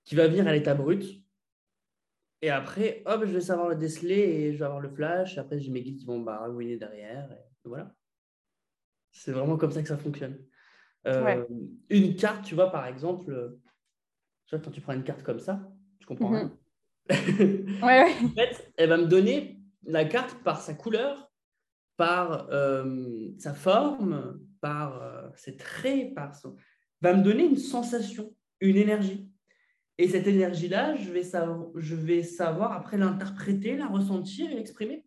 qui 0.05 0.15
va 0.15 0.27
venir 0.27 0.47
à 0.47 0.53
l'état 0.53 0.75
brut. 0.75 1.03
Et 2.41 2.49
après, 2.49 3.01
hop, 3.05 3.25
je 3.25 3.31
vais 3.31 3.41
savoir 3.41 3.69
le 3.69 3.75
déceler 3.75 4.19
et 4.19 4.53
je 4.53 4.57
vais 4.59 4.65
avoir 4.65 4.81
le 4.81 4.89
flash. 4.89 5.37
Après, 5.37 5.59
j'ai 5.59 5.71
mes 5.71 5.81
guides 5.81 5.97
qui 5.97 6.05
vont 6.05 6.19
bah, 6.19 6.45
derrière. 6.77 7.29
Voilà. 7.63 7.95
C'est 9.13 9.31
vraiment 9.31 9.57
comme 9.57 9.71
ça 9.71 9.81
que 9.81 9.87
ça 9.87 9.97
fonctionne. 9.97 10.37
Euh, 11.07 11.45
une 11.89 12.15
carte, 12.15 12.43
tu 12.43 12.55
vois, 12.55 12.71
par 12.71 12.87
exemple, 12.87 13.31
euh, 13.31 13.61
tu 14.47 14.55
vois, 14.55 14.63
quand 14.63 14.71
tu 14.71 14.81
prends 14.81 14.93
une 14.93 15.03
carte 15.03 15.23
comme 15.23 15.39
ça, 15.39 15.71
tu 15.99 16.05
comprends 16.05 16.31
mhm. 16.31 16.51
ouais, 17.83 18.13
en 18.23 18.29
fait, 18.29 18.73
elle 18.77 18.89
va 18.89 18.97
me 18.97 19.07
donner 19.07 19.59
la 19.83 20.05
carte 20.05 20.41
par 20.43 20.61
sa 20.61 20.73
couleur, 20.73 21.31
par 21.97 22.47
euh, 22.51 23.27
sa 23.37 23.53
forme, 23.53 24.39
par 24.61 25.31
ses 25.35 25.57
traits, 25.57 26.15
par 26.15 26.33
son... 26.33 26.55
va 27.01 27.13
me 27.13 27.21
donner 27.21 27.43
une 27.43 27.57
sensation, 27.57 28.33
une 28.61 28.77
énergie. 28.77 29.29
Et 29.97 30.07
cette 30.07 30.27
énergie-là, 30.27 30.95
je, 30.95 31.11
vais 31.11 31.23
savoir, 31.23 31.69
je 31.75 31.95
vais 31.95 32.23
savoir 32.23 32.71
après 32.71 32.97
l'interpréter, 32.97 33.75
la 33.75 33.87
ressentir 33.87 34.49
et 34.49 34.55
l'exprimer. 34.55 35.05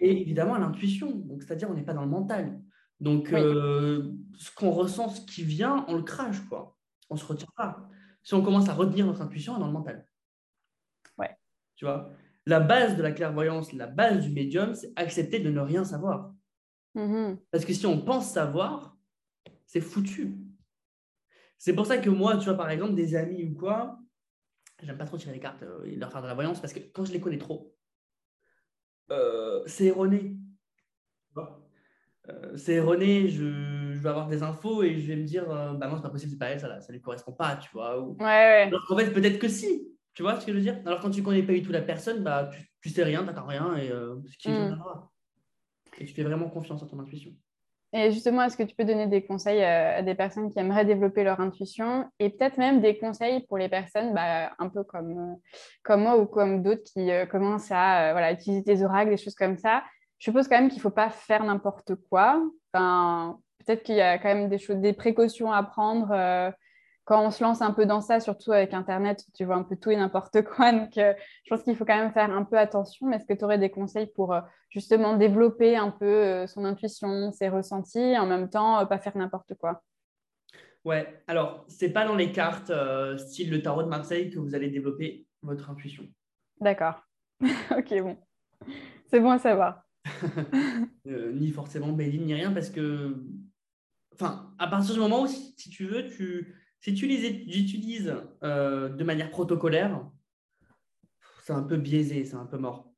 Et 0.00 0.20
évidemment, 0.20 0.58
l'intuition. 0.58 1.12
Donc, 1.12 1.44
c'est-à-dire, 1.44 1.70
on 1.70 1.74
n'est 1.74 1.84
pas 1.84 1.94
dans 1.94 2.04
le 2.04 2.10
mental. 2.10 2.60
Donc, 3.02 3.32
euh, 3.32 4.12
ce 4.38 4.52
qu'on 4.54 4.70
ressent, 4.70 5.08
ce 5.08 5.20
qui 5.22 5.42
vient, 5.42 5.84
on 5.88 5.96
le 5.96 6.04
crache, 6.04 6.40
quoi. 6.48 6.78
On 7.10 7.16
ne 7.16 7.18
se 7.18 7.26
retire 7.26 7.50
pas. 7.56 7.88
Si 8.22 8.32
on 8.34 8.42
commence 8.42 8.68
à 8.68 8.74
retenir 8.74 9.06
notre 9.06 9.22
intuition, 9.22 9.54
on 9.54 9.56
est 9.56 9.60
dans 9.60 9.66
le 9.66 9.72
mental. 9.72 10.06
Ouais. 11.18 11.36
Tu 11.74 11.84
vois? 11.84 12.10
La 12.46 12.60
base 12.60 12.96
de 12.96 13.02
la 13.02 13.10
clairvoyance, 13.10 13.72
la 13.72 13.88
base 13.88 14.20
du 14.20 14.30
médium, 14.30 14.76
c'est 14.76 14.92
accepter 14.94 15.40
de 15.40 15.50
ne 15.50 15.58
rien 15.58 15.84
savoir. 15.84 16.32
Mm-hmm. 16.94 17.38
Parce 17.50 17.64
que 17.64 17.72
si 17.72 17.84
on 17.86 18.00
pense 18.00 18.30
savoir, 18.30 18.96
c'est 19.66 19.80
foutu. 19.80 20.38
C'est 21.58 21.74
pour 21.74 21.86
ça 21.86 21.98
que 21.98 22.08
moi, 22.08 22.36
tu 22.36 22.44
vois, 22.44 22.56
par 22.56 22.70
exemple, 22.70 22.94
des 22.94 23.16
amis 23.16 23.42
ou 23.42 23.54
quoi, 23.58 23.98
j'aime 24.80 24.96
pas 24.96 25.06
trop 25.06 25.18
tirer 25.18 25.32
les 25.32 25.40
cartes 25.40 25.64
euh, 25.64 25.82
et 25.86 25.96
leur 25.96 26.12
faire 26.12 26.22
de 26.22 26.28
la 26.28 26.34
voyance 26.34 26.60
parce 26.60 26.72
que 26.72 26.78
quand 26.78 27.04
je 27.04 27.12
les 27.12 27.20
connais 27.20 27.38
trop, 27.38 27.74
euh, 29.10 29.64
c'est 29.66 29.86
erroné. 29.86 30.36
Tu 31.26 31.34
vois? 31.34 31.61
Euh, 32.28 32.56
c'est 32.56 32.74
erroné, 32.74 33.28
je, 33.28 33.44
vais 33.44 34.08
avoir 34.08 34.28
des 34.28 34.42
infos 34.42 34.82
et 34.82 35.00
je 35.00 35.08
vais 35.08 35.16
me 35.16 35.24
dire, 35.24 35.50
euh, 35.50 35.74
bah 35.74 35.88
non, 35.88 35.96
c'est 35.96 36.02
pas 36.02 36.10
possible, 36.10 36.30
c'est 36.30 36.38
pas 36.38 36.50
elle, 36.50 36.60
ça, 36.60 36.80
ça 36.80 36.92
lui 36.92 37.00
correspond 37.00 37.32
pas, 37.32 37.56
tu 37.56 37.68
vois. 37.72 38.00
Ou... 38.00 38.16
Ouais, 38.20 38.64
Alors 38.68 38.84
qu'en 38.86 38.96
fait, 38.96 39.10
peut-être 39.10 39.38
que 39.38 39.48
si, 39.48 39.88
tu 40.14 40.22
vois 40.22 40.38
ce 40.38 40.46
que 40.46 40.52
je 40.52 40.56
veux 40.56 40.62
dire? 40.62 40.80
Alors 40.86 41.00
quand 41.00 41.10
tu 41.10 41.22
connais 41.22 41.42
pas 41.42 41.52
du 41.52 41.62
tout 41.62 41.72
la 41.72 41.82
personne, 41.82 42.22
bah 42.22 42.48
tu, 42.52 42.64
tu 42.80 42.90
sais 42.90 43.02
rien, 43.02 43.24
t'attends 43.24 43.46
rien 43.46 43.76
et 43.76 43.90
euh, 43.90 44.16
ce 44.26 44.36
qui 44.38 44.48
est 44.48 44.70
mm. 44.70 44.78
Et 45.98 46.04
tu 46.06 46.14
fais 46.14 46.22
vraiment 46.22 46.48
confiance 46.48 46.82
à 46.82 46.86
ton 46.86 46.98
intuition. 47.00 47.32
Et 47.92 48.10
justement, 48.10 48.42
est-ce 48.44 48.56
que 48.56 48.62
tu 48.62 48.74
peux 48.74 48.84
donner 48.84 49.06
des 49.06 49.22
conseils 49.22 49.62
à 49.62 50.00
des 50.00 50.14
personnes 50.14 50.50
qui 50.50 50.58
aimeraient 50.58 50.86
développer 50.86 51.22
leur 51.22 51.38
intuition 51.40 52.08
et 52.18 52.30
peut-être 52.30 52.56
même 52.56 52.80
des 52.80 52.98
conseils 52.98 53.44
pour 53.46 53.58
les 53.58 53.68
personnes 53.68 54.14
bah, 54.14 54.52
un 54.58 54.70
peu 54.70 54.82
comme, 54.84 55.36
comme 55.82 56.02
moi 56.02 56.16
ou 56.16 56.24
comme 56.24 56.62
d'autres 56.62 56.84
qui 56.84 57.10
commencent 57.30 57.70
à 57.70 58.12
voilà, 58.12 58.32
utiliser 58.32 58.62
des 58.62 58.82
oracles, 58.82 59.10
des 59.10 59.18
choses 59.18 59.34
comme 59.34 59.58
ça 59.58 59.82
Je 60.22 60.30
suppose 60.30 60.46
quand 60.46 60.56
même 60.56 60.68
qu'il 60.68 60.78
ne 60.78 60.82
faut 60.82 60.90
pas 60.90 61.10
faire 61.10 61.42
n'importe 61.42 61.96
quoi. 62.08 62.40
Enfin, 62.72 63.40
peut-être 63.58 63.82
qu'il 63.82 63.96
y 63.96 64.00
a 64.00 64.18
quand 64.18 64.28
même 64.28 64.48
des, 64.48 64.58
choses, 64.58 64.76
des 64.76 64.92
précautions 64.92 65.50
à 65.50 65.64
prendre 65.64 66.14
quand 67.04 67.24
on 67.24 67.30
se 67.30 67.42
lance 67.42 67.62
un 67.62 67.72
peu 67.72 67.84
dans 67.84 68.00
ça, 68.00 68.20
surtout 68.20 68.52
avec 68.52 68.74
Internet, 68.74 69.24
tu 69.34 69.44
vois 69.44 69.56
un 69.56 69.64
peu 69.64 69.76
tout 69.76 69.90
et 69.90 69.96
n'importe 69.96 70.42
quoi. 70.56 70.72
Donc, 70.72 70.96
euh, 70.98 71.14
je 71.44 71.54
pense 71.54 71.62
qu'il 71.62 71.76
faut 71.76 71.84
quand 71.84 71.96
même 71.96 72.12
faire 72.12 72.30
un 72.30 72.44
peu 72.44 72.58
attention. 72.58 73.06
Mais 73.06 73.16
est-ce 73.16 73.26
que 73.26 73.34
tu 73.34 73.44
aurais 73.44 73.58
des 73.58 73.70
conseils 73.70 74.06
pour 74.06 74.32
euh, 74.32 74.40
justement 74.70 75.16
développer 75.16 75.76
un 75.76 75.90
peu 75.90 76.06
euh, 76.06 76.46
son 76.46 76.64
intuition, 76.64 77.32
ses 77.32 77.48
ressentis, 77.48 77.98
et 77.98 78.18
en 78.18 78.26
même 78.26 78.48
temps, 78.48 78.86
pas 78.86 78.98
faire 78.98 79.16
n'importe 79.16 79.54
quoi? 79.54 79.82
Ouais, 80.84 81.22
alors, 81.26 81.64
c'est 81.68 81.90
pas 81.90 82.04
dans 82.04 82.16
les 82.16 82.32
cartes 82.32 82.72
style 83.16 83.50
le 83.50 83.62
tarot 83.62 83.84
de 83.84 83.88
Marseille 83.88 84.30
que 84.30 84.38
vous 84.38 84.54
allez 84.54 84.68
développer 84.68 85.26
votre 85.42 85.70
intuition. 85.70 86.04
D'accord. 86.60 87.02
ok, 87.40 88.00
bon. 88.00 88.16
C'est 89.06 89.20
bon 89.20 89.30
à 89.30 89.38
savoir. 89.38 89.81
ni 91.04 91.50
forcément 91.50 91.92
Béline, 91.92 92.24
ni 92.24 92.34
rien, 92.34 92.52
parce 92.52 92.70
que, 92.70 93.16
enfin, 94.14 94.52
à 94.58 94.66
partir 94.66 94.94
du 94.94 95.00
moment 95.00 95.22
où, 95.22 95.26
si 95.26 95.70
tu 95.70 95.86
veux, 95.86 96.08
tu 96.08 96.54
si 96.82 96.94
tu 96.94 97.06
les 97.06 97.24
utilises 97.24 98.12
euh, 98.42 98.88
de 98.88 99.04
manière 99.04 99.30
protocolaire, 99.30 100.04
c'est 101.44 101.52
un 101.52 101.62
peu 101.62 101.76
biaisé, 101.76 102.24
c'est 102.24 102.34
un 102.34 102.44
peu 102.44 102.58
mort. 102.58 102.92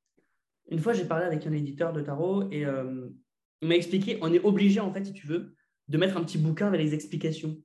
Une 0.71 0.79
fois, 0.79 0.95
j'ai 0.95 1.05
parlé 1.05 1.27
avec 1.27 1.47
un 1.47 1.53
éditeur 1.53 1.93
de 1.93 2.01
tarot 2.01 2.51
et 2.51 2.65
euh, 2.65 3.09
il 3.61 3.69
m'a 3.69 3.77
expliqué, 3.77 4.19
on 4.23 4.33
est 4.33 4.41
obligé, 4.41 4.81
en 4.81 4.91
fait, 4.91 5.05
si 5.05 5.13
tu 5.13 5.27
veux, 5.27 5.55
de 5.89 5.99
mettre 5.99 6.17
un 6.17 6.25
petit 6.25 6.39
bouquin 6.39 6.69
avec 6.69 6.81
les 6.81 6.95
explications. 6.95 7.59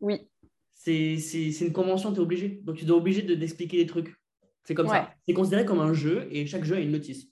Oui. 0.00 0.28
C'est 0.74 1.14
une 1.60 1.72
convention, 1.72 2.12
tu 2.12 2.18
es 2.18 2.22
obligé. 2.22 2.60
Donc, 2.64 2.76
tu 2.76 2.84
dois 2.84 2.96
obligé 2.96 3.22
de 3.22 3.34
d'expliquer 3.34 3.76
des 3.76 3.86
trucs. 3.86 4.16
C'est 4.64 4.74
comme 4.74 4.88
ça. 4.88 5.14
C'est 5.26 5.34
considéré 5.34 5.64
comme 5.64 5.80
un 5.80 5.92
jeu 5.92 6.26
et 6.32 6.44
chaque 6.46 6.64
jeu 6.64 6.74
a 6.74 6.80
une 6.80 6.90
notice. 6.90 7.28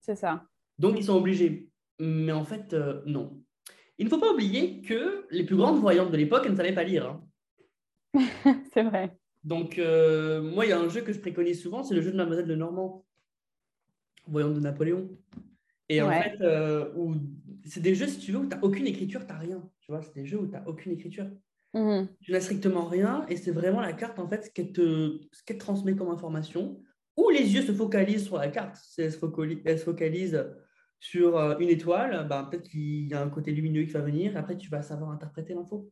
C'est 0.00 0.16
ça. 0.16 0.46
Donc, 0.80 0.98
ils 0.98 1.04
sont 1.04 1.16
obligés. 1.16 1.68
Mais 2.00 2.32
en 2.32 2.44
fait, 2.44 2.72
euh, 2.72 3.02
non. 3.04 3.38
Il 3.98 4.06
ne 4.06 4.10
faut 4.10 4.18
pas 4.18 4.32
oublier 4.32 4.80
que 4.80 5.26
les 5.30 5.44
plus 5.44 5.56
grandes 5.56 5.78
voyantes 5.78 6.10
de 6.10 6.16
l'époque, 6.16 6.42
elles 6.46 6.52
ne 6.52 6.56
savaient 6.56 6.74
pas 6.74 6.84
lire. 6.84 7.20
Hein. 8.14 8.24
c'est 8.72 8.82
vrai. 8.82 9.14
Donc, 9.44 9.78
euh, 9.78 10.40
moi, 10.40 10.64
il 10.64 10.70
y 10.70 10.72
a 10.72 10.80
un 10.80 10.88
jeu 10.88 11.02
que 11.02 11.12
je 11.12 11.20
préconise 11.20 11.62
souvent, 11.62 11.82
c'est 11.82 11.94
le 11.94 12.00
jeu 12.00 12.10
de 12.10 12.16
Mademoiselle 12.16 12.46
de 12.46 12.54
Normand, 12.54 13.04
voyant 14.26 14.50
de 14.50 14.58
Napoléon. 14.58 15.10
Et 15.90 16.00
en 16.00 16.10
fait, 16.10 16.40
euh, 16.40 16.88
c'est 17.66 17.80
des 17.80 17.94
jeux, 17.94 18.06
si 18.06 18.18
tu 18.18 18.32
veux, 18.32 18.38
où 18.38 18.48
tu 18.48 18.56
n'as 18.56 18.62
aucune 18.62 18.86
écriture, 18.86 19.20
tu 19.20 19.32
n'as 19.32 19.38
rien. 19.38 19.62
Tu 19.80 19.92
vois, 19.92 20.00
c'est 20.00 20.14
des 20.14 20.24
jeux 20.24 20.38
où 20.38 20.46
tu 20.46 20.52
n'as 20.52 20.64
aucune 20.64 20.92
écriture. 20.92 21.26
Mhm. 21.74 22.08
Tu 22.22 22.32
n'as 22.32 22.40
strictement 22.40 22.86
rien, 22.86 23.26
et 23.28 23.36
c'est 23.36 23.50
vraiment 23.50 23.82
la 23.82 23.92
carte, 23.92 24.18
en 24.18 24.28
fait, 24.28 24.46
ce 24.46 24.50
qu'elle 24.50 24.72
te, 24.72 25.18
te 25.44 25.52
transmet 25.52 25.94
comme 25.94 26.08
information, 26.08 26.82
où 27.18 27.28
les 27.28 27.54
yeux 27.54 27.62
se 27.62 27.72
focalisent 27.72 28.24
sur 28.24 28.38
la 28.38 28.48
carte. 28.48 28.78
Elle 28.96 29.12
se 29.12 29.84
focalise, 29.84 30.46
sur 31.00 31.38
euh, 31.38 31.58
une 31.58 31.70
étoile, 31.70 32.26
bah, 32.28 32.46
peut-être 32.48 32.68
qu'il 32.68 33.08
y 33.08 33.14
a 33.14 33.22
un 33.22 33.30
côté 33.30 33.50
lumineux 33.52 33.84
qui 33.84 33.92
va 33.92 34.00
venir, 34.00 34.34
et 34.34 34.38
après, 34.38 34.56
tu 34.56 34.68
vas 34.68 34.82
savoir 34.82 35.10
interpréter 35.10 35.54
l'info. 35.54 35.90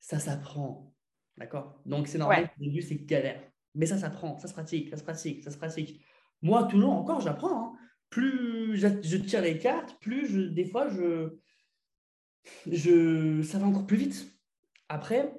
Ça 0.00 0.18
s'apprend. 0.18 0.92
D'accord? 1.38 1.80
Donc, 1.86 2.08
c'est 2.08 2.18
normal 2.18 2.50
au 2.58 2.64
début, 2.64 2.82
c'est 2.82 2.96
galère. 2.96 3.40
Mais 3.74 3.86
ça 3.86 3.98
s'apprend, 3.98 4.38
ça 4.38 4.48
se 4.48 4.52
pratique, 4.52 4.90
ça 4.90 4.96
se 4.96 5.04
pratique, 5.04 5.44
ça 5.44 5.50
se 5.50 5.58
pratique. 5.58 6.02
Moi, 6.42 6.64
toujours 6.64 6.92
encore, 6.92 7.20
j'apprends. 7.20 7.66
Hein. 7.66 7.78
Plus 8.10 8.76
je, 8.76 9.16
tire 9.16 9.42
les 9.42 9.58
cartes, 9.58 9.98
plus 10.00 10.26
je, 10.26 10.40
des 10.40 10.64
fois, 10.64 10.88
je, 10.88 11.36
je, 12.70 13.42
ça 13.42 13.58
va 13.58 13.66
encore 13.66 13.86
plus 13.86 13.96
vite. 13.96 14.32
Après, 14.88 15.34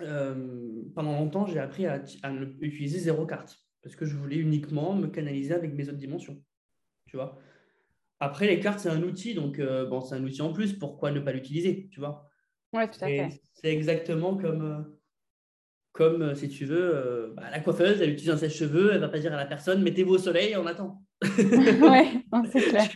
euh, 0.00 0.82
pendant 0.94 1.12
longtemps, 1.18 1.46
j'ai 1.46 1.58
appris 1.58 1.86
à, 1.86 2.02
utiliser 2.60 2.98
zéro 2.98 3.26
carte 3.26 3.58
parce 3.82 3.96
que 3.96 4.06
je 4.06 4.16
voulais 4.16 4.36
uniquement 4.36 4.94
me 4.94 5.08
canaliser 5.08 5.54
avec 5.54 5.74
mes 5.74 5.88
autres 5.88 5.98
dimensions. 5.98 6.40
Tu 7.06 7.16
vois? 7.16 7.38
Après, 8.24 8.46
les 8.46 8.60
cartes, 8.60 8.78
c'est 8.78 8.88
un 8.88 9.02
outil, 9.02 9.34
donc 9.34 9.58
euh, 9.58 9.84
bon, 9.84 10.00
c'est 10.00 10.14
un 10.14 10.22
outil 10.22 10.42
en 10.42 10.52
plus. 10.52 10.74
Pourquoi 10.74 11.10
ne 11.10 11.18
pas 11.18 11.32
l'utiliser 11.32 11.88
Tu 11.90 11.98
vois? 11.98 12.30
Ouais, 12.72 12.88
tout 12.88 13.04
à 13.04 13.08
fait. 13.08 13.42
C'est 13.52 13.72
exactement 13.72 14.36
comme, 14.36 14.62
euh, 14.62 15.00
comme 15.90 16.22
euh, 16.22 16.34
si 16.36 16.48
tu 16.48 16.64
veux, 16.64 17.32
bah, 17.34 17.50
la 17.50 17.58
coiffeuse, 17.58 18.00
elle 18.00 18.10
utilise 18.10 18.30
un 18.30 18.36
sèche-cheveux, 18.36 18.92
elle 18.92 19.00
va 19.00 19.08
pas 19.08 19.18
dire 19.18 19.32
à 19.32 19.36
la 19.36 19.44
personne 19.44 19.82
mettez-vous 19.82 20.14
au 20.14 20.18
soleil, 20.18 20.56
on 20.56 20.66
attend. 20.66 21.02
ouais, 21.22 22.24
c'est 22.52 22.60
clair. 22.60 22.88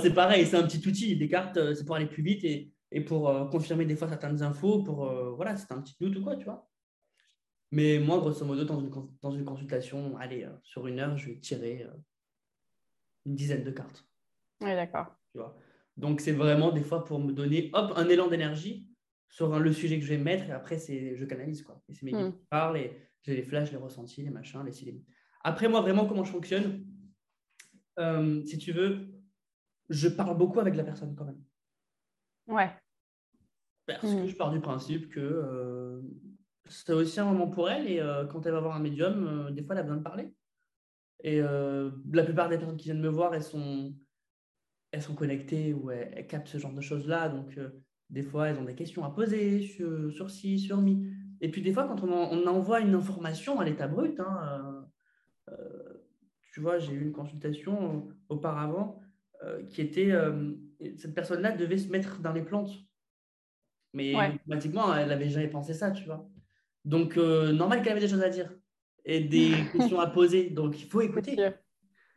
c'est 0.00 0.14
pareil, 0.14 0.46
c'est 0.46 0.56
un 0.56 0.68
petit 0.68 0.86
outil. 0.86 1.16
Des 1.16 1.28
cartes, 1.28 1.74
c'est 1.74 1.84
pour 1.84 1.96
aller 1.96 2.06
plus 2.06 2.22
vite 2.22 2.44
et, 2.44 2.70
et 2.92 3.00
pour 3.00 3.50
confirmer 3.50 3.86
des 3.86 3.96
fois 3.96 4.08
certaines 4.08 4.40
infos, 4.44 4.84
pour 4.84 5.04
voilà, 5.34 5.56
c'est 5.56 5.72
un 5.72 5.82
petit 5.82 5.96
doute 6.00 6.16
ou 6.16 6.22
quoi, 6.22 6.36
tu 6.36 6.44
vois. 6.44 6.70
Mais 7.72 7.98
moi, 7.98 8.20
grosso 8.20 8.44
modo, 8.44 8.64
dans 8.64 8.78
une, 8.78 8.90
dans 9.20 9.32
une 9.32 9.44
consultation, 9.44 10.16
allez, 10.16 10.46
sur 10.62 10.86
une 10.86 11.00
heure, 11.00 11.18
je 11.18 11.30
vais 11.30 11.40
tirer 11.40 11.88
une 13.26 13.34
dizaine 13.34 13.64
de 13.64 13.72
cartes. 13.72 14.07
Oui, 14.60 14.74
d'accord. 14.74 15.06
Tu 15.32 15.38
vois 15.38 15.56
donc, 15.98 16.20
c'est 16.20 16.32
vraiment 16.32 16.70
des 16.70 16.82
fois 16.82 17.04
pour 17.04 17.18
me 17.18 17.32
donner 17.32 17.70
hop, 17.74 17.92
un 17.96 18.08
élan 18.08 18.28
d'énergie 18.28 18.88
sur 19.28 19.58
le 19.58 19.72
sujet 19.72 19.98
que 19.98 20.04
je 20.04 20.10
vais 20.10 20.18
mettre 20.18 20.44
et 20.44 20.52
après, 20.52 20.78
c'est, 20.78 21.16
je 21.16 21.24
canalise. 21.24 21.62
Quoi. 21.62 21.82
Et 21.88 21.94
c'est 21.94 22.06
mes 22.06 22.12
hmm. 22.12 22.32
qui 22.32 22.46
parlent 22.48 22.78
et 22.78 22.96
j'ai 23.22 23.34
les 23.34 23.42
flashs, 23.42 23.72
les 23.72 23.78
ressentis, 23.78 24.22
les 24.22 24.30
machins, 24.30 24.62
les 24.64 24.72
cils. 24.72 25.02
Après, 25.42 25.68
moi, 25.68 25.80
vraiment, 25.80 26.06
comment 26.06 26.22
je 26.22 26.30
fonctionne 26.30 26.86
euh, 27.98 28.44
Si 28.44 28.58
tu 28.58 28.70
veux, 28.70 29.08
je 29.90 30.08
parle 30.08 30.38
beaucoup 30.38 30.60
avec 30.60 30.76
la 30.76 30.84
personne 30.84 31.16
quand 31.16 31.24
même. 31.24 31.42
Ouais. 32.46 32.70
Parce 33.86 34.02
que 34.02 34.22
hmm. 34.22 34.28
je 34.28 34.36
pars 34.36 34.52
du 34.52 34.60
principe 34.60 35.08
que 35.08 35.20
euh, 35.20 36.00
c'est 36.68 36.92
aussi 36.92 37.18
un 37.18 37.24
moment 37.24 37.48
pour 37.48 37.68
elle 37.68 37.88
et 37.88 37.98
euh, 38.00 38.24
quand 38.26 38.46
elle 38.46 38.52
va 38.52 38.60
voir 38.60 38.76
un 38.76 38.80
médium, 38.80 39.50
des 39.50 39.64
fois, 39.64 39.74
elle 39.74 39.80
a 39.80 39.82
besoin 39.82 39.98
de 39.98 40.02
parler. 40.02 40.32
Et 41.24 41.40
la 41.40 42.24
plupart 42.24 42.48
des 42.48 42.58
personnes 42.58 42.76
qui 42.76 42.84
viennent 42.84 43.00
me 43.00 43.08
voir, 43.08 43.34
elles 43.34 43.42
sont 43.42 43.92
elles 44.90 45.02
sont 45.02 45.14
connectées 45.14 45.72
ou 45.74 45.90
elles, 45.90 46.26
captent 46.26 46.48
ce 46.48 46.58
genre 46.58 46.72
de 46.72 46.80
choses-là. 46.80 47.28
Donc, 47.28 47.56
euh, 47.58 47.70
des 48.10 48.22
fois, 48.22 48.48
elles 48.48 48.58
ont 48.58 48.64
des 48.64 48.74
questions 48.74 49.04
à 49.04 49.10
poser 49.10 49.60
sur, 49.60 50.12
sur 50.12 50.30
ci, 50.30 50.58
sur 50.58 50.80
mi. 50.80 51.10
Et 51.40 51.50
puis, 51.50 51.62
des 51.62 51.72
fois, 51.72 51.84
quand 51.84 52.02
on, 52.02 52.46
envoie 52.46 52.80
une 52.80 52.94
information 52.94 53.60
à 53.60 53.64
l'état 53.64 53.86
brut, 53.86 54.18
hein, 54.18 54.86
euh, 55.48 55.52
euh, 55.52 56.04
tu 56.52 56.60
vois, 56.60 56.78
j'ai 56.78 56.92
eu 56.92 57.02
une 57.02 57.12
consultation 57.12 58.08
auparavant 58.28 59.00
qui 59.68 59.82
était 59.82 60.12
cette 60.96 61.14
personne-là 61.14 61.52
devait 61.52 61.78
se 61.78 61.88
mettre 61.90 62.18
dans 62.20 62.32
les 62.32 62.42
plantes. 62.42 62.72
Mais 63.92 64.12
automatiquement, 64.34 64.92
elle 64.92 65.08
n'avait 65.08 65.28
jamais 65.28 65.46
pensé 65.46 65.74
ça, 65.74 65.92
tu 65.92 66.04
vois. 66.06 66.28
Donc, 66.84 67.16
normal 67.16 67.82
qu'elle 67.82 67.92
avait 67.92 68.00
des 68.00 68.08
choses 68.08 68.22
à 68.22 68.30
dire 68.30 68.52
et 69.04 69.20
des 69.20 69.52
questions 69.72 70.00
à 70.00 70.08
poser. 70.08 70.50
Donc, 70.50 70.80
il 70.80 70.86
faut 70.88 71.02
écouter. 71.02 71.36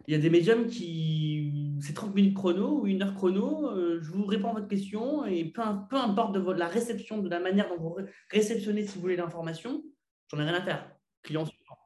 Il 0.07 0.13
y 0.13 0.17
a 0.17 0.19
des 0.19 0.31
médiums 0.31 0.65
qui, 0.65 1.60
c'est 1.81 1.93
30 1.93 2.15
minutes 2.15 2.35
chrono 2.35 2.81
ou 2.81 2.87
une 2.87 3.01
heure 3.01 3.15
chrono, 3.15 3.69
euh, 3.69 3.99
je 4.01 4.11
vous 4.11 4.25
réponds 4.25 4.49
à 4.49 4.53
votre 4.53 4.67
question 4.67 5.25
et 5.25 5.45
peu, 5.45 5.61
peu 5.89 5.97
importe 5.97 6.33
de 6.33 6.51
la 6.51 6.67
réception, 6.67 7.19
de 7.21 7.29
la 7.29 7.39
manière 7.39 7.69
dont 7.69 7.77
vous 7.77 7.97
réceptionnez 8.29 8.85
si 8.85 8.95
vous 8.95 9.01
voulez 9.01 9.15
l'information, 9.15 9.83
j'en 10.29 10.39
ai 10.39 10.43
rien 10.43 10.53
à 10.53 10.61
faire. 10.61 10.95
Client 11.23 11.45
suivant. 11.45 11.77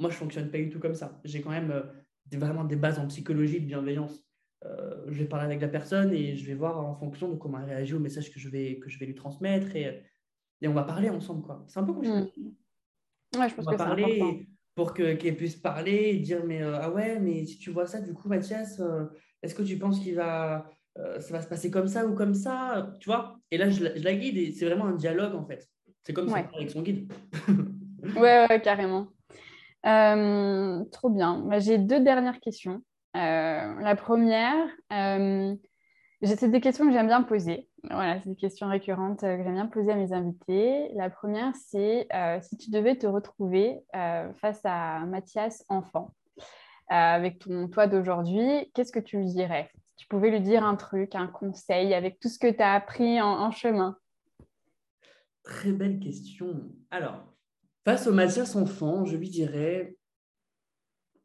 Moi, 0.00 0.10
je 0.10 0.16
fonctionne 0.16 0.50
pas 0.50 0.58
du 0.58 0.70
tout 0.70 0.78
comme 0.78 0.94
ça. 0.94 1.20
J'ai 1.24 1.40
quand 1.40 1.50
même 1.50 1.70
euh, 1.70 1.82
vraiment 2.38 2.64
des 2.64 2.76
bases 2.76 2.98
en 2.98 3.06
psychologie, 3.06 3.60
de 3.60 3.66
bienveillance. 3.66 4.24
Euh, 4.64 5.04
je 5.08 5.18
vais 5.18 5.28
parler 5.28 5.46
avec 5.46 5.60
la 5.60 5.68
personne 5.68 6.12
et 6.12 6.34
je 6.34 6.46
vais 6.46 6.54
voir 6.54 6.84
en 6.84 6.94
fonction 6.94 7.30
de 7.30 7.36
comment 7.36 7.58
elle 7.60 7.66
réagit 7.66 7.94
au 7.94 8.00
message 8.00 8.32
que 8.32 8.38
je 8.38 8.48
vais, 8.48 8.78
que 8.78 8.88
je 8.88 8.98
vais 8.98 9.06
lui 9.06 9.14
transmettre 9.14 9.74
et, 9.76 10.02
et 10.60 10.68
on 10.68 10.74
va 10.74 10.82
parler 10.82 11.10
ensemble. 11.10 11.42
quoi. 11.42 11.64
C'est 11.68 11.78
un 11.78 11.84
peu 11.84 11.92
comme. 11.92 12.04
Mmh. 12.04 13.38
Ouais, 13.38 13.48
je 13.48 13.54
pense 13.54 13.66
on 13.66 13.70
va 13.70 13.76
parler 13.76 14.46
pour 14.76 14.92
qu'elle 14.92 15.36
puisse 15.36 15.56
parler 15.56 16.10
et 16.10 16.16
dire 16.18 16.44
mais 16.44 16.62
euh, 16.62 16.78
ah 16.80 16.90
ouais 16.90 17.18
mais 17.18 17.44
si 17.46 17.58
tu 17.58 17.70
vois 17.70 17.86
ça 17.86 18.00
du 18.00 18.12
coup 18.12 18.28
Mathias 18.28 18.78
euh, 18.78 19.06
est-ce 19.42 19.54
que 19.54 19.62
tu 19.62 19.78
penses 19.78 19.98
qu'il 19.98 20.14
va 20.14 20.68
euh, 20.98 21.18
ça 21.18 21.32
va 21.32 21.42
se 21.42 21.48
passer 21.48 21.70
comme 21.70 21.88
ça 21.88 22.06
ou 22.06 22.14
comme 22.14 22.34
ça 22.34 22.92
tu 23.00 23.08
vois? 23.08 23.38
Et 23.50 23.58
là 23.58 23.70
je, 23.70 23.84
la 23.84 24.14
guide 24.14 24.36
et 24.36 24.52
c'est 24.52 24.66
vraiment 24.66 24.86
un 24.86 24.94
dialogue 24.94 25.34
en 25.34 25.44
fait. 25.44 25.66
C'est 26.04 26.12
comme 26.12 26.28
ça 26.28 26.46
avec 26.54 26.70
son 26.70 26.82
guide. 26.82 27.12
Ouais, 28.14 28.46
ouais, 28.48 28.60
carrément. 28.60 29.08
Trop 29.82 31.10
bien. 31.10 31.40
Bah, 31.40 31.58
j'ai 31.58 31.76
deux 31.76 31.98
dernières 31.98 32.38
questions. 32.38 32.82
La 33.14 33.96
première 33.96 34.68
c'est 36.22 36.48
des 36.48 36.60
questions 36.60 36.86
que 36.86 36.92
j'aime 36.92 37.08
bien 37.08 37.22
poser 37.22 37.68
voilà, 37.90 38.20
c'est 38.20 38.30
des 38.30 38.36
questions 38.36 38.68
récurrentes 38.68 39.20
que 39.20 39.42
j'aime 39.42 39.54
bien 39.54 39.66
poser 39.66 39.92
à 39.92 39.96
mes 39.96 40.12
invités. 40.12 40.90
La 40.94 41.10
première, 41.10 41.54
c'est 41.54 42.08
euh, 42.14 42.40
si 42.40 42.56
tu 42.56 42.70
devais 42.70 42.96
te 42.96 43.06
retrouver 43.06 43.80
euh, 43.94 44.32
face 44.34 44.60
à 44.64 45.00
Mathias 45.06 45.64
enfant, 45.68 46.14
euh, 46.38 46.42
avec 46.90 47.38
ton 47.38 47.68
toi 47.68 47.86
d'aujourd'hui, 47.86 48.70
qu'est-ce 48.74 48.92
que 48.92 48.98
tu 48.98 49.18
lui 49.18 49.26
dirais? 49.26 49.70
Si 49.84 49.96
tu 49.96 50.08
pouvais 50.08 50.30
lui 50.30 50.40
dire 50.40 50.64
un 50.64 50.76
truc, 50.76 51.14
un 51.14 51.28
conseil, 51.28 51.94
avec 51.94 52.18
tout 52.18 52.28
ce 52.28 52.38
que 52.38 52.50
tu 52.50 52.62
as 52.62 52.74
appris 52.74 53.20
en, 53.20 53.50
chemin. 53.50 53.96
Très 55.42 55.72
belle 55.72 56.00
question. 56.00 56.70
Alors, 56.90 57.32
face 57.84 58.06
au 58.08 58.12
Mathias 58.12 58.56
enfant, 58.56 59.04
je 59.04 59.16
lui 59.16 59.30
dirais 59.30 59.96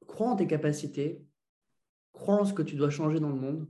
crois 0.06 0.28
en 0.28 0.36
tes 0.36 0.48
capacités, 0.48 1.24
crois 2.12 2.36
en 2.36 2.46
ce 2.46 2.54
que 2.54 2.62
tu 2.62 2.76
dois 2.76 2.90
changer 2.90 3.20
dans 3.20 3.30
le 3.30 3.40
monde 3.40 3.68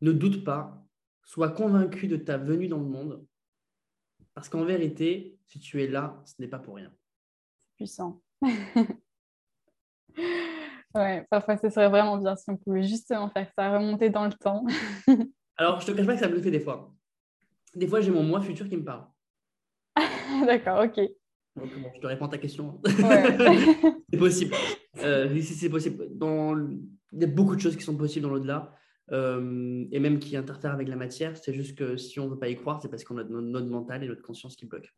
ne 0.00 0.12
doute 0.12 0.44
pas, 0.44 0.84
sois 1.22 1.50
convaincu 1.50 2.06
de 2.08 2.16
ta 2.16 2.38
venue 2.38 2.68
dans 2.68 2.78
le 2.78 2.86
monde, 2.86 3.24
parce 4.34 4.48
qu'en 4.48 4.64
vérité, 4.64 5.38
si 5.46 5.58
tu 5.58 5.82
es 5.82 5.86
là, 5.86 6.22
ce 6.24 6.34
n'est 6.38 6.48
pas 6.48 6.58
pour 6.58 6.76
rien. 6.76 6.92
Puissant. 7.76 8.22
ouais, 10.94 11.26
parfois 11.30 11.56
ce 11.56 11.70
serait 11.70 11.88
vraiment 11.88 12.18
bien 12.18 12.36
si 12.36 12.50
on 12.50 12.56
pouvait 12.56 12.82
justement 12.82 13.30
faire 13.30 13.50
ça, 13.56 13.76
remonter 13.78 14.10
dans 14.10 14.26
le 14.26 14.32
temps. 14.32 14.64
Alors, 15.56 15.80
je 15.80 15.86
te 15.86 15.92
cache 15.92 16.06
pas 16.06 16.14
que 16.14 16.20
ça 16.20 16.28
me 16.28 16.34
le 16.34 16.42
fait 16.42 16.50
des 16.50 16.60
fois. 16.60 16.92
Des 17.74 17.86
fois, 17.86 18.00
j'ai 18.00 18.10
mon 18.10 18.22
moi 18.22 18.40
futur 18.40 18.68
qui 18.68 18.76
me 18.76 18.84
parle. 18.84 19.06
D'accord, 20.46 20.84
ok. 20.84 21.00
Donc, 21.56 21.70
je 21.94 22.00
te 22.00 22.06
réponds 22.06 22.26
à 22.26 22.28
ta 22.28 22.38
question. 22.38 22.80
c'est 22.84 24.18
possible. 24.18 24.54
Euh, 24.98 25.42
c'est 25.42 25.70
possible. 25.70 26.08
Dans... 26.10 26.58
Il 27.12 27.20
y 27.20 27.24
a 27.24 27.28
beaucoup 27.28 27.56
de 27.56 27.60
choses 27.60 27.76
qui 27.76 27.84
sont 27.84 27.96
possibles 27.96 28.26
dans 28.26 28.34
l'au-delà. 28.34 28.74
Euh, 29.12 29.86
et 29.92 30.00
même 30.00 30.18
qui 30.18 30.36
interfèrent 30.36 30.72
avec 30.72 30.88
la 30.88 30.96
matière. 30.96 31.36
C'est 31.36 31.54
juste 31.54 31.78
que 31.78 31.96
si 31.96 32.18
on 32.18 32.24
ne 32.24 32.30
veut 32.30 32.38
pas 32.38 32.48
y 32.48 32.56
croire, 32.56 32.80
c'est 32.82 32.88
parce 32.88 33.04
qu'on 33.04 33.18
a 33.18 33.24
notre, 33.24 33.68
mental 33.68 34.02
et 34.02 34.08
notre 34.08 34.22
conscience 34.22 34.56
qui 34.56 34.66
bloquent. 34.66 34.88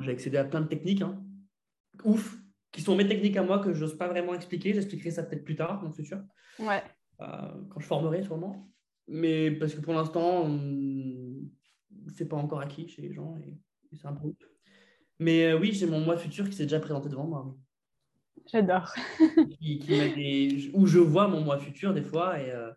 J'ai 0.00 0.12
accédé 0.12 0.36
à 0.36 0.44
plein 0.44 0.60
de 0.60 0.66
techniques, 0.66 1.02
hein. 1.02 1.22
ouf, 2.04 2.38
qui 2.72 2.80
sont 2.82 2.96
mes 2.96 3.06
techniques 3.06 3.36
à 3.36 3.42
moi 3.42 3.58
que 3.58 3.72
je 3.72 3.80
n'ose 3.80 3.96
pas 3.96 4.08
vraiment 4.08 4.34
expliquer. 4.34 4.74
J'expliquerai 4.74 5.10
ça 5.10 5.22
peut-être 5.22 5.44
plus 5.44 5.56
tard 5.56 5.80
dans 5.80 5.88
le 5.88 5.94
futur. 5.94 6.22
Ouais. 6.58 6.82
Euh, 7.20 7.26
quand 7.70 7.80
je 7.80 7.86
formerai 7.86 8.22
sûrement. 8.22 8.70
Mais 9.06 9.50
parce 9.50 9.74
que 9.74 9.80
pour 9.80 9.94
l'instant, 9.94 10.50
c'est 12.14 12.28
pas 12.28 12.36
encore 12.36 12.60
acquis 12.60 12.88
chez 12.88 13.02
les 13.02 13.12
gens 13.12 13.36
et, 13.38 13.56
c'est 13.92 14.06
un 14.08 14.14
peu. 14.14 14.34
Mais 15.20 15.46
euh, 15.46 15.58
oui, 15.58 15.72
j'ai 15.72 15.86
mon 15.86 16.00
moi 16.00 16.16
futur 16.16 16.48
qui 16.48 16.56
s'est 16.56 16.64
déjà 16.64 16.80
présenté 16.80 17.08
devant 17.08 17.28
moi. 17.28 17.56
J'adore. 18.50 18.92
Où 20.74 20.86
je 20.86 20.98
vois 20.98 21.28
mon 21.28 21.42
moi 21.42 21.58
futur 21.58 21.94
des 21.94 22.02
fois 22.02 22.40
et, 22.40 22.50
euh, 22.50 22.72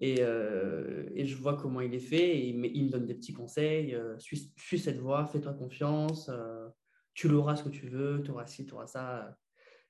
et, 0.00 1.26
je 1.26 1.36
vois 1.36 1.56
comment 1.56 1.80
il 1.80 1.94
est 1.94 1.98
fait. 1.98 2.38
Et 2.38 2.48
il, 2.48 2.58
me, 2.58 2.90
donne 2.90 3.06
des 3.06 3.14
petits 3.14 3.32
conseils. 3.32 3.94
Euh, 3.94 4.18
suis, 4.18 4.78
cette 4.78 4.98
voie, 4.98 5.26
fais-toi 5.26 5.54
confiance. 5.54 6.28
Euh, 6.28 6.68
tu 7.14 7.28
l'auras 7.28 7.56
ce 7.56 7.64
que 7.64 7.68
tu 7.68 7.88
veux, 7.88 8.22
tu 8.22 8.30
auras 8.30 8.46
ci, 8.46 8.64
tu 8.64 8.74
auras 8.74 8.86
ça. 8.86 9.36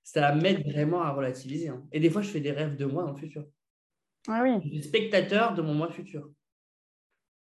Ça 0.02 0.34
m'aide 0.34 0.66
vraiment 0.66 1.02
à 1.02 1.10
relativiser. 1.10 1.68
Hein. 1.68 1.86
Et 1.92 2.00
des 2.00 2.08
fois, 2.08 2.22
je 2.22 2.30
fais 2.30 2.40
des 2.40 2.52
rêves 2.52 2.76
de 2.76 2.86
moi 2.86 3.04
dans 3.04 3.12
le 3.12 3.18
futur. 3.18 3.44
Ah 4.26 4.42
oui. 4.42 4.58
Je 4.64 4.68
suis 4.68 4.82
spectateur 4.82 5.54
de 5.54 5.62
mon 5.62 5.74
moi 5.74 5.90
futur. 5.90 6.30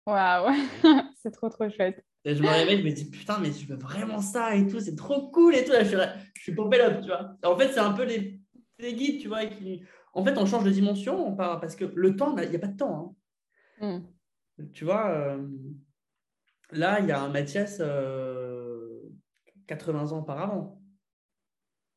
Waouh, 0.06 0.54
c'est 1.22 1.32
trop 1.32 1.50
trop 1.50 1.70
chouette. 1.70 2.04
Et 2.26 2.36
je 2.36 2.42
me 2.42 2.50
réveille, 2.50 2.80
je 2.80 2.84
me 2.84 2.92
dis 2.92 3.10
putain, 3.10 3.40
mais 3.40 3.52
je 3.52 3.66
veux 3.66 3.78
vraiment 3.78 4.20
ça 4.20 4.56
et 4.56 4.68
tout, 4.68 4.80
c'est 4.80 4.96
trop 4.96 5.30
cool 5.30 5.56
et 5.56 5.64
tout. 5.64 5.72
je 5.80 5.86
suis, 5.86 5.98
je 6.36 6.42
suis 6.42 6.54
pompé 6.54 6.78
tu 7.02 7.08
vois. 7.08 7.38
En 7.44 7.58
fait, 7.58 7.72
c'est 7.72 7.80
un 7.80 7.94
peu 7.94 8.04
les, 8.04 8.40
les 8.80 8.94
guides, 8.94 9.22
tu 9.22 9.28
vois, 9.28 9.46
qui, 9.46 9.84
en 10.14 10.24
fait, 10.24 10.38
on 10.38 10.46
change 10.46 10.64
de 10.64 10.72
dimension 10.72 11.36
parce 11.36 11.76
que 11.76 11.86
le 11.86 12.16
temps, 12.16 12.38
il 12.38 12.50
n'y 12.50 12.56
a 12.56 12.60
pas 12.60 12.68
de 12.68 12.78
temps. 12.78 13.16
Hein. 13.82 13.82
Hmm. 13.82 14.02
Tu 14.74 14.86
vois, 14.86 15.12
euh, 15.12 15.48
là, 16.72 17.00
il 17.00 17.08
y 17.08 17.12
a 17.12 17.22
un 17.22 17.30
Mathias 17.30 17.78
80 17.78 17.88
euh, 17.88 20.14
ans 20.14 20.20
auparavant. 20.20 20.82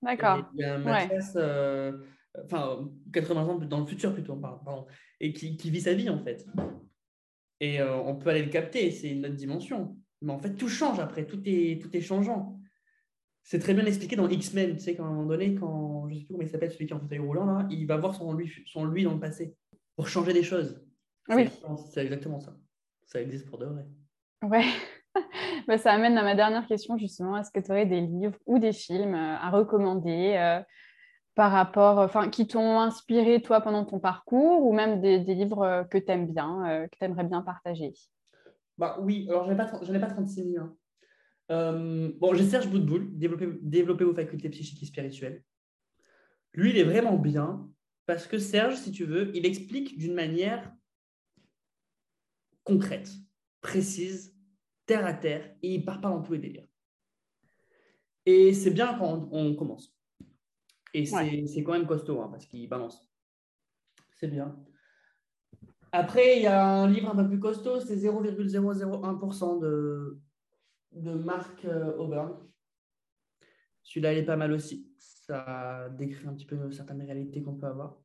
D'accord. 0.03 0.51
Il 0.55 0.61
y 0.61 0.65
a 0.65 0.75
un 0.75 0.79
Mathias, 0.79 1.33
euh, 1.37 1.99
enfin, 2.45 2.89
80 3.13 3.43
ans 3.43 3.59
dans 3.59 3.81
le 3.81 3.87
futur 3.87 4.13
plutôt, 4.13 4.37
pardon, 4.37 4.87
et 5.21 5.33
qui, 5.33 5.71
vit 5.71 5.81
sa 5.81 5.95
vie 5.95 6.09
en 6.09 6.23
fait. 6.23 6.47
Et 7.61 7.81
on 7.83 8.17
peut 8.17 8.31
aller 8.31 8.43
le 8.43 8.51
capter, 8.51 8.91
c'est 8.91 9.11
une 9.11 9.25
autre 9.25 9.37
dimension. 9.37 9.97
Mais 10.21 10.33
en 10.33 10.39
fait, 10.39 10.55
tout 10.55 10.69
change 10.69 10.99
après, 10.99 11.27
tout 11.27 11.41
est, 11.45 11.81
tout 11.81 11.97
est 11.97 12.01
changeant 12.01 12.61
c'est 13.43 13.59
très 13.59 13.75
bien 13.75 13.85
expliqué 13.85 14.17
dans 14.17 14.29
X-Men, 14.29 14.77
tu 14.77 14.83
sais, 14.83 14.95
qu'à 14.95 15.03
un 15.03 15.11
moment 15.11 15.27
donné, 15.27 15.55
quand, 15.55 16.09
je 16.09 16.15
ne 16.15 16.19
sais 16.19 16.25
plus 16.25 16.35
comment 16.35 16.45
il 16.45 16.49
s'appelle, 16.49 16.71
celui 16.71 16.87
qui 16.87 16.93
est 16.93 16.97
en 16.97 17.01
fauteuil 17.01 17.19
roulant, 17.19 17.45
là, 17.45 17.67
il 17.71 17.87
va 17.87 17.97
voir 17.97 18.15
son 18.15 18.33
lui, 18.33 18.53
son 18.67 18.85
lui 18.85 19.05
dans 19.05 19.15
le 19.15 19.21
passé 19.21 19.57
pour 19.97 20.09
changer 20.09 20.33
des 20.33 20.43
choses. 20.43 20.81
Oui. 21.29 21.49
C'est 21.91 22.05
exactement 22.05 22.41
ça. 22.41 22.57
Ça 23.07 23.21
existe 23.21 23.49
pour 23.49 23.59
de 23.59 23.67
vrai. 23.67 23.87
Ouais. 24.43 24.65
bah, 25.69 25.79
ça 25.79 25.93
amène 25.93 26.17
à 26.19 26.23
ma 26.23 26.35
dernière 26.35 26.67
question, 26.67 26.97
justement. 26.97 27.37
Est-ce 27.37 27.51
que 27.51 27.61
tu 27.61 27.71
aurais 27.71 27.87
des 27.87 28.01
livres 28.01 28.39
ou 28.47 28.59
des 28.59 28.73
films 28.73 29.15
euh, 29.15 29.37
à 29.37 29.51
recommander 29.51 30.35
euh, 30.37 30.63
par 31.35 31.53
rapport, 31.53 31.99
enfin, 31.99 32.29
qui 32.29 32.47
t'ont 32.47 32.81
inspiré, 32.81 33.43
toi, 33.43 33.61
pendant 33.61 33.85
ton 33.85 33.99
parcours, 33.99 34.65
ou 34.65 34.73
même 34.73 35.01
des, 35.01 35.19
livres 35.19 35.63
euh, 35.63 35.85
que 35.85 35.99
tu 35.99 36.11
aimes 36.11 36.33
bien, 36.33 36.87
que 36.91 36.97
tu 36.99 37.05
aimerais 37.05 37.25
bien 37.25 37.43
partager? 37.43 37.93
Bah, 38.79 38.99
Oui, 39.01 39.27
alors 39.29 39.45
je 39.45 39.53
n'en 39.53 39.55
ai, 39.55 40.01
pas, 40.01 40.07
pas 40.07 40.13
36 40.13 40.53
000. 40.53 40.65
Hein. 40.65 40.77
Euh, 41.53 42.11
bon, 42.19 42.35
j'ai 42.35 42.49
Serge 42.49 42.69
Boudboul, 42.69 43.19
développer, 43.19 43.49
développer 43.61 44.05
vos 44.05 44.15
facultés 44.15 44.49
psychiques 44.49 44.83
et 44.83 44.87
spirituelles. 44.87 45.45
Lui, 46.55 46.71
il 46.71 46.79
est 46.79 46.85
vraiment 46.85 47.19
bien 47.19 47.69
parce 48.07 48.27
que 48.27 48.39
Serge, 48.39 48.77
si 48.77 48.91
tu 48.91 49.05
veux, 49.05 49.31
il 49.37 49.45
explique 49.45 49.99
d'une 49.99 50.15
manière 50.15 50.73
concrète, 52.65 53.11
précise, 53.61 54.35
terre 54.87 55.05
à 55.05 55.13
terre, 55.13 55.55
et 55.63 55.75
il 55.75 55.85
part 55.85 56.01
pas 56.01 56.09
dans 56.09 56.23
tous 56.23 56.33
les 56.33 56.39
délires. 56.39 56.67
Et 58.25 58.55
c'est 58.55 58.71
bien 58.71 58.97
quand 58.99 59.29
on, 59.31 59.55
commence. 59.55 59.95
Et 60.95 61.07
c'est 61.07 61.63
quand 61.63 61.73
même 61.73 61.87
costaud 61.87 62.21
hein, 62.21 62.29
parce 62.31 62.47
qu'il 62.47 62.69
balance. 62.69 63.07
C'est 64.17 64.29
bien. 64.29 64.57
Après, 65.91 66.37
il 66.37 66.43
y 66.43 66.47
a 66.47 66.65
un 66.65 66.89
livre 66.89 67.11
un 67.11 67.17
peu 67.17 67.29
plus 67.29 67.41
costaud, 67.41 67.81
c'est 67.81 67.97
0,001% 67.97 69.61
de, 69.61 70.21
de 70.95 71.13
Marc 71.13 71.65
euh, 71.65 71.97
Auburn. 71.97 72.37
Celui-là, 73.83 74.13
il 74.13 74.19
est 74.19 74.25
pas 74.25 74.37
mal 74.37 74.53
aussi. 74.53 74.89
Ça 74.99 75.89
décrit 75.99 76.27
un 76.27 76.35
petit 76.35 76.47
peu 76.47 76.71
certaines 76.71 77.03
réalités 77.03 77.43
qu'on 77.43 77.55
peut 77.55 77.67
avoir. 77.67 77.99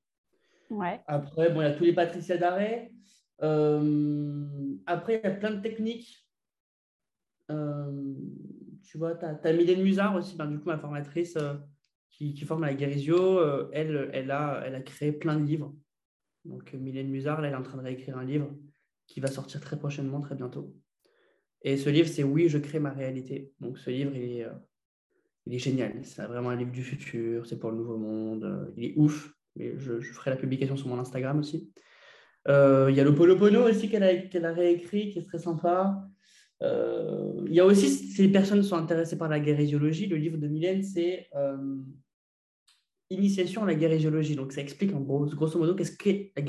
Ouais. 0.69 1.01
Après, 1.07 1.51
bon, 1.51 1.61
il 1.61 1.65
y 1.65 1.67
a 1.67 1.73
tous 1.73 1.83
les 1.83 1.93
Patricia 1.93 2.37
d'arrêt. 2.37 2.91
Euh, 3.43 4.75
après, 4.85 5.21
il 5.23 5.27
y 5.27 5.31
a 5.31 5.35
plein 5.35 5.51
de 5.51 5.61
techniques. 5.61 6.27
Euh, 7.51 8.15
tu 8.83 8.97
vois, 8.97 9.15
tu 9.15 9.25
as, 9.25 9.53
Mylène 9.53 9.83
Musard 9.83 10.15
aussi, 10.15 10.35
ben, 10.35 10.47
du 10.47 10.59
coup, 10.59 10.67
ma 10.67 10.77
formatrice 10.77 11.37
qui, 12.09 12.35
forme 12.45 12.63
à 12.63 12.67
la 12.67 12.73
Guérisio. 12.73 13.69
elle, 13.71 14.09
elle, 14.13 14.31
a, 14.31 14.63
elle 14.65 14.75
a 14.75 14.81
créé 14.81 15.11
plein 15.11 15.37
de 15.37 15.45
livres. 15.45 15.75
Donc, 16.43 16.73
Mylène 16.73 17.09
Musard, 17.09 17.41
là, 17.41 17.47
elle 17.47 17.53
est 17.53 17.57
en 17.57 17.63
train 17.63 17.77
de 17.77 17.83
réécrire 17.83 18.17
un 18.17 18.25
livre 18.25 18.49
qui 19.05 19.19
va 19.19 19.27
sortir 19.27 19.61
très 19.61 19.77
prochainement, 19.77 20.19
très 20.21 20.35
bientôt. 20.35 20.75
Et 21.63 21.77
ce 21.77 21.89
livre, 21.89 22.07
c'est 22.07 22.23
Oui, 22.23 22.49
je 22.49 22.57
crée 22.57 22.79
ma 22.79 22.91
réalité. 22.91 23.51
Donc 23.59 23.77
ce 23.77 23.89
livre, 23.89 24.11
il 24.15 24.39
est, 24.39 24.45
euh, 24.45 25.57
génial. 25.57 25.93
C'est 26.03 26.23
vraiment 26.23 26.49
un 26.49 26.55
livre 26.55 26.71
du 26.71 26.83
futur, 26.83 27.45
c'est 27.45 27.59
pour 27.59 27.71
le 27.71 27.77
nouveau 27.77 27.97
monde. 27.97 28.43
Euh, 28.43 28.73
il 28.77 28.85
est 28.85 28.93
ouf. 28.95 29.33
Mais 29.55 29.73
je, 29.77 29.99
ferai 29.99 30.29
la 30.29 30.37
publication 30.37 30.77
sur 30.77 30.87
mon 30.87 30.99
Instagram 30.99 31.39
aussi. 31.39 31.71
Euh, 32.47 32.87
il 32.89 32.95
y 32.95 32.99
a 32.99 33.03
le 33.03 33.15
Polopono 33.15 33.67
aussi 33.67 33.89
qu'elle 33.89 34.03
a, 34.03 34.53
réécrit, 34.53 35.09
qui 35.09 35.19
est 35.19 35.23
très 35.23 35.39
sympa. 35.39 36.07
il 36.61 37.53
y 37.53 37.59
a 37.59 37.65
aussi, 37.65 37.89
si 37.89 38.21
les 38.21 38.31
personnes 38.31 38.61
sont 38.61 38.77
intéressées 38.77 39.17
par 39.17 39.29
la 39.29 39.39
guérésiologie, 39.39 40.05
le 40.05 40.17
livre 40.17 40.37
de 40.37 40.47
Mylène, 40.47 40.83
c'est 40.83 41.27
Initiation 43.09 43.63
à 43.63 43.67
la 43.67 43.75
guérésiologie. 43.75 44.35
Donc 44.35 44.51
ça 44.51 44.61
explique 44.61 44.93
en 44.93 44.99
gros, 45.01 45.25
grosso 45.25 45.57
modo 45.57 45.75
qu'est-ce 45.75 45.97
qu'est 45.97 46.33
la 46.35 46.43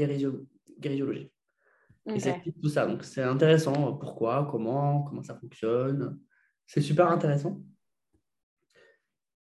guérésiologie. 2.08 2.48
Et 2.48 2.52
ça 2.52 2.60
tout 2.60 2.68
ça. 2.68 2.86
Donc, 2.86 3.04
c'est 3.04 3.22
intéressant. 3.22 3.92
Pourquoi, 3.94 4.48
comment, 4.50 5.02
comment 5.02 5.22
ça 5.22 5.34
fonctionne. 5.34 6.18
C'est 6.66 6.80
super 6.80 7.10
intéressant. 7.10 7.60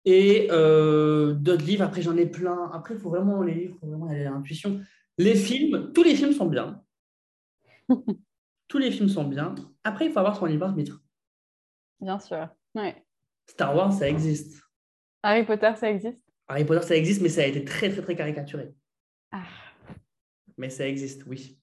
Et 0.05 0.47
euh, 0.51 1.33
d'autres 1.33 1.65
livres, 1.65 1.83
après, 1.83 2.01
j'en 2.01 2.15
ai 2.15 2.25
plein. 2.25 2.69
Après, 2.71 2.93
il 2.93 2.99
faut 2.99 3.09
vraiment 3.09 3.41
les 3.41 3.53
livres, 3.53 3.75
il 3.75 3.79
faut 3.79 3.87
vraiment 3.87 4.07
aller 4.07 4.25
à 4.25 4.31
l'intuition. 4.31 4.79
Les 5.17 5.35
films, 5.35 5.91
tous 5.93 6.03
les 6.03 6.15
films 6.15 6.31
sont 6.31 6.45
bien. 6.45 6.81
tous 8.69 8.77
les 8.77 8.91
films 8.91 9.09
sont 9.09 9.25
bien. 9.25 9.55
Après, 9.83 10.05
il 10.05 10.11
faut 10.11 10.19
avoir 10.19 10.37
son 10.37 10.45
libre 10.45 10.65
arbitre. 10.65 11.03
Bien 11.99 12.19
sûr. 12.19 12.47
Ouais. 12.75 13.05
Star 13.49 13.75
Wars, 13.75 13.91
ça 13.91 14.07
existe. 14.07 14.61
Harry 15.23 15.45
Potter, 15.45 15.73
ça 15.75 15.89
existe? 15.89 16.21
Harry 16.47 16.63
Potter, 16.63 16.85
ça 16.85 16.95
existe, 16.95 17.21
mais 17.21 17.29
ça 17.29 17.41
a 17.41 17.45
été 17.45 17.65
très, 17.65 17.89
très, 17.89 18.01
très 18.01 18.15
caricaturé. 18.15 18.73
Ah. 19.31 19.43
Mais 20.57 20.69
ça 20.69 20.87
existe, 20.87 21.25
oui. 21.25 21.59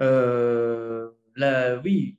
Euh, 0.00 1.10
là, 1.36 1.80
oui, 1.84 2.18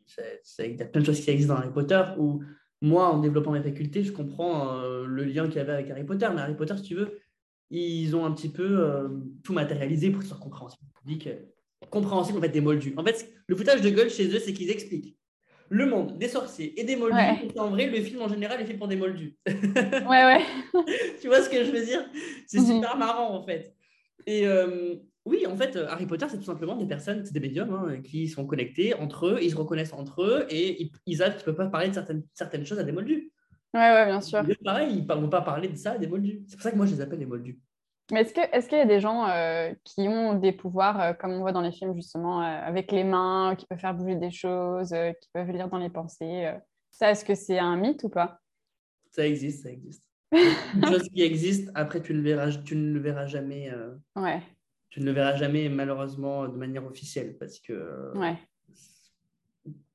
il 0.59 0.75
y 0.75 0.81
a 0.81 0.85
plein 0.85 1.01
de 1.01 1.05
choses 1.05 1.19
qui 1.19 1.29
existent 1.29 1.53
dans 1.53 1.59
Harry 1.59 1.73
Potter 1.73 2.01
où 2.17 2.41
moi, 2.81 3.07
en 3.09 3.19
développant 3.19 3.51
mes 3.51 3.63
facultés, 3.63 4.03
je 4.03 4.11
comprends 4.11 4.77
euh, 4.79 5.05
le 5.05 5.23
lien 5.23 5.47
qu'il 5.47 5.57
y 5.57 5.59
avait 5.59 5.73
avec 5.73 5.89
Harry 5.89 6.03
Potter. 6.03 6.27
Mais 6.33 6.41
Harry 6.41 6.55
Potter, 6.55 6.75
si 6.77 6.83
tu 6.83 6.95
veux, 6.95 7.19
ils 7.69 8.15
ont 8.15 8.25
un 8.25 8.31
petit 8.31 8.49
peu 8.49 8.79
euh, 8.79 9.07
tout 9.43 9.53
matérialisé 9.53 10.09
pour 10.09 10.19
que 10.19 10.25
ce 10.25 10.29
soit 10.29 10.39
compréhensible. 10.39 10.83
compréhensible 11.89 12.37
en 12.37 12.41
fait 12.41 12.49
des 12.49 12.61
moldus. 12.61 12.93
En 12.97 13.03
fait, 13.03 13.33
le 13.47 13.55
foutage 13.55 13.81
de 13.81 13.89
gueule 13.89 14.09
chez 14.09 14.27
eux, 14.27 14.39
c'est 14.39 14.53
qu'ils 14.53 14.69
expliquent 14.69 15.17
le 15.69 15.87
monde 15.87 16.19
des 16.19 16.27
sorciers 16.27 16.79
et 16.79 16.83
des 16.83 16.95
moldus. 16.95 17.17
En 17.57 17.69
vrai, 17.69 17.87
le 17.87 17.99
film 18.01 18.21
en 18.21 18.27
général 18.27 18.61
est 18.61 18.65
fait 18.65 18.75
pour 18.75 18.87
des 18.87 18.95
moldus. 18.95 19.35
ouais, 19.47 20.05
ouais. 20.07 20.41
tu 21.21 21.27
vois 21.27 21.41
ce 21.41 21.49
que 21.49 21.63
je 21.63 21.71
veux 21.71 21.83
dire? 21.83 22.05
C'est 22.45 22.59
mhm. 22.59 22.67
super 22.67 22.97
marrant 22.97 23.33
en 23.33 23.43
fait. 23.43 23.73
Et, 24.27 24.45
oui, 25.25 25.45
en 25.47 25.55
fait, 25.55 25.75
euh, 25.75 25.87
Harry 25.89 26.05
Potter, 26.05 26.27
c'est 26.29 26.37
tout 26.37 26.43
simplement 26.43 26.75
des 26.75 26.85
personnes, 26.85 27.25
c'est 27.25 27.33
des 27.33 27.39
médiums 27.39 27.73
hein, 27.73 28.01
qui 28.01 28.27
sont 28.27 28.45
connectés 28.45 28.93
entre 28.93 29.27
eux, 29.27 29.39
ils 29.41 29.51
se 29.51 29.55
reconnaissent 29.55 29.93
entre 29.93 30.23
eux 30.23 30.45
et 30.49 30.83
ils, 30.83 30.91
ils 31.05 31.17
savent 31.17 31.31
qu'ils 31.31 31.39
ne 31.39 31.45
peuvent 31.45 31.65
pas 31.65 31.67
parler 31.67 31.89
de 31.89 31.93
certaines, 31.93 32.23
certaines 32.33 32.65
choses 32.65 32.79
à 32.79 32.83
des 32.83 32.91
moldus. 32.91 33.31
Ouais, 33.73 33.91
ouais, 33.91 34.05
bien 34.05 34.21
sûr. 34.21 34.41
pareil, 34.63 34.89
ils 34.97 35.05
ne 35.05 35.13
vont 35.13 35.29
pas 35.29 35.41
parler 35.41 35.67
de 35.67 35.75
ça 35.75 35.93
à 35.93 35.97
des 35.97 36.07
moldus. 36.07 36.43
C'est 36.47 36.55
pour 36.55 36.63
ça 36.63 36.71
que 36.71 36.77
moi, 36.77 36.85
je 36.85 36.93
les 36.93 37.01
appelle 37.01 37.19
les 37.19 37.25
moldus. 37.25 37.59
Mais 38.11 38.21
est-ce 38.21 38.33
qu'il 38.69 38.77
est 38.77 38.81
y 38.81 38.83
a 38.83 38.85
des 38.85 38.99
gens 38.99 39.27
euh, 39.27 39.73
qui 39.83 40.01
ont 40.01 40.35
des 40.35 40.51
pouvoirs, 40.51 41.01
euh, 41.01 41.13
comme 41.13 41.31
on 41.31 41.39
voit 41.39 41.51
dans 41.51 41.61
les 41.61 41.71
films 41.71 41.95
justement, 41.95 42.41
euh, 42.41 42.45
avec 42.45 42.91
les 42.91 43.03
mains, 43.03 43.55
qui 43.57 43.65
peuvent 43.65 43.79
faire 43.79 43.95
bouger 43.95 44.15
des 44.15 44.31
choses, 44.31 44.89
qui 44.89 45.29
peuvent 45.33 45.49
lire 45.49 45.69
dans 45.69 45.79
les 45.79 45.89
pensées 45.89 46.53
Ça, 46.91 47.11
est-ce 47.11 47.25
que 47.25 47.33
c'est 47.33 47.57
un 47.57 47.75
mythe 47.77 48.03
ou 48.03 48.09
pas? 48.09 48.39
Ça 49.11 49.25
existe, 49.25 49.63
ça 49.63 49.71
existe. 49.71 50.07
Une 50.31 50.85
chose 50.85 51.09
qui 51.09 51.21
existe, 51.23 51.71
après 51.73 52.01
tu 52.01 52.13
ne 52.13 52.19
le 52.19 52.23
verras, 52.23 52.51
tu 52.51 52.75
ne 52.75 52.93
le 52.93 52.99
verras 52.99 53.25
jamais. 53.25 53.71
ouais. 54.15 54.41
Tu 54.95 55.01
ne 55.01 55.07
le 55.07 55.11
verras 55.11 55.35
jamais 55.35 55.67
malheureusement 55.67 56.47
de 56.47 56.55
manière 56.55 56.85
officielle 56.85 57.37
parce 57.37 57.59
que. 57.59 58.17
Ouais. 58.17 58.37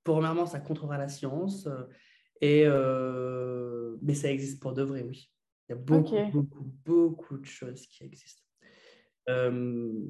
Premièrement, 0.05 0.45
ça 0.45 0.61
contrera 0.61 0.99
la 0.99 1.09
science. 1.09 1.67
Et, 2.43 2.67
mais 4.03 4.15
ça 4.15 4.31
existe 4.31 4.61
pour 4.61 4.75
de 4.75 4.83
vrai, 4.83 5.03
oui. 5.03 5.31
Il 5.69 5.73
y 5.73 5.75
a 5.75 5.79
beaucoup, 5.79 6.17
beaucoup, 6.31 6.75
beaucoup 6.85 7.39
de 7.39 7.47
choses 7.47 7.87
qui 7.87 8.05
existent. 8.05 8.43
Euh, 9.31 10.05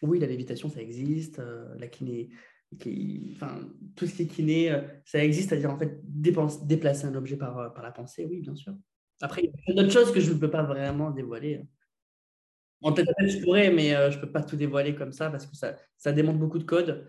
oui, 0.00 0.18
la 0.18 0.26
lévitation, 0.26 0.70
ça 0.70 0.80
existe. 0.80 1.38
Euh, 1.38 1.74
la 1.76 1.88
kiné, 1.88 2.30
qui, 2.78 3.32
enfin, 3.34 3.58
tout 3.94 4.06
ce 4.06 4.14
qui 4.14 4.22
est 4.22 4.26
kiné, 4.26 4.72
euh, 4.72 4.80
ça 5.04 5.22
existe, 5.22 5.50
c'est-à-dire 5.50 5.70
en 5.70 5.78
fait 5.78 6.00
déplacer 6.02 7.04
un 7.04 7.14
objet 7.14 7.36
par, 7.36 7.74
par 7.74 7.84
la 7.84 7.92
pensée, 7.92 8.24
oui, 8.24 8.40
bien 8.40 8.54
sûr. 8.54 8.74
Après, 9.20 9.42
il 9.42 9.74
y 9.74 9.78
a 9.78 9.82
d'autres 9.82 9.92
choses 9.92 10.12
que 10.12 10.20
je 10.20 10.32
ne 10.32 10.38
peux 10.38 10.50
pas 10.50 10.62
vraiment 10.62 11.10
dévoiler. 11.10 11.66
En 12.84 12.92
tête, 12.92 13.08
je 13.18 13.42
pourrais, 13.42 13.70
mais 13.70 13.90
je 14.10 14.16
ne 14.16 14.20
peux 14.20 14.30
pas 14.30 14.42
tout 14.42 14.56
dévoiler 14.56 14.94
comme 14.94 15.12
ça 15.12 15.30
parce 15.30 15.46
que 15.46 15.56
ça, 15.56 15.74
ça 15.96 16.12
demande 16.12 16.38
beaucoup 16.38 16.58
de 16.58 16.64
code 16.64 17.06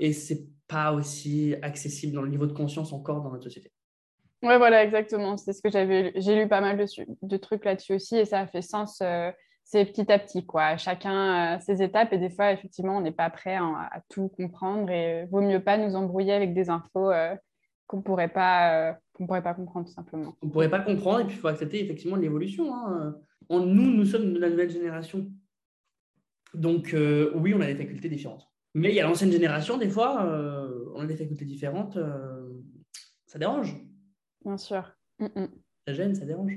et 0.00 0.12
c'est 0.12 0.46
pas 0.68 0.92
aussi 0.92 1.54
accessible 1.62 2.14
dans 2.14 2.22
le 2.22 2.28
niveau 2.28 2.46
de 2.46 2.52
conscience 2.52 2.92
encore 2.92 3.22
dans 3.22 3.30
notre 3.30 3.44
société. 3.44 3.72
Ouais, 4.42 4.58
voilà, 4.58 4.84
exactement. 4.84 5.36
C'est 5.36 5.52
ce 5.52 5.62
que 5.62 5.70
j'avais. 5.70 6.12
J'ai 6.16 6.36
lu 6.36 6.48
pas 6.48 6.60
mal 6.60 6.76
de, 7.22 7.36
trucs 7.36 7.64
là-dessus 7.64 7.94
aussi 7.94 8.16
et 8.16 8.24
ça 8.24 8.40
a 8.40 8.46
fait 8.46 8.62
sens. 8.62 9.00
Euh, 9.00 9.30
c'est 9.64 9.84
petit 9.84 10.10
à 10.12 10.18
petit, 10.18 10.46
quoi. 10.46 10.76
Chacun 10.76 11.58
ses 11.60 11.82
étapes 11.82 12.12
et 12.12 12.18
des 12.18 12.30
fois, 12.30 12.52
effectivement, 12.52 12.98
on 12.98 13.00
n'est 13.00 13.12
pas 13.12 13.30
prêt 13.30 13.56
à, 13.56 14.00
tout 14.08 14.28
comprendre 14.28 14.90
et 14.90 15.26
vaut 15.26 15.40
mieux 15.40 15.62
pas 15.62 15.76
nous 15.76 15.96
embrouiller 15.96 16.34
avec 16.34 16.54
des 16.54 16.70
infos 16.70 17.10
euh, 17.10 17.34
qu'on 17.88 18.02
pourrait 18.02 18.28
pas, 18.28 18.90
euh, 18.90 18.92
qu'on 19.16 19.26
pourrait 19.26 19.42
pas 19.42 19.54
comprendre 19.54 19.86
tout 19.86 19.92
simplement. 19.92 20.36
On 20.42 20.50
pourrait 20.50 20.70
pas 20.70 20.80
comprendre 20.80 21.20
et 21.20 21.24
puis 21.24 21.36
il 21.36 21.40
faut 21.40 21.48
accepter 21.48 21.82
effectivement 21.82 22.16
l'évolution. 22.16 22.74
Hein. 22.74 23.16
nous, 23.50 23.64
nous 23.66 24.04
sommes 24.04 24.32
de 24.32 24.38
la 24.38 24.50
nouvelle 24.50 24.70
génération. 24.70 25.32
Donc 26.54 26.94
oui, 26.94 27.54
on 27.54 27.60
a 27.60 27.66
des 27.66 27.76
facultés 27.76 28.08
différentes. 28.08 28.46
Mais 28.74 28.90
il 28.90 28.94
y 28.94 29.00
a 29.00 29.04
l'ancienne 29.04 29.32
génération, 29.32 29.78
des 29.78 29.88
fois, 29.88 30.22
on 30.94 31.00
a 31.00 31.06
des 31.06 31.16
facultés 31.16 31.46
différentes. 31.46 31.98
ça 33.26 33.38
dérange. 33.38 33.74
Bien 34.44 34.58
sûr. 34.58 34.92
Mm, 35.18 35.24
mm. 35.24 35.48
Ça 35.86 35.94
gêne, 35.94 36.14
ça 36.14 36.24
dérange. 36.24 36.52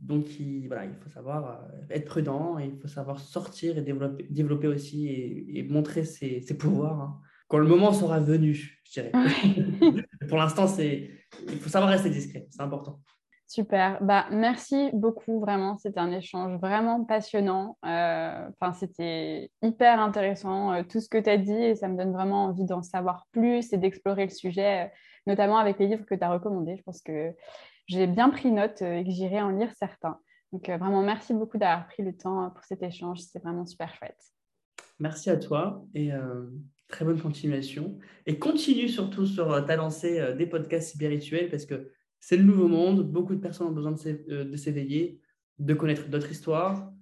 Donc, 0.00 0.40
il, 0.40 0.66
voilà, 0.66 0.86
il 0.86 0.94
faut 0.94 1.10
savoir 1.10 1.60
euh, 1.62 1.94
être 1.94 2.06
prudent 2.06 2.58
et 2.58 2.66
il 2.66 2.78
faut 2.80 2.88
savoir 2.88 3.20
sortir 3.20 3.76
et 3.76 3.82
développer, 3.82 4.26
développer 4.30 4.66
aussi 4.66 5.08
et, 5.08 5.62
montrer 5.62 6.04
ses, 6.04 6.56
pouvoirs 6.56 7.00
hein. 7.00 7.20
quand 7.48 7.58
le 7.58 7.66
moment 7.66 7.92
sera 7.92 8.18
venu, 8.18 8.54
je 8.54 8.92
dirais. 8.92 9.12
Pour 10.28 10.38
l'instant, 10.38 10.66
c'est, 10.66 11.10
il 11.48 11.58
faut 11.58 11.68
savoir 11.68 11.90
rester 11.90 12.10
discret, 12.10 12.46
c'est 12.50 12.62
important. 12.62 13.00
Super. 13.46 14.00
Bah, 14.00 14.26
merci 14.30 14.90
beaucoup, 14.92 15.40
vraiment. 15.40 15.76
C'était 15.76 15.98
un 15.98 16.12
échange 16.12 16.56
vraiment 16.60 17.04
passionnant. 17.04 17.78
Euh, 17.84 18.48
c'était 18.74 19.50
hyper 19.60 19.98
intéressant, 19.98 20.72
euh, 20.72 20.82
tout 20.84 21.00
ce 21.00 21.08
que 21.08 21.18
tu 21.18 21.28
as 21.28 21.36
dit, 21.36 21.52
et 21.52 21.74
ça 21.74 21.88
me 21.88 21.96
donne 21.96 22.12
vraiment 22.12 22.44
envie 22.44 22.64
d'en 22.64 22.82
savoir 22.82 23.26
plus 23.32 23.72
et 23.72 23.76
d'explorer 23.76 24.24
le 24.26 24.30
sujet 24.30 24.92
notamment 25.26 25.58
avec 25.58 25.78
les 25.78 25.86
livres 25.86 26.04
que 26.04 26.14
tu 26.14 26.24
as 26.24 26.32
recommandés. 26.32 26.76
Je 26.76 26.82
pense 26.82 27.02
que 27.02 27.34
j'ai 27.86 28.06
bien 28.06 28.30
pris 28.30 28.50
note 28.50 28.82
euh, 28.82 28.98
et 28.98 29.04
que 29.04 29.10
j'irai 29.10 29.40
en 29.40 29.50
lire 29.50 29.72
certains. 29.78 30.18
Donc 30.52 30.68
euh, 30.68 30.76
vraiment, 30.76 31.02
merci 31.02 31.34
beaucoup 31.34 31.58
d'avoir 31.58 31.86
pris 31.86 32.02
le 32.02 32.16
temps 32.16 32.50
pour 32.50 32.64
cet 32.64 32.82
échange. 32.82 33.20
C'est 33.20 33.42
vraiment 33.42 33.66
super 33.66 33.94
chouette. 33.94 34.20
Merci 34.98 35.30
à 35.30 35.36
toi 35.36 35.84
et 35.94 36.12
euh, 36.12 36.46
très 36.90 37.04
bonne 37.04 37.20
continuation. 37.20 37.98
Et 38.26 38.38
continue 38.38 38.88
surtout 38.88 39.26
sur 39.26 39.64
ta 39.66 39.76
lancée 39.76 40.34
des 40.36 40.46
podcasts 40.46 40.94
spirituels 40.94 41.48
parce 41.48 41.64
que 41.64 41.90
c'est 42.20 42.36
le 42.36 42.44
nouveau 42.44 42.68
monde. 42.68 43.10
Beaucoup 43.10 43.34
de 43.34 43.40
personnes 43.40 43.68
ont 43.68 43.72
besoin 43.72 43.92
de 43.92 44.56
s'éveiller, 44.56 45.20
de 45.58 45.74
connaître 45.74 46.08
d'autres 46.08 46.30
histoires, 46.30 46.92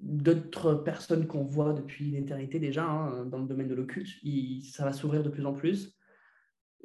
d'autres 0.00 0.74
personnes 0.74 1.26
qu'on 1.26 1.44
voit 1.44 1.72
depuis 1.72 2.10
l'éternité 2.10 2.58
déjà 2.58 2.84
hein, 2.84 3.26
dans 3.26 3.38
le 3.38 3.46
domaine 3.46 3.68
de 3.68 3.74
l'occulte. 3.74 4.08
Ça 4.62 4.84
va 4.84 4.92
s'ouvrir 4.92 5.22
de 5.22 5.30
plus 5.30 5.44
en 5.46 5.54
plus. 5.54 5.96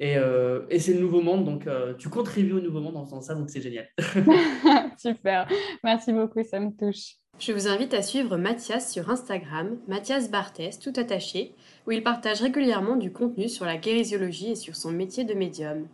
Euh, 0.02 0.66
et, 0.70 0.78
c'est 0.78 0.94
le 0.94 1.00
nouveau 1.00 1.20
monde, 1.20 1.44
donc 1.44 1.66
euh, 1.66 1.94
tu 1.94 2.08
contribues 2.08 2.54
au 2.54 2.60
nouveau 2.60 2.80
monde 2.80 2.96
en 2.96 3.04
faisant 3.04 3.20
ça, 3.20 3.34
donc 3.34 3.50
c'est 3.50 3.60
génial. 3.60 3.86
Super, 4.98 5.46
merci 5.84 6.12
beaucoup, 6.12 6.42
ça 6.42 6.58
me 6.58 6.70
touche. 6.70 7.19
Je 7.40 7.52
vous 7.52 7.66
invite 7.68 7.94
à 7.94 8.02
suivre 8.02 8.36
Mathias 8.36 8.92
sur 8.92 9.08
Instagram, 9.08 9.78
Mathias 9.88 10.30
Barthès, 10.30 10.78
tout 10.78 10.92
attaché, 10.96 11.54
où 11.86 11.90
il 11.90 12.02
partage 12.02 12.42
régulièrement 12.42 12.96
du 12.96 13.12
contenu 13.12 13.48
sur 13.48 13.64
la 13.64 13.78
guérisiologie 13.78 14.50
et 14.50 14.56
sur 14.56 14.76
son 14.76 14.90
métier 14.90 15.24
de 15.24 15.32
médium. 15.32 15.86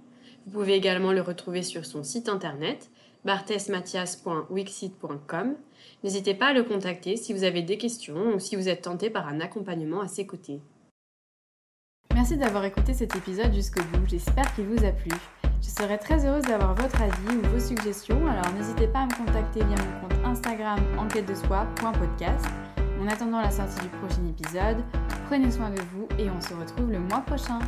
Vous 0.45 0.59
pouvez 0.59 0.75
également 0.75 1.13
le 1.13 1.21
retrouver 1.21 1.63
sur 1.63 1.87
son 1.87 2.03
site 2.03 2.29
internet, 2.29 2.91
barthesmathias.wixit.com. 3.25 5.55
N'hésitez 6.03 6.35
pas 6.35 6.47
à 6.47 6.53
le 6.53 6.65
contacter 6.65 7.17
si 7.17 7.33
vous 7.33 7.45
avez 7.45 7.63
des 7.63 7.79
questions 7.79 8.35
ou 8.35 8.41
si 8.41 8.57
vous 8.57 8.69
êtes 8.69 8.83
tenté 8.83 9.09
par 9.09 9.29
un 9.29 9.39
accompagnement 9.39 10.01
à 10.01 10.09
ses 10.09 10.27
côtés. 10.27 10.59
Merci 12.13 12.37
d'avoir 12.37 12.65
écouté 12.65 12.93
cet 12.93 13.15
épisode 13.15 13.55
jusqu'au 13.55 13.85
bout, 13.93 14.09
j'espère 14.09 14.53
qu'il 14.57 14.65
vous 14.65 14.85
a 14.85 14.91
plu. 14.91 15.13
Je 15.63 15.69
serais 15.69 15.99
très 15.99 16.25
heureuse 16.27 16.45
d'avoir 16.45 16.75
votre 16.75 17.01
avis 17.01 17.37
ou 17.37 17.49
vos 17.49 17.61
suggestions, 17.61 18.27
alors 18.27 18.53
n'hésitez 18.57 18.87
pas 18.87 19.01
à 19.01 19.07
me 19.07 19.15
contacter 19.15 19.61
via 19.65 19.77
mon 19.77 20.09
compte 20.09 20.25
Instagram 20.25 20.79
enquête 20.99 21.27
de 21.27 21.35
soi.podcast. 21.35 22.47
En 23.01 23.09
attendant 23.09 23.41
la 23.41 23.51
sortie 23.51 23.81
du 23.81 23.89
prochain 23.89 24.27
épisode, 24.29 24.79
prenez 25.27 25.51
soin 25.51 25.71
de 25.71 25.81
vous 25.93 26.09
et 26.19 26.31
on 26.31 26.41
se 26.41 26.55
retrouve 26.55 26.91
le 26.91 26.99
mois 26.99 27.21
prochain. 27.21 27.59